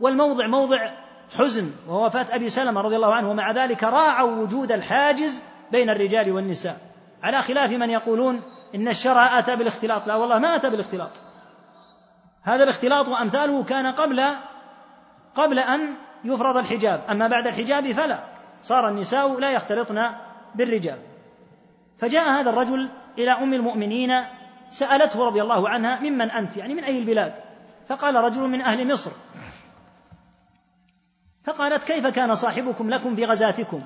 والموضع 0.01 0.47
موضع 0.47 0.91
حزن 1.39 1.71
وهو 1.89 2.07
وفاة 2.07 2.27
أبي 2.31 2.49
سلمة 2.49 2.81
رضي 2.81 2.97
الله 2.97 3.15
عنه 3.15 3.31
ومع 3.31 3.51
ذلك 3.51 3.85
راعوا 3.85 4.43
وجود 4.43 4.73
الحاجز 4.73 5.41
بين 5.73 5.91
الرجال 5.91 6.33
والنساء. 6.33 6.81
على 7.23 7.43
خلاف 7.43 7.71
من 7.71 7.91
يقولون 7.91 8.43
إن 8.75 8.89
الشرع 8.89 9.39
أتى 9.39 9.57
بالاختلاط. 9.57 10.07
لا 10.07 10.15
والله 10.15 10.39
ما 10.39 10.57
أتى 10.57 10.71
بالاختلاط. 10.71 11.11
هذا 12.43 12.65
الاختلاط 12.65 13.09
وأمثاله 13.09 13.65
كان 13.65 13.87
قبل 13.87 14.23
قبل 15.35 15.59
أن 15.59 15.95
يفرض 16.25 16.57
الحجاب. 16.57 17.01
أما 17.11 17.29
بعد 17.29 17.47
الحجاب 17.47 17.93
فلا. 17.93 18.19
صار 18.63 18.89
النساء 18.89 19.39
لا 19.39 19.51
يختلطن 19.51 20.11
بالرجال. 20.55 20.99
فجاء 21.99 22.31
هذا 22.31 22.51
الرجل 22.51 22.89
إلى 23.19 23.31
أم 23.31 23.55
المؤمنين 23.55 24.11
سألته 24.71 25.27
رضي 25.27 25.43
الله 25.43 25.69
عنها 25.69 26.01
ممن 26.01 26.31
أنت؟ 26.31 26.57
يعني 26.57 26.75
من 26.75 26.85
أي 26.85 26.99
البلاد؟ 26.99 27.35
فقال 27.89 28.15
رجل 28.15 28.41
من 28.41 28.63
أهل 28.63 28.93
مصر. 28.93 29.11
فقالت 31.45 31.85
كيف 31.85 32.07
كان 32.07 32.35
صاحبكم 32.35 32.91
لكم 32.91 33.17
في 33.17 33.25
غزاتكم؟ 33.25 33.83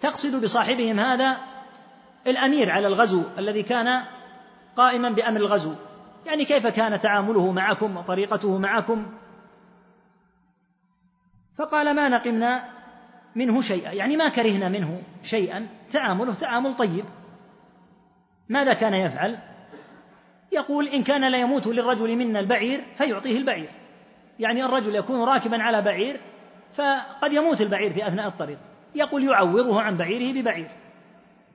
تقصد 0.00 0.44
بصاحبهم 0.44 1.00
هذا 1.00 1.36
الأمير 2.26 2.70
على 2.70 2.86
الغزو 2.86 3.22
الذي 3.38 3.62
كان 3.62 4.04
قائما 4.76 5.10
بأمر 5.10 5.40
الغزو. 5.40 5.74
يعني 6.26 6.44
كيف 6.44 6.66
كان 6.66 7.00
تعامله 7.00 7.52
معكم 7.52 7.96
وطريقته 7.96 8.58
معكم؟ 8.58 9.06
فقال 11.56 11.96
ما 11.96 12.08
نقمنا 12.08 12.64
منه 13.34 13.60
شيئا. 13.60 13.92
يعني 13.92 14.16
ما 14.16 14.28
كرهنا 14.28 14.68
منه 14.68 15.02
شيئا. 15.22 15.68
تعامله 15.90 16.34
تعامل 16.34 16.76
طيب. 16.76 17.04
ماذا 18.48 18.72
كان 18.72 18.94
يفعل؟ 18.94 19.38
يقول 20.52 20.88
إن 20.88 21.02
كان 21.02 21.30
لا 21.30 21.38
يموت 21.38 21.66
للرجل 21.66 22.16
منا 22.16 22.40
البعير 22.40 22.84
فيعطيه 22.96 23.38
البعير. 23.38 23.70
يعني 24.38 24.64
الرجل 24.64 24.94
يكون 24.94 25.24
راكبا 25.24 25.62
على 25.62 25.82
بعير 25.82 26.20
فقد 26.74 27.32
يموت 27.32 27.60
البعير 27.60 27.92
في 27.92 28.08
أثناء 28.08 28.28
الطريق. 28.28 28.58
يقول 28.94 29.24
يعوضه 29.24 29.80
عن 29.80 29.96
بعيره 29.96 30.40
ببعير. 30.40 30.70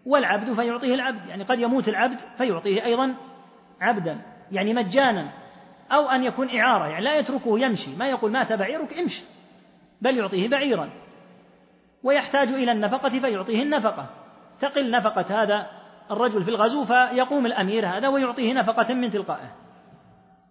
والعبد 0.06 0.54
فيعطيه 0.54 0.96
العبد. 0.96 1.26
يعني 1.26 1.44
قد 1.44 1.60
يموت 1.60 1.90
العبد 1.90 2.22
فيعطيه 2.38 2.86
أيضا 2.86 3.16
عبدا. 3.82 4.22
يعني 4.52 4.74
مجانا. 4.74 5.30
أو 5.92 6.10
أن 6.10 6.24
يكون 6.24 6.60
إعارة. 6.60 6.88
يعني 6.88 7.04
لا 7.06 7.20
يتركه 7.20 7.60
يمشي. 7.60 7.96
ما 7.96 8.10
يقول 8.10 8.32
مات 8.32 8.54
بعيرك 8.54 8.98
امشي. 8.98 9.24
بل 10.02 10.18
يعطيه 10.18 10.48
بعيرا. 10.48 10.90
ويحتاج 12.04 12.48
إلى 12.48 12.72
النفقة 12.72 13.10
فيعطيه 13.10 13.64
النفقة. 13.64 14.10
تقل 14.60 14.92
نفقة 14.92 15.44
هذا 15.44 15.79
الرجل 16.12 16.44
في 16.44 16.50
الغزو 16.50 16.84
فيقوم 16.86 17.46
الأمير 17.46 17.88
هذا 17.88 18.08
ويعطيه 18.08 18.54
نفقة 18.54 18.94
من 18.94 19.10
تلقائه. 19.10 19.56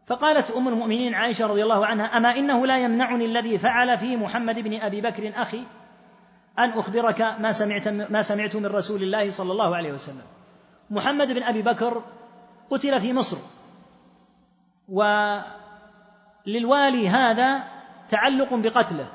فقالت 0.06 0.50
أم 0.50 0.68
المؤمنين 0.68 1.14
عائشة 1.14 1.46
رضي 1.46 1.62
الله 1.62 1.86
عنها 1.86 2.16
أما 2.16 2.36
إنه 2.36 2.66
لا 2.66 2.78
يمنعني 2.78 3.24
الذي 3.24 3.58
فعل 3.58 3.98
في 3.98 4.16
محمد 4.16 4.58
بن 4.58 4.80
أبي 4.80 5.00
بكر 5.00 5.32
أخي 5.36 5.64
أن 6.58 6.70
أخبرك 6.70 7.20
ما 7.20 7.52
سمعت 7.52 7.88
ما 7.88 8.22
سمعت 8.22 8.56
من 8.56 8.66
رسول 8.66 9.02
الله 9.02 9.30
صلى 9.30 9.52
الله 9.52 9.76
عليه 9.76 9.92
وسلم. 9.92 10.24
محمد 10.90 11.32
بن 11.32 11.42
أبي 11.42 11.62
بكر 11.62 12.02
قتل 12.70 13.00
في 13.00 13.12
مصر. 13.12 13.36
وللوالي 16.46 17.08
هذا 17.08 17.64
تعلق 18.08 18.54
بقتله. 18.54 19.06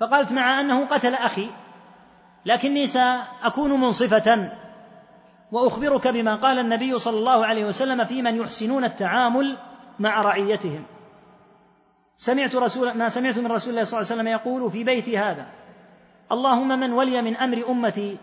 فقالت 0.00 0.32
مع 0.32 0.60
أنه 0.60 0.86
قتل 0.86 1.14
أخي 1.14 1.50
لكني 2.46 2.86
سأكون 2.86 3.80
منصفة 3.80 4.52
وأخبرك 5.52 6.08
بما 6.08 6.34
قال 6.36 6.58
النبي 6.58 6.98
صلى 6.98 7.18
الله 7.18 7.46
عليه 7.46 7.64
وسلم 7.64 8.04
في 8.04 8.22
من 8.22 8.36
يحسنون 8.36 8.84
التعامل 8.84 9.58
مع 9.98 10.22
رعيتهم. 10.22 10.84
سمعت 12.16 12.54
رسول 12.56 12.92
ما 12.92 13.08
سمعت 13.08 13.38
من 13.38 13.52
رسول 13.52 13.70
الله 13.70 13.84
صلى 13.84 14.00
الله 14.00 14.12
عليه 14.12 14.22
وسلم 14.22 14.28
يقول 14.28 14.70
في 14.70 14.84
بيتي 14.84 15.18
هذا 15.18 15.46
اللهم 16.32 16.68
من 16.68 16.92
ولي 16.92 17.22
من 17.22 17.36
أمر 17.36 17.68
أمتي 17.68 18.18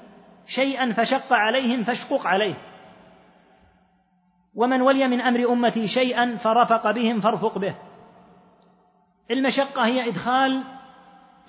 شيئا 0.45 0.93
فشق 0.93 1.34
عليهم 1.34 1.84
فاشقق 1.84 2.27
عليه. 2.27 2.53
ومن 4.56 4.81
ولي 4.81 5.07
من 5.07 5.22
أمر 5.22 5.51
أمتي 5.51 5.88
شيئا 5.88 6.35
فرفق 6.35 6.91
بهم 6.91 7.19
فارفق 7.19 7.57
به. 7.57 7.76
المشقة 9.31 9.85
هي 9.85 10.10
إدخال 10.10 10.64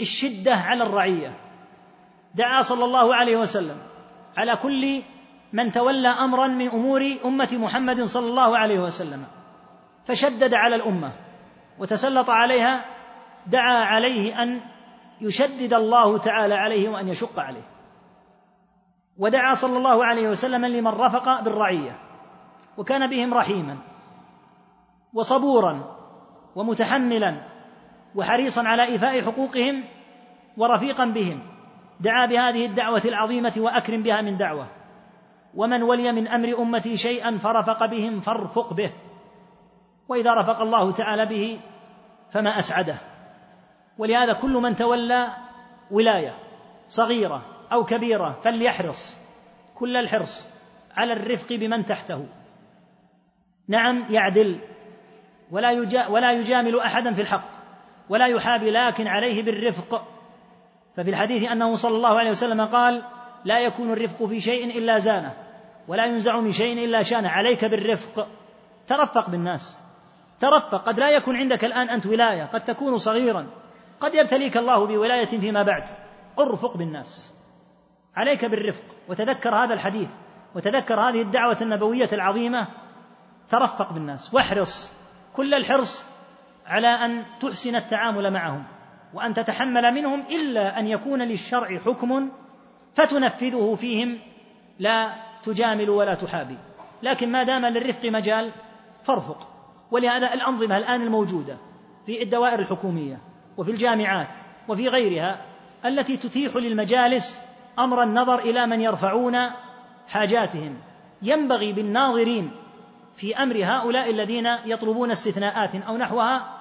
الشدة 0.01 0.55
على 0.55 0.85
الرعية. 0.85 1.37
دعا 2.35 2.63
صلى 2.63 2.85
الله 2.85 3.15
عليه 3.15 3.37
وسلم 3.37 3.77
على 4.37 4.57
كل 4.57 5.03
من 5.53 5.73
تولى 5.73 6.09
أمرا 6.09 6.47
من 6.47 6.69
أمور 6.69 7.17
أمة 7.25 7.49
محمد 7.53 8.03
صلى 8.03 8.27
الله 8.27 8.59
عليه 8.59 8.79
وسلم 8.81 9.25
فشدد 10.05 10.55
على 10.55 10.77
الأمة 10.77 11.13
وتسلط 11.79 12.31
عليها 12.31 12.85
دعا 13.47 13.85
عليه 13.85 14.43
أن 14.43 14.61
يشدد 15.21 15.75
الله 15.75 16.19
تعالى 16.19 16.55
عليه 16.55 16.89
وأن 16.89 17.09
يشق 17.09 17.41
عليه. 17.41 17.63
ودعا 19.19 19.55
صلى 19.55 19.79
الله 19.79 20.05
عليه 20.05 20.29
وسلم 20.29 20.67
لمن 20.67 20.91
رفق 20.91 21.41
بالرعية 21.41 21.99
وكان 22.77 23.11
بهم 23.11 23.35
رحيما 23.35 23.77
وصبورا 25.13 25.97
ومتحملا 26.57 27.37
وحريصا 28.15 28.63
على 28.63 28.83
إيفاء 28.85 29.23
حقوقهم 29.23 29.85
ورفيقا 30.57 31.05
بهم. 31.05 31.41
دعا 32.01 32.27
بهذه 32.27 32.67
الدعوة 32.67 33.03
العظيمة 33.05 33.53
وأكرم 33.57 34.03
بها 34.03 34.21
من 34.21 34.37
دعوة. 34.37 34.67
ومن 35.55 35.83
ولي 35.83 36.13
من 36.13 36.29
أمر 36.29 36.59
أمتي 36.59 36.97
شيئا 36.97 37.39
فرفق 37.39 37.87
بهم 37.87 38.21
فارفق 38.21 38.73
به. 38.73 38.91
وإذا 40.09 40.35
رفق 40.35 40.61
الله 40.61 40.93
تعالى 40.93 41.27
به 41.27 41.61
فما 42.31 42.59
أسعده. 42.59 42.97
ولهذا 43.99 44.33
كل 44.33 44.53
من 44.53 44.77
تولى 44.77 45.29
ولاية 45.91 46.35
صغيرة 46.89 47.43
أو 47.73 47.85
كبيرة 47.85 48.39
فليحرص 48.43 49.19
كل 49.75 49.97
الحرص 49.97 50.47
على 50.97 51.13
الرفق 51.13 51.53
بمن 51.53 51.85
تحته. 51.85 52.27
نعم 53.69 54.07
يعدل. 54.11 54.59
ولا 55.51 55.71
ولا 56.09 56.33
يجامل 56.33 56.81
احدا 56.81 57.15
في 57.15 57.23
الحق. 57.23 57.51
ولا 58.09 58.27
يحابي 58.27 58.71
لكن 58.71 59.07
عليه 59.07 59.43
بالرفق. 59.43 60.07
ففي 60.97 61.11
الحديث 61.11 61.51
أنه 61.51 61.77
صلى 61.77 61.97
الله 61.97 62.19
عليه 62.19 62.31
وسلم 62.31 62.61
قال 62.61 63.03
لا 63.45 63.61
يكون 63.61 63.93
الرفق 63.93 64.27
في 64.27 64.41
شيء 64.41 64.79
إلا 64.79 64.99
زانه 64.99 65.35
ولا 65.89 66.07
ينزع 66.07 66.41
من 66.41 66.53
شيء 66.53 66.85
إلا 66.85 67.03
شانه. 67.03 67.29
عليك 67.29 67.65
بالرفق. 67.65 68.29
ترفق 68.87 69.31
بالناس. 69.31 69.83
ترفق. 70.41 70.83
قد 70.83 71.01
لا 71.01 71.11
يكون 71.11 71.37
عندك 71.37 71.65
الآن 71.65 71.91
أنت 71.91 72.07
ولاية. 72.07 72.45
قد 72.45 72.65
تكون 72.65 72.99
صغيرا. 72.99 73.47
قد 74.01 74.15
يبتليك 74.15 74.57
الله 74.57 74.87
بولاية 74.87 75.39
فيما 75.39 75.63
بعد. 75.63 75.89
ارفق 76.39 76.77
بالناس. 76.77 77.33
عليك 78.17 78.45
بالرفق. 78.45 78.85
وتذكر 79.09 79.55
هذا 79.55 79.75
الحديث. 79.75 80.09
وتذكر 80.55 81.01
هذه 81.01 81.23
الدعوة 81.23 81.57
النبوية 81.61 82.09
العظيمة. 82.13 82.67
ترفق 83.49 83.93
بالناس. 83.93 84.35
واحرص. 84.35 84.93
كل 85.37 85.55
الحرص 85.55 86.05
على 86.67 86.89
أن 86.89 87.25
تحسن 87.41 87.77
التعامل 87.77 88.31
معهم. 88.31 88.65
وأن 89.15 89.35
تتحمل 89.35 89.95
منهم 89.95 90.21
إلا 90.21 90.79
أن 90.79 90.87
يكون 90.87 91.23
للشرع 91.23 91.79
حكم 91.79 92.31
فتنفذه 92.95 93.77
فيهم 93.81 94.19
لا 94.79 95.11
تجامل 95.43 95.91
ولا 95.91 96.15
تحابي. 96.15 96.57
لكن 97.03 97.33
ما 97.33 97.43
دام 97.43 97.67
للرفق 97.67 98.05
مجال 98.05 98.51
فارفق. 99.05 99.49
ولهذا 99.91 100.35
الأنظمة 100.35 100.79
الآن 100.79 101.03
الموجودة 101.03 101.57
في 102.07 102.23
الدوائر 102.23 102.59
الحكومية 102.59 103.19
وفي 103.57 103.71
الجامعات 103.71 104.29
وفي 104.69 104.89
غيرها 104.89 105.43
التي 105.85 106.17
تتيح 106.17 106.57
للمجالس 106.57 107.41
أمر 107.79 108.03
النظر 108.03 108.39
إلى 108.39 108.67
من 108.67 108.81
يرفعون 108.81 109.37
حاجاتهم. 110.09 110.77
ينبغي 111.23 111.73
بالناظرين 111.73 112.51
في 113.17 113.37
أمر 113.37 113.57
هؤلاء 113.65 114.11
الذين 114.11 114.47
يطلبون 114.47 115.11
استثناءات 115.11 115.75
أو 115.75 115.97
نحوها 115.97 116.61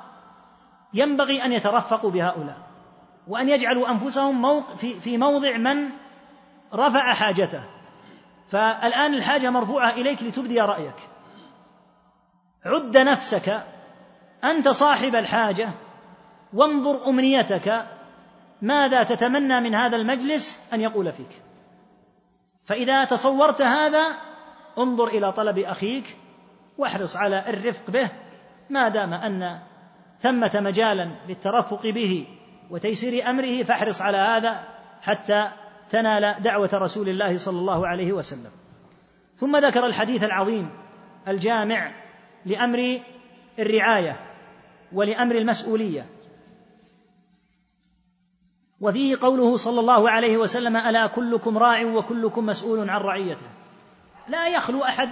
ينبغي 0.94 1.46
أن 1.46 1.52
يترفقوا 1.52 2.12
بهؤلاء 2.12 2.58
وأن 3.28 3.50
يجعلوا 3.50 3.88
في, 4.78 4.94
في 4.94 5.18
موضع 5.18 5.58
من 5.58 5.90
رفع 6.74 7.14
حاجته. 7.14 7.62
فالآن 8.48 9.14
الحاجة 9.14 9.50
مرفوعة 9.50 9.90
إليك 9.90 10.24
لتبدي 10.24 10.62
رأيك. 10.62 10.96
عد 12.66 12.98
نفسك 12.98 13.64
أنت 14.44 14.70
صاحب 14.70 15.16
الحاجة 15.16 15.70
وانظر 16.54 17.10
أمنيتك. 17.10 17.86
ماذا 18.62 19.04
تتمنى 19.04 19.60
من 19.60 19.76
هذا 19.76 19.96
المجلس 19.96 20.62
أن 20.74 20.82
يقول 20.82 21.14
فيك؟ 21.14 21.42
فإذا 22.66 23.04
تصورت 23.04 23.62
هذا 23.62 24.06
انظر 24.78 25.08
إلى 25.08 25.32
طلب 25.32 25.60
أخيك 25.60 26.18
واحرص 26.78 27.16
على 27.16 27.50
الرفق 27.50 27.92
به. 27.92 28.10
ما 28.70 28.90
دام 28.90 29.14
أن 29.14 29.60
ثمة 30.20 30.52
مجالا 30.56 31.12
للترفق 31.28 31.88
به 31.88 32.28
وتيسير 32.70 33.30
أمره 33.30 33.64
فاحرص 33.64 34.02
على 34.02 34.18
هذا 34.18 34.64
حتى 35.02 35.52
تنال 35.90 36.42
دعوة 36.42 36.70
رسول 36.74 37.10
الله 37.10 37.38
صلى 37.38 37.60
الله 37.60 37.88
عليه 37.88 38.14
وسلم. 38.14 38.52
ثم 39.36 39.58
ذكر 39.58 39.86
الحديث 39.86 40.24
العظيم 40.24 40.70
الجامع 41.28 41.92
لأمر 42.46 43.00
الرعاية 43.60 44.20
ولأمر 44.94 45.36
المسؤولية. 45.36 46.06
وفيه 48.82 49.18
قوله 49.22 49.58
صلى 49.58 49.80
الله 49.80 50.10
عليه 50.10 50.38
وسلم 50.38 50.78
ألا 50.78 51.08
كلكم 51.08 51.58
راع 51.58 51.86
وكلكم 51.86 52.46
مسؤول 52.46 52.90
عن 52.90 53.02
رعيته. 53.02 53.48
لا 54.28 54.48
يخلو 54.48 54.84
أحد 54.84 55.10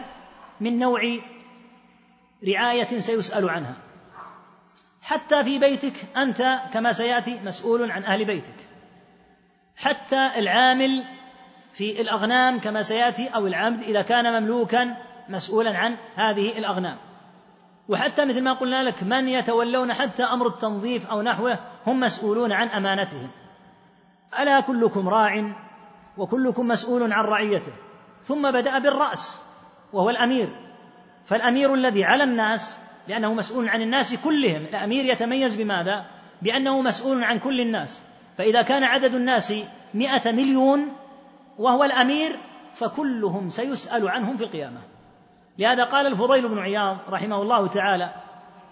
من 0.61 0.79
نوع 0.79 1.01
رعاية 2.47 2.99
سيسأل 2.99 3.49
عنها. 3.49 3.75
حتى 5.01 5.43
في 5.43 5.59
بيتك 5.59 6.17
أنت 6.17 6.59
كما 6.73 6.93
سيأتي 6.93 7.39
مسؤول 7.45 7.91
عن 7.91 8.03
أهل 8.03 8.25
بيتك. 8.25 8.66
حتى 9.77 10.29
العامل 10.37 11.03
في 11.73 12.01
الأغنام 12.01 12.59
كما 12.59 12.81
سيأتي 12.81 13.27
أو 13.27 13.47
العبد 13.47 13.81
إذا 13.81 14.01
كان 14.01 14.41
مملوكا 14.41 14.95
مسؤولا 15.29 15.77
عن 15.77 15.95
هذه 16.15 16.57
الأغنام. 16.57 16.97
وحتى 17.89 18.25
مثل 18.25 18.43
ما 18.43 18.53
قلنا 18.53 18.83
لك 18.83 19.03
من 19.03 19.27
يتولون 19.27 19.93
حتى 19.93 20.23
أمر 20.23 20.47
التنظيف 20.47 21.07
أو 21.07 21.21
نحوه 21.21 21.59
هم 21.87 21.99
مسؤولون 21.99 22.51
عن 22.51 22.67
أمانتهم. 22.67 23.29
ألا 24.39 24.59
كلكم 24.59 25.09
راع 25.09 25.53
وكلكم 26.17 26.67
مسؤول 26.67 27.13
عن 27.13 27.23
رعيته. 27.23 27.71
ثم 28.23 28.51
بدأ 28.51 28.79
بالرأس 28.79 29.41
وهو 29.93 30.09
الأمير. 30.09 30.49
فالأمير 31.25 31.73
الذي 31.73 32.03
على 32.03 32.23
الناس 32.23 32.77
لأنه 33.07 33.33
مسؤول 33.33 33.69
عن 33.69 33.81
الناس 33.81 34.15
كلهم. 34.15 34.65
الأمير 34.65 35.05
يتميز 35.05 35.55
بماذا؟ 35.55 36.05
بأنه 36.41 36.81
مسؤول 36.81 37.23
عن 37.23 37.39
كل 37.39 37.61
الناس. 37.61 38.01
فإذا 38.37 38.61
كان 38.61 38.83
عدد 38.83 39.15
الناس 39.15 39.53
مئة 39.93 40.31
مليون 40.31 40.93
وهو 41.57 41.83
الأمير 41.83 42.39
فكلهم 42.73 43.49
سيسأل 43.49 44.09
عنهم 44.09 44.37
في 44.37 44.43
القيامة. 44.43 44.81
لهذا 45.57 45.83
قال 45.83 46.07
الفضيل 46.07 46.47
بن 46.47 46.59
عياض 46.59 46.97
رحمه 47.09 47.41
الله 47.41 47.67
تعالى 47.67 48.13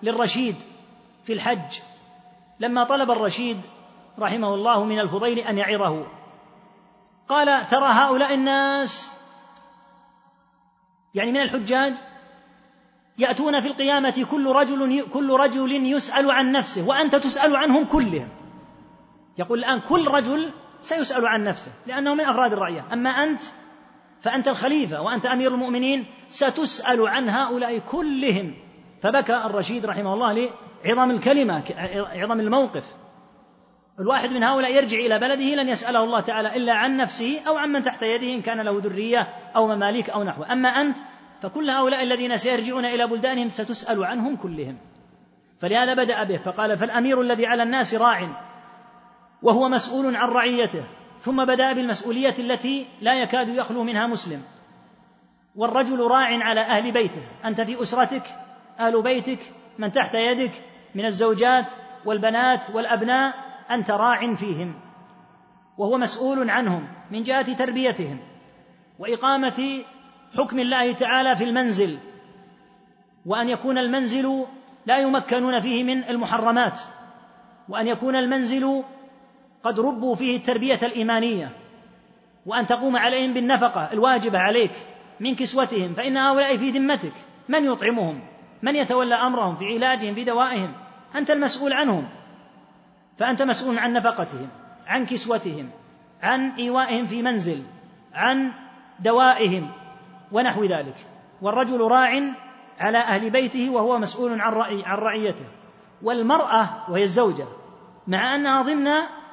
للرشيد 0.04 0.56
في 1.24 1.34
الحج 1.34 1.80
لما 2.60 2.84
طلب 2.84 3.12
الرشيد 3.12 3.62
رحمه 4.20 4.54
الله 4.54 4.84
من 4.84 5.00
الفضيل 5.00 5.40
أن 5.40 5.58
يعظه. 5.58 6.08
قال 7.28 7.68
ترى 7.68 7.88
هؤلاء 7.88 8.34
الناس 8.34 9.14
يعني 11.14 11.32
من 11.32 11.42
الحجاج 11.42 11.94
يأتون 13.18 13.62
في 13.62 13.68
القيامة 13.68 14.26
كل 14.32 14.52
رجل 14.52 15.06
كل 15.14 15.32
رجل 15.32 15.86
يسأل 15.86 16.32
عن 16.32 16.52
نفسه 16.52 16.88
وأنت 16.88 17.16
تسأل 17.16 17.56
عنهم 17.56 17.86
كلهم. 17.86 18.45
يقول 19.38 19.60
الآن 19.60 19.80
كل 19.80 20.08
رجل 20.08 20.52
سيسأل 20.82 21.28
عن 21.28 21.44
نفسه 21.44 21.72
لأنه 21.88 22.14
من 22.14 22.22
أفراد 22.22 22.54
الرعية. 22.54 22.86
أما 22.94 23.10
أنت 23.10 23.42
فأنت 24.22 24.48
الخليفة 24.48 25.02
وأنت 25.02 25.26
أمير 25.26 25.54
المؤمنين 25.54 26.06
ستسأل 26.30 27.08
عن 27.08 27.30
هؤلاء 27.30 27.80
كلهم. 27.80 28.54
فبكى 29.02 29.36
الرشيد 29.36 29.86
رحمه 29.86 30.14
الله 30.14 30.50
لعظم 30.86 31.12
الكلمة 31.12 31.64
عظم 32.14 32.40
الموقف. 32.40 32.84
الواحد 34.00 34.34
من 34.34 34.44
هؤلاء 34.44 34.76
يرجع 34.76 34.98
إلى 34.98 35.20
بلده 35.20 35.64
لن 35.64 35.70
يسأله 35.70 36.04
الله 36.04 36.20
تعالى 36.20 36.56
إلا 36.56 36.74
عن 36.74 36.98
نفسه 36.98 37.40
أو 37.48 37.58
عن 37.58 37.70
من 37.70 37.84
تحت 37.84 38.04
يده 38.04 38.34
إن 38.34 38.42
كان 38.42 38.62
له 38.62 38.80
ذرية 38.84 39.28
أو 39.56 39.68
مماليك 39.68 40.10
أو 40.10 40.24
نحوه. 40.24 40.54
أما 40.54 40.70
أنت 40.70 40.98
فكل 41.42 41.70
هؤلاء 41.70 42.04
الذين 42.04 42.38
سيرجعون 42.38 42.86
إلى 42.86 43.08
بلدانهم 43.08 43.50
ستسأل 43.50 44.04
عنهم 44.04 44.36
كلهم. 44.36 44.78
فلهذا 45.62 45.94
بدأ 45.94 46.24
به 46.24 46.38
فقال 46.38 46.78
فالأمير 46.78 47.22
الذي 47.22 47.46
على 47.46 47.64
الناس 47.64 47.94
راع. 47.94 48.30
وهو 49.46 49.70
مسؤول 49.70 50.16
عن 50.16 50.30
رعيته 50.30 50.84
ثم 51.22 51.46
بدا 51.46 51.74
بالمسؤولية 51.74 52.34
التي 52.40 52.88
لا 53.02 53.22
يكاد 53.22 53.48
يخلو 53.48 53.84
منها 53.84 54.08
مسلم. 54.08 54.44
والرجل 55.56 56.00
راع 56.00 56.44
على 56.44 56.62
أهل 56.62 56.92
بيته 56.92 57.22
أنت 57.46 57.62
في 57.62 57.82
أسرتك 57.82 58.24
أهل 58.80 59.02
بيتك 59.02 59.40
من 59.78 59.92
تحت 59.92 60.14
يدك 60.14 60.52
من 60.96 61.06
الزوجات 61.06 61.72
والبنات 62.06 62.66
والأبناء 62.74 63.34
أنت 63.72 63.92
راع 63.92 64.36
فيهم. 64.36 64.74
وهو 65.78 65.98
مسؤول 65.98 66.50
عنهم 66.50 66.88
من 67.12 67.24
جهة 67.24 67.54
تربيتهم 67.54 68.20
وإقامة 69.00 69.84
حكم 70.38 70.60
الله 70.60 70.94
تعالى 70.94 71.36
في 71.36 71.44
المنزل. 71.44 71.98
وأن 73.26 73.50
يكون 73.50 73.78
المنزل 73.78 74.46
لا 74.86 74.98
يمكنون 74.98 75.60
فيه 75.60 75.84
من 75.84 76.04
المحرمات. 76.04 76.80
وأن 77.70 77.88
يكون 77.88 78.16
المنزل 78.16 78.84
قد 79.66 79.80
ربوا 79.80 80.16
فيه 80.16 80.38
التربية 80.38 80.80
الإيمانية 80.84 81.52
وأن 82.46 82.68
تقوم 82.68 82.98
عليهم 82.98 83.34
بالنفقة 83.34 83.94
الواجبة 83.94 84.40
عليك 84.40 84.72
من 85.20 85.36
كسوتهم 85.36 85.94
فإن 85.94 86.18
هؤلاء 86.18 86.58
في 86.58 86.70
ذمتك. 86.70 87.14
من 87.50 87.66
يطعمهم؟ 87.66 88.20
من 88.62 88.76
يتولى 88.76 89.16
أمرهم 89.16 89.56
في 89.56 89.66
علاجهم 89.66 90.16
في 90.16 90.24
دوائهم؟ 90.24 90.74
أنت 91.16 91.32
المسؤول 91.32 91.74
عنهم. 91.74 92.08
فأنت 93.18 93.42
مسؤول 93.42 93.80
عن 93.80 93.94
نفقتهم 93.94 94.48
عن 94.88 95.06
كسوتهم 95.06 95.70
عن 96.22 96.52
إيوائهم 96.52 97.06
في 97.06 97.22
منزل 97.22 97.64
عن 98.14 98.52
دوائهم 99.00 99.72
ونحو 100.32 100.64
ذلك. 100.64 100.96
والرجل 101.42 101.82
راع 101.82 102.22
على 102.80 102.98
أهل 102.98 103.30
بيته 103.30 103.70
وهو 103.70 104.00
مسؤول 104.00 104.42
عن 104.42 104.54
رعي 104.54 104.84
عن 104.86 104.98
رعيته. 104.98 105.46
والمرأة 106.02 106.70
وهي 106.90 107.04
الزوجة 107.04 107.46
مع 108.08 108.36
أنها 108.36 108.62
ضمن 108.62 108.88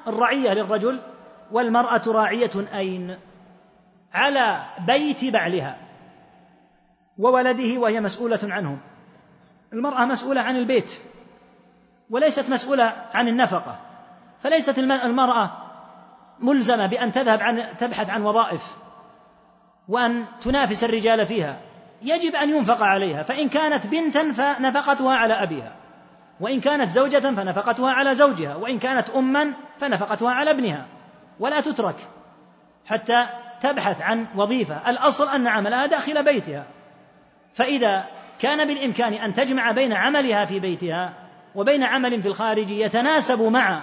الرعية 0.07 0.51
للرجل 0.55 1.01
والمرأة 1.51 2.03
راعية 2.07 2.51
أين؟ 2.75 3.19
على 4.15 4.63
بيت 4.87 5.25
بعلها 5.25 5.77
وولده 7.19 7.79
وهي 7.79 8.01
مسؤولة 8.01 8.39
عنهم. 8.43 8.79
المرأة 9.73 10.05
مسؤولة 10.05 10.41
عن 10.41 10.57
البيت 10.57 11.01
وليست 12.11 12.51
مسؤولة 12.51 12.93
عن 13.15 13.29
النفقة 13.29 13.79
فليست 14.41 14.79
المرأة 14.79 15.51
ملزمة 16.39 16.87
بأن 16.87 17.13
تذهب 17.13 17.41
عن 17.43 17.77
تبحث 17.79 18.11
عن 18.11 18.23
وظائف 18.23 18.77
وأن 19.89 20.25
تنافس 20.43 20.85
الرجال 20.85 21.27
فيها. 21.27 21.61
يجب 22.03 22.35
أن 22.35 22.51
ينفق 22.51 22.83
عليها 22.83 23.23
فإن 23.23 23.49
كانت 23.49 23.87
بنتا 23.87 24.33
فنفقتها 24.33 25.17
على 25.17 25.35
أبيها. 25.35 25.82
وإن 26.43 26.61
كانت 26.61 26.91
زوجة 26.91 27.19
فنفقتها 27.19 27.91
على 27.91 28.15
زوجها 28.15 28.55
وإن 28.55 28.79
كانت 28.79 29.11
أما 29.11 29.53
فنفقتها 29.79 30.31
على 30.31 30.51
ابنها. 30.51 30.87
ولا 31.41 31.61
تترك 31.61 31.97
حتى 32.87 33.27
تبحث 33.61 34.03
عن 34.03 34.27
وظيفة. 34.37 34.91
الأصل 34.91 35.29
أن 35.29 35.47
عملها 35.47 35.87
داخل 35.87 36.25
بيتها. 36.25 36.67
فإذا 37.55 38.05
كان 38.41 38.67
بالإمكان 38.67 39.13
أن 39.13 39.35
تجمع 39.35 39.71
بين 39.71 39.93
عملها 39.93 40.45
في 40.45 40.61
بيتها 40.61 41.13
وبين 41.55 41.83
عمل 41.83 42.23
في 42.23 42.29
الخارج 42.29 42.71
يتناسب 42.71 43.43
مع 43.43 43.83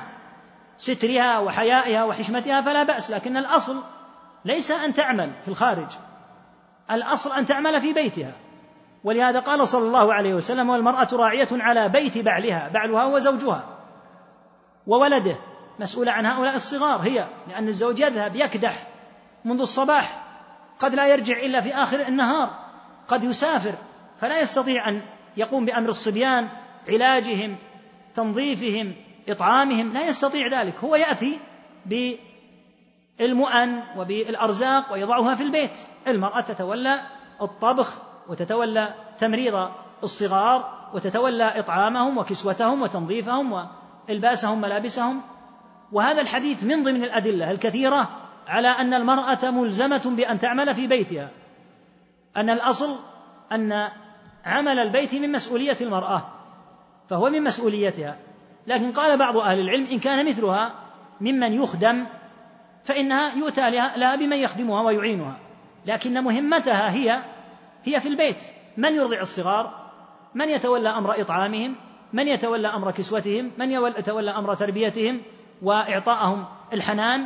سترها 0.78 1.40
وحيائها 1.40 2.04
وحشمتها 2.04 2.62
فلا 2.62 2.84
بأس. 2.84 3.12
لكن 3.12 3.38
الأصل 3.38 3.84
ليس 4.46 4.72
أن 4.72 4.94
تعمل 4.94 5.32
في 5.42 5.48
الخارج. 5.48 5.88
الأصل 6.92 7.32
أن 7.32 7.46
تعمل 7.46 7.82
في 7.82 7.94
بيتها. 7.94 8.32
ولهذا 9.04 9.40
قال 9.40 9.68
صلى 9.68 9.88
الله 9.88 10.14
عليه 10.14 10.34
وسلم 10.34 10.70
والمرأة 10.70 11.08
راعية 11.14 11.48
على 11.52 11.90
بيت 11.90 12.18
بعلها 12.18 12.70
بعلها 12.74 13.04
هو 13.04 13.20
زوجها 13.20 13.64
وولده 14.88 15.36
مسؤولة 15.80 16.12
عن 16.12 16.26
هؤلاء 16.26 16.56
الصغار 16.56 17.00
هي 17.00 17.28
لأن 17.48 17.68
الزوج 17.68 18.00
يذهب 18.00 18.36
يكدح 18.36 18.88
منذ 19.46 19.62
الصباح. 19.62 20.24
قد 20.80 20.96
لا 20.96 21.08
يرجع 21.08 21.40
إلا 21.40 21.62
في 21.62 21.74
آخر 21.74 22.08
النهار. 22.08 22.50
قد 23.08 23.24
يسافر 23.24 23.74
فلا 24.22 24.42
يستطيع 24.42 24.90
أن 24.90 25.02
يقوم 25.38 25.66
بأمر 25.66 25.90
الصبيان 25.90 26.50
علاجهم 26.90 27.58
تنظيفهم 28.16 28.96
إطعامهم 29.30 29.94
لا 29.94 30.08
يستطيع 30.08 30.48
ذلك. 30.48 30.76
هو 30.84 30.96
يأتي 30.96 31.40
بالمؤن 33.20 33.84
وبالأرزاق 33.98 34.94
ويضعها 34.94 35.36
في 35.36 35.44
البيت. 35.44 35.78
المرأة 36.08 36.42
تتولى 36.42 37.02
الطبخ 37.42 38.09
وتتولى 38.30 38.94
تمريض 39.18 39.70
الصغار 40.04 40.90
وتتولى 40.94 41.60
إطعامهم 41.60 42.18
وكسوتهم 42.18 42.82
وتنظيفهم 42.82 43.68
وإلباسهم 44.10 44.62
ملابسهم. 44.62 45.22
وهذا 45.92 46.22
الحديث 46.22 46.64
من 46.64 46.84
ضمن 46.84 47.04
الأدلة 47.04 47.52
الكثيرة 47.52 48.10
على 48.48 48.68
أن 48.68 48.94
المرأة 48.94 49.52
ملزمة 49.52 50.14
بأن 50.18 50.40
تعمل 50.40 50.76
في 50.76 50.88
بيتها. 50.88 51.30
أن 52.38 52.50
الأصل 52.50 52.96
أن 53.52 53.88
عمل 54.46 54.80
البيت 54.80 55.16
من 55.16 55.32
مسؤولية 55.32 55.78
المرأة 55.82 56.26
فهو 57.10 57.30
من 57.30 57.44
مسؤوليتها. 57.44 58.18
لكن 58.68 58.92
قال 58.92 59.18
بعض 59.18 59.38
أهل 59.38 59.60
العلم 59.60 59.86
إن 59.86 60.00
كان 60.00 60.26
مثلها 60.26 60.74
ممن 61.22 61.54
يخدم 61.54 62.06
فإنها 62.84 63.36
يؤتى 63.36 63.70
لها 63.72 64.16
بمن 64.16 64.38
يخدمها 64.38 64.82
ويعينها. 64.82 65.38
لكن 65.86 66.24
مهمتها 66.24 66.92
هي 66.92 67.22
هي 67.84 68.02
في 68.02 68.08
البيت. 68.08 68.42
من 68.78 68.96
يرضع 68.96 69.20
الصغار؟ 69.20 69.90
من 70.36 70.50
يتولى 70.50 70.90
أمر 70.90 71.22
إطعامهم؟ 71.22 71.76
من 72.14 72.28
يتولى 72.28 72.68
أمر 72.68 72.92
كسوتهم؟ 72.92 73.52
من 73.58 73.72
يتولى 73.72 74.32
أمر 74.32 74.56
تربيتهم؟ 74.56 75.22
واعطائهم 75.62 76.46
الحنان؟ 76.74 77.26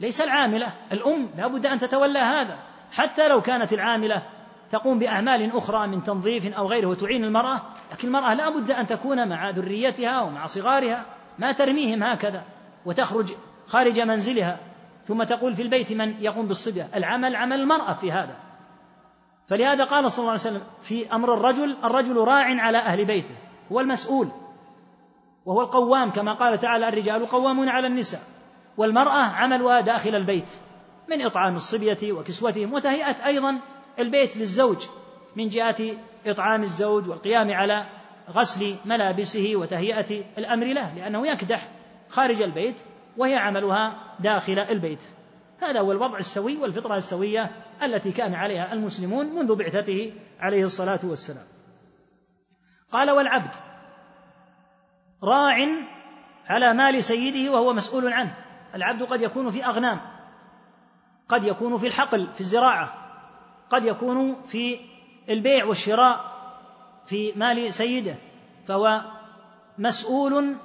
ليس 0.00 0.20
العاملة 0.20 0.68
الأم. 0.92 1.30
لا 1.36 1.46
بد 1.46 1.66
أن 1.66 1.78
تتولى 1.78 2.18
هذا. 2.18 2.58
حتى 2.92 3.28
لو 3.28 3.40
كانت 3.40 3.72
العاملة 3.72 4.22
تقوم 4.70 4.98
بأعمال 4.98 5.56
أخرى 5.56 5.86
من 5.86 6.02
تنظيف 6.02 6.54
أو 6.54 6.66
غيره 6.66 6.86
وتعين 6.86 7.24
المرأة 7.24 7.60
لكن 7.92 8.08
المرأة 8.08 8.34
لا 8.34 8.50
بد 8.50 8.70
أن 8.70 8.86
تكون 8.86 9.28
مع 9.28 9.50
ذريتها 9.50 10.20
ومع 10.20 10.46
صغارها 10.46 11.04
ما 11.38 11.52
ترميهم 11.52 12.02
هكذا 12.02 12.42
وتخرج 12.86 13.32
خارج 13.66 14.00
منزلها. 14.00 14.58
ثم 15.04 15.22
تقول 15.22 15.54
في 15.54 15.62
البيت 15.62 15.92
من 15.92 16.14
يقوم 16.20 16.46
بالصبية؟ 16.46 16.88
العمل 16.94 17.36
عمل 17.36 17.60
المرأة 17.60 17.92
في 17.92 18.12
هذا. 18.12 18.36
فلهذا 19.48 19.84
قال 19.84 20.12
صلى 20.12 20.18
الله 20.18 20.30
عليه 20.30 20.40
وسلم 20.40 20.62
في 20.82 21.12
أمر 21.12 21.34
الرجل 21.34 21.76
الرجل 21.84 22.16
راع 22.16 22.44
على 22.62 22.78
أهل 22.78 23.04
بيته 23.04 23.34
هو 23.72 23.80
المسؤول 23.80 24.28
وهو 25.46 25.60
القوام 25.60 26.10
كما 26.10 26.32
قال 26.32 26.58
تعالى 26.58 26.88
الرجال 26.88 27.26
قوامون 27.26 27.68
على 27.68 27.86
النساء 27.86 28.22
والمرأة 28.76 29.22
عملها 29.22 29.80
داخل 29.80 30.14
البيت 30.14 30.50
من 31.10 31.22
إطعام 31.22 31.54
الصبية 31.54 32.12
وكسوتهم 32.12 32.72
وتهيئه 32.72 33.26
أيضا 33.26 33.58
البيت 33.98 34.36
للزوج 34.36 34.86
من 35.36 35.48
جهة 35.48 35.76
إطعام 36.26 36.62
الزوج 36.62 37.08
والقيام 37.08 37.50
على 37.50 37.86
غسل 38.30 38.76
ملابسه 38.84 39.52
وتهيئة 39.54 40.24
الأمر 40.38 40.66
له 40.66 40.94
لأنه 40.94 41.26
يكدح 41.26 41.68
خارج 42.08 42.42
البيت 42.42 42.80
وهي 43.16 43.36
عملها 43.36 43.94
داخل 44.20 44.58
البيت. 44.58 45.02
هذا 45.60 45.80
هو 45.80 45.92
الوضع 45.92 46.18
السوي 46.18 46.56
والفطرة 46.56 46.96
السوية 46.96 47.50
التي 47.82 48.12
كان 48.12 48.34
عليها 48.34 48.72
المسلمون 48.72 49.26
منذ 49.26 49.54
بعثته 49.54 50.12
عليه 50.40 50.64
الصلاة 50.64 51.00
والسلام. 51.04 51.46
قال 52.92 53.10
والعبد 53.10 53.54
راع 55.22 55.56
على 56.48 56.74
مال 56.74 57.04
سيده 57.04 57.52
وهو 57.52 57.72
مسؤول 57.72 58.12
عنه. 58.12 58.34
العبد 58.74 59.02
قد 59.02 59.22
يكون 59.22 59.50
في 59.50 59.66
أغنام 59.66 60.00
قد 61.28 61.44
يكون 61.44 61.78
في 61.78 61.86
الحقل 61.86 62.28
في 62.34 62.40
الزراعة 62.40 62.94
قد 63.70 63.84
يكون 63.84 64.42
في 64.42 64.80
البيع 65.28 65.64
والشراء 65.64 66.32
في 67.06 67.32
مال 67.36 67.74
سيده 67.74 68.14
فهو 68.66 69.02
مسؤول 69.78 70.56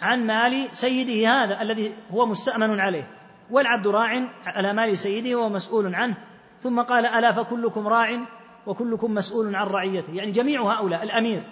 عن 0.00 0.26
مال 0.26 0.68
سيده 0.72 1.28
هذا 1.28 1.62
الذي 1.62 1.92
هو 2.10 2.26
مستأمن 2.26 2.80
عليه. 2.80 3.10
والعبد 3.50 3.86
راع 3.86 4.28
على 4.46 4.72
مال 4.72 4.98
سيده 4.98 5.36
وهو 5.38 5.48
مسؤول 5.48 5.94
عنه. 5.94 6.16
ثم 6.64 6.80
قال 6.80 7.06
ألا 7.06 7.32
فكلكم 7.32 7.88
راع 7.88 8.20
وكلكم 8.66 9.14
مسؤول 9.14 9.56
عن 9.56 9.66
رعيته. 9.66 10.12
يعني 10.12 10.30
جميع 10.30 10.62
هؤلاء 10.62 11.02
الأمير 11.02 11.42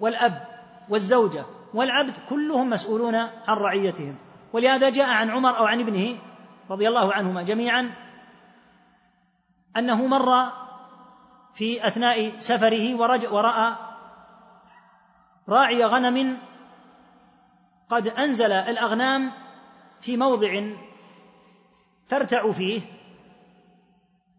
والأب 0.00 0.44
والزوجة 0.88 1.44
والعبد 1.74 2.14
كلهم 2.28 2.70
مسؤولون 2.70 3.14
عن 3.14 3.56
رعيتهم. 3.56 4.16
ولهذا 4.52 4.90
جاء 4.90 5.10
عن 5.10 5.30
عمر 5.30 5.58
أو 5.58 5.64
عن 5.64 5.80
ابنه 5.80 6.18
رضي 6.70 6.88
الله 6.88 7.12
عنهما 7.12 7.42
جميعا 7.42 7.90
أنه 9.76 10.06
مر 10.06 10.52
في 11.54 11.86
أثناء 11.86 12.38
سفره 12.38 12.94
ورأى 13.32 13.76
راعي 15.48 15.84
غنم 15.84 16.38
قد 17.88 18.08
أنزل 18.08 18.52
الأغنام 18.52 19.32
في 20.00 20.16
موضع 20.16 20.70
ترتع 22.08 22.50
فيه 22.50 22.97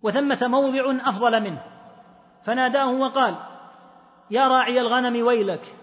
وثمة 0.04 0.48
موضع 0.48 1.10
أفضل 1.10 1.44
منه. 1.44 1.62
فناداه 2.46 2.92
وقال 2.92 3.36
يا 4.32 4.48
راعي 4.48 4.82
الغنم 4.82 5.26
ويلك. 5.26 5.76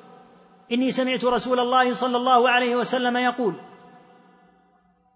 إني 0.73 0.91
سمعت 0.91 1.25
رسول 1.25 1.61
الله 1.61 1.95
صلى 1.95 2.17
الله 2.17 2.51
عليه 2.51 2.77
وسلم 2.77 3.17
يقول 3.17 3.55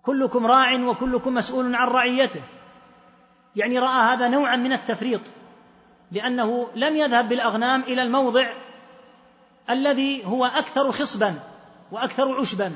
كلكم 0.02 0.46
راع 0.46 0.74
وكلكم 0.74 1.34
مسؤول 1.34 1.74
عن 1.74 1.88
رعيته. 1.88 2.42
يعني 3.56 3.78
رأى 3.78 4.02
هذا 4.02 4.28
نوعا 4.28 4.56
من 4.56 4.72
التفريط 4.72 5.20
لأنه 6.12 6.68
لم 6.74 6.96
يذهب 6.96 7.28
بالأغنام 7.28 7.82
إلى 7.82 8.02
الموضع 8.02 8.52
الذي 9.70 10.26
هو 10.26 10.46
أكثر 10.46 10.92
خصبا 10.92 11.34
وأكثر 11.92 12.40
عشبا 12.40 12.72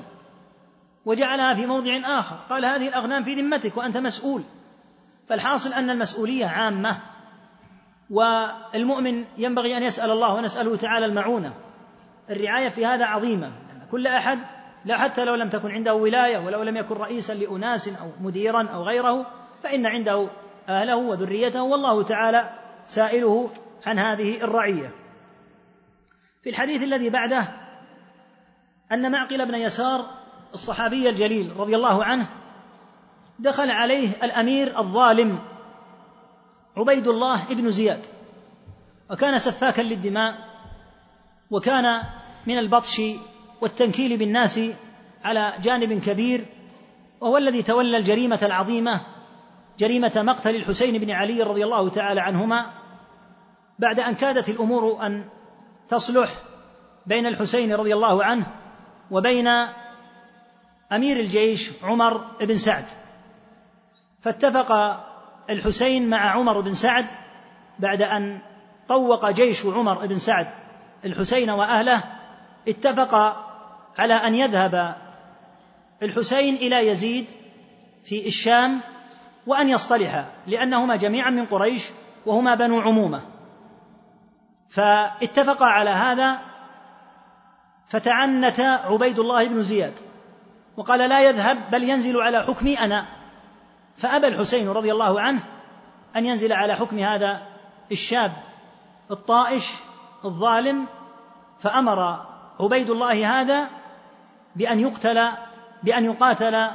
وجعلها 1.05 1.55
في 1.55 1.67
موضع 1.67 2.01
آخر. 2.19 2.37
قال 2.51 2.65
هذه 2.65 2.89
الأغنام 2.89 3.25
في 3.25 3.35
ذمتك 3.35 3.77
وأنت 3.77 3.97
مسؤول. 3.97 4.43
فالحاصل 5.29 5.73
أن 5.73 5.91
المسؤولية 5.91 6.47
عامة 6.47 6.99
والمؤمن 8.11 9.25
ينبغي 9.39 9.77
أن 9.77 9.83
يسأل 9.83 10.11
الله 10.11 10.35
ونسأله 10.35 10.77
تعالى 10.77 11.07
المعونة. 11.07 11.55
الرعاية 12.31 12.69
في 12.69 12.87
هذا 12.87 13.05
عظيمة. 13.05 13.53
كل 13.91 14.07
أحد 14.07 14.39
لا 14.85 14.97
حتى 14.97 15.25
لو 15.25 15.35
لم 15.35 15.49
تكن 15.49 15.71
عنده 15.71 15.95
ولاية 15.95 16.39
ولو 16.39 16.63
لم 16.63 16.77
يكن 16.77 16.95
رئيسا 16.95 17.33
لأناس 17.33 17.89
أو 17.89 18.11
مديرا 18.21 18.69
أو 18.69 18.83
غيره 18.83 19.27
فإن 19.63 19.87
عنده 19.87 20.29
أهله 20.69 20.97
وذريته 20.97 21.63
والله 21.63 22.03
تعالى 22.03 22.51
سائله 22.85 23.51
عن 23.87 23.99
هذه 23.99 24.45
الرعية. 24.45 24.91
في 26.43 26.51
الحديث 26.51 26.83
الذي 26.83 27.11
بعده 27.11 27.49
أن 28.93 29.13
معقل 29.13 29.47
بن 29.47 29.55
يسار 29.55 30.11
الصحابي 30.55 31.09
الجليل 31.09 31.57
رضي 31.57 31.77
الله 31.77 32.05
عنه 32.05 32.27
دخل 33.39 33.71
عليه 33.71 34.09
الأمير 34.23 34.79
الظالم 34.79 35.39
عبيد 36.77 37.09
الله 37.09 37.45
بن 37.51 37.71
زياد 37.71 38.07
وكان 39.11 39.39
سفاكا 39.39 39.83
للدماء 39.83 40.35
وكان 41.51 42.03
من 42.47 42.59
البطش 42.59 43.03
والتنكيل 43.61 44.17
بالناس 44.17 44.61
على 45.25 45.53
جانب 45.63 46.01
كبير 46.01 46.45
وهو 47.21 47.37
الذي 47.37 47.63
تولى 47.63 47.97
الجريمة 47.97 48.39
العظيمة 48.43 49.01
جريمة 49.79 50.13
مقتل 50.17 50.57
الحسين 50.57 50.99
بن 50.99 51.11
علي 51.11 51.43
رضي 51.43 51.65
الله 51.65 51.89
تعالى 51.89 52.21
عنهما 52.21 52.71
بعد 53.79 54.01
أن 54.01 54.15
كادت 54.15 54.49
الأمور 54.49 55.07
أن 55.07 55.25
تصلح 55.89 56.31
بين 57.07 57.27
الحسين 57.27 57.73
رضي 57.73 57.95
الله 57.95 58.25
عنه 58.25 58.47
وبين 59.11 59.49
أمير 60.93 61.21
الجيش 61.21 61.71
عمر 61.83 62.19
بن 62.41 62.57
سعد. 62.57 62.85
فاتفق 64.25 65.01
الحسين 65.51 66.11
مع 66.11 66.31
عمر 66.31 66.61
بن 66.61 66.75
سعد 66.75 67.07
بعد 67.79 68.03
أن 68.03 68.39
طوق 68.89 69.31
جيش 69.31 69.67
عمر 69.67 70.07
بن 70.07 70.17
سعد 70.17 70.47
الحسين 71.05 71.51
وأهله 71.51 72.03
اتفق 72.69 73.15
على 73.99 74.15
أن 74.15 74.35
يذهب 74.35 74.97
الحسين 76.03 76.55
إلى 76.55 76.89
يزيد 76.89 77.31
في 78.05 78.27
الشام 78.27 78.81
وأن 79.47 79.69
يصطلحا 79.69 80.25
لأنهما 80.47 80.97
جميعا 80.97 81.31
من 81.31 81.47
قريش 81.47 81.89
وهما 82.27 82.55
بنو 82.55 82.81
عمومة. 82.81 83.21
فاتفقا 84.69 85.67
على 85.67 85.91
هذا 85.91 86.39
فتعنت 87.87 88.61
عبيد 88.61 89.19
الله 89.19 89.49
بن 89.49 89.63
زياد 89.63 89.95
وقال 90.77 91.09
لا 91.09 91.29
يذهب 91.29 91.71
بل 91.71 91.85
ينزل 91.85 92.21
على 92.21 92.43
حكمي 92.43 92.79
أنا. 92.79 93.24
فأبى 93.97 94.29
الحسين 94.29 94.69
رضي 94.69 94.93
الله 94.93 95.21
عنه 95.21 95.45
أن 96.17 96.27
ينزل 96.27 96.53
على 96.53 96.75
حكم 96.75 96.99
هذا 96.99 97.43
الشاب 97.93 98.33
الطائش 99.11 99.73
الظالم 100.25 100.87
فأمر 101.59 102.27
عبيد 102.61 102.91
الله 102.91 103.41
هذا 103.41 103.69
بأن 104.57 104.81
يقتل 104.81 105.29
بأن 105.83 106.05
يقاتل 106.05 106.71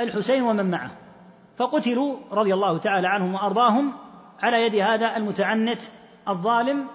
الحسين 0.00 0.42
ومن 0.42 0.70
معه. 0.70 0.90
فقتلوا 1.56 2.16
رضي 2.32 2.54
الله 2.54 2.78
تعالى 2.78 3.08
عنهم 3.08 3.34
وأرضاهم 3.34 3.92
على 4.42 4.66
يد 4.66 4.74
هذا 4.74 5.16
المتعنت 5.16 5.82
الظالم 6.28 6.86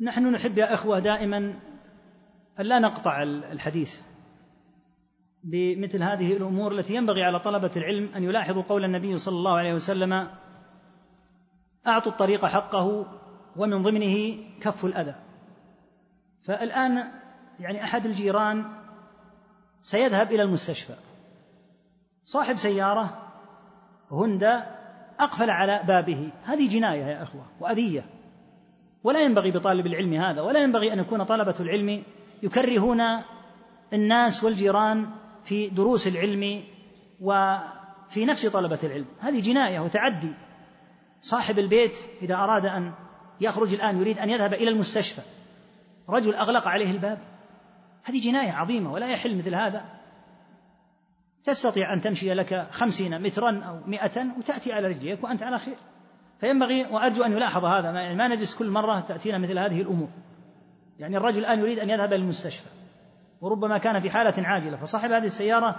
نحن 0.00 0.32
نحب 0.32 0.58
يا 0.58 0.74
إخوة 0.74 0.98
دائما 0.98 1.36
أن 2.60 2.66
لا 2.66 2.78
نقطع 2.78 3.22
الحديث 3.22 4.00
بمثل 5.44 6.02
هذه 6.02 6.36
الأمور 6.36 6.72
التي 6.72 6.94
ينبغي 6.94 7.24
على 7.24 7.38
طلبة 7.38 7.70
العلم 7.76 8.14
أن 8.14 8.24
يلاحظوا 8.24 8.62
قول 8.62 8.84
النبي 8.84 9.18
صلى 9.18 9.36
الله 9.36 9.58
عليه 9.58 9.74
وسلم 9.74 10.28
أعطوا 11.86 12.12
الطريق 12.12 12.46
حقه 12.46 13.06
ومن 13.56 13.82
ضمنه 13.82 14.38
كف 14.60 14.84
الأذى. 14.84 15.14
فالآن 16.42 17.12
يعني 17.60 17.84
أحد 17.84 18.06
الجيران 18.06 18.64
سيذهب 19.82 20.32
إلى 20.32 20.42
المستشفى. 20.42 20.94
صاحب 22.24 22.56
سيارة 22.56 23.32
هوندا 24.10 24.76
أقفل 25.18 25.50
على 25.50 25.80
بابه. 25.86 26.30
هذه 26.44 26.68
جناية 26.68 27.04
يا 27.04 27.22
إخوة 27.22 27.46
وأذية. 27.60 28.15
ولا 29.06 29.20
ينبغي 29.20 29.50
بطالب 29.50 29.86
العلم 29.86 30.14
هذا 30.14 30.40
ولا 30.40 30.60
ينبغي 30.60 30.92
أن 30.92 30.98
يكون 30.98 31.24
طلبة 31.24 31.54
العلم 31.60 32.02
يكرهون 32.42 33.00
الناس 33.92 34.44
والجيران 34.44 35.06
في 35.44 35.68
دروس 35.68 36.06
العلم 36.06 36.62
وفي 37.20 38.24
نفس 38.24 38.46
طلبة 38.46 38.78
العلم. 38.84 39.06
هذه 39.20 39.40
جناية 39.40 39.80
وتعدي. 39.80 40.32
صاحب 41.22 41.58
البيت 41.58 41.96
إذا 42.22 42.34
أراد 42.34 42.66
أن 42.66 42.92
يخرج 43.40 43.74
الآن 43.74 44.00
يريد 44.00 44.18
أن 44.18 44.30
يذهب 44.30 44.54
إلى 44.54 44.70
المستشفى. 44.70 45.22
رجل 46.08 46.34
أغلق 46.34 46.68
عليه 46.68 46.90
الباب. 46.90 47.18
هذه 48.04 48.20
جناية 48.20 48.52
عظيمة 48.52 48.92
ولا 48.92 49.08
يحل 49.08 49.36
مثل 49.36 49.54
هذا. 49.54 49.84
تستطيع 51.44 51.92
أن 51.92 52.00
تمشي 52.00 52.34
لك 52.34 52.66
خمسين 52.70 53.22
مترا 53.22 53.64
أو 53.64 53.80
مئة 53.86 54.26
وتأتي 54.38 54.72
على 54.72 54.88
رجليك 54.88 55.24
وأنت 55.24 55.42
على 55.42 55.58
خير. 55.58 55.76
فينبغي 56.40 56.86
وأرجو 56.90 57.22
أن 57.22 57.32
يلاحظ 57.32 57.64
هذا 57.64 57.92
ما 57.92 58.28
نجلس 58.28 58.56
كل 58.56 58.70
مرة 58.70 59.00
تأتينا 59.00 59.38
مثل 59.38 59.58
هذه 59.58 59.82
الأمور. 59.82 60.08
يعني 60.98 61.16
الرجل 61.16 61.40
الآن 61.40 61.58
يريد 61.58 61.78
أن 61.78 61.90
يذهب 61.90 62.12
إلى 62.12 62.22
المستشفى 62.22 62.68
وربما 63.40 63.78
كان 63.78 64.00
في 64.00 64.10
حالة 64.10 64.48
عاجلة 64.48 64.76
فصاحب 64.76 65.10
هذه 65.10 65.26
السيارة 65.26 65.76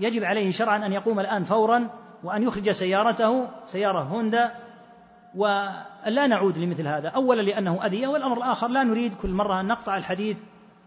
يجب 0.00 0.24
عليه 0.24 0.50
شرعا 0.50 0.86
أن 0.86 0.92
يقوم 0.92 1.20
الآن 1.20 1.44
فورا 1.44 1.88
وأن 2.24 2.42
يخرج 2.42 2.70
سيارته 2.70 3.48
سيارة 3.66 4.00
هوندا. 4.00 4.52
ولا 5.34 6.26
نعود 6.26 6.58
لمثل 6.58 6.86
هذا 6.86 7.08
أولا 7.08 7.42
لأنه 7.42 7.86
أذية 7.86 8.06
والأمر 8.06 8.38
الآخر 8.38 8.68
لا 8.68 8.82
نريد 8.82 9.14
كل 9.14 9.30
مرة 9.30 9.60
أن 9.60 9.66
نقطع 9.66 9.96
الحديث 9.96 10.38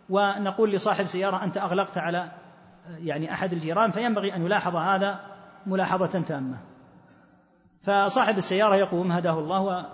ونقول 0.09 0.71
لصاحب 0.71 1.05
سيارة 1.05 1.43
أنت 1.43 1.57
أغلقت 1.57 1.97
على 1.97 2.31
يعني 2.97 3.33
أحد 3.33 3.53
الجيران 3.53 3.91
فينبغي 3.91 4.35
أن 4.35 4.45
يلاحظ 4.45 4.75
هذا 4.75 5.19
ملاحظة 5.65 6.21
تامة. 6.21 6.57
فصاحب 7.85 8.37
السيارة 8.37 8.75
يقوم 8.75 9.11
هداه 9.11 9.39
الله 9.39 9.85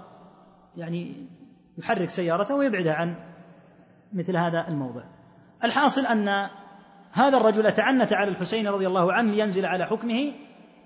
ويعني 0.78 1.28
يحرك 1.78 2.10
سيارته 2.10 2.56
ويبعدها 2.56 2.94
عن 2.94 3.16
مثل 4.14 4.38
هذا 4.38 4.68
الموضع. 4.68 5.02
الحاصل 5.64 6.06
أن 6.06 6.50
هذا 7.12 7.38
الرجل 7.38 7.72
تعنت 7.72 8.14
على 8.14 8.30
الحسين 8.30 8.68
رضي 8.68 8.88
الله 8.88 9.14
عنه 9.14 9.32
لينزل 9.32 9.66
على 9.66 9.86
حكمه 9.86 10.32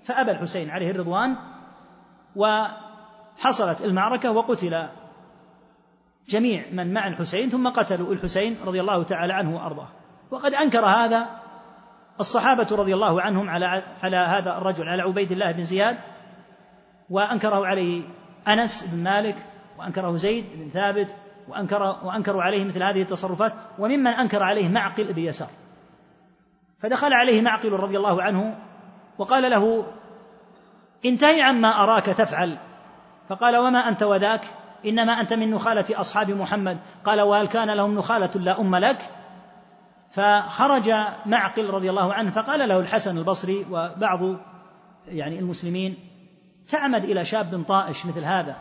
فأبى 0.04 0.30
الحسين 0.30 0.70
عليه 0.70 0.90
الرضوان 0.90 1.36
وحصلت 2.36 3.84
المعركة 3.84 4.30
وقتل 4.30 4.88
جميع 6.28 6.64
من 6.72 6.92
مع 6.92 7.08
الحسين 7.08 7.50
ثم 7.50 7.68
قتلوا 7.68 8.12
الحسين 8.12 8.56
رضي 8.64 8.80
الله 8.80 9.02
تعالى 9.02 9.32
عنه 9.32 9.56
وأرضاه. 9.56 9.88
وقد 10.30 10.54
أنكر 10.54 10.86
هذا 10.86 11.26
الصحابة 12.20 12.66
رضي 12.72 12.94
الله 12.94 13.20
عنهم 13.20 13.50
على 13.50 13.82
على 14.02 14.16
هذا 14.16 14.58
الرجل 14.58 14.88
على 14.88 15.02
عبيد 15.02 15.32
الله 15.32 15.52
بن 15.52 15.62
زياد 15.62 15.96
وأنكره 17.10 17.66
عليه 17.66 18.02
أنس 18.48 18.82
بن 18.82 19.02
مالك 19.02 19.36
وأنكره 19.78 20.16
زيد 20.16 20.44
بن 20.54 20.70
ثابت 20.70 21.14
وأنكر 21.48 21.82
وأنكروا 21.82 22.42
عليه 22.42 22.64
مثل 22.64 22.82
هذه 22.82 23.02
التصرفات 23.02 23.52
وممن 23.78 24.06
أنكر 24.06 24.42
عليه 24.42 24.68
معقل 24.68 25.12
بن 25.12 25.22
يسار. 25.22 25.48
فدخل 26.78 27.12
عليه 27.12 27.42
معقل 27.42 27.72
رضي 27.72 27.96
الله 27.96 28.22
عنه 28.22 28.58
وقال 29.18 29.50
له 29.50 29.86
انتهي 31.04 31.42
عما 31.42 31.82
أراك 31.82 32.04
تفعل. 32.04 32.58
فقال 33.28 33.56
وما 33.56 33.88
أنت 33.88 34.02
وذاك؟ 34.02 34.44
إنما 34.86 35.12
أنت 35.20 35.32
من 35.32 35.50
نخالة 35.50 36.00
أصحاب 36.00 36.30
محمد. 36.30 36.78
قال 37.04 37.20
وهل 37.20 37.46
كان 37.46 37.70
لهم 37.70 37.94
نخالة 37.94 38.30
لا 38.34 38.60
أم 38.60 38.76
لك؟ 38.76 38.98
فخرج 40.10 40.90
معقل 41.26 41.70
رضي 41.70 41.90
الله 41.90 42.14
عنه 42.14 42.30
فقال 42.30 42.68
له 42.68 42.80
الحسن 42.80 43.18
البصري 43.18 43.66
وبعض 43.70 44.20
يعني 45.08 45.38
المسلمين 45.38 45.96
تعمد 46.68 47.04
إلى 47.04 47.24
شاب 47.24 47.64
طائش 47.68 48.06
مثل 48.06 48.24
هذا 48.24 48.56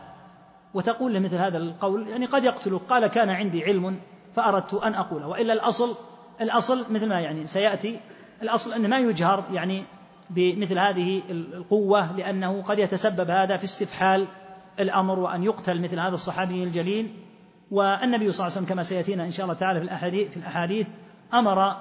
وتقول 0.73 1.13
له 1.13 1.19
مثل 1.19 1.35
هذا 1.35 1.57
القول 1.57 2.07
يعني 2.07 2.25
قد 2.25 2.43
يقتلك 2.43 2.81
قال 2.89 3.07
كان 3.07 3.29
عندي 3.29 3.63
علم 3.63 3.99
فأردت 4.35 4.73
أن 4.73 4.93
أقوله 4.93 5.27
وإلا 5.27 5.53
الأصل 5.53 5.95
الأصل 6.41 6.85
مثل 6.89 7.09
ما 7.09 7.19
يعني 7.19 7.47
سيأتي 7.47 7.99
الأصل 8.41 8.73
أن 8.73 8.89
ما 8.89 8.99
يجهر 8.99 9.43
يعني 9.51 9.83
بمثل 10.29 10.79
هذه 10.79 11.21
القوة 11.29 12.17
لأنه 12.17 12.61
قد 12.61 12.79
يتسبب 12.79 13.29
هذا 13.29 13.57
في 13.57 13.63
استفحال 13.63 14.27
الأمر 14.79 15.19
وأن 15.19 15.43
يقتل 15.43 15.81
مثل 15.81 15.99
هذا 15.99 16.13
الصحابي 16.13 16.63
الجليل. 16.63 17.13
والنبي 17.71 18.31
صلى 18.31 18.47
الله 18.47 18.57
عليه 18.57 18.65
وسلم 18.65 18.65
كما 18.65 18.83
سيأتينا 18.83 19.25
إن 19.25 19.31
شاء 19.31 19.43
الله 19.43 19.55
تعالى 19.55 19.79
في 19.79 19.85
الأحاديث 19.85 20.29
في 20.31 20.37
الأحاديث 20.37 20.87
أمر 21.33 21.75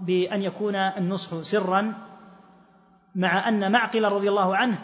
بأن 0.00 0.42
يكون 0.42 0.74
النصح 0.74 1.40
سرا 1.40 1.92
مع 3.14 3.48
أن 3.48 3.72
معقل 3.72 4.04
رضي 4.04 4.28
الله 4.28 4.56
عنه 4.56 4.78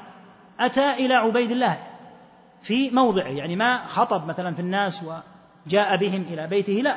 أتى 0.60 0.90
إلى 0.92 1.14
عبيد 1.14 1.50
الله 1.50 1.78
في 2.62 2.90
موضعه 2.90 3.28
يعني 3.28 3.56
ما 3.56 3.86
خطب 3.86 4.26
مثلا 4.26 4.54
في 4.54 4.60
الناس 4.60 5.02
وجاء 5.02 5.96
بهم 5.96 6.22
إلى 6.22 6.46
بيته 6.46 6.72
لا 6.72 6.96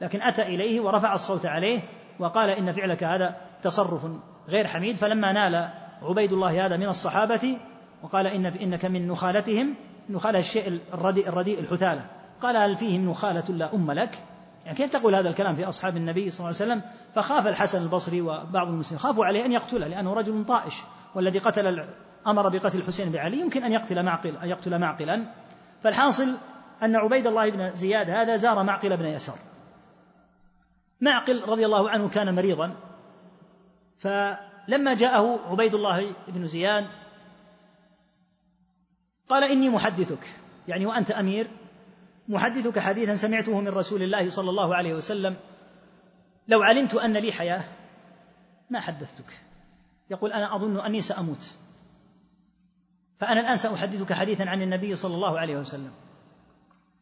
لكن 0.00 0.22
أتى 0.22 0.42
إليه 0.42 0.80
ورفع 0.80 1.14
الصوت 1.14 1.46
عليه 1.46 1.80
وقال 2.18 2.50
إن 2.50 2.72
فعلك 2.72 3.04
هذا 3.04 3.36
تصرف 3.62 4.06
غير 4.48 4.66
حميد. 4.66 4.96
فلما 4.96 5.32
نال 5.32 5.70
عبيد 6.02 6.32
الله 6.32 6.66
هذا 6.66 6.76
من 6.76 6.88
الصحابة 6.88 7.58
وقال 8.02 8.26
إن 8.26 8.46
إنك 8.46 8.84
من 8.84 9.08
نخالتهم 9.08 9.74
نخالة 10.10 10.38
الشيء 10.38 10.80
الرديء 10.94 11.28
الرديء 11.28 11.60
الحثالة. 11.60 12.04
قال 12.40 12.56
هل 12.56 12.76
فيهم 12.76 13.10
نخالة 13.10 13.44
لا 13.48 13.74
أم 13.74 13.92
لك؟ 13.92 14.18
يعني 14.64 14.78
كيف 14.78 14.92
تقول 14.92 15.14
هذا 15.14 15.28
الكلام 15.28 15.54
في 15.54 15.64
أصحاب 15.64 15.96
النبي 15.96 16.30
صلى 16.30 16.46
الله 16.46 16.60
عليه 16.60 16.72
وسلم؟ 16.72 16.90
فخاف 17.14 17.46
الحسن 17.46 17.82
البصري 17.82 18.20
وبعض 18.20 18.68
المسلمين 18.68 18.98
خافوا 18.98 19.24
عليه 19.24 19.44
أن 19.44 19.52
يقتله 19.52 19.86
لأنه 19.86 20.14
رجل 20.14 20.44
طائش 20.44 20.74
والذي 21.14 21.38
قتل 21.38 21.84
أمر 22.30 22.48
بقتل 22.48 22.78
الحسين 22.78 23.10
بن 23.10 23.18
علي 23.18 23.40
يمكن 23.40 23.64
أن 23.64 23.72
يقتل 23.72 24.02
معقل 24.02 24.36
أن 24.36 24.48
يقتل 24.48 24.78
معقلا. 24.78 25.24
فالحاصل 25.82 26.36
أن 26.82 26.96
عبيد 26.96 27.26
الله 27.26 27.50
بن 27.50 27.74
زياد 27.74 28.10
هذا 28.10 28.36
زار 28.36 28.62
معقل 28.62 28.96
بن 28.96 29.04
يسار. 29.04 29.38
معقل 31.00 31.42
رضي 31.42 31.66
الله 31.66 31.90
عنه 31.90 32.08
كان 32.08 32.34
مريضا 32.34 32.76
فلما 33.98 34.94
جاءه 34.94 35.40
عبيد 35.50 35.74
الله 35.74 36.14
بن 36.28 36.46
زياد 36.46 36.86
قال 39.28 39.44
إني 39.44 39.68
محدثك. 39.68 40.28
يعني 40.68 40.86
وأنت 40.86 41.10
أمير 41.10 41.46
محدثك 42.28 42.78
حديثا 42.78 43.16
سمعته 43.16 43.60
من 43.60 43.68
رسول 43.68 44.02
الله 44.02 44.30
صلى 44.30 44.50
الله 44.50 44.76
عليه 44.76 44.94
وسلم. 44.94 45.36
لو 46.48 46.62
علمت 46.62 46.94
أن 46.94 47.16
لي 47.16 47.32
حياة 47.32 47.64
ما 48.70 48.80
حدثتك. 48.80 49.40
يقول 50.10 50.32
أنا 50.32 50.56
أظن 50.56 50.80
أني 50.80 51.02
سأموت. 51.02 51.54
فأنا 53.18 53.40
الآن 53.40 53.56
سأحدثك 53.56 54.12
حديثا 54.12 54.42
عن 54.42 54.62
النبي 54.62 54.96
صلى 54.96 55.14
الله 55.14 55.38
عليه 55.38 55.56
وسلم. 55.56 55.90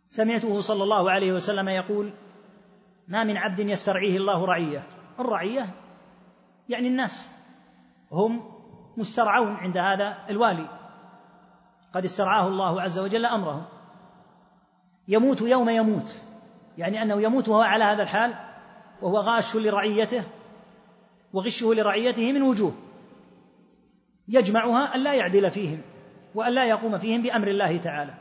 سمعته 0.09 0.61
صلى 0.61 0.83
الله 0.83 1.11
عليه 1.11 1.33
وسلم 1.33 1.69
يقول 1.69 2.13
ما 3.09 3.25
من 3.25 3.37
عبد 3.37 3.59
يسترعيه 3.59 4.17
الله 4.17 4.45
رعية. 4.45 4.87
الرعية 5.21 5.75
يعني 6.69 6.89
الناس. 6.89 7.31
هم 8.13 8.41
مسترعون 8.97 9.55
عند 9.55 9.77
هذا 9.77 10.17
الوالي. 10.31 10.69
قد 11.95 12.05
استرعاه 12.05 12.49
الله 12.49 12.83
عز 12.83 12.99
وجل 12.99 13.27
أمرهم. 13.27 13.65
يموت 15.09 15.41
يوم 15.41 15.69
يموت. 15.69 16.21
يعني 16.79 17.03
أنه 17.03 17.23
يموت 17.23 17.49
وهو 17.49 17.61
على 17.61 17.85
هذا 17.85 18.03
الحال 18.03 18.35
وهو 19.03 19.19
غاش 19.19 19.57
لرعيته 19.57 20.25
وغشه 21.33 21.75
لرعيته 21.75 22.33
من 22.33 22.43
وجوه. 22.43 22.73
يجمعها 24.29 24.95
أن 24.95 25.01
لا 25.01 25.15
يعدل 25.15 25.51
فيهم. 25.51 25.83
وأن 26.37 26.53
لا 26.53 26.65
يقوم 26.65 26.99
فيهم 26.99 27.23
بأمر 27.23 27.49
الله 27.49 27.77
تعالى 27.77 28.15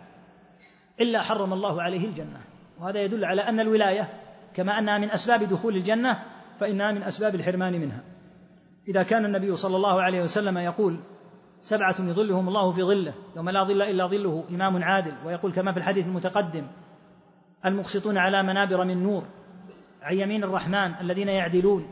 إلا 1.01 1.21
حرم 1.21 1.53
الله 1.53 1.81
عليه 1.81 2.05
الجنة. 2.05 2.41
وهذا 2.79 3.01
يدل 3.01 3.25
على 3.25 3.41
أن 3.41 3.59
الولاية 3.59 4.09
كما 4.53 4.79
أنها 4.79 4.97
من 4.97 5.11
أسباب 5.11 5.43
دخول 5.43 5.75
الجنة 5.75 6.23
فإنها 6.59 6.91
من 6.91 7.03
أسباب 7.03 7.35
الحرمان 7.35 7.73
منها. 7.73 8.03
إذا 8.87 9.03
كان 9.03 9.25
النبي 9.25 9.55
صلى 9.55 9.75
الله 9.75 10.01
عليه 10.01 10.21
وسلم 10.21 10.57
يقول 10.57 10.99
سبعة 11.61 11.95
يظلهم 11.99 12.47
الله 12.47 12.71
في 12.71 12.83
ظله 12.83 13.13
يوم 13.35 13.49
لا 13.49 13.63
ظل 13.63 13.81
إلا 13.81 14.07
ظله 14.07 14.43
إمام 14.49 14.83
عادل 14.83 15.13
ويقول 15.25 15.51
كما 15.51 15.71
في 15.71 15.77
الحديث 15.77 16.07
المتقدم 16.07 16.67
المقسطون 17.65 18.17
على 18.17 18.43
منابر 18.43 18.83
من 18.83 19.03
نور 19.03 19.23
عن 20.01 20.17
يمين 20.17 20.43
الرحمن 20.43 20.95
الذين 21.01 21.27
يعدلون 21.27 21.91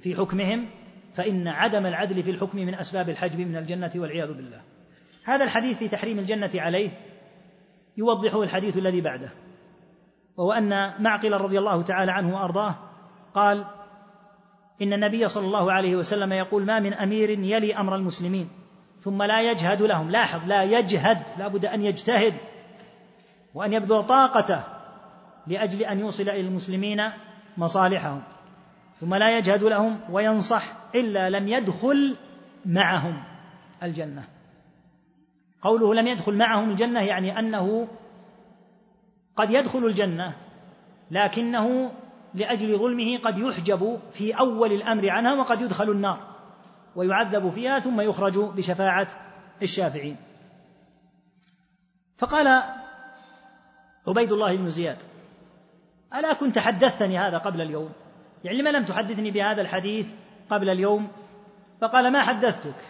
في 0.00 0.14
حكمهم 0.14 0.68
فإن 1.14 1.48
عدم 1.48 1.86
العدل 1.86 2.22
في 2.22 2.30
الحكم 2.30 2.58
من 2.58 2.74
أسباب 2.74 3.08
الحجب 3.08 3.40
من 3.40 3.56
الجنة 3.56 3.90
والعياذ 3.96 4.32
بالله. 4.32 4.60
هذا 5.28 5.44
الحديث 5.44 5.78
في 5.78 5.88
تحريم 5.88 6.18
الجنة 6.18 6.50
عليه 6.54 6.90
يوضحه 7.96 8.42
الحديث 8.42 8.78
الذي 8.78 9.00
بعده 9.00 9.30
وهو 10.36 10.52
أن 10.52 11.02
معقل 11.02 11.32
رضي 11.32 11.58
الله 11.58 11.82
تعالى 11.82 12.12
عنه 12.12 12.34
وأرضاه 12.34 12.74
قال 13.34 13.64
إن 14.82 14.92
النبي 14.92 15.28
صلى 15.28 15.46
الله 15.46 15.72
عليه 15.72 15.96
وسلم 15.96 16.32
يقول 16.32 16.64
ما 16.64 16.80
من 16.80 16.94
أمير 16.94 17.30
يلي 17.30 17.76
أمر 17.76 17.96
المسلمين 17.96 18.48
ثم 19.00 19.22
لا 19.22 19.50
يجهد 19.50 19.82
لهم. 19.82 20.10
لاحظ 20.10 20.40
لا 20.46 20.62
يجهد 20.62 21.22
لا 21.38 21.48
بد 21.48 21.66
أن 21.66 21.82
يجتهد 21.82 22.34
وأن 23.54 23.72
يبذل 23.72 24.06
طاقته 24.06 24.62
لأجل 25.46 25.82
أن 25.82 26.00
يوصل 26.00 26.22
إلى 26.22 26.40
المسلمين 26.40 27.02
مصالحهم 27.56 28.22
ثم 29.00 29.14
لا 29.14 29.38
يجهد 29.38 29.64
لهم 29.64 30.00
وينصح 30.10 30.64
إلا 30.94 31.30
لم 31.30 31.48
يدخل 31.48 32.16
معهم 32.66 33.22
الجنة. 33.82 34.37
قوله 35.62 35.94
لم 35.94 36.06
يدخل 36.06 36.34
معهم 36.34 36.70
الجنة 36.70 37.00
يعني 37.00 37.38
أنه 37.38 37.88
قد 39.36 39.50
يدخل 39.50 39.86
الجنة 39.86 40.36
لكنه 41.10 41.92
لأجل 42.34 42.78
ظلمه 42.78 43.18
قد 43.18 43.38
يحجب 43.38 44.00
في 44.12 44.38
أول 44.38 44.72
الأمر 44.72 45.10
عنها 45.10 45.34
وقد 45.34 45.60
يدخل 45.60 45.90
النار 45.90 46.20
ويعذب 46.96 47.50
فيها 47.50 47.78
ثم 47.78 48.00
يخرج 48.00 48.38
بشفاعة 48.38 49.08
الشافعين. 49.62 50.16
فقال 52.18 52.62
عبيد 54.08 54.32
الله 54.32 54.56
بن 54.56 54.70
زياد 54.70 55.02
ألا 56.14 56.32
كنت 56.32 56.58
حدثتني 56.58 57.18
هذا 57.18 57.38
قبل 57.38 57.60
اليوم؟ 57.60 57.92
يعني 58.44 58.58
لما 58.58 58.70
لم 58.70 58.84
تحدثني 58.84 59.30
بهذا 59.30 59.60
الحديث 59.60 60.10
قبل 60.50 60.70
اليوم؟ 60.70 61.08
فقال 61.80 62.12
ما 62.12 62.22
حدثتك؟ 62.22 62.84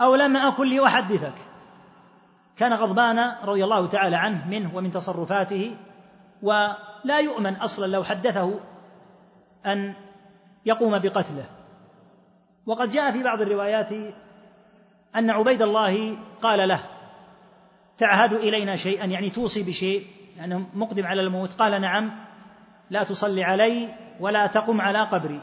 أو 0.00 0.14
لم 0.14 0.36
أكن 0.36 0.68
لأحدثك. 0.68 1.34
كان 2.58 2.72
غضبان 2.72 3.18
رضي 3.44 3.64
الله 3.64 3.86
تعالى 3.86 4.16
عنه 4.16 4.48
منه 4.48 4.76
ومن 4.76 4.90
تصرفاته 4.90 5.76
ولا 6.42 7.20
يؤمن 7.20 7.56
أصلا 7.56 7.86
لو 7.86 8.04
حدثه 8.04 8.60
أن 9.66 9.94
يقوم 10.66 10.98
بقتله. 10.98 11.44
وقد 12.66 12.90
جاء 12.90 13.12
في 13.12 13.22
بعض 13.22 13.40
الروايات 13.40 13.92
أن 15.16 15.30
عبيد 15.30 15.62
الله 15.62 16.16
قال 16.42 16.68
له 16.68 16.80
تعهد 17.98 18.32
إلينا 18.32 18.76
شيئا 18.76 19.04
يعني 19.04 19.30
توصي 19.30 19.62
بشيء 19.62 20.06
لأنه 20.36 20.66
مقدم 20.74 21.06
على 21.06 21.20
الموت. 21.20 21.52
قال 21.52 21.80
نعم 21.80 22.10
لا 22.90 23.04
تصلي 23.04 23.44
علي 23.44 23.94
ولا 24.20 24.46
تقم 24.46 24.80
على 24.80 25.02
قبري. 25.02 25.40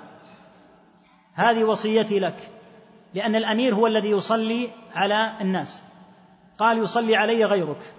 هذه 1.33 1.63
وصيتي 1.63 2.19
لك 2.19 2.51
لأن 3.13 3.35
الأمير 3.35 3.75
هو 3.75 3.87
الذي 3.87 4.09
يصلي 4.09 4.69
على 4.95 5.33
الناس. 5.41 5.83
قال 6.57 6.77
يصلي 6.77 7.15
علي 7.15 7.45
غيرك 7.45 7.93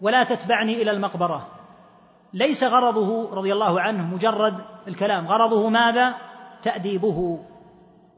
ولا 0.00 0.24
تتبعني 0.24 0.82
إلى 0.82 0.90
المقبرة. 0.90 1.48
ليس 2.34 2.64
غرضه 2.64 3.34
رضي 3.34 3.52
الله 3.52 3.80
عنه 3.80 4.14
مجرد 4.14 4.64
الكلام. 4.88 5.26
غرضه 5.26 5.68
ماذا؟ 5.68 6.14
تأديبه. 6.62 7.44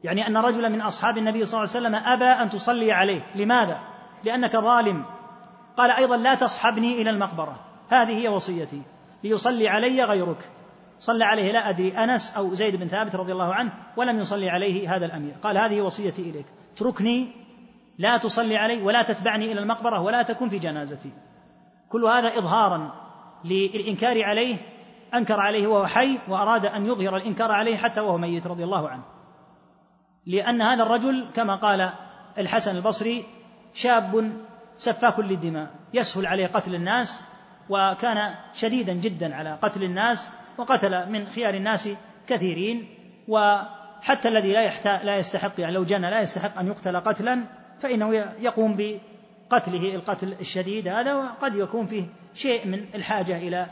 يعني 0.05 0.27
أن 0.27 0.37
رجلا 0.37 0.69
من 0.69 0.81
أصحاب 0.81 1.19
النبي 1.19 1.45
صلى 1.45 1.59
الله 1.59 1.77
عليه 1.77 1.87
وسلم 1.87 1.95
أبى 1.95 2.43
أن 2.43 2.51
تصلي 2.51 2.93
عليه. 2.93 3.27
لماذا؟ 3.35 3.81
لأنك 4.24 4.57
ظالم. 4.57 5.05
قال 5.77 5.91
أيضا 5.91 6.16
لا 6.16 6.35
تصحبني 6.35 7.03
إلى 7.03 7.11
المقبرة. 7.11 7.57
هذه 7.89 8.23
هي 8.23 8.28
وصيتي. 8.28 8.82
ليصلي 9.24 9.69
علي 9.69 10.05
غيرك. 10.05 10.49
صلى 10.99 11.24
عليه 11.24 11.53
لا 11.53 11.69
أدري 11.69 11.93
أنس 11.99 12.37
أو 12.37 12.55
زيد 12.55 12.77
بن 12.77 12.89
ثابت 12.89 13.15
رضي 13.15 13.32
الله 13.32 13.55
عنه 13.55 13.73
ولم 13.97 14.20
يصلي 14.20 14.51
عليه 14.51 14.97
هذا 14.97 15.07
الأمير. 15.07 15.35
قال 15.43 15.59
هذه 15.59 15.81
وصيتي 15.81 16.23
إليك. 16.23 16.47
اتركني 16.74 17.40
لا 18.01 18.16
تصلي 18.16 18.56
علي 18.56 18.82
ولا 18.82 19.02
تتبعني 19.02 19.52
إلى 19.52 19.60
المقبرة 19.60 20.01
ولا 20.01 20.22
تكن 20.22 20.48
في 20.48 20.59
جنازتي. 20.59 21.12
كل 21.89 22.05
هذا 22.05 22.39
إظهارا 22.39 22.93
للإنكار 23.44 24.24
عليه 24.24 24.56
أنكر 25.14 25.40
عليه 25.40 25.66
وهو 25.66 25.86
حي 25.86 26.18
وأراد 26.28 26.66
أن 26.66 26.86
يظهر 26.86 27.16
الإنكار 27.16 27.52
عليه 27.52 27.77
حتى 27.77 28.01
وهو 28.01 28.18
ميت 28.18 28.47
رضي 28.47 28.64
الله 28.64 28.89
عنه. 28.89 29.02
لأن 30.27 30.62
هذا 30.62 30.82
الرجل 30.82 31.31
كما 31.35 31.56
قال 31.56 31.93
الحسن 32.39 32.77
البصري 32.77 33.24
شاب 33.74 34.32
سفاك 34.78 35.18
للدماء 35.18 35.70
يسهل 35.94 36.27
عليه 36.27 36.47
قتل 36.47 36.74
الناس 36.74 37.22
وكان 37.68 38.35
شديدا 38.55 38.93
جدا 38.93 39.36
على 39.36 39.59
قتل 39.62 39.82
الناس 39.82 40.28
وقتل 40.59 41.10
من 41.10 41.28
خيار 41.28 41.55
الناس 41.55 41.89
كثيرين. 42.27 42.89
وحتى 43.28 44.28
الذي 44.28 44.52
لا 44.52 45.05
لا 45.05 45.16
يستحق 45.16 45.60
يعني 45.60 45.74
لو 45.74 45.85
جنى 45.85 46.10
لا 46.10 46.20
يستحق 46.20 46.59
أن 46.59 46.66
يقتل 46.66 46.97
قتلا 46.97 47.60
فإنه 47.81 48.15
يقوم 48.40 48.77
بقتله 48.77 49.94
القتل 49.94 50.32
الشديد 50.40 50.89
هذا 50.89 51.15
وقد 51.15 51.57
يكون 51.57 51.86
فيه 51.86 52.07
شيء 52.35 52.66
من 52.66 52.85
الحاجة 52.94 53.36
إلى 53.36 53.66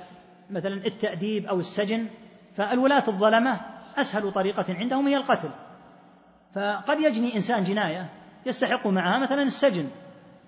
مثلا 0.51 0.87
التأديب 0.87 1.47
أو 1.47 1.59
السجن. 1.61 2.07
فالولاة 2.57 3.05
الظلمة 3.09 3.61
أسهل 3.97 4.33
طريقة 4.33 4.75
عندهم 4.75 5.07
هي 5.07 5.17
القتل. 5.17 5.51
فقد 6.55 7.01
يجني 7.01 7.37
إنسان 7.37 7.65
جناية 7.65 8.11
يستحق 8.47 8.87
معها 8.87 9.19
مثلا 9.19 9.43
السجن. 9.43 9.89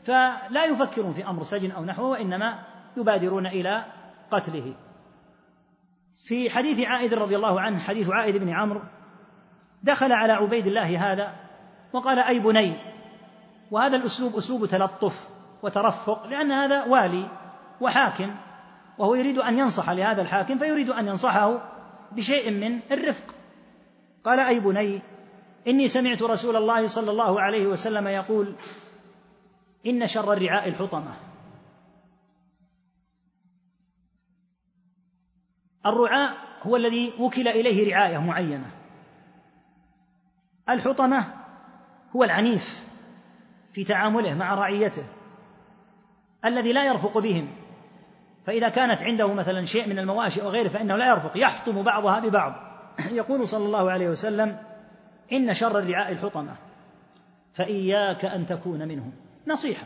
فلا 0.05 0.65
يفكرون 0.65 1.13
في 1.13 1.27
أمر 1.27 1.43
سجن 1.43 1.71
أو 1.71 1.85
نحوه 1.85 2.09
وإنما 2.09 2.59
يبادرون 2.97 3.47
إلى 3.47 3.85
قتله. 4.31 4.75
في 6.25 6.51
حديث 6.51 6.81
عائد 6.81 7.15
رضي 7.15 7.37
الله 7.37 7.61
عنه 7.61 7.79
حديث 7.79 8.11
عائد 8.11 8.37
بن 8.37 8.51
عمرو 8.51 8.81
دخل 9.83 10.13
على 10.13 10.33
عبيد 10.33 10.67
الله 10.67 11.13
هذا 11.13 11.35
وقال 11.93 12.19
أي 12.19 12.39
بني 12.39 12.73
وهذا 13.71 13.97
الأسلوب 13.97 14.37
أسلوب 14.37 14.67
تلطف 14.67 15.29
وترفق 15.63 16.27
لأن 16.27 16.53
هذا 16.53 16.85
والي 16.85 17.29
وحاكم 17.81 18.35
وهو 18.99 19.15
يريد 19.15 19.39
أن 19.39 19.59
ينصح 19.59 19.91
لهذا 19.91 20.23
الحاكم 20.23 20.59
فيريد 20.59 20.91
أن 20.91 21.09
ينصحه 21.09 21.59
بشيء 22.13 22.51
من 22.51 22.81
الرفق. 22.93 23.35
قال 24.25 24.39
أي 24.41 24.61
بني 24.61 25.01
إني 25.67 25.89
سمعت 25.89 26.23
رسول 26.23 26.57
الله 26.57 26.87
صلى 26.87 27.11
الله 27.11 27.41
عليه 27.41 27.67
وسلم 27.67 28.09
يقول 28.09 28.55
إن 29.87 30.07
شر 30.07 30.33
الرعاء 30.33 30.69
الحطمة. 30.69 31.15
الرعاء 35.87 36.37
هو 36.63 36.77
الذي 36.77 37.13
وكل 37.19 37.49
إليه 37.49 37.95
رعاية 37.95 38.19
معينة. 38.19 38.71
الحطمة 40.69 41.35
هو 42.17 42.25
العنيف. 42.25 42.90
في 43.73 43.85
تعامله 43.85 44.35
مع 44.35 44.55
رعيته 44.55 45.05
الذي 46.45 46.73
لا 46.73 46.85
يرفق 46.85 47.19
بهم. 47.19 47.49
فإذا 48.47 48.69
كانت 48.69 49.03
عنده 49.03 49.33
مثلا 49.33 49.65
شيء 49.65 49.89
من 49.89 49.99
المواشي 49.99 50.43
وغيره 50.43 50.69
فإنه 50.69 50.97
لا 50.97 51.09
يرفق 51.09 51.31
يحطم 51.35 51.83
بعضها 51.83 52.21
ببعض. 52.21 52.55
يقول 53.21 53.49
صلى 53.49 53.65
الله 53.65 53.91
عليه 53.91 54.09
وسلم 54.09 54.57
إن 55.33 55.55
شر 55.55 55.79
الرعاء 55.79 56.13
الحطمة 56.13 56.57
فإياك 57.53 58.25
أن 58.25 58.47
تكون 58.47 58.89
منهم. 58.89 59.13
نصيحة 59.47 59.85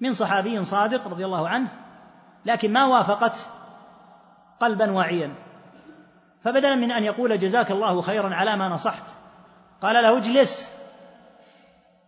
من 0.00 0.12
صحابي 0.12 0.64
صادق 0.64 1.08
رضي 1.08 1.24
الله 1.24 1.48
عنه 1.48 1.68
لكن 2.44 2.72
ما 2.72 2.86
وافقت 2.86 3.46
قلبا 4.60 4.90
واعيا. 4.90 5.34
فبدلا 6.44 6.74
من 6.74 6.92
أن 6.92 7.04
يقول 7.04 7.38
جزاك 7.38 7.70
الله 7.70 8.00
خيرا 8.00 8.34
على 8.34 8.56
ما 8.56 8.68
نصحت. 8.68 9.04
قال 9.82 9.94
له 9.94 10.18
اجلس 10.18 10.73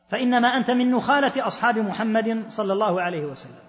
فإنما 0.09 0.49
أنت 0.49 0.71
من 0.71 0.91
نخالة 0.91 1.47
أصحاب 1.47 1.79
محمد 1.79 2.45
صلى 2.49 2.73
الله 2.73 3.03
عليه 3.03 3.25
وسلم. 3.25 3.67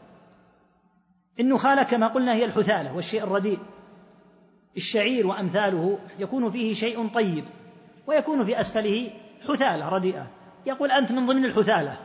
النخالة 1.40 1.84
كما 1.84 2.08
قلنا 2.08 2.34
هي 2.34 2.46
الحثالة 2.46 2.96
والشيء 2.96 3.24
الرديء. 3.24 3.60
الشعير 4.78 5.28
وأمثاله 5.28 6.00
يكون 6.20 6.52
فيه 6.52 6.74
شيء 6.74 7.08
طيب 7.08 7.46
ويكون 8.08 8.46
في 8.46 8.60
أسفله 8.60 9.12
حثالة 9.48 9.90
رديئة. 9.90 10.28
يقول 10.66 10.92
أنت 10.92 11.12
من 11.12 11.26
ضمن 11.26 11.46
الحثالة. 11.46 11.98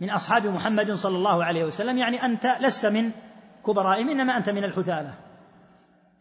من 0.00 0.10
أصحاب 0.10 0.46
محمد 0.46 0.92
صلى 0.92 1.16
الله 1.16 1.44
عليه 1.44 1.64
وسلم 1.64 1.98
يعني 1.98 2.24
أنت 2.24 2.56
لست 2.60 2.86
من 2.86 3.10
كبرائهم 3.66 4.08
إنما 4.08 4.36
أنت 4.36 4.50
من 4.50 4.64
الحثالة. 4.64 5.14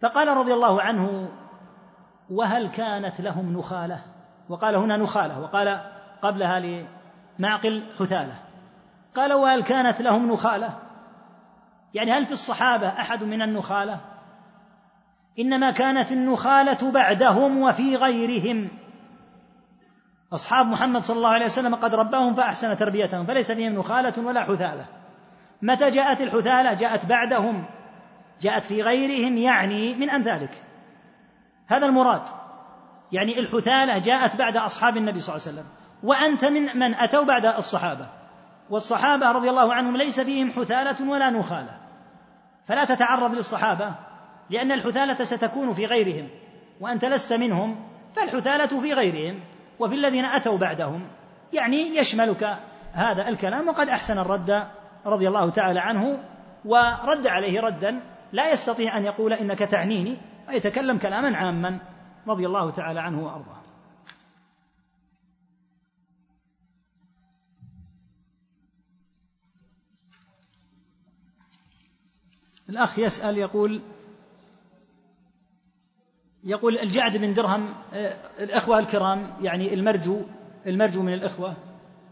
فقال 0.02 0.28
رضي 0.28 0.54
الله 0.54 0.82
عنه 0.82 1.30
وهل 2.30 2.68
كانت 2.68 3.22
لهم 3.22 3.58
نخالة؟ 3.58 4.02
وقال 4.50 4.76
هنا 4.76 4.98
نخالة 4.98 5.40
وقال 5.40 5.82
قبلها 6.22 6.60
لمعقل 7.40 7.84
حثاله. 8.00 8.40
قال 9.16 9.34
وهل 9.34 9.64
كانت 9.64 10.02
لهم 10.02 10.32
نخالة؟ 10.32 10.80
يعني 11.94 12.12
هل 12.12 12.26
في 12.26 12.32
الصحابة 12.32 12.88
أحد 12.88 13.24
من 13.24 13.42
النخالة؟ 13.42 14.00
إنما 15.40 15.72
كانت 15.72 16.12
النخالة 16.12 16.92
بعدهم 16.92 17.62
وفي 17.62 17.96
غيرهم. 17.96 18.70
أصحاب 20.34 20.66
محمد 20.68 21.02
صلى 21.04 21.18
الله 21.18 21.30
عليه 21.30 21.46
وسلم 21.46 21.76
قد 21.76 21.96
رباهم 21.96 22.34
فأحسن 22.34 22.78
تربيتهم 22.78 23.26
فليس 23.26 23.52
فيهم 23.52 23.80
نخالة 23.80 24.14
ولا 24.18 24.44
حثالة. 24.44 24.86
متى 25.62 25.90
جاءت 25.90 26.22
الحثالة؟ 26.22 26.74
جاءت 26.74 27.06
بعدهم. 27.06 27.66
جاءت 28.42 28.66
في 28.66 28.82
غيرهم 28.82 29.38
يعني 29.38 29.96
من 29.96 30.10
أمثالك. 30.10 30.64
هذا 31.68 31.86
المراد. 31.86 32.22
يعني 33.12 33.40
الحثالة 33.40 33.98
جاءت 33.98 34.36
بعد 34.36 34.58
أصحاب 34.58 34.98
النبي 34.98 35.20
صلى 35.20 35.36
الله 35.36 35.48
عليه 35.48 35.58
وسلم. 35.58 35.70
وأنت 36.04 36.46
من 36.46 36.78
من 36.78 36.96
أتوا 36.96 37.24
بعد 37.24 37.46
الصحابة. 37.46 38.08
والصحابة 38.70 39.32
رضي 39.32 39.50
الله 39.50 39.74
عنهم 39.74 39.98
ليس 39.98 40.20
فيهم 40.20 40.52
حثالة 40.52 41.10
ولا 41.10 41.30
نخالة. 41.30 41.78
فلا 42.68 42.86
تتعرض 42.86 43.36
للصحابة 43.36 43.92
لأن 44.50 44.72
الحثالة 44.72 45.24
ستكون 45.26 45.74
في 45.74 45.86
غيرهم 45.86 46.30
وأنت 46.82 47.06
لست 47.06 47.34
منهم 47.34 47.88
فالحثالة 48.16 48.82
في 48.82 48.94
غيرهم 48.94 49.40
وفي 49.80 49.96
الذين 49.96 50.26
أتوا 50.26 50.58
بعدهم. 50.58 51.08
يعني 51.54 51.98
يشملك 51.98 52.58
هذا 52.94 53.30
الكلام 53.30 53.68
وقد 53.68 53.90
أحسن 53.90 54.18
الرد 54.20 54.68
رضي 55.06 55.28
الله 55.28 55.50
تعالى 55.50 55.80
عنه 55.80 56.20
ورد 56.66 57.28
عليه 57.28 57.62
ردا 57.62 58.02
لا 58.32 58.52
يستطيع 58.52 58.98
أن 58.98 59.06
يقول 59.06 59.34
إنك 59.34 59.60
تعنيني 59.60 60.18
ويتكلم 60.50 60.98
كلاما 60.98 61.38
عاما 61.38 61.80
رضي 62.28 62.46
الله 62.46 62.72
تعالى 62.72 63.00
عنه 63.00 63.26
وأرضاه. 63.26 63.69
الأخ 72.70 73.00
يسأل 73.00 73.38
يقول 73.38 73.82
يقول 76.44 76.78
الجعد 76.78 77.18
بن 77.18 77.34
درهم 77.34 77.74
آه، 77.94 78.14
الإخوة 78.40 78.80
الكرام 78.80 79.34
يعني 79.42 79.74
المرجو 79.74 80.22
المرجو 80.68 81.02
من 81.02 81.14
الإخوة 81.14 81.56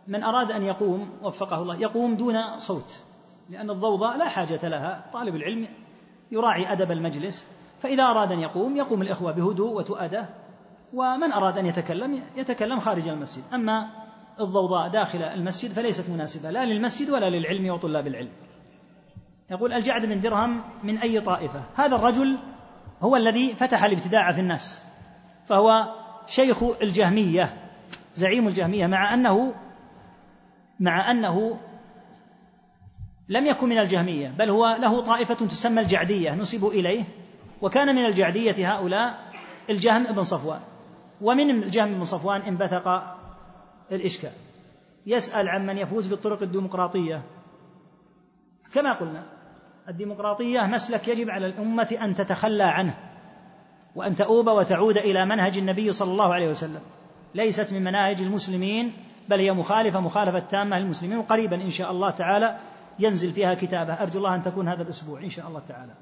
من 0.07 0.23
أراد 0.23 0.51
أن 0.51 0.63
يقوم 0.63 1.09
وفقه 1.21 1.61
الله 1.61 1.75
يقوم 1.75 2.15
دون 2.15 2.57
صوت 2.57 3.03
لأن 3.49 3.69
الضوضاء 3.69 4.17
لا 4.17 4.29
حاجة 4.29 4.67
لها 4.69 5.09
طالب 5.13 5.35
العلم 5.35 5.67
يراعي 6.31 6.71
أدب 6.71 6.91
المجلس 6.91 7.47
فإذا 7.79 8.03
أراد 8.03 8.31
أن 8.31 8.39
يقوم 8.39 8.77
يقوم 8.77 9.01
الإخوة 9.01 9.31
بهدوء 9.31 9.77
وتؤدة 9.77 10.29
ومن 10.93 11.31
أراد 11.31 11.57
أن 11.57 11.65
يتكلم 11.65 12.23
يتكلم 12.35 12.79
خارج 12.79 13.07
المسجد 13.07 13.43
أما 13.53 13.89
الضوضاء 14.39 14.87
داخل 14.89 15.21
المسجد 15.21 15.71
فليست 15.71 16.09
مناسبة 16.09 16.51
لا 16.51 16.65
للمسجد 16.65 17.09
ولا 17.09 17.29
للعلم 17.29 17.69
وطلاب 17.69 18.07
العلم. 18.07 18.31
يقول 19.51 19.73
الجعد 19.73 20.05
بن 20.05 20.19
درهم 20.19 20.63
من 20.83 20.97
أي 20.97 21.21
طائفة. 21.21 21.63
هذا 21.75 21.95
الرجل 21.95 22.37
هو 23.01 23.15
الذي 23.15 23.55
فتح 23.55 23.83
الابتداع 23.83 24.31
في 24.31 24.41
الناس 24.41 24.83
فهو 25.47 25.95
شيخ 26.27 26.63
الجهمية 26.63 27.53
زعيم 28.15 28.47
الجهمية 28.47 28.87
مع 28.87 29.13
أنه 29.13 29.53
مع 30.79 31.11
أنه 31.11 31.59
لم 33.29 33.45
يكن 33.45 33.69
من 33.69 33.77
الجهمية 33.77 34.29
بل 34.29 34.49
هو 34.49 34.77
له 34.79 35.01
طائفة 35.01 35.45
تسمى 35.45 35.81
الجعدية 35.81 36.35
نسبوا 36.35 36.71
إليه 36.71 37.03
وكان 37.61 37.95
من 37.95 38.05
الجعدية 38.05 38.73
هؤلاء 38.73 39.27
الجهم 39.69 40.03
بن 40.03 40.23
صفوان. 40.23 40.59
ومن 41.21 41.49
الجهم 41.49 41.93
بن 41.93 42.03
صفوان 42.03 42.41
انبثق 42.41 43.15
الإشكال. 43.91 44.31
يسأل 45.05 45.49
عمن 45.49 45.77
يفوز 45.77 46.07
بالطرق 46.07 46.43
الديمقراطية. 46.43 47.23
كما 48.73 48.93
قلنا 48.93 49.36
الديمقراطية 49.89 50.61
مسلك 50.61 51.07
يجب 51.07 51.29
على 51.29 51.45
الأمة 51.45 51.97
أن 52.01 52.15
تتخلى 52.15 52.63
عنه 52.63 52.93
وأن 53.95 54.15
تؤوب 54.15 54.47
وتعود 54.47 54.97
إلى 54.97 55.25
منهج 55.25 55.57
النبي 55.57 55.93
صلى 55.93 56.11
الله 56.11 56.33
عليه 56.33 56.49
وسلم. 56.49 56.81
ليست 57.35 57.73
من 57.73 57.83
مناهج 57.83 58.21
المسلمين 58.21 58.93
بل 59.29 59.39
هي 59.39 59.51
مخالفة 59.51 59.99
مخالفة 59.99 60.39
تامة 60.39 60.79
للمسلمين 60.79 61.17
وقريبا 61.17 61.55
إن 61.55 61.69
شاء 61.69 61.91
الله 61.91 62.09
تعالى 62.09 62.57
ينزل 62.99 63.31
فيها 63.31 63.53
كتابه. 63.53 63.93
أرجو 63.93 64.19
الله 64.19 64.35
أن 64.35 64.41
تكون 64.41 64.67
هذا 64.67 64.81
الأسبوع 64.83 65.19
إن 65.19 65.29
شاء 65.29 65.47
الله 65.47 65.59
تعالى. 65.59 65.93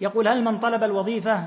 يقول 0.00 0.28
هل 0.28 0.44
من 0.44 0.58
طلب 0.58 0.84
الوظيفة 0.84 1.46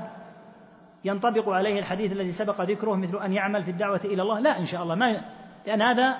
ينطبق 1.04 1.48
عليه 1.48 1.78
الحديث 1.78 2.12
الذي 2.12 2.32
سبق 2.32 2.60
ذكره 2.60 2.94
مثل 2.94 3.22
أن 3.22 3.32
يعمل 3.32 3.64
في 3.64 3.70
الدعوة 3.70 4.00
إلى 4.04 4.22
الله؟ 4.22 4.40
لا 4.40 4.58
إن 4.58 4.66
شاء 4.66 4.82
الله. 4.82 4.94
ما 4.94 5.20
لأن 5.66 5.82
هذا 5.82 6.16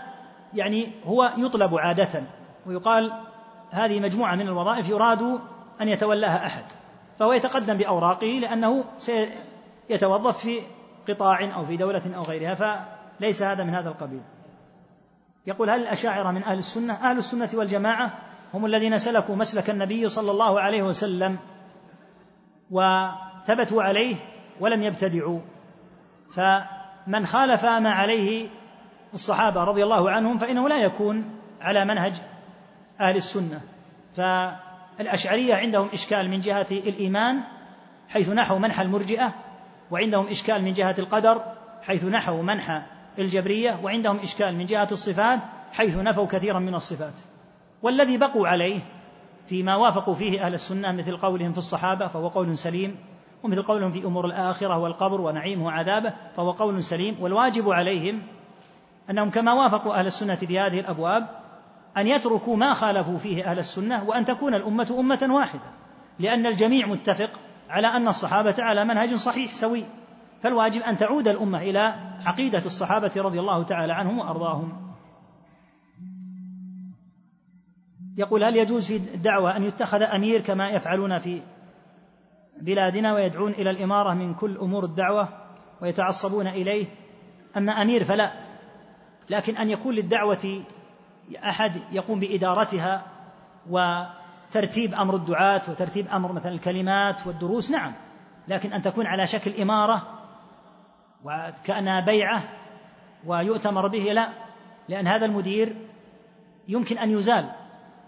يعني 0.55 0.93
هو 1.05 1.33
يطلب 1.39 1.75
عادة 1.75 2.23
ويقال 2.67 3.13
هذه 3.71 4.01
مجموعة 4.01 4.35
من 4.35 4.49
الوظائف 4.49 4.89
يراد 4.89 5.39
أن 5.81 5.89
يتولاها 5.89 6.47
أحد 6.47 6.65
فهو 7.19 7.33
يتقدم 7.33 7.75
بأوراقه 7.75 8.27
لأنه 8.27 8.85
سيتوظف 8.99 10.39
في 10.39 10.61
قطاع 11.09 11.55
أو 11.55 11.65
في 11.67 11.77
دولة 11.77 12.03
أو 12.17 12.23
غيرها 12.23 12.55
فليس 13.21 13.43
هذا 13.43 13.65
من 13.65 13.75
هذا 13.75 13.89
القبيل. 13.89 14.23
يقول 15.47 15.71
هل 15.71 15.81
الأشاعرة 15.81 16.31
من 16.31 16.43
أهل 16.43 16.59
السنة؟ 16.59 16.95
أهل 16.95 17.19
السنة 17.19 17.49
والجماعة 17.55 18.19
هم 18.55 18.67
الذين 18.67 18.99
سلكوا 18.99 19.37
مسلك 19.37 19.71
النبي 19.71 20.09
صلى 20.09 20.31
الله 20.31 20.61
عليه 20.61 20.83
وسلم 20.83 21.39
وثبتوا 22.71 23.83
عليه 23.83 24.17
ولم 24.61 24.83
يبتدعوا. 24.83 25.41
فمن 26.35 27.27
خالف 27.27 27.65
ما 27.65 27.91
عليه 27.91 28.49
الصحابة 29.15 29.65
رضي 29.65 29.85
الله 29.85 30.11
عنهم 30.11 30.39
فإنه 30.39 30.69
لا 30.69 30.77
يكون 30.77 31.25
على 31.61 31.85
منهج 31.85 32.23
أهل 33.01 33.17
السنة. 33.17 33.61
فالأشعرية 34.17 35.55
عندهم 35.55 35.89
إشكال 35.93 36.31
من 36.31 36.41
جهة 36.41 36.67
الإيمان 36.71 37.41
حيث 38.09 38.29
نحوا 38.29 38.59
منح 38.59 38.81
المرجئة 38.81 39.35
وعندهم 39.91 40.27
إشكال 40.27 40.63
من 40.63 40.73
جهة 40.73 40.95
القدر 40.99 41.43
حيث 41.83 42.05
نحوا 42.05 42.43
منح 42.43 42.87
الجبرية 43.19 43.81
وعندهم 43.83 44.19
إشكال 44.19 44.57
من 44.57 44.67
جهة 44.67 44.89
الصفات 44.93 45.39
حيث 45.73 45.97
نفوا 45.97 46.27
كثيرا 46.27 46.59
من 46.59 46.75
الصفات. 46.75 47.15
والذي 47.83 48.17
بقوا 48.17 48.49
عليه 48.49 48.81
فيما 49.47 49.77
وافقوا 49.77 50.15
فيه 50.15 50.47
أهل 50.47 50.55
السنة 50.55 50.93
مثل 50.93 51.17
قولهم 51.17 51.53
في 51.53 51.59
الصحابة 51.59 52.09
فهو 52.09 52.29
قول 52.29 52.59
سليم 52.59 52.97
ومثل 53.43 53.63
قولهم 53.63 53.93
في 53.93 54.05
أمور 54.05 54.27
الآخرة 54.27 54.79
والقبر 54.79 55.21
ونعيمه 55.21 55.67
وعذابه 55.67 56.13
فهو 56.37 56.51
قول 56.51 56.85
سليم. 56.85 57.17
والواجب 57.21 57.71
عليهم 57.71 58.23
أنهم 59.11 59.31
كما 59.31 59.53
وافقوا 59.53 59.95
أهل 59.95 60.07
السنة 60.07 60.35
في 60.35 60.59
هذه 60.59 60.81
الأبواب 60.81 61.40
أن 61.97 62.07
يتركوا 62.07 62.57
ما 62.57 62.75
خالفوا 62.75 63.19
فيه 63.19 63.51
أهل 63.51 63.59
السنة 63.59 64.05
وأن 64.05 64.25
تكون 64.25 64.55
الأمة 64.55 64.97
أمة 64.99 65.29
واحدة 65.31 65.71
لأن 66.19 66.47
الجميع 66.47 66.87
متفق 66.87 67.31
على 67.69 67.87
أن 67.87 68.09
الصحابة 68.09 68.55
على 68.59 68.85
منهج 68.85 69.15
صحيح 69.15 69.55
سوي 69.55 69.85
فالواجب 70.43 70.83
أن 70.83 70.97
تعود 70.97 71.29
الأمة 71.29 71.59
إلى 71.59 71.95
عقيدة 72.25 72.63
الصحابة 72.67 73.13
رضي 73.17 73.41
الله 73.41 73.63
تعالى 73.63 73.93
عنهم 73.93 74.19
وأرضاهم. 74.19 74.91
يقول 78.17 78.45
هل 78.45 78.57
يجوز 78.57 78.87
في 78.87 78.97
الدعوة 78.97 79.57
أن 79.57 79.63
يتخذ 79.63 80.03
أمير 80.03 80.41
كما 80.41 80.71
يفعلون 80.71 81.19
في 81.19 81.43
بلادنا 82.61 83.15
ويدعون 83.15 83.53
إلى 83.53 83.71
الإمارة 83.71 84.15
من 84.15 84.35
كل 84.35 84.57
أمور 84.59 84.85
الدعوة 84.85 85.29
ويتعصبون 85.83 86.47
إليه؟ 86.47 86.87
أما 87.57 87.83
أمير 87.83 88.05
فلا 88.05 88.33
لكن 89.31 89.57
أن 89.57 89.71
يكون 89.71 89.95
للدعوة 89.95 90.63
أحد 91.39 91.73
يقوم 91.93 92.21
بإدارتها 92.21 93.03
وترتيب 93.71 94.95
أمر 94.95 95.17
الدعاة 95.17 95.63
وترتيب 95.69 96.07
أمر 96.09 96.33
مثلا 96.33 96.53
الكلمات 96.53 97.27
والدروس 97.27 97.71
نعم. 97.71 97.93
لكن 98.49 98.73
أن 98.73 98.83
تكون 98.83 99.07
على 99.07 99.27
شكل 99.27 99.61
إمارة 99.63 100.19
وكأنها 101.25 102.01
بيعة 102.01 102.43
ويؤتمر 103.27 103.87
به 103.87 104.03
لا. 104.13 104.29
لأن 104.89 105.07
هذا 105.07 105.27
المدير 105.27 105.77
يمكن 106.69 106.99
أن 106.99 107.11
يزال 107.11 107.51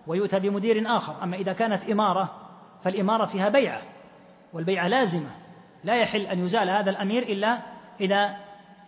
ويؤتى 0.07 0.41
بمدير 0.41 0.97
آخر. 0.97 1.23
أما 1.23 1.37
إذا 1.37 1.53
كانت 1.53 1.91
إمارة 1.91 2.35
فالإمارة 2.85 3.27
فيها 3.27 3.49
بيعة 3.49 3.83
والبيعة 4.53 4.89
لازمة. 4.89 5.31
لا 5.85 5.97
يحل 5.97 6.27
أن 6.27 6.39
يزال 6.39 6.71
هذا 6.71 6.91
الأمير 6.91 7.23
إلا 7.23 7.59
إذا 8.01 8.37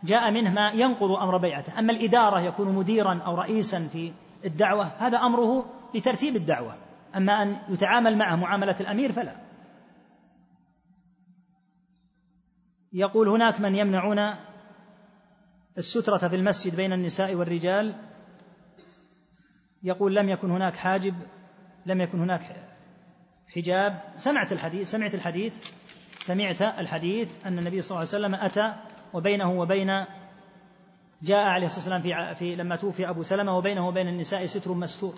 جاء 0.05 0.31
منه 0.31 0.53
ما 0.53 0.71
ينقض 0.71 1.11
أمر 1.13 1.37
بيعته. 1.37 1.79
أما 1.79 1.93
الإدارة 1.93 2.41
يكون 2.41 2.75
مديرا 2.75 3.23
أو 3.27 3.35
رئيسا 3.35 3.89
في 3.93 4.13
الدعوة 4.45 4.85
هذا 4.99 5.19
أمره 5.19 5.67
لترتيب 5.95 6.37
الدعوة. 6.37 6.77
أما 7.17 7.43
أن 7.43 7.57
يتعامل 7.69 8.19
معه 8.19 8.37
معاملة 8.37 8.77
الأمير 8.81 9.13
فلا. 9.13 9.37
يقول 12.93 13.29
هناك 13.29 13.61
من 13.61 13.75
يمنعون 13.75 14.35
السترة 15.79 16.29
في 16.29 16.37
المسجد 16.37 16.77
بين 16.77 16.93
النساء 16.93 17.35
والرجال. 17.35 17.95
يقول 19.83 20.17
لم 20.17 20.29
يكن 20.29 20.51
هناك 20.51 20.77
حاجب 20.77 21.15
لم 21.87 22.01
يكن 22.01 22.21
هناك 22.21 22.57
حجاب. 23.55 24.03
سمعت 24.17 24.53
الحديث 24.53 24.91
سمعت 24.91 25.15
الحديث 25.15 25.71
سمعت 26.21 26.63
الحديث 26.63 27.47
أن 27.47 27.59
النبي 27.59 27.83
صلى 27.83 27.91
الله 27.91 28.09
عليه 28.15 28.27
وسلم 28.27 28.35
أتى 28.35 28.75
وبينه 29.15 29.61
وبين 29.61 30.05
جاء 31.23 31.47
عليه 31.47 31.67
الصلاة 31.67 31.97
والسلام 31.97 32.03
في, 32.03 32.35
في 32.35 32.57
لما 32.57 32.77
توفي 32.77 33.09
أبو 33.09 33.23
سلمة 33.23 33.59
وبينه 33.59 33.89
وبين 33.89 34.09
النساء 34.09 34.47
ستر 34.47 34.73
مستور. 34.73 35.15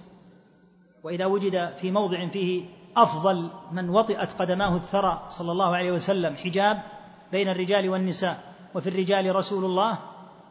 وإذا 1.02 1.26
وجد 1.26 1.76
في 1.76 1.90
موضع 1.90 2.28
فيه 2.28 2.64
أفضل 2.96 3.50
من 3.72 3.90
وطئت 3.90 4.32
قدماه 4.32 4.76
الثرى 4.76 5.26
صلى 5.28 5.52
الله 5.52 5.76
عليه 5.76 5.90
وسلم 5.90 6.36
حجاب 6.36 6.82
بين 7.32 7.48
الرجال 7.48 7.88
والنساء 7.88 8.38
وفي 8.74 8.88
الرجال 8.88 9.36
رسول 9.36 9.64
الله 9.64 9.98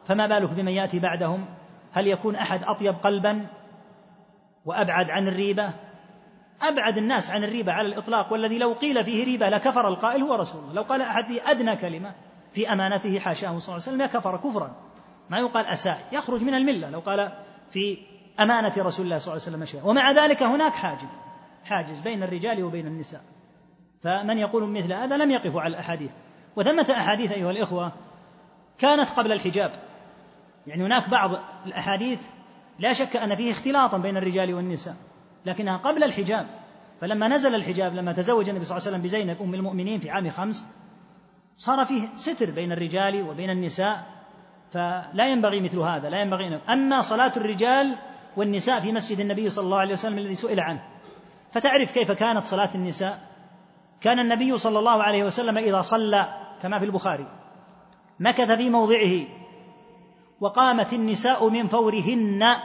فما 0.04 0.26
بالك 0.26 0.50
بمن 0.50 0.72
يأتي 0.72 0.98
بعدهم؟ 0.98 1.44
هل 1.92 2.06
يكون 2.06 2.36
أحد 2.36 2.64
أطيب 2.64 2.94
قلبا 2.94 3.46
وأبعد 4.64 5.10
عن 5.10 5.28
الريبة؟ 5.28 5.70
أبعد 6.62 6.98
الناس 6.98 7.30
عن 7.30 7.44
الريبة 7.44 7.72
على 7.72 7.88
الإطلاق 7.88 8.32
والذي 8.32 8.58
لو 8.58 8.72
قيل 8.72 9.04
فيه 9.04 9.24
ريبة 9.24 9.48
لكفر 9.48 9.88
القائل 9.88 10.22
هو 10.22 10.34
رسول 10.34 10.62
الله. 10.62 10.74
لو 10.74 10.82
قال 10.82 11.02
أحد 11.02 11.24
فيه 11.24 11.50
أدنى 11.50 11.76
كلمة 11.76 12.14
في 12.52 12.72
أمانته 12.72 13.18
حاشاه 13.18 13.58
صلى 13.58 13.76
الله 13.76 13.86
عليه 13.86 13.96
وسلم 13.96 14.02
لكفر 14.02 14.36
كفرا. 14.36 14.76
ما 15.30 15.38
يقال 15.38 15.66
أساء 15.66 16.08
يخرج 16.12 16.44
من 16.44 16.54
الملة. 16.54 16.90
لو 16.90 17.00
قال 17.00 17.32
في 17.70 17.98
أمانة 18.40 18.72
رسول 18.78 19.04
الله 19.06 19.18
صلى 19.18 19.32
الله 19.32 19.46
عليه 19.46 19.56
وسلم 19.56 19.64
شيئا 19.64 19.84
ومع 19.84 20.12
ذلك 20.12 20.42
هناك 20.42 20.72
حاجب 20.72 21.08
حاجز 21.64 22.00
بين 22.00 22.22
الرجال 22.22 22.64
وبين 22.64 22.86
النساء. 22.86 23.22
فمن 24.02 24.38
يقول 24.38 24.68
مثل 24.68 24.92
هذا 24.92 25.16
لم 25.16 25.30
يقف 25.30 25.56
على 25.56 25.74
الأحاديث. 25.74 26.10
وثمة 26.56 26.86
أحاديث 26.90 27.32
أيها 27.32 27.50
الإخوة 27.50 27.92
كانت 28.78 29.10
قبل 29.10 29.32
الحجاب. 29.32 29.72
يعني 30.66 30.84
هناك 30.84 31.08
بعض 31.08 31.30
الأحاديث 31.66 32.22
لا 32.78 32.92
شك 32.92 33.16
أن 33.16 33.34
فيه 33.34 33.52
اختلاطا 33.52 33.98
بين 33.98 34.16
الرجال 34.16 34.54
والنساء 34.54 34.96
لكنها 35.46 35.76
قبل 35.76 36.04
الحجاب. 36.04 36.46
فلما 37.00 37.28
نزل 37.28 37.54
الحجاب 37.54 37.94
لما 37.94 38.12
تزوج 38.12 38.48
النبي 38.48 38.64
صلى 38.64 38.76
الله 38.76 38.86
عليه 38.86 38.96
وسلم 38.96 39.02
بزينب 39.02 39.42
أم 39.42 39.54
المؤمنين 39.54 40.00
في 40.00 40.10
عام 40.10 40.30
خمس 40.30 40.68
صار 41.56 41.84
فيه 41.84 42.08
ستر 42.16 42.50
بين 42.50 42.72
الرجال 42.72 43.28
وبين 43.28 43.50
النساء 43.50 44.06
فلا 44.70 45.28
ينبغي 45.28 45.60
مثل 45.60 45.78
هذا 45.78 46.10
لا 46.10 46.20
ينبغي 46.20 46.60
أما 46.68 47.00
صلاة 47.00 47.32
الرجال 47.36 47.96
والنساء 48.36 48.80
في 48.80 48.92
مسجد 48.92 49.20
النبي 49.20 49.50
صلى 49.50 49.64
الله 49.64 49.78
عليه 49.78 49.92
وسلم 49.92 50.18
الذي 50.18 50.34
سئل 50.34 50.60
عنه. 50.60 50.82
فتعرف 51.52 51.92
كيف 51.92 52.12
كانت 52.12 52.46
صلاة 52.46 52.70
النساء؟ 52.74 53.20
كان 54.00 54.18
النبي 54.18 54.58
صلى 54.58 54.78
الله 54.78 55.02
عليه 55.02 55.24
وسلم 55.24 55.58
إذا 55.58 55.82
صلى 55.82 56.28
كما 56.62 56.78
في 56.78 56.84
البخاري 56.84 57.26
مكث 58.20 58.50
في 58.50 58.70
موضعه 58.70 59.26
وقامت 60.40 60.92
النساء 60.92 61.48
من 61.48 61.66
فورهن 61.66 62.56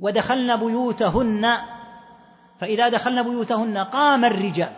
ودخلن 0.00 0.56
بيوتهن 0.56 1.46
فإذا 2.58 2.88
دخلن 2.88 3.22
بيوتهن 3.22 3.78
قام 3.78 4.24
الرجال 4.24 4.72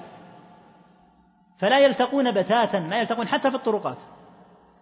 فلا 1.56 1.78
يلتقون 1.78 2.32
بتاتا 2.32 2.80
ما 2.80 2.96
يلتقون 2.96 3.28
حتى 3.28 3.50
في 3.50 3.56
الطرقات. 3.56 4.02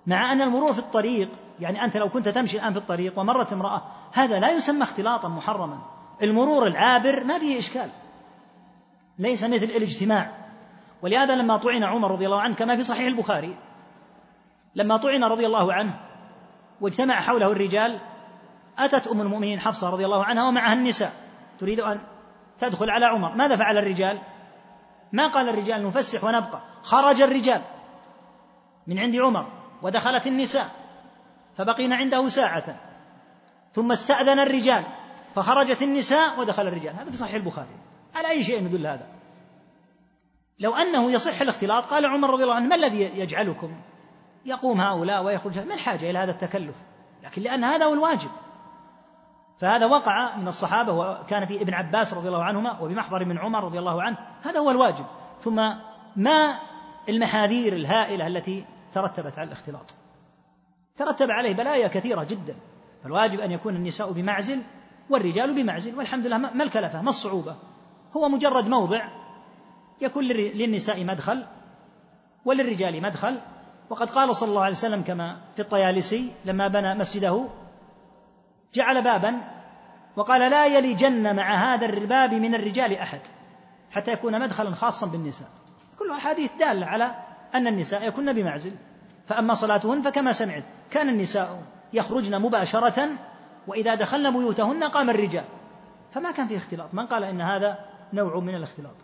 مع 0.06 0.32
أن 0.32 0.42
المرور 0.42 0.72
في 0.72 0.78
الطريق 0.78 1.28
يعني 1.60 1.84
أنت 1.84 1.96
لو 1.96 2.08
كنت 2.08 2.28
تمشي 2.28 2.56
الآن 2.56 2.72
في 2.72 2.78
الطريق 2.78 3.18
ومرت 3.18 3.52
امرأة 3.52 3.82
هذا 4.12 4.38
لا 4.40 4.50
يسمى 4.50 4.82
اختلاطا 4.82 5.28
محرما. 5.28 5.78
المرور 6.22 6.66
العابر 6.66 7.24
ما 7.24 7.38
فيه 7.38 7.58
إشكال. 7.58 7.90
ليس 9.18 9.44
مثل 9.44 9.64
الاجتماع. 9.64 10.30
ولهذا 11.02 11.36
لما 11.36 11.56
طعن 11.56 11.84
عمر 11.84 12.10
رضي 12.10 12.26
الله 12.26 12.40
عنه 12.40 12.54
كما 12.54 12.76
في 12.76 12.82
صحيح 12.82 13.06
البخاري 13.06 13.56
لما 14.74 14.96
طعن 14.96 15.24
رضي 15.24 15.46
الله 15.46 15.72
عنه 15.72 16.00
واجتمع 16.80 17.14
حوله 17.14 17.52
الرجال 17.52 17.98
أتت 18.78 19.06
أم 19.06 19.20
المؤمنين 19.20 19.60
حفصة 19.60 19.90
رضي 19.90 20.04
الله 20.04 20.24
عنها 20.24 20.48
ومعها 20.48 20.72
النساء. 20.72 21.12
تريد 21.58 21.80
أن 21.80 22.00
تدخل 22.58 22.90
على 22.90 23.06
عمر. 23.06 23.34
ماذا 23.34 23.56
فعل 23.56 23.78
الرجال؟ 23.78 24.18
ما 25.12 25.26
قال 25.26 25.48
الرجال 25.48 25.86
نفسح 25.86 26.24
ونبقى 26.24 26.60
خرج 26.82 27.22
الرجال 27.22 27.62
من 28.86 28.98
عند 28.98 29.16
عمر 29.16 29.46
ودخلت 29.82 30.26
النساء 30.26 30.70
فبقينا 31.56 31.96
عنده 31.96 32.28
ساعة. 32.28 32.76
ثم 33.72 33.92
استأذن 33.92 34.38
الرجال 34.38 34.84
فخرجت 35.34 35.82
النساء 35.82 36.40
ودخل 36.40 36.66
الرجال. 36.66 36.94
هذا 36.94 37.10
في 37.10 37.16
صحيح 37.16 37.34
البخاري. 37.34 37.76
على 38.14 38.30
أي 38.30 38.44
شيء 38.44 38.64
يدل 38.66 38.86
هذا؟ 38.86 39.06
لو 40.58 40.74
أنه 40.74 41.10
يصح 41.10 41.40
الاختلاط 41.40 41.84
قال 41.84 42.06
عمر 42.06 42.30
رضي 42.30 42.42
الله 42.42 42.54
عنه 42.54 42.66
ما 42.66 42.74
الذي 42.74 43.00
يجعلكم؟ 43.02 43.76
يقوم 44.46 44.80
هؤلاء 44.80 45.22
ويخرج 45.22 45.58
ما 45.58 45.74
الحاجة 45.74 46.10
إلى 46.10 46.18
هذا 46.18 46.30
التكلف؟ 46.30 46.74
لكن 47.22 47.42
لأن 47.42 47.64
هذا 47.64 47.84
هو 47.84 47.94
الواجب. 47.94 48.30
فهذا 49.62 49.86
وقع 49.86 50.36
من 50.36 50.48
الصحابة 50.48 50.92
وكان 50.92 51.46
في 51.46 51.62
ابن 51.62 51.74
عباس 51.74 52.14
رضي 52.14 52.28
الله 52.28 52.44
عنهما 52.44 52.80
وبمحضر 52.80 53.24
من 53.24 53.38
عمر 53.38 53.64
رضي 53.64 53.78
الله 53.78 54.02
عنه. 54.02 54.16
هذا 54.42 54.58
هو 54.58 54.70
الواجب. 54.70 55.04
ثم 55.38 55.56
ما 56.16 56.58
المحاذير 57.08 57.72
الهائلة 57.72 58.26
التي 58.26 58.64
ترتبت 58.92 59.38
على 59.38 59.46
الاختلاط؟ 59.46 59.94
ترتب 60.96 61.30
عليه 61.30 61.54
بلايا 61.54 61.88
كثيرة 61.88 62.24
جدا. 62.24 62.54
فالواجب 63.04 63.40
أن 63.40 63.50
يكون 63.50 63.76
النساء 63.76 64.12
بمعزل 64.12 64.62
والرجال 65.10 65.54
بمعزل. 65.54 65.98
والحمد 65.98 66.26
لله 66.26 66.38
ما 66.38 66.64
الكلفة؟ 66.64 67.02
ما 67.02 67.08
الصعوبة؟ 67.08 67.56
هو 68.16 68.28
مجرد 68.28 68.68
موضع 68.68 69.08
يكون 70.00 70.24
للنساء 70.24 71.04
مدخل 71.04 71.44
وللرجال 72.44 73.02
مدخل. 73.02 73.38
وقد 73.90 74.10
قال 74.10 74.36
صلى 74.36 74.48
الله 74.48 74.62
عليه 74.62 74.74
وسلم 74.74 75.02
كما 75.02 75.40
في 75.56 75.62
الطيالسي 75.62 76.32
لما 76.44 76.68
بنى 76.68 76.94
مسجده 76.94 77.48
جعل 78.74 79.02
بابا 79.02 79.40
وقال 80.16 80.50
لا 80.50 80.66
يلجن 80.66 81.36
مع 81.36 81.74
هذا 81.74 81.86
الباب 81.86 82.34
من 82.34 82.54
الرجال 82.54 82.92
أحد 82.92 83.20
حتى 83.90 84.12
يكون 84.12 84.40
مدخلا 84.40 84.74
خاصا 84.74 85.06
بالنساء. 85.06 85.48
كلها 85.98 86.16
أحاديث 86.16 86.54
دالة 86.54 86.86
على 86.86 87.14
أن 87.54 87.66
النساء 87.66 88.08
يكن 88.08 88.32
بمعزل. 88.32 88.72
فأما 89.26 89.54
صلاتهن 89.54 90.02
فكما 90.02 90.32
سمعت 90.32 90.64
كان 90.90 91.08
النساء 91.08 91.62
يخرجن 91.92 92.42
مباشرة 92.42 93.08
وإذا 93.66 93.94
دخلن 93.94 94.30
بيوتهن 94.30 94.84
قام 94.84 95.10
الرجال. 95.10 95.44
فما 96.12 96.30
كان 96.30 96.48
فيه 96.48 96.56
اختلاط 96.56 96.94
من 96.94 97.06
قال 97.06 97.24
إن 97.24 97.40
هذا 97.40 97.78
نوع 98.12 98.38
من 98.38 98.54
الاختلاط؟ 98.54 98.96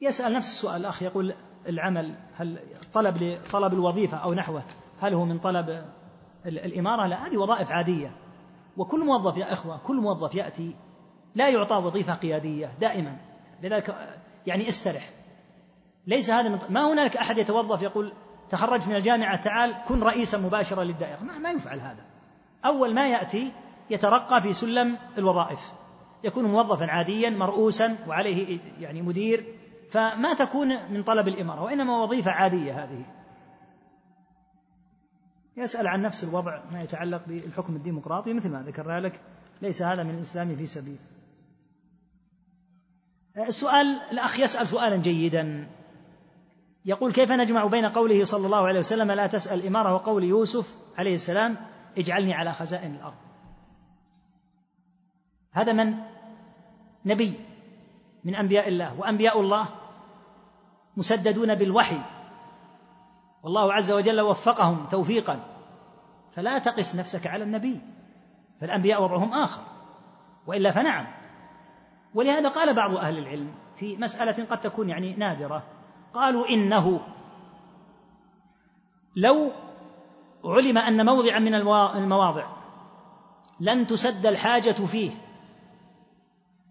يسأل 0.00 0.32
نفس 0.32 0.48
السؤال 0.48 0.80
الأخ 0.80 1.02
يقول 1.02 1.34
العمل 1.68 2.14
هل 2.36 2.58
طلب 2.94 3.38
طلب 3.52 3.72
الوظيفة 3.72 4.16
أو 4.16 4.34
نحوه؟ 4.34 4.62
هل 5.00 5.14
هو 5.14 5.24
من 5.24 5.38
طلب 5.38 5.84
الإمارة؟ 6.46 7.06
لا 7.06 7.26
هذه 7.26 7.36
وظائف 7.36 7.70
عادية. 7.70 8.16
وكل 8.76 9.04
موظف 9.04 9.36
يا 9.36 9.52
إخوة 9.52 9.78
كل 9.78 9.96
موظف 9.96 10.34
يأتي 10.34 10.76
لا 11.34 11.48
يعطى 11.48 11.76
وظيفة 11.76 12.14
قيادية 12.14 12.72
دائما 12.80 13.16
لذلك 13.62 14.16
يعني 14.46 14.68
استرح. 14.68 15.10
ليس 16.06 16.30
هذا 16.30 16.48
من 16.48 16.58
ما 16.68 16.92
هنالك 16.92 17.16
أحد 17.16 17.38
يتوظف 17.38 17.82
يقول 17.82 18.12
تخرجت 18.50 18.88
من 18.88 18.96
الجامعة 18.96 19.42
تعال 19.42 19.74
كن 19.88 20.02
رئيسا 20.02 20.38
مباشرا 20.38 20.84
للدائرة. 20.84 21.22
ما, 21.22 21.38
ما 21.38 21.50
يفعل 21.50 21.80
هذا. 21.80 22.04
أول 22.64 22.94
ما 22.94 23.08
يأتي 23.08 23.52
يترقى 23.90 24.42
في 24.42 24.52
سلم 24.52 24.98
الوظائف. 25.18 25.72
يكون 26.24 26.44
موظفا 26.44 26.86
عاديا 26.86 27.30
مرؤوسا 27.30 27.96
وعليه 28.08 28.58
يعني 28.80 29.02
مدير. 29.02 29.44
فما 29.90 30.34
تكون 30.34 30.92
من 30.92 31.02
طلب 31.02 31.28
الإمارة 31.28 31.62
وإنما 31.62 32.02
وظيفة 32.02 32.30
عادية 32.30 32.84
هذه. 32.84 33.04
يسأل 35.56 35.86
عن 35.86 36.02
نفس 36.02 36.24
الوضع 36.24 36.60
ما 36.72 36.82
يتعلق 36.82 37.22
بالحكم 37.26 37.76
الديمقراطي 37.76 38.32
مثل 38.32 38.50
ما 38.50 38.62
ذكرنا 38.62 39.00
لك 39.00 39.20
ليس 39.62 39.82
هذا 39.82 40.02
من 40.02 40.14
الإسلام 40.14 40.56
في 40.56 40.66
سبيل. 40.66 40.96
السؤال 43.36 43.86
الأخ 44.10 44.40
يسأل 44.40 44.66
سؤالا 44.68 44.96
جيدا. 44.96 45.68
يقول 46.84 47.12
كيف 47.12 47.32
نجمع 47.32 47.66
بين 47.66 47.86
قوله 47.86 48.24
صلى 48.24 48.46
الله 48.46 48.66
عليه 48.66 48.80
وسلم 48.80 49.12
لا 49.12 49.26
تسأل 49.26 49.60
الإمارة 49.60 49.94
وقول 49.94 50.24
يوسف 50.24 50.76
عليه 50.98 51.14
السلام 51.14 51.56
اجعلني 51.98 52.34
على 52.34 52.52
خزائن 52.52 52.94
الأرض 52.94 53.14
هذا 55.52 55.72
من؟ 55.72 55.94
نبي 57.04 57.34
من 58.24 58.34
أنبياء 58.34 58.68
الله 58.68 59.00
وأنبياء 59.00 59.40
الله 59.40 59.68
مسددون 60.96 61.54
بالوحي. 61.54 61.98
والله 63.44 63.72
عز 63.72 63.92
وجل 63.92 64.20
وفقهم 64.20 64.86
توفيقا. 64.90 65.40
فلا 66.32 66.58
تقس 66.58 66.96
نفسك 66.96 67.26
على 67.26 67.44
النبي 67.44 67.80
فالأنبياء 68.60 69.02
وضعهم 69.02 69.32
آخر 69.32 69.62
وإلا 70.46 70.70
فنعم. 70.70 71.06
ولهذا 72.14 72.48
قال 72.48 72.74
بعض 72.74 72.96
أهل 72.96 73.18
العلم 73.18 73.54
في 73.76 73.96
مسألة 73.96 74.44
قد 74.44 74.60
تكون 74.60 74.88
يعني 74.88 75.14
نادرة 75.14 75.62
قالوا 76.14 76.48
إنه 76.48 77.00
لو 79.16 79.52
علم 80.44 80.78
أن 80.78 81.06
موضعا 81.06 81.38
من 81.38 81.54
المواضع 81.54 82.46
لن 83.60 83.86
تسد 83.86 84.26
الحاجة 84.26 84.72
فيه 84.72 85.10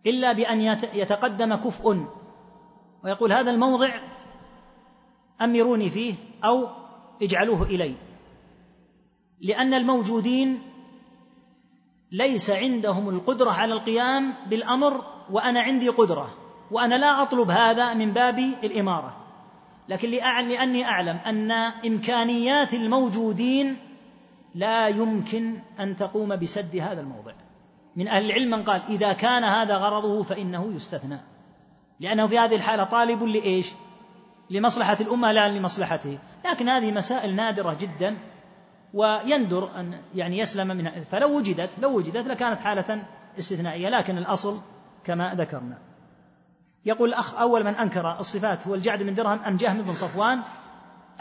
إلا 0.05 0.33
بأن 0.33 0.61
يتقدم 0.93 1.55
كفء. 1.55 2.05
ويقول 3.03 3.33
هذا 3.33 3.51
الموضع 3.51 4.12
أمروني 5.43 5.89
فيه 5.89 6.13
أو 6.43 6.67
اجعلوه 7.21 7.63
إلي. 7.63 7.95
لأن 9.41 9.73
الموجودين 9.73 10.61
ليس 12.11 12.49
عندهم 12.49 13.09
القدرة 13.09 13.51
على 13.51 13.73
القيام 13.73 14.33
بالأمر 14.49 15.01
وأنا 15.31 15.61
عندي 15.61 15.89
قدرة 15.89 16.33
وأنا 16.71 16.95
لا 16.95 17.21
أطلب 17.21 17.49
هذا 17.49 17.93
من 17.93 18.11
باب 18.11 18.39
الإمارة. 18.39 19.17
لكن 19.89 20.09
لأني 20.09 20.85
أعلم 20.85 21.15
أن 21.15 21.51
إمكانيات 21.85 22.73
الموجودين 22.73 23.77
لا 24.55 24.87
يمكن 24.87 25.59
أن 25.79 25.95
تقوم 25.95 26.35
بسد 26.35 26.75
هذا 26.75 27.01
الموضع. 27.01 27.33
من 27.95 28.07
أهل 28.07 28.25
العلم 28.25 28.49
من 28.49 28.63
قال 28.63 28.81
إذا 28.89 29.13
كان 29.13 29.43
هذا 29.43 29.77
غرضه 29.77 30.23
فإنه 30.23 30.73
يستثنى. 30.75 31.19
لأنه 31.99 32.27
في 32.27 32.39
هذه 32.39 32.55
الحالة 32.55 32.83
طالب 32.83 33.23
لإيش؟ 33.23 33.73
لمصلحة 34.49 34.97
الأمة 35.01 35.31
لا 35.31 35.49
لمصلحته. 35.49 36.17
لكن 36.45 36.69
هذه 36.69 36.91
مسائل 36.91 37.35
نادرة 37.35 37.77
جدا 37.79 38.17
ويندر 38.93 39.79
أن 39.79 40.01
يعني 40.15 40.39
يسلم 40.39 40.67
منها. 40.67 41.03
فلو 41.11 41.37
وجدت 41.37 41.79
لو 41.81 41.97
وجدت 41.97 42.27
لكانت 42.27 42.59
حالة 42.59 43.03
استثنائية. 43.39 43.89
لكن 43.89 44.17
الأصل 44.17 44.59
كما 45.03 45.35
ذكرنا. 45.35 45.77
يقول 46.85 47.09
الأخ 47.09 47.35
أول 47.35 47.63
من 47.63 47.75
أنكر 47.75 48.19
الصفات 48.19 48.67
هو 48.67 48.75
الجعد 48.75 49.03
بن 49.03 49.13
درهم 49.13 49.39
أم 49.39 49.57
جهم 49.57 49.81
بن 49.81 49.93
صفوان؟ 49.93 50.41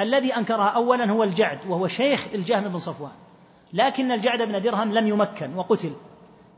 الذي 0.00 0.36
أنكرها 0.36 0.68
أولا 0.68 1.10
هو 1.10 1.24
الجعد 1.24 1.66
وهو 1.66 1.88
شيخ 1.88 2.26
الجهم 2.34 2.68
بن 2.68 2.78
صفوان. 2.78 3.12
لكن 3.72 4.12
الجعد 4.12 4.42
بن 4.42 4.62
درهم 4.62 4.92
لم 4.92 5.06
يمكن 5.06 5.56
وقتل. 5.56 5.92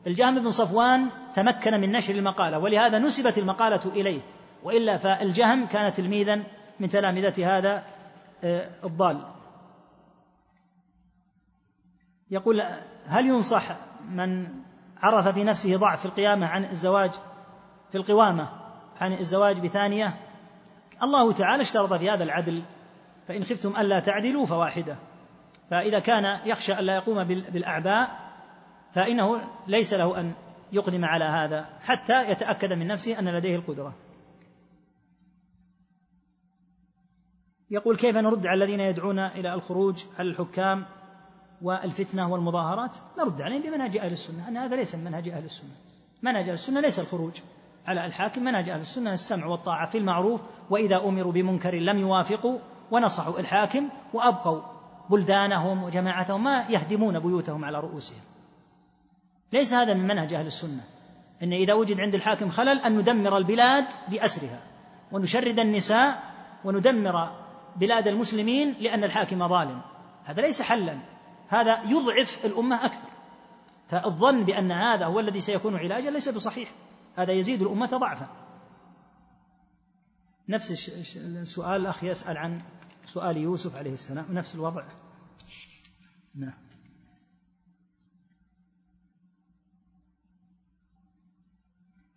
الجهم 0.06 0.34
بن 0.34 0.50
صفوان 0.50 1.08
تمكن 1.34 1.80
من 1.80 1.92
نشر 1.92 2.14
المقالة 2.14 2.58
ولهذا 2.58 2.98
نسبت 2.98 3.38
المقالة 3.38 3.80
إليه. 3.86 4.20
وإلا 4.64 4.96
فالجهم 4.96 5.66
كان 5.66 5.92
تلميذا 5.92 6.42
من 6.80 6.88
تلامذة 6.88 7.58
هذا 7.58 7.84
آه، 8.44 8.70
الضال. 8.84 9.24
يقول 12.30 12.62
هل 13.06 13.26
ينصح 13.26 13.76
من 14.08 14.48
عرف 15.02 15.28
في 15.28 15.44
نفسه 15.44 15.76
ضعف 15.76 16.00
في 16.00 16.06
القيامة 16.06 16.46
عن 16.46 16.64
الزواج 16.64 17.10
في 17.90 17.98
القوامة 17.98 18.48
عن 19.00 19.12
الزواج 19.12 19.60
بثانية؟ 19.60 20.14
الله 21.02 21.32
تعالى 21.32 21.62
اشترط 21.62 21.92
في 21.92 22.10
هذا 22.10 22.24
العدل 22.24 22.62
فإن 23.28 23.44
خفتم 23.44 23.76
ألا 23.76 24.00
تعدلوا 24.00 24.46
فواحدة. 24.46 24.96
فإذا 25.70 25.98
كان 25.98 26.40
يخشى 26.44 26.72
ألا 26.72 26.94
يقوم 26.94 27.24
بالأعباء 27.24 28.10
فإنه 28.92 29.40
ليس 29.66 29.94
له 29.94 30.20
أن 30.20 30.32
يقدم 30.72 31.04
على 31.04 31.24
هذا 31.24 31.66
حتى 31.84 32.30
يتأكد 32.30 32.72
من 32.72 32.86
نفسه 32.86 33.18
أن 33.18 33.28
لديه 33.28 33.56
القدرة. 33.56 33.94
يقول 37.74 37.96
كيف 37.96 38.16
نرد 38.16 38.46
على 38.46 38.64
الذين 38.64 38.80
يدعون 38.80 39.18
إلى 39.18 39.54
الخروج 39.54 40.04
على 40.18 40.28
الحكام 40.28 40.84
والفتنة 41.62 42.32
والمظاهرات؟ 42.32 42.96
نرد 43.18 43.42
عليهم 43.42 43.62
بمنهج 43.62 43.96
أهل 43.96 44.12
السنة 44.12 44.48
أن 44.48 44.56
هذا 44.56 44.76
ليس 44.76 44.94
من 44.94 45.04
منهج 45.04 45.28
أهل 45.28 45.44
السنة. 45.44 45.70
منهج 46.22 46.44
أهل 46.44 46.52
السنة 46.52 46.80
ليس 46.80 46.98
الخروج 46.98 47.32
على 47.86 48.06
الحاكم 48.06 48.44
منهج 48.44 48.68
أهل 48.68 48.80
السنة 48.80 49.12
السمع 49.12 49.46
والطاعة 49.46 49.90
في 49.90 49.98
المعروف 49.98 50.40
وإذا 50.70 50.96
أمروا 50.96 51.32
بمنكر 51.32 51.74
لم 51.74 51.98
يوافقوا 51.98 52.58
ونصحوا 52.90 53.40
الحاكم 53.40 53.88
وأبقوا 54.12 54.62
بلدانهم 55.10 55.82
وجماعتهم 55.82 56.44
ما 56.44 56.64
يهدمون 56.68 57.18
بيوتهم 57.18 57.64
على 57.64 57.80
رؤوسهم. 57.80 58.20
ليس 59.52 59.74
هذا 59.74 59.94
من 59.94 60.06
منهج 60.06 60.34
أهل 60.34 60.46
السنة 60.46 60.84
أن 61.42 61.52
إذا 61.52 61.72
وجد 61.72 62.00
عند 62.00 62.14
الحاكم 62.14 62.48
خلل 62.48 62.80
أن 62.80 62.98
ندمر 62.98 63.36
البلاد 63.36 63.86
بأسرها 64.08 64.60
ونشرد 65.12 65.58
النساء 65.58 66.22
وندمر 66.64 67.43
بلاد 67.76 68.08
المسلمين 68.08 68.72
لأن 68.80 69.04
الحاكم 69.04 69.48
ظالم. 69.48 69.80
هذا 70.24 70.42
ليس 70.42 70.62
حلا. 70.62 70.98
هذا 71.48 71.82
يضعف 71.82 72.44
الأمة 72.44 72.84
أكثر. 72.84 73.08
فالظن 73.88 74.44
بأن 74.44 74.72
هذا 74.72 75.06
هو 75.06 75.20
الذي 75.20 75.40
سيكون 75.40 75.76
علاجا 75.76 76.10
ليس 76.10 76.28
بصحيح. 76.28 76.72
هذا 77.16 77.32
يزيد 77.32 77.62
الأمة 77.62 77.86
ضعفا. 77.86 78.28
نفس 80.48 80.88
السؤال 81.16 81.80
الأخ 81.80 82.04
يسأل 82.04 82.36
عن 82.36 82.60
سؤال 83.06 83.36
يوسف 83.36 83.76
عليه 83.76 83.92
السلام. 83.92 84.26
نفس 84.30 84.54
الوضع. 84.54 84.84
نعم. 86.34 86.64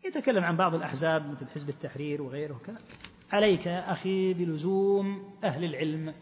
يتكلم 0.06 0.44
عن 0.44 0.58
بعض 0.58 0.76
الأحزاب 0.76 1.32
مثل 1.32 1.50
حزب 1.50 1.70
التحرير 1.70 2.22
وغيره 2.22 2.62
كذا 2.66 2.80
عليك 3.32 3.66
يا 3.66 3.92
أخي 3.92 4.34
بلزوم 4.34 5.24
أهل 5.44 5.64
العلم. 5.64 6.14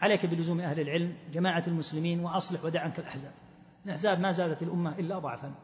عليك 0.00 0.26
بلزوم 0.26 0.60
أهل 0.60 0.80
العلم 0.80 1.16
جماعة 1.32 1.64
المسلمين 1.66 2.20
وأصلح 2.20 2.64
ودع 2.64 2.80
عنك 2.80 2.98
الأحزاب. 2.98 3.32
الأحزاب 3.84 4.20
ما 4.20 4.32
زادت 4.32 4.62
الأمة 4.62 4.98
إلا 4.98 5.18
ضعفا 5.18 5.54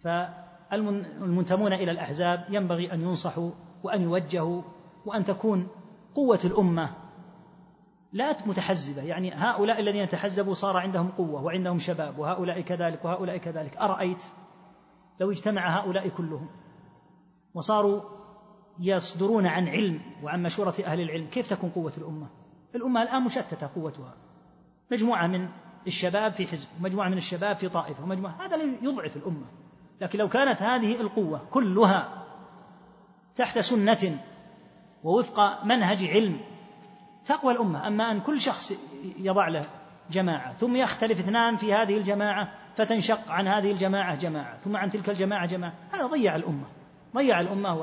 فالمنتمون 0.00 1.72
إلى 1.72 1.90
الأحزاب 1.90 2.44
ينبغي 2.50 2.92
أن 2.92 3.00
ينصحوا 3.00 3.50
وأن 3.82 4.02
يوجهوا 4.02 4.62
وأن 5.06 5.24
تكون 5.24 5.68
قوة 6.14 6.40
الأمة 6.44 6.90
لا 8.12 8.36
متحزبة. 8.46 9.02
يعني 9.02 9.32
هؤلاء 9.34 9.80
الذين 9.80 10.08
تحزبوا 10.08 10.54
صار 10.54 10.76
عندهم 10.76 11.08
قوة 11.08 11.42
وعندهم 11.42 11.78
شباب 11.78 12.18
وهؤلاء 12.18 12.60
كذلك 12.60 13.04
وهؤلاء 13.04 13.36
كذلك. 13.36 13.76
أرأيت 13.76 14.24
لو 15.20 15.30
اجتمع 15.30 15.80
هؤلاء 15.80 16.08
كلهم 16.08 16.48
وصاروا 17.54 18.19
يصدرون 18.80 19.46
عن 19.46 19.68
علم 19.68 20.00
وعن 20.22 20.42
مشورة 20.42 20.74
أهل 20.84 21.00
العلم. 21.00 21.26
كيف 21.26 21.46
تكون 21.46 21.70
قوة 21.70 21.92
الأمة؟ 21.98 22.26
الأمة 22.74 23.02
الآن 23.02 23.22
مشتتة 23.22 23.70
قوتها. 23.74 24.14
مجموعة 24.92 25.26
من 25.26 25.48
الشباب 25.86 26.32
في 26.32 26.46
حزب 26.46 26.68
ومجموعة 26.80 27.08
من 27.08 27.16
الشباب 27.16 27.56
في 27.56 27.68
طائفة 27.68 28.02
ومجموعة 28.02 28.36
هذا 28.40 28.56
يضعف 28.82 29.16
الأمة. 29.16 29.46
لكن 30.00 30.18
لو 30.18 30.28
كانت 30.28 30.62
هذه 30.62 31.00
القوة 31.00 31.40
كلها 31.50 32.26
تحت 33.36 33.58
سنة 33.58 34.20
ووفق 35.04 35.64
منهج 35.64 36.04
علم 36.04 36.40
تقوى 37.24 37.52
الأمة. 37.52 37.86
أما 37.86 38.10
أن 38.10 38.20
كل 38.20 38.40
شخص 38.40 38.72
يضع 39.18 39.48
له 39.48 39.66
جماعة 40.10 40.52
ثم 40.52 40.76
يختلف 40.76 41.18
اثنان 41.18 41.56
في 41.56 41.74
هذه 41.74 41.96
الجماعة 41.96 42.52
فتنشق 42.76 43.30
عن 43.30 43.48
هذه 43.48 43.72
الجماعة 43.72 44.14
جماعة 44.14 44.58
ثم 44.58 44.76
عن 44.76 44.90
تلك 44.90 45.10
الجماعة 45.10 45.46
جماعة 45.46 45.74
هذا 45.92 46.06
ضيع 46.06 46.36
الأمة. 46.36 46.66
ضيع 47.14 47.40
الأمة 47.40 47.74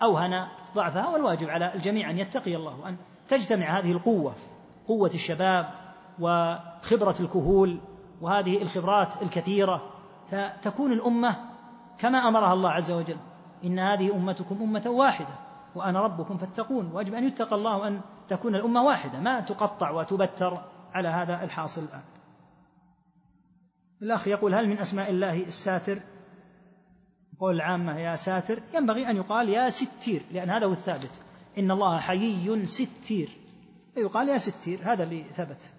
وأوهن 0.00 0.46
ضعفها 0.74 1.08
والواجب 1.08 1.48
على 1.48 1.74
الجميع 1.74 2.10
أن 2.10 2.18
يتقي 2.18 2.56
الله 2.56 2.80
وأن 2.80 2.96
تجتمع 3.28 3.78
هذه 3.78 3.92
القوة 3.92 4.34
قوة 4.88 5.10
الشباب 5.14 5.70
وخبرة 6.20 7.14
الكهول 7.20 7.78
وهذه 8.20 8.62
الخبرات 8.62 9.22
الكثيرة. 9.22 9.82
فتكون 10.30 10.92
الأمة 10.92 11.36
كما 11.98 12.28
أمرها 12.28 12.52
الله 12.52 12.70
عز 12.70 12.90
وجل 12.90 13.16
إن 13.64 13.78
هذه 13.78 14.14
أمتكم 14.14 14.62
أمة 14.62 14.82
واحدة 14.86 15.34
وأنا 15.74 16.00
ربكم 16.00 16.36
فاتقون. 16.36 16.90
وأجب 16.92 17.14
أن 17.14 17.24
يتقى 17.24 17.56
الله 17.56 17.76
وأن 17.76 18.00
تكون 18.28 18.54
الأمة 18.54 18.82
واحدة 18.82 19.20
ما 19.20 19.40
تقطع 19.40 19.90
وتبتر 19.90 20.60
على 20.94 21.08
هذا 21.08 21.44
الحاصل 21.44 21.82
الآن. 21.82 22.02
الأخ 24.02 24.28
يقول 24.28 24.54
هل 24.54 24.68
من 24.68 24.78
أسماء 24.78 25.10
الله 25.10 25.36
الساتر؟ 25.36 26.00
قول 27.40 27.54
العامة 27.54 27.98
يا 27.98 28.16
ساتر 28.16 28.62
ينبغي 28.74 29.10
أن 29.10 29.16
يقال 29.16 29.48
يا 29.48 29.70
ستير 29.70 30.22
لأن 30.32 30.50
هذا 30.50 30.66
هو 30.66 30.72
الثابت. 30.72 31.10
إن 31.58 31.70
الله 31.70 31.98
حيي 31.98 32.66
ستير. 32.66 33.28
يقال 33.96 34.28
يا 34.28 34.38
ستير 34.38 34.78
هذا 34.82 35.02
اللي 35.02 35.24
ثبت. 35.24 35.70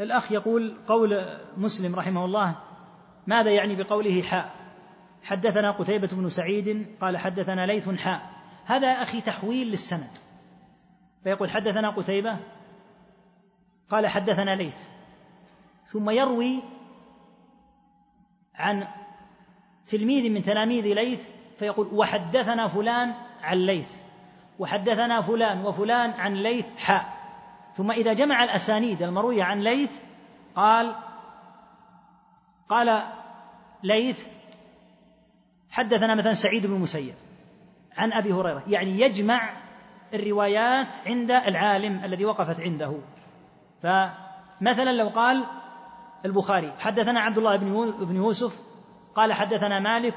الأخ 0.00 0.32
يقول 0.32 0.76
قول 0.86 1.38
مسلم 1.56 1.94
رحمه 1.94 2.24
الله 2.24 2.58
ماذا 3.26 3.50
يعني 3.50 3.82
بقوله 3.82 4.22
حاء؟ 4.22 4.54
حدثنا 5.22 5.70
قتيبة 5.70 6.08
بن 6.12 6.28
سعيد 6.28 6.86
قال 7.00 7.16
حدثنا 7.16 7.66
ليث 7.66 7.88
حاء. 7.88 8.30
هذا 8.64 8.88
أخي 8.88 9.20
تحويل 9.20 9.70
للسند. 9.70 10.10
فيقول 11.24 11.50
حدثنا 11.50 11.90
قتيبة 11.90 12.38
قال 13.90 14.06
حدثنا 14.06 14.56
ليث. 14.56 14.76
ثم 15.86 16.10
يروي 16.10 16.62
عن 18.56 18.86
تلميذ 19.86 20.30
من 20.30 20.42
تلاميذ 20.42 20.94
ليث 20.94 21.20
فيقول 21.58 21.88
وحدثنا 21.92 22.68
فلان 22.68 23.14
عن 23.42 23.58
ليث 23.58 23.90
وحدثنا 24.58 25.22
فلان 25.22 25.64
وفلان 25.64 26.10
عن 26.10 26.34
ليث 26.34 26.66
حاء 26.78 27.14
ثم 27.74 27.90
إذا 27.90 28.12
جمع 28.12 28.44
الأسانيد 28.44 29.02
المروية 29.02 29.42
عن 29.42 29.60
ليث 29.60 29.90
قال 30.54 30.94
قال 32.68 33.02
ليث 33.82 34.26
حدثنا 35.70 36.14
مثلا 36.14 36.34
سعيد 36.34 36.66
بن 36.66 36.74
المسيب 36.74 37.14
عن 37.96 38.12
أبي 38.12 38.32
هريرة 38.32 38.62
يعني 38.68 39.00
يجمع 39.00 39.52
الروايات 40.14 40.92
عند 41.06 41.30
العالم 41.30 42.04
الذي 42.04 42.24
وقفت 42.24 42.60
عنده. 42.60 42.94
فمثلا 43.82 44.92
لو 44.92 45.08
قال 45.08 45.44
البخاري. 46.24 46.72
حدثنا 46.78 47.20
عبد 47.20 47.38
الله 47.38 47.56
بن 48.04 48.16
يوسف 48.16 48.60
قال 49.14 49.32
حدثنا 49.32 49.80
مالك 49.80 50.14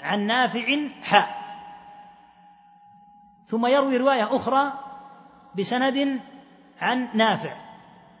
عن 0.00 0.26
نافع 0.26 0.66
حاء. 1.02 1.38
ثم 3.46 3.66
يروي 3.66 3.96
رواية 3.96 4.36
أخرى 4.36 4.72
بسند 5.54 6.20
عن 6.80 7.08
نافع. 7.14 7.56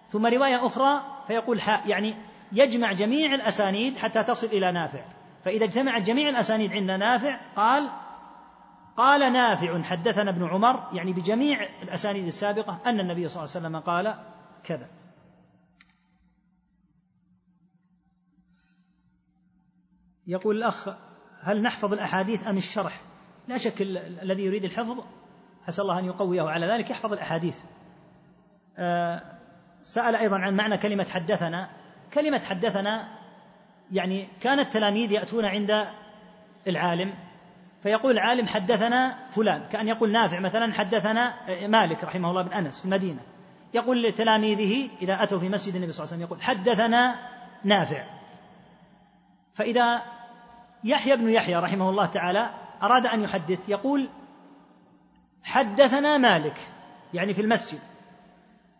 ثم 0.08 0.26
رواية 0.26 0.66
أخرى 0.66 1.00
فيقول 1.26 1.60
حاء 1.60 1.88
يعني 1.88 2.14
يجمع 2.52 2.92
جميع 2.92 3.34
الأسانيد 3.34 3.98
حتى 3.98 4.22
تصل 4.22 4.46
إلى 4.46 4.72
نافع. 4.72 5.04
فإذا 5.44 5.64
اجتمعت 5.64 6.02
جميع 6.02 6.28
الأسانيد 6.28 6.72
عند 6.72 6.90
نافع 6.90 7.40
قال 7.56 7.88
قال 8.96 9.32
نافع. 9.32 9.82
حدثنا 9.82 10.30
ابن 10.30 10.48
عمر 10.48 10.88
يعني 10.92 11.12
بجميع 11.12 11.68
الأسانيد 11.82 12.26
السابقة 12.26 12.78
أن 12.86 13.00
النبي 13.00 13.28
صلى 13.28 13.44
الله 13.44 13.56
عليه 13.56 13.66
وسلم 13.66 13.76
قال 13.80 14.14
كذا. 14.64 14.88
يقول 20.28 20.56
الأخ 20.56 20.88
هل 21.40 21.62
نحفظ 21.62 21.92
الأحاديث 21.92 22.46
أم 22.46 22.56
الشرح؟ 22.56 23.00
لا 23.48 23.58
شك 23.58 23.82
الذي 24.22 24.42
يريد 24.42 24.64
الحفظ 24.64 25.04
أسأل 25.68 25.84
الله 25.84 25.98
أن 25.98 26.04
يقويه. 26.04 26.42
على 26.42 26.66
ذلك 26.66 26.90
يحفظ 26.90 27.12
الأحاديث. 27.12 27.58
آه، 28.78 29.22
سأل 29.82 30.16
أيضا 30.16 30.38
عن 30.38 30.56
معنى 30.56 30.78
كلمة 30.78 31.04
حدثنا. 31.04 31.70
كلمة 32.14 32.38
حدثنا 32.38 33.08
يعني 33.92 34.28
كان 34.40 34.60
التلاميذ 34.60 35.12
يأتون 35.12 35.44
عند 35.44 35.86
العالم 36.66 37.14
فيقول 37.82 38.12
العالم 38.12 38.46
حدثنا 38.46 39.28
فلان 39.30 39.62
كأن 39.72 39.88
يقول 39.88 40.12
نافع 40.12 40.40
مثلا 40.40 40.72
حدثنا 40.72 41.34
مالك 41.66 42.04
رحمه 42.04 42.30
الله 42.30 42.42
بن 42.42 42.52
أنس 42.52 42.78
في 42.78 42.84
المدينة. 42.84 43.20
يقول 43.74 44.02
لتلاميذه 44.02 44.90
إذا 45.02 45.22
أتوا 45.22 45.38
في 45.38 45.48
مسجد 45.48 45.74
النبي 45.74 45.92
صلى 45.92 46.04
الله 46.04 46.14
عليه 46.14 46.24
وسلم 46.24 46.38
يقول 46.38 46.42
حدثنا 46.42 47.18
نافع. 47.64 48.04
فإذا 49.54 50.02
يحيى 50.84 51.16
بن 51.16 51.28
يحيى 51.28 51.56
رحمه 51.56 51.90
الله 51.90 52.06
تعالى 52.06 52.50
أراد 52.82 53.06
أن 53.06 53.22
يحدث 53.22 53.68
يقول 53.68 54.08
حدثنا 55.42 56.18
مالك 56.18 56.58
يعني 57.14 57.34
في 57.34 57.40
المسجد 57.40 57.78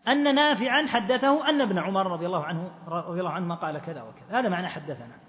أن 0.07 0.35
نافعا 0.35 0.87
حدثه 0.87 1.49
أن 1.49 1.61
ابن 1.61 1.77
عمر 1.77 2.11
رضي 2.11 2.25
الله 2.25 2.45
عنه 2.45 2.71
رضي 2.87 3.19
الله 3.19 3.31
عنهما 3.31 3.55
قال 3.55 3.79
كذا 3.79 4.01
وكذا. 4.01 4.39
هذا 4.39 4.49
معنى 4.49 4.67
حدثنا. 4.67 5.19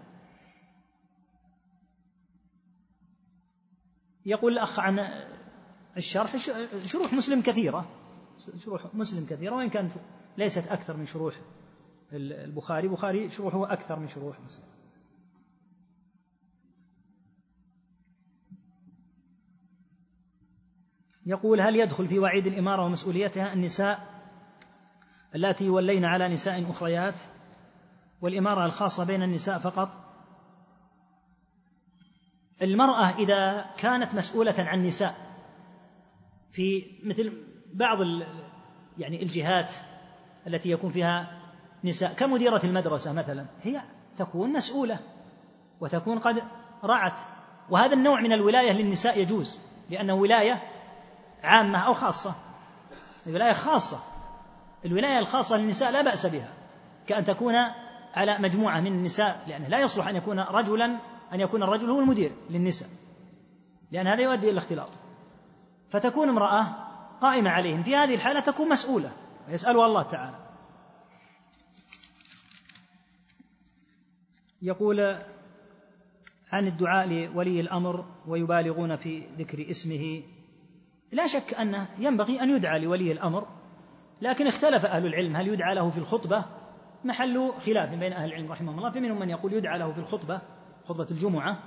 يقول 4.27 4.53
الأخ 4.53 4.81
عن 4.81 4.99
الشرح 5.97 6.37
شروح 6.87 7.13
مسلم 7.13 7.43
كثيرة 7.43 7.87
شروح 8.65 8.95
مسلم 8.95 9.27
كثيرة 9.27 9.57
وإن 9.57 9.71
كانت 9.71 9.93
ليست 10.39 10.67
أكثر 10.73 10.97
من 10.97 11.07
شروح 11.07 11.35
البخاري 12.13 12.87
البخاري 12.87 13.31
شروحه 13.31 13.73
أكثر 13.73 13.99
من 13.99 14.09
شروح 14.09 14.41
مسلم. 14.41 14.65
يقول 21.27 21.61
هل 21.61 21.77
يدخل 21.77 22.09
في 22.09 22.19
وعيد 22.19 22.47
الإمارة 22.47 22.85
ومسؤوليتها 22.85 23.53
النساء 23.53 24.01
اللاتي 25.35 25.65
يولين 25.65 26.05
على 26.05 26.29
نساء 26.29 26.71
أخريات 26.71 27.15
والإمارة 28.21 28.65
الخاصة 28.65 29.05
بين 29.05 29.23
النساء 29.23 29.59
فقط؟ 29.59 29.99
المرأة 32.63 33.19
إذا 33.19 33.67
كانت 33.79 34.15
مسؤولة 34.15 34.55
عن 34.59 34.87
نساء 34.87 35.15
في 36.51 36.85
مثل 37.05 37.33
بعض 37.73 37.99
يعني 38.99 39.23
الجهات 39.23 39.73
التي 40.47 40.71
يكون 40.71 40.93
فيها 40.93 41.41
نساء 41.85 42.13
كمديرة 42.13 42.61
المدرسة 42.65 43.13
مثلا 43.13 43.47
هي 43.63 43.81
تكون 44.17 44.53
مسؤولة 44.53 44.99
وتكون 45.81 46.19
قد 46.19 46.43
رعت 46.85 47.19
وهذا 47.71 47.95
النوع 47.95 48.21
من 48.21 48.33
الولاية 48.33 48.73
للنساء 48.73 49.19
يجوز 49.21 49.61
لأنه 49.91 50.15
ولاية 50.15 50.63
عامة 51.43 51.79
أو 51.79 51.95
خاصة. 51.95 52.35
ولاية 53.27 53.53
خاصة. 53.53 54.01
الولاية 54.85 55.19
الخاصة 55.19 55.57
للنساء 55.57 55.91
لا 55.91 56.03
بأس 56.03 56.27
بها. 56.27 56.53
كأن 57.07 57.25
تكون 57.25 57.55
على 58.15 58.39
مجموعة 58.39 58.81
من 58.81 58.93
النساء 58.93 59.45
لأنه 59.47 59.69
لا 59.69 59.81
يصلح 59.81 60.09
أن 60.09 60.17
يكون 60.17 60.41
رجلا 60.41 60.99
أن 61.33 61.41
يكون 61.41 61.63
الرجل 61.63 61.91
هو 61.91 62.01
المدير 62.01 62.33
للنساء. 62.51 62.89
لأن 63.93 64.07
هذا 64.07 64.23
يؤدي 64.23 64.45
إلى 64.45 64.51
الاختلاط. 64.51 64.91
فتكون 65.91 66.29
امرأة 66.29 66.67
قائمة 67.21 67.51
عليهم. 67.51 67.83
في 67.83 67.97
هذه 67.97 68.15
الحالة 68.15 68.41
تكون 68.41 68.69
مسؤولة. 68.69 69.13
ويسألها 69.49 69.87
الله 69.87 70.03
تعالى. 70.03 70.37
يقول 74.63 75.01
عن 76.53 76.67
الدعاء 76.67 77.07
لولي 77.09 77.61
الأمر 77.61 78.05
ويبالغون 78.27 78.97
في 78.97 79.27
ذكر 79.39 79.71
اسمه 79.71 80.23
لا 81.13 81.27
شك 81.27 81.55
انه 81.55 81.87
ينبغي 81.99 82.43
أن 82.43 82.51
يدعى 82.51 82.79
لولي 82.79 83.13
الأمر 83.13 83.47
لكن 84.23 84.47
اختلف 84.47 84.87
أهل 84.87 85.07
العلم 85.07 85.37
هل 85.37 85.49
يدعى 85.49 85.75
له 85.75 85.91
في 85.91 85.99
الخطبة؟ 85.99 86.45
محل 87.05 87.53
خلاف 87.67 87.91
بين 87.91 88.13
أهل 88.13 88.29
العلم 88.29 88.53
رحمهم 88.53 88.79
الله 88.79 88.91
فمنهم 88.91 89.19
من 89.19 89.31
يقول 89.31 89.53
يدعى 89.53 89.79
له 89.79 89.93
في 89.93 89.99
الخطبة 89.99 90.41
خطبة 90.89 91.07
الجمعة 91.11 91.59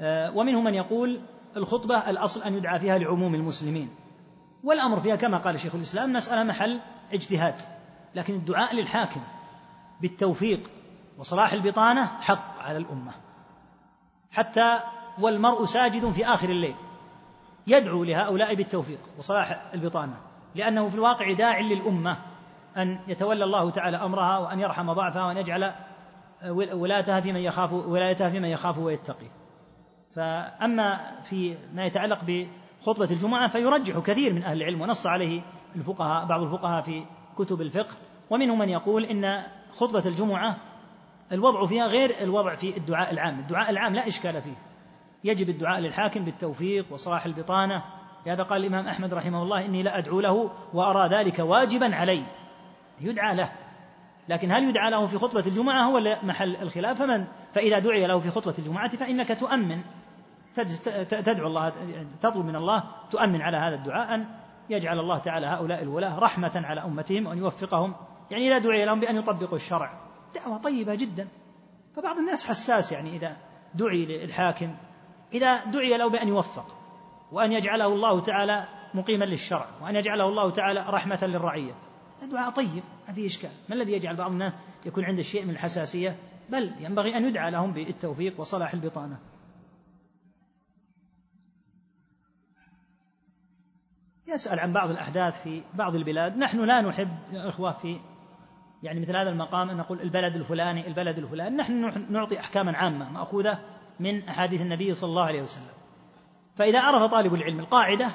آه، 0.00 0.36
ومنهم 0.36 0.64
من 0.64 0.74
يقول 0.74 1.20
الخطبة 1.56 2.10
الأصل 2.10 2.42
أن 2.42 2.54
يدعى 2.54 2.80
فيها 2.80 2.98
لعموم 2.98 3.34
المسلمين. 3.34 3.90
والأمر 4.64 5.00
فيها 5.00 5.16
كما 5.16 5.38
قال 5.38 5.60
شيخ 5.60 5.74
الإسلام 5.74 6.12
مسألة 6.12 6.44
محل 6.44 6.80
اجتهاد 7.12 7.54
لكن 8.14 8.34
الدعاء 8.34 8.74
للحاكم 8.74 9.20
بالتوفيق 10.00 10.70
وصلاح 11.18 11.52
البطانة 11.52 12.06
حق 12.06 12.60
على 12.60 12.78
الأمة. 12.78 13.12
حتى 14.30 14.80
والمرء 15.18 15.64
ساجد 15.64 16.10
في 16.10 16.26
آخر 16.26 16.48
الليل. 16.48 16.74
يدعو 17.66 18.04
لهؤلاء 18.04 18.54
بالتوفيق 18.54 18.98
وصلاح 19.18 19.70
البطانة 19.74 20.16
لأنه 20.54 20.88
في 20.88 20.94
الواقع 20.94 21.32
داع 21.32 21.60
للأمة 21.60 22.18
أن 22.76 22.98
يتولى 23.08 23.44
الله 23.44 23.70
تعالى 23.70 23.96
أمرها 23.96 24.38
وأن 24.38 24.60
يرحم 24.60 24.92
ضعفها 24.92 25.26
وأن 25.26 25.36
يجعل 25.36 25.72
ولاتها 26.72 27.20
في 27.20 27.32
من 27.32 27.40
يخاف 27.40 27.72
ولايتها 27.72 28.30
في 28.30 28.40
من 28.40 28.48
يخاف 28.48 28.78
ويتقي. 28.78 29.26
فأما 30.14 31.20
في 31.22 31.56
ما 31.72 31.84
يتعلق 31.84 32.18
بخطبة 32.24 33.10
الجمعة 33.10 33.48
فيرجح 33.48 33.98
كثير 33.98 34.34
من 34.34 34.42
أهل 34.42 34.56
العلم 34.56 34.80
ونص 34.80 35.06
عليه 35.06 35.42
الفقهاء 35.76 36.26
بعض 36.26 36.42
الفقهاء 36.42 36.82
في 36.82 37.04
كتب 37.36 37.60
الفقه 37.60 37.94
ومنهم 38.30 38.58
من 38.58 38.68
يقول 38.68 39.04
إن 39.04 39.42
خطبة 39.72 40.06
الجمعة 40.06 40.56
الوضع 41.32 41.66
فيها 41.66 41.86
غير 41.86 42.10
الوضع 42.22 42.54
في 42.54 42.76
الدعاء 42.76 43.12
العام. 43.12 43.38
الدعاء 43.38 43.70
العام 43.70 43.94
لا 43.94 44.08
إشكال 44.08 44.42
فيه. 44.42 44.71
يجب 45.24 45.48
الدعاء 45.48 45.80
للحاكم 45.80 46.24
بالتوفيق 46.24 46.86
وصلاح 46.90 47.26
البطانة. 47.26 47.82
لهذا 48.26 48.42
قال 48.42 48.60
الإمام 48.60 48.88
أحمد 48.88 49.14
رحمه 49.14 49.42
الله 49.42 49.66
إني 49.66 49.82
لا 49.82 49.98
أدعو 49.98 50.20
له 50.20 50.50
وأرى 50.72 51.08
ذلك 51.08 51.38
واجبا 51.38 51.96
علي. 51.96 52.22
يدعى 53.00 53.36
له. 53.36 53.52
لكن 54.28 54.52
هل 54.52 54.68
يدعى 54.68 54.90
له 54.90 55.06
في 55.06 55.18
خطبة 55.18 55.44
الجمعة 55.46 55.84
هو 55.84 56.18
محل 56.22 56.56
الخلاف؟ 56.56 56.98
فمن؟ 56.98 57.24
فإذا 57.54 57.78
دعي 57.78 58.06
له 58.06 58.20
في 58.20 58.30
خطبة 58.30 58.54
الجمعة 58.58 58.88
فإنك 58.88 59.28
تؤمن. 59.40 59.82
تدعو 61.08 61.46
الله 61.46 61.72
تطلب 62.20 62.44
من 62.44 62.56
الله 62.56 62.84
تؤمن 63.10 63.42
على 63.42 63.56
هذا 63.56 63.74
الدعاء 63.74 64.14
أن 64.14 64.26
يجعل 64.70 64.98
الله 64.98 65.18
تعالى 65.18 65.46
هؤلاء 65.46 65.82
الولاة 65.82 66.18
رحمة 66.18 66.62
على 66.64 66.84
أمتهم 66.84 67.26
وأن 67.26 67.38
يوفقهم. 67.38 67.94
يعني 68.30 68.48
إذا 68.48 68.58
دعي 68.58 68.84
لهم 68.84 69.00
بأن 69.00 69.16
يطبقوا 69.16 69.56
الشرع. 69.56 70.00
دعوة 70.34 70.58
طيبة 70.58 70.94
جدا. 70.94 71.28
فبعض 71.96 72.16
الناس 72.16 72.48
حساس 72.48 72.92
يعني 72.92 73.16
إذا 73.16 73.36
دعي 73.74 74.06
للحاكم. 74.06 74.74
إذا 75.34 75.64
دعي 75.64 75.96
له 75.96 76.08
بأن 76.08 76.28
يوفق 76.28 76.76
وأن 77.32 77.52
يجعله 77.52 77.86
الله 77.86 78.20
تعالى 78.20 78.68
مقيما 78.94 79.24
للشرع 79.24 79.66
وأن 79.82 79.96
يجعله 79.96 80.28
الله 80.28 80.50
تعالى 80.50 80.86
رحمة 80.88 81.18
للرعية. 81.22 81.74
دعاء 82.32 82.50
طيب 82.50 82.82
ما 83.08 83.14
في 83.14 83.26
إشكال. 83.26 83.50
ما 83.68 83.74
الذي 83.74 83.92
يجعل 83.92 84.16
بعض 84.16 84.32
الناس 84.32 84.52
يكون 84.86 85.04
عنده 85.04 85.22
شيء 85.22 85.44
من 85.44 85.50
الحساسية؟ 85.50 86.16
بل 86.50 86.72
ينبغي 86.80 87.16
أن 87.16 87.24
يدعى 87.24 87.50
لهم 87.50 87.72
بالتوفيق 87.72 88.40
وصلاح 88.40 88.74
البطانة. 88.74 89.18
يسأل 94.28 94.60
عن 94.60 94.72
بعض 94.72 94.90
الأحداث 94.90 95.42
في 95.42 95.62
بعض 95.74 95.94
البلاد. 95.94 96.36
نحن 96.36 96.64
لا 96.64 96.80
نحب 96.80 97.08
يا 97.32 97.48
إخوة 97.48 97.72
في 97.72 98.00
يعني 98.82 99.00
مثل 99.00 99.16
هذا 99.16 99.30
المقام 99.30 99.70
أن 99.70 99.76
نقول 99.76 100.00
البلد 100.00 100.36
الفلاني 100.36 100.86
البلد 100.86 101.18
الفلاني. 101.18 101.56
نحن 101.56 102.06
نعطي 102.12 102.40
أحكاما 102.40 102.76
عامة 102.76 103.10
مأخوذة 103.10 103.58
من 104.00 104.28
أحاديث 104.28 104.60
النبي 104.60 104.94
صلى 104.94 105.10
الله 105.10 105.24
عليه 105.24 105.42
وسلم. 105.42 105.72
فإذا 106.56 106.80
عرف 106.80 107.10
طالب 107.10 107.34
العلم 107.34 107.60
القاعدة 107.60 108.10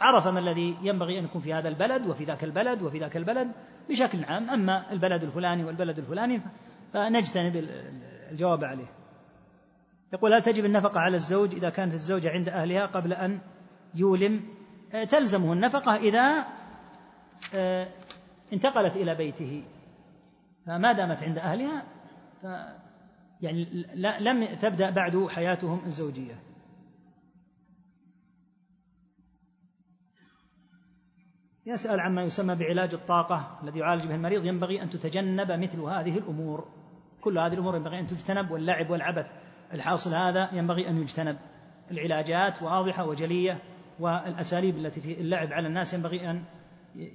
عرف 0.00 0.28
ما 0.28 0.40
الذي 0.40 0.76
ينبغي 0.82 1.18
أن 1.18 1.24
يكون 1.24 1.40
في 1.40 1.54
هذا 1.54 1.68
البلد 1.68 2.06
وفي 2.06 2.24
ذاك 2.24 2.44
البلد 2.44 2.82
وفي 2.82 2.98
ذاك 2.98 3.16
البلد 3.16 3.52
بشكل 3.88 4.24
عام. 4.24 4.50
أما 4.50 4.92
البلد 4.92 5.24
الفلاني 5.24 5.64
والبلد 5.64 5.98
الفلاني 5.98 6.40
فنجتنب 6.92 7.68
الجواب 8.30 8.64
عليه. 8.64 8.86
يقول 10.12 10.34
هل 10.34 10.42
تجب 10.42 10.64
النفقة 10.64 11.00
على 11.00 11.16
الزوج 11.16 11.54
إذا 11.54 11.70
كانت 11.70 11.94
الزوجة 11.94 12.30
عند 12.30 12.48
أهلها 12.48 12.86
قبل 12.86 13.12
أن 13.12 13.40
يولم؟ 13.94 14.40
تلزمه 15.08 15.52
النفقة 15.52 15.96
إذا 15.96 16.46
آه، 17.54 17.88
انتقلت 18.52 18.96
إلى 18.96 19.14
بيته. 19.14 19.64
فما 20.66 20.92
دامت 20.92 21.22
عند 21.22 21.38
أهلها 21.38 21.82
يعني 23.40 23.86
لم 24.20 24.54
تبدأ 24.54 24.90
بعد 24.90 25.26
حياتهم 25.26 25.84
الزوجية. 25.86 26.42
يسأل 31.66 32.00
عما 32.00 32.22
يسمى 32.22 32.54
بعلاج 32.54 32.94
الطاقة 32.94 33.58
الذي 33.62 33.78
يعالج 33.78 34.06
به 34.06 34.14
المريض. 34.14 34.44
ينبغي 34.44 34.82
أن 34.82 34.90
تتجنب 34.90 35.52
مثل 35.52 35.80
هذه 35.80 36.18
الأمور. 36.18 36.68
كل 37.20 37.38
هذه 37.38 37.52
الأمور 37.52 37.76
ينبغي 37.76 38.00
أن 38.00 38.06
تجتنب 38.06 38.50
واللعب 38.50 38.90
والعبث 38.90 39.26
الحاصل 39.72 40.14
هذا 40.14 40.48
ينبغي 40.52 40.88
أن 40.88 40.96
يجتنب. 40.96 41.38
العلاجات 41.90 42.62
واضحة 42.62 43.06
وجلية 43.06 43.62
والأساليب 44.00 44.76
التي 44.76 45.00
في 45.00 45.20
اللعب 45.20 45.52
على 45.52 45.68
الناس 45.68 45.94
ينبغي 45.94 46.30
أن 46.30 46.44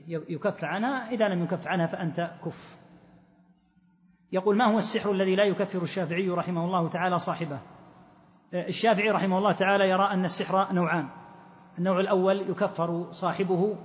يكف 0.08 0.64
عنها. 0.64 1.10
إذا 1.12 1.28
لم 1.28 1.44
يكف 1.44 1.68
عنها 1.68 1.86
فأنت 1.86 2.32
كف. 2.46 2.79
يقول 4.32 4.58
ما 4.58 4.66
هو 4.66 4.78
السحر 4.78 5.12
الذي 5.12 5.36
لا 5.36 5.44
يكفر 5.44 5.82
الشافعي 5.82 6.30
رحمه 6.30 6.66
الله 6.66 6.88
تعالى 6.88 7.20
صاحبه؟ 7.20 7.60
الشافعي 8.54 9.10
رحمه 9.10 9.38
الله 9.38 9.52
تعالى 9.52 9.90
يرى 9.90 10.04
أن 10.04 10.26
السحر 10.26 10.74
نوعان. 10.74 11.08
النوع 11.78 12.00
الأول 12.00 12.50
يكفر 12.50 13.08
صاحبه 13.12 13.76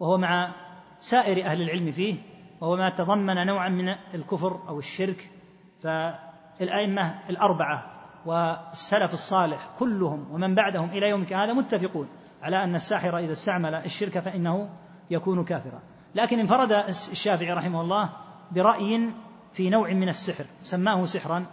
وهو 0.00 0.18
مع 0.18 0.54
سائر 1.00 1.44
أهل 1.44 1.62
العلم 1.62 1.92
فيه 1.92 2.16
وهو 2.60 2.76
ما 2.76 2.90
تضمن 2.90 3.46
نوعا 3.46 3.68
من 3.68 3.88
الكفر 4.14 4.60
أو 4.68 4.78
الشرك. 4.78 5.30
فالأئمة 5.82 7.14
الأربعة 7.30 7.94
والسلف 8.26 9.12
الصالح 9.12 9.68
كلهم 9.78 10.32
ومن 10.32 10.54
بعدهم 10.54 10.90
إلى 10.90 11.08
يومك 11.08 11.32
هذا 11.32 11.52
متفقون 11.52 12.08
على 12.42 12.64
أن 12.64 12.74
الساحر 12.74 13.18
إذا 13.18 13.32
استعمل 13.32 13.74
الشرك 13.74 14.18
فإنه 14.18 14.70
يكون 15.10 15.44
كافرا. 15.44 15.80
لكن 16.14 16.38
انفرد 16.38 16.72
الشافعي 16.88 17.52
رحمه 17.52 17.80
الله 17.80 18.10
برأي 18.52 19.10
في 19.54 19.70
نوع 19.70 19.92
من 19.92 20.08
السحر 20.08 20.44
سماه 20.62 21.04
سحرا 21.04 21.46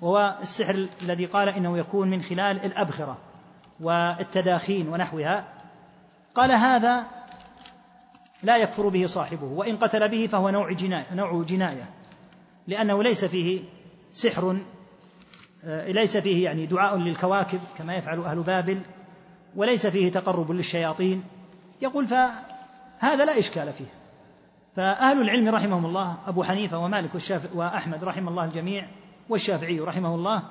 وهو 0.00 0.38
السحر 0.42 0.88
الذي 1.02 1.24
قال 1.24 1.48
إنه 1.48 1.78
يكون 1.78 2.10
من 2.10 2.22
خلال 2.22 2.64
الأبخرة 2.64 3.18
والتداخين 3.80 4.88
ونحوها. 4.88 5.44
قال 6.34 6.52
هذا 6.52 7.04
لا 8.42 8.56
يكفر 8.56 8.88
به 8.88 9.06
صاحبه 9.06 9.44
وإن 9.44 9.76
قتل 9.76 10.08
به 10.08 10.26
فهو 10.26 10.50
نوع 10.50 10.72
جناية 10.72 11.14
نوع 11.14 11.42
جناية 11.42 11.90
لأنه 12.66 13.02
ليس 13.02 13.24
فيه 13.24 13.60
سحر 14.12 14.58
آه، 15.64 15.90
ليس 15.90 16.16
فيه 16.16 16.44
يعني 16.44 16.66
دعاء 16.66 16.96
للكواكب 16.96 17.60
كما 17.78 17.96
يفعل 17.96 18.20
أهل 18.20 18.40
بابل 18.42 18.80
وليس 19.56 19.86
فيه 19.86 20.12
تقرب 20.12 20.50
للشياطين. 20.50 21.24
يقول 21.82 22.06
فهذا 22.06 23.24
لا 23.24 23.38
إشكال 23.38 23.72
فيه. 23.72 23.99
فأهل 24.80 25.20
العلم 25.20 25.48
رحمهم 25.48 25.86
الله 25.86 26.16
أبو 26.26 26.42
حنيفة 26.42 26.78
ومالك 26.78 27.14
والشافعي 27.14 27.58
وأحمد 27.58 28.04
رحم 28.04 28.28
الله 28.28 28.44
الجميع 28.44 28.88
والشافعي 29.28 29.80
رحمه 29.80 30.14
الله 30.14 30.42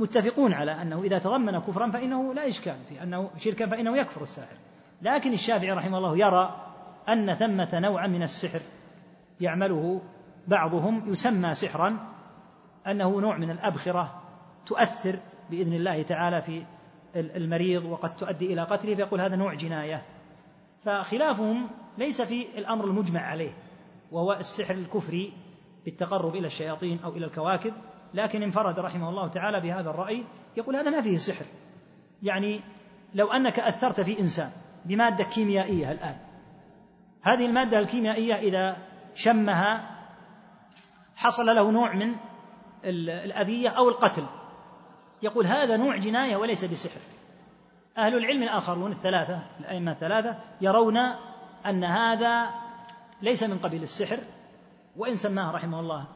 متفقون 0.00 0.52
على 0.52 0.82
أنه 0.82 1.02
إذا 1.02 1.18
تضمن 1.18 1.58
كفرا 1.58 1.90
فإنه 1.90 2.34
لا 2.34 2.48
إشكال 2.48 2.76
في 2.88 3.02
أنه 3.02 3.30
شركا 3.36 3.66
فإنه 3.66 3.96
يكفر 3.96 4.22
الساحر. 4.22 4.56
لكن 5.02 5.32
الشافعي 5.32 5.72
رحمه 5.72 5.98
الله 5.98 6.18
يرى 6.18 6.56
أن 7.08 7.34
ثمة 7.34 7.68
نوعا 7.72 8.06
من 8.06 8.22
السحر 8.22 8.60
يعمله 9.40 10.00
بعضهم 10.48 11.02
يسمى 11.06 11.54
سحرا 11.54 11.96
أنه 12.86 13.20
نوع 13.20 13.36
من 13.36 13.50
الأبخرة 13.50 14.22
تؤثر 14.66 15.18
بإذن 15.50 15.72
الله 15.72 16.02
تعالى 16.02 16.42
في 16.42 16.64
المريض 17.16 17.84
وقد 17.84 18.16
تؤدي 18.16 18.52
إلى 18.52 18.62
قتله 18.62 18.94
فيقول 18.94 19.20
هذا 19.20 19.36
نوع 19.36 19.54
جناية. 19.54 20.02
فخلافهم 20.82 21.68
ليس 21.98 22.22
في 22.22 22.46
الأمر 22.58 22.84
المجمع 22.84 23.20
عليه. 23.20 23.52
وهو 24.12 24.32
السحر 24.32 24.74
الكفري 24.74 25.32
بالتقرب 25.84 26.36
إلى 26.36 26.46
الشياطين 26.46 27.00
أو 27.04 27.10
إلى 27.10 27.26
الكواكب 27.26 27.72
لكن 28.14 28.42
انفرد 28.42 28.78
رحمه 28.78 29.08
الله 29.08 29.28
تعالى 29.28 29.60
بهذا 29.60 29.90
الرأي 29.90 30.24
يقول 30.56 30.76
هذا 30.76 30.90
ما 30.90 31.00
فيه 31.00 31.18
سحر. 31.18 31.44
يعني 32.22 32.60
لو 33.14 33.32
أنك 33.32 33.60
أثرت 33.60 34.00
في 34.00 34.20
إنسان 34.20 34.50
بمادة 34.84 35.24
كيميائية 35.24 35.92
الآن 35.92 36.16
هذه 37.22 37.46
المادة 37.46 37.78
الكيميائية 37.78 38.34
إذا 38.34 38.76
شمها 39.14 39.96
حصل 41.16 41.46
له 41.46 41.70
نوع 41.70 41.94
من 41.94 42.16
الأذية 42.84 43.68
أو 43.68 43.88
القتل. 43.88 44.24
يقول 45.22 45.46
هذا 45.46 45.76
نوع 45.76 45.96
جناية 45.96 46.36
وليس 46.36 46.64
بسحر. 46.64 47.00
أهل 47.98 48.16
العلم 48.16 48.42
الآخرون 48.42 48.92
الثلاثة 48.92 49.42
الأئمة 49.60 49.92
الثلاثة 49.92 50.36
يرون 50.60 50.96
أن 51.66 51.84
هذا 51.84 52.50
ليس 53.22 53.42
من 53.42 53.58
قبيل 53.58 53.82
السحر 53.82 54.18
وإن 54.96 55.16
سماه 55.16 55.50
رحمه 55.50 55.80
الله 55.80 56.06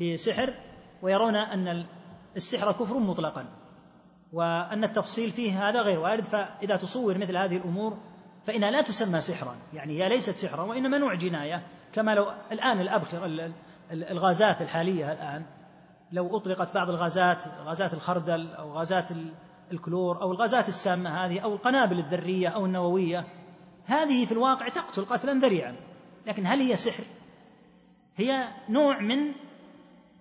بسحر 0.00 0.54
ويرون 1.02 1.36
أن 1.36 1.86
السحر 2.36 2.72
كفر 2.72 2.98
مطلقا 2.98 3.46
وأن 4.32 4.84
التفصيل 4.84 5.30
فيه 5.30 5.68
هذا 5.68 5.80
غير 5.80 5.98
وارد 5.98 6.24
فإذا 6.24 6.76
تصور 6.76 7.18
مثل 7.18 7.36
هذه 7.36 7.56
الأمور 7.56 7.98
فإنها 8.44 8.70
لا 8.70 8.80
تسمى 8.82 9.20
سحرا 9.20 9.56
يعني 9.74 10.02
هي 10.02 10.08
ليست 10.08 10.36
سحرا 10.36 10.62
وإنما 10.62 10.98
نوع 10.98 11.14
جناية 11.14 11.62
كما 11.92 12.14
لو 12.14 12.32
الآن 12.52 12.80
الأبخر 12.80 13.50
الغازات 13.92 14.62
الحالية 14.62 15.12
الآن 15.12 15.44
لو 16.12 16.36
أطلقت 16.36 16.74
بعض 16.74 16.90
الغازات 16.90 17.42
غازات 17.64 17.94
الخردل 17.94 18.54
أو 18.54 18.72
غازات 18.72 19.08
الكلور 19.72 20.22
أو 20.22 20.32
الغازات 20.32 20.68
السامة 20.68 21.24
هذه 21.24 21.40
أو 21.40 21.54
القنابل 21.54 21.98
الذرية 21.98 22.48
أو 22.48 22.66
النووية 22.66 23.24
هذه 23.84 24.24
في 24.24 24.32
الواقع 24.32 24.68
تقتل 24.68 25.04
قتلا 25.04 25.32
ذريعا. 25.32 25.76
لكن 26.26 26.46
هل 26.46 26.60
هي 26.60 26.76
سحر؟ 26.76 27.04
هي 28.16 28.48
نوع 28.68 28.98
من 28.98 29.32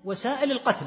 وسائل 0.05 0.51
القتل 0.51 0.85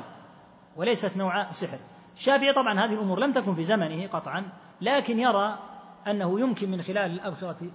وليست 0.76 1.16
نوع 1.16 1.52
سحر. 1.52 1.78
الشافعي 2.14 2.52
طبعا 2.52 2.80
هذه 2.80 2.94
الأمور 2.94 3.20
لم 3.20 3.32
تكن 3.32 3.54
في 3.54 3.64
زمنه 3.64 4.06
قطعا 4.06 4.52
لكن 4.80 5.18
يرى 5.18 5.58
أنه 6.06 6.40
يمكن 6.40 6.70
من 6.70 6.82
خلال 6.82 7.10
الأبخرة. 7.10 7.70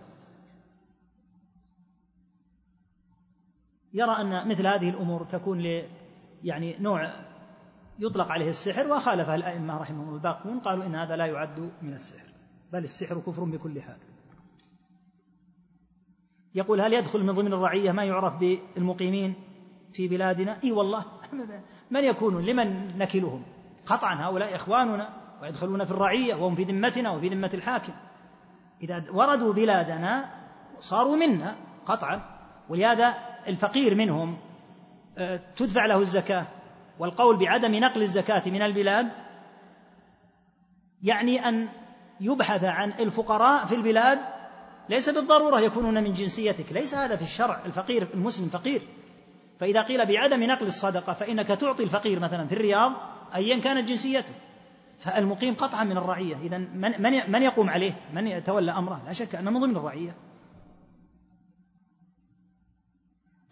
يرى 3.93 4.11
أن 4.11 4.47
مثل 4.47 4.67
هذه 4.67 4.89
الأمور 4.89 5.23
تكون 5.23 5.61
ل 5.61 5.89
يعني 6.43 6.77
نوع 6.79 7.13
يطلق 7.99 8.31
عليه 8.31 8.49
السحر 8.49 8.91
وخالفها 8.91 9.35
الأئمة 9.35 9.77
رحمهم 9.77 10.15
الباقون 10.15 10.59
قالوا 10.59 10.85
إن 10.85 10.95
هذا 10.95 11.15
لا 11.15 11.25
يعد 11.25 11.71
من 11.81 11.93
السحر 11.93 12.27
بل 12.71 12.83
السحر 12.83 13.19
كفر 13.19 13.43
بكل 13.43 13.81
حال. 13.81 13.97
يقول 16.55 16.81
هل 16.81 16.93
يدخل 16.93 17.23
من 17.23 17.33
ضمن 17.33 17.53
الرعية 17.53 17.91
ما 17.91 18.03
يعرف 18.03 18.33
بالمقيمين 18.37 19.33
في 19.93 20.07
بلادنا؟ 20.07 20.57
إي 20.63 20.71
والله. 20.71 21.05
من 21.91 22.03
يكونون 22.03 22.45
لمن 22.45 22.97
نكلهم؟ 22.97 23.43
قطعا 23.85 24.15
هؤلاء 24.15 24.55
إخواننا 24.55 25.09
ويدخلون 25.41 25.85
في 25.85 25.91
الرعية 25.91 26.35
وهم 26.35 26.55
في 26.55 26.63
ذمتنا 26.63 27.11
وفي 27.11 27.29
ذمة 27.29 27.51
الحاكم. 27.53 27.93
إذا 28.81 29.03
وردوا 29.11 29.53
بلادنا 29.53 30.29
صاروا 30.79 31.15
منا 31.15 31.55
قطعا. 31.85 32.21
ولهذا 32.69 33.15
الفقير 33.47 33.95
منهم 33.95 34.37
آه، 35.17 35.39
تدفع 35.55 35.85
له 35.85 35.99
الزكاة. 35.99 36.47
والقول 36.99 37.37
بعدم 37.37 37.75
نقل 37.75 38.01
الزكاة 38.01 38.43
من 38.45 38.61
البلاد 38.61 39.11
يعني 41.03 41.49
أن 41.49 41.69
يبحث 42.19 42.63
عن 42.63 42.91
الفقراء 42.91 43.65
في 43.65 43.75
البلاد 43.75 44.19
ليس 44.89 45.09
بالضرورة 45.09 45.59
يكونون 45.59 46.03
من 46.03 46.13
جنسيتك. 46.13 46.71
ليس 46.73 46.95
هذا 46.95 47.15
في 47.15 47.21
الشرع. 47.21 47.65
الفقير 47.65 48.07
المسلم 48.13 48.49
فقير. 48.49 48.81
فإذا 49.59 49.81
قيل 49.81 50.05
بعدم 50.05 50.43
نقل 50.43 50.67
الصدقة 50.67 51.13
فإنك 51.13 51.47
تعطي 51.47 51.83
الفقير 51.83 52.19
مثلا 52.19 52.47
في 52.47 52.53
الرياض 52.53 52.91
أيا 53.35 53.59
كانت 53.59 53.89
جنسيته. 53.89 54.33
فالمقيم 54.99 55.53
قطعا 55.53 55.83
من 55.83 55.97
الرعية. 55.97 56.35
إذا 56.35 56.57
من, 56.57 57.01
من, 57.31 57.41
يقوم 57.41 57.69
عليه؟ 57.69 57.93
من 58.13 58.27
يتولى 58.27 58.71
أمره؟ 58.71 59.01
لا 59.05 59.13
شك 59.13 59.35
أنه 59.35 59.51
من 59.51 59.59
ضمن 59.59 59.77
الرعية. 59.77 60.15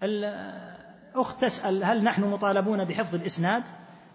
الأخت 0.04 1.42
تسأل 1.42 1.84
هل 1.84 2.04
نحن 2.04 2.24
مطالبون 2.24 2.86
بحفظ 2.86 3.16
الإسناد؟ 3.16 3.64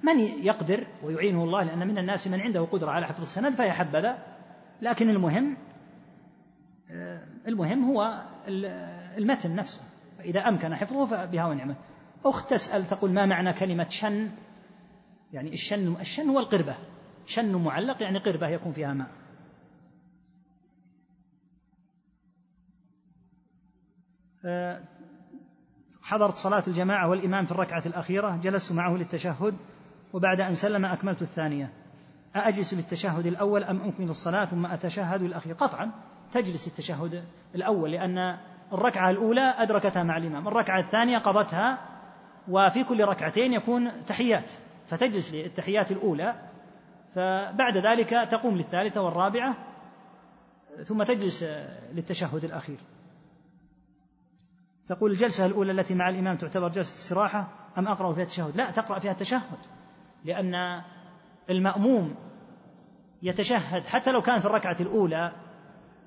من 0.03 0.19
يقدر 0.19 0.87
ويعينه 1.03 1.45
الله 1.45 1.63
لأن 1.63 1.89
من 1.89 1.99
الناس 1.99 2.29
من 2.29 2.41
عنده 2.41 2.61
قدرة 2.61 2.91
على 2.91 3.07
حفظ 3.07 3.21
السند 3.21 3.53
فهي 3.53 3.73
حبذا 3.73 4.19
لكن 4.83 5.11
المهم 5.11 5.57
المهم 7.47 7.85
هو 7.85 8.23
المتن 9.19 9.57
نفسه. 9.57 9.83
فإذا 10.19 10.41
أمكن 10.41 10.75
حفظه 10.75 11.05
فبها 11.05 11.47
ونعمة. 11.47 11.77
أخت 12.25 12.51
تسأل 12.51 12.87
تقول 12.87 13.13
ما 13.13 13.27
معنى 13.27 13.53
كلمة 13.53 13.89
شن؟ 13.89 14.31
يعني 15.33 15.53
الشن 15.53 15.97
الشن 16.01 16.29
هو 16.29 16.39
القربة. 16.39 16.77
شن 17.27 17.57
معلق 17.57 18.03
يعني 18.03 18.19
قربة 18.19 18.49
يكون 18.49 18.73
فيها 18.73 18.93
ماء. 18.93 19.09
آه، 24.45 24.81
حضرت 26.03 26.35
صلاة 26.35 26.63
الجماعة 26.69 27.09
والإمام 27.09 27.45
في 27.45 27.53
الركعة 27.53 27.83
الأخيرة. 27.87 28.37
جلست 28.37 28.73
معه 28.73 28.97
للتشهد. 28.97 29.55
وبعد 30.13 30.41
أن 30.41 30.55
سلم 30.55 30.85
أكملت 30.85 31.23
الثانية. 31.23 31.73
أأجلس 32.37 32.75
للتشهد 32.75 33.27
الأول 33.27 33.65
أم 33.65 33.89
أكمل 33.89 34.11
الصلاة 34.11 34.45
ثم 34.45 34.67
أتشهد 34.67 35.23
الأخير؟ 35.23 35.55
قطعا. 35.55 36.12
تجلس 36.33 36.67
التشهد 36.67 37.25
الأول 37.55 37.93
لأن 37.93 38.39
الركعة 38.73 39.11
الأولى 39.11 39.55
أدركتها 39.59 40.03
مع 40.03 40.17
الإمام 40.17 40.49
الركعة 40.49 40.81
الثانية 40.81 41.19
قضتها 41.19 41.79
وفي 42.49 42.85
كل 42.85 43.05
ركعتين 43.05 43.53
يكون 43.53 44.05
تحيات 44.07 44.51
فتجلس 44.89 45.33
للتحيات 45.35 45.93
الأولى 45.93 46.35
فبعد 47.15 47.77
ذلك 47.77 48.11
تقوم 48.31 48.57
للثالثة 48.57 49.01
والرابعة 49.01 49.55
ثم 50.85 51.03
تجلس 51.03 51.43
للتشهد 51.93 52.45
الأخير. 52.45 52.79
تقول 54.87 55.11
الجلسة 55.11 55.47
الأولى 55.47 55.73
التي 55.73 55.95
مع 55.95 56.09
الإمام 56.09 56.37
تعتبر 56.37 56.69
جلسة 56.69 56.95
استراحة 56.95 57.49
أم 57.79 57.89
أقرأ 57.89 58.15
فيها 58.15 58.23
التشهد؟ 58.23 58.57
لا 58.57 58.71
تقرأ 58.71 58.99
فيها 58.99 59.13
التشهد 59.13 59.59
لأن 60.25 60.83
المأموم 61.51 62.15
يتشهد 63.23 63.87
حتى 63.87 64.13
لو 64.13 64.23
كان 64.23 64.41
في 64.41 64.47
الركعة 64.47 64.77
الأولى 64.81 65.33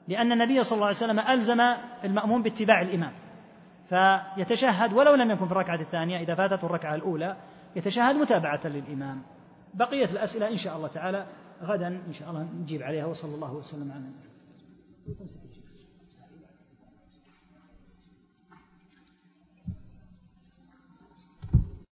لأن 0.08 0.32
النبي 0.32 0.64
صلى 0.64 0.76
الله 0.76 0.86
عليه 0.86 0.96
وسلم 0.96 1.20
ألزم 1.20 1.62
المأموم 2.04 2.42
باتباع 2.44 2.82
الإمام. 2.82 3.12
فيتشهد 3.86 4.94
ولو 4.94 5.16
لم 5.16 5.32
يكن 5.32 5.46
في 5.46 5.52
الركعة 5.52 5.82
الثانية 5.82 6.20
إذا 6.20 6.36
فاتته 6.36 6.66
الركعة 6.66 6.96
الأولى 6.96 7.38
يتشهد 7.76 8.16
متابعة 8.16 8.62
للإمام. 8.66 9.22
بقية 9.74 10.06
الأسئلة 10.06 10.48
إن 10.48 10.58
شاء 10.58 10.78
الله 10.78 10.88
تعالى 10.88 11.28
غدا 11.62 11.88
إن 11.88 12.14
شاء 12.14 12.30
الله 12.30 12.44
نجيب 12.44 12.84
عليها 12.84 13.06
وصلى 13.06 13.36
الله 13.36 13.54
وسلم 13.54 13.92
على 13.92 14.00
النبي. 14.00 15.55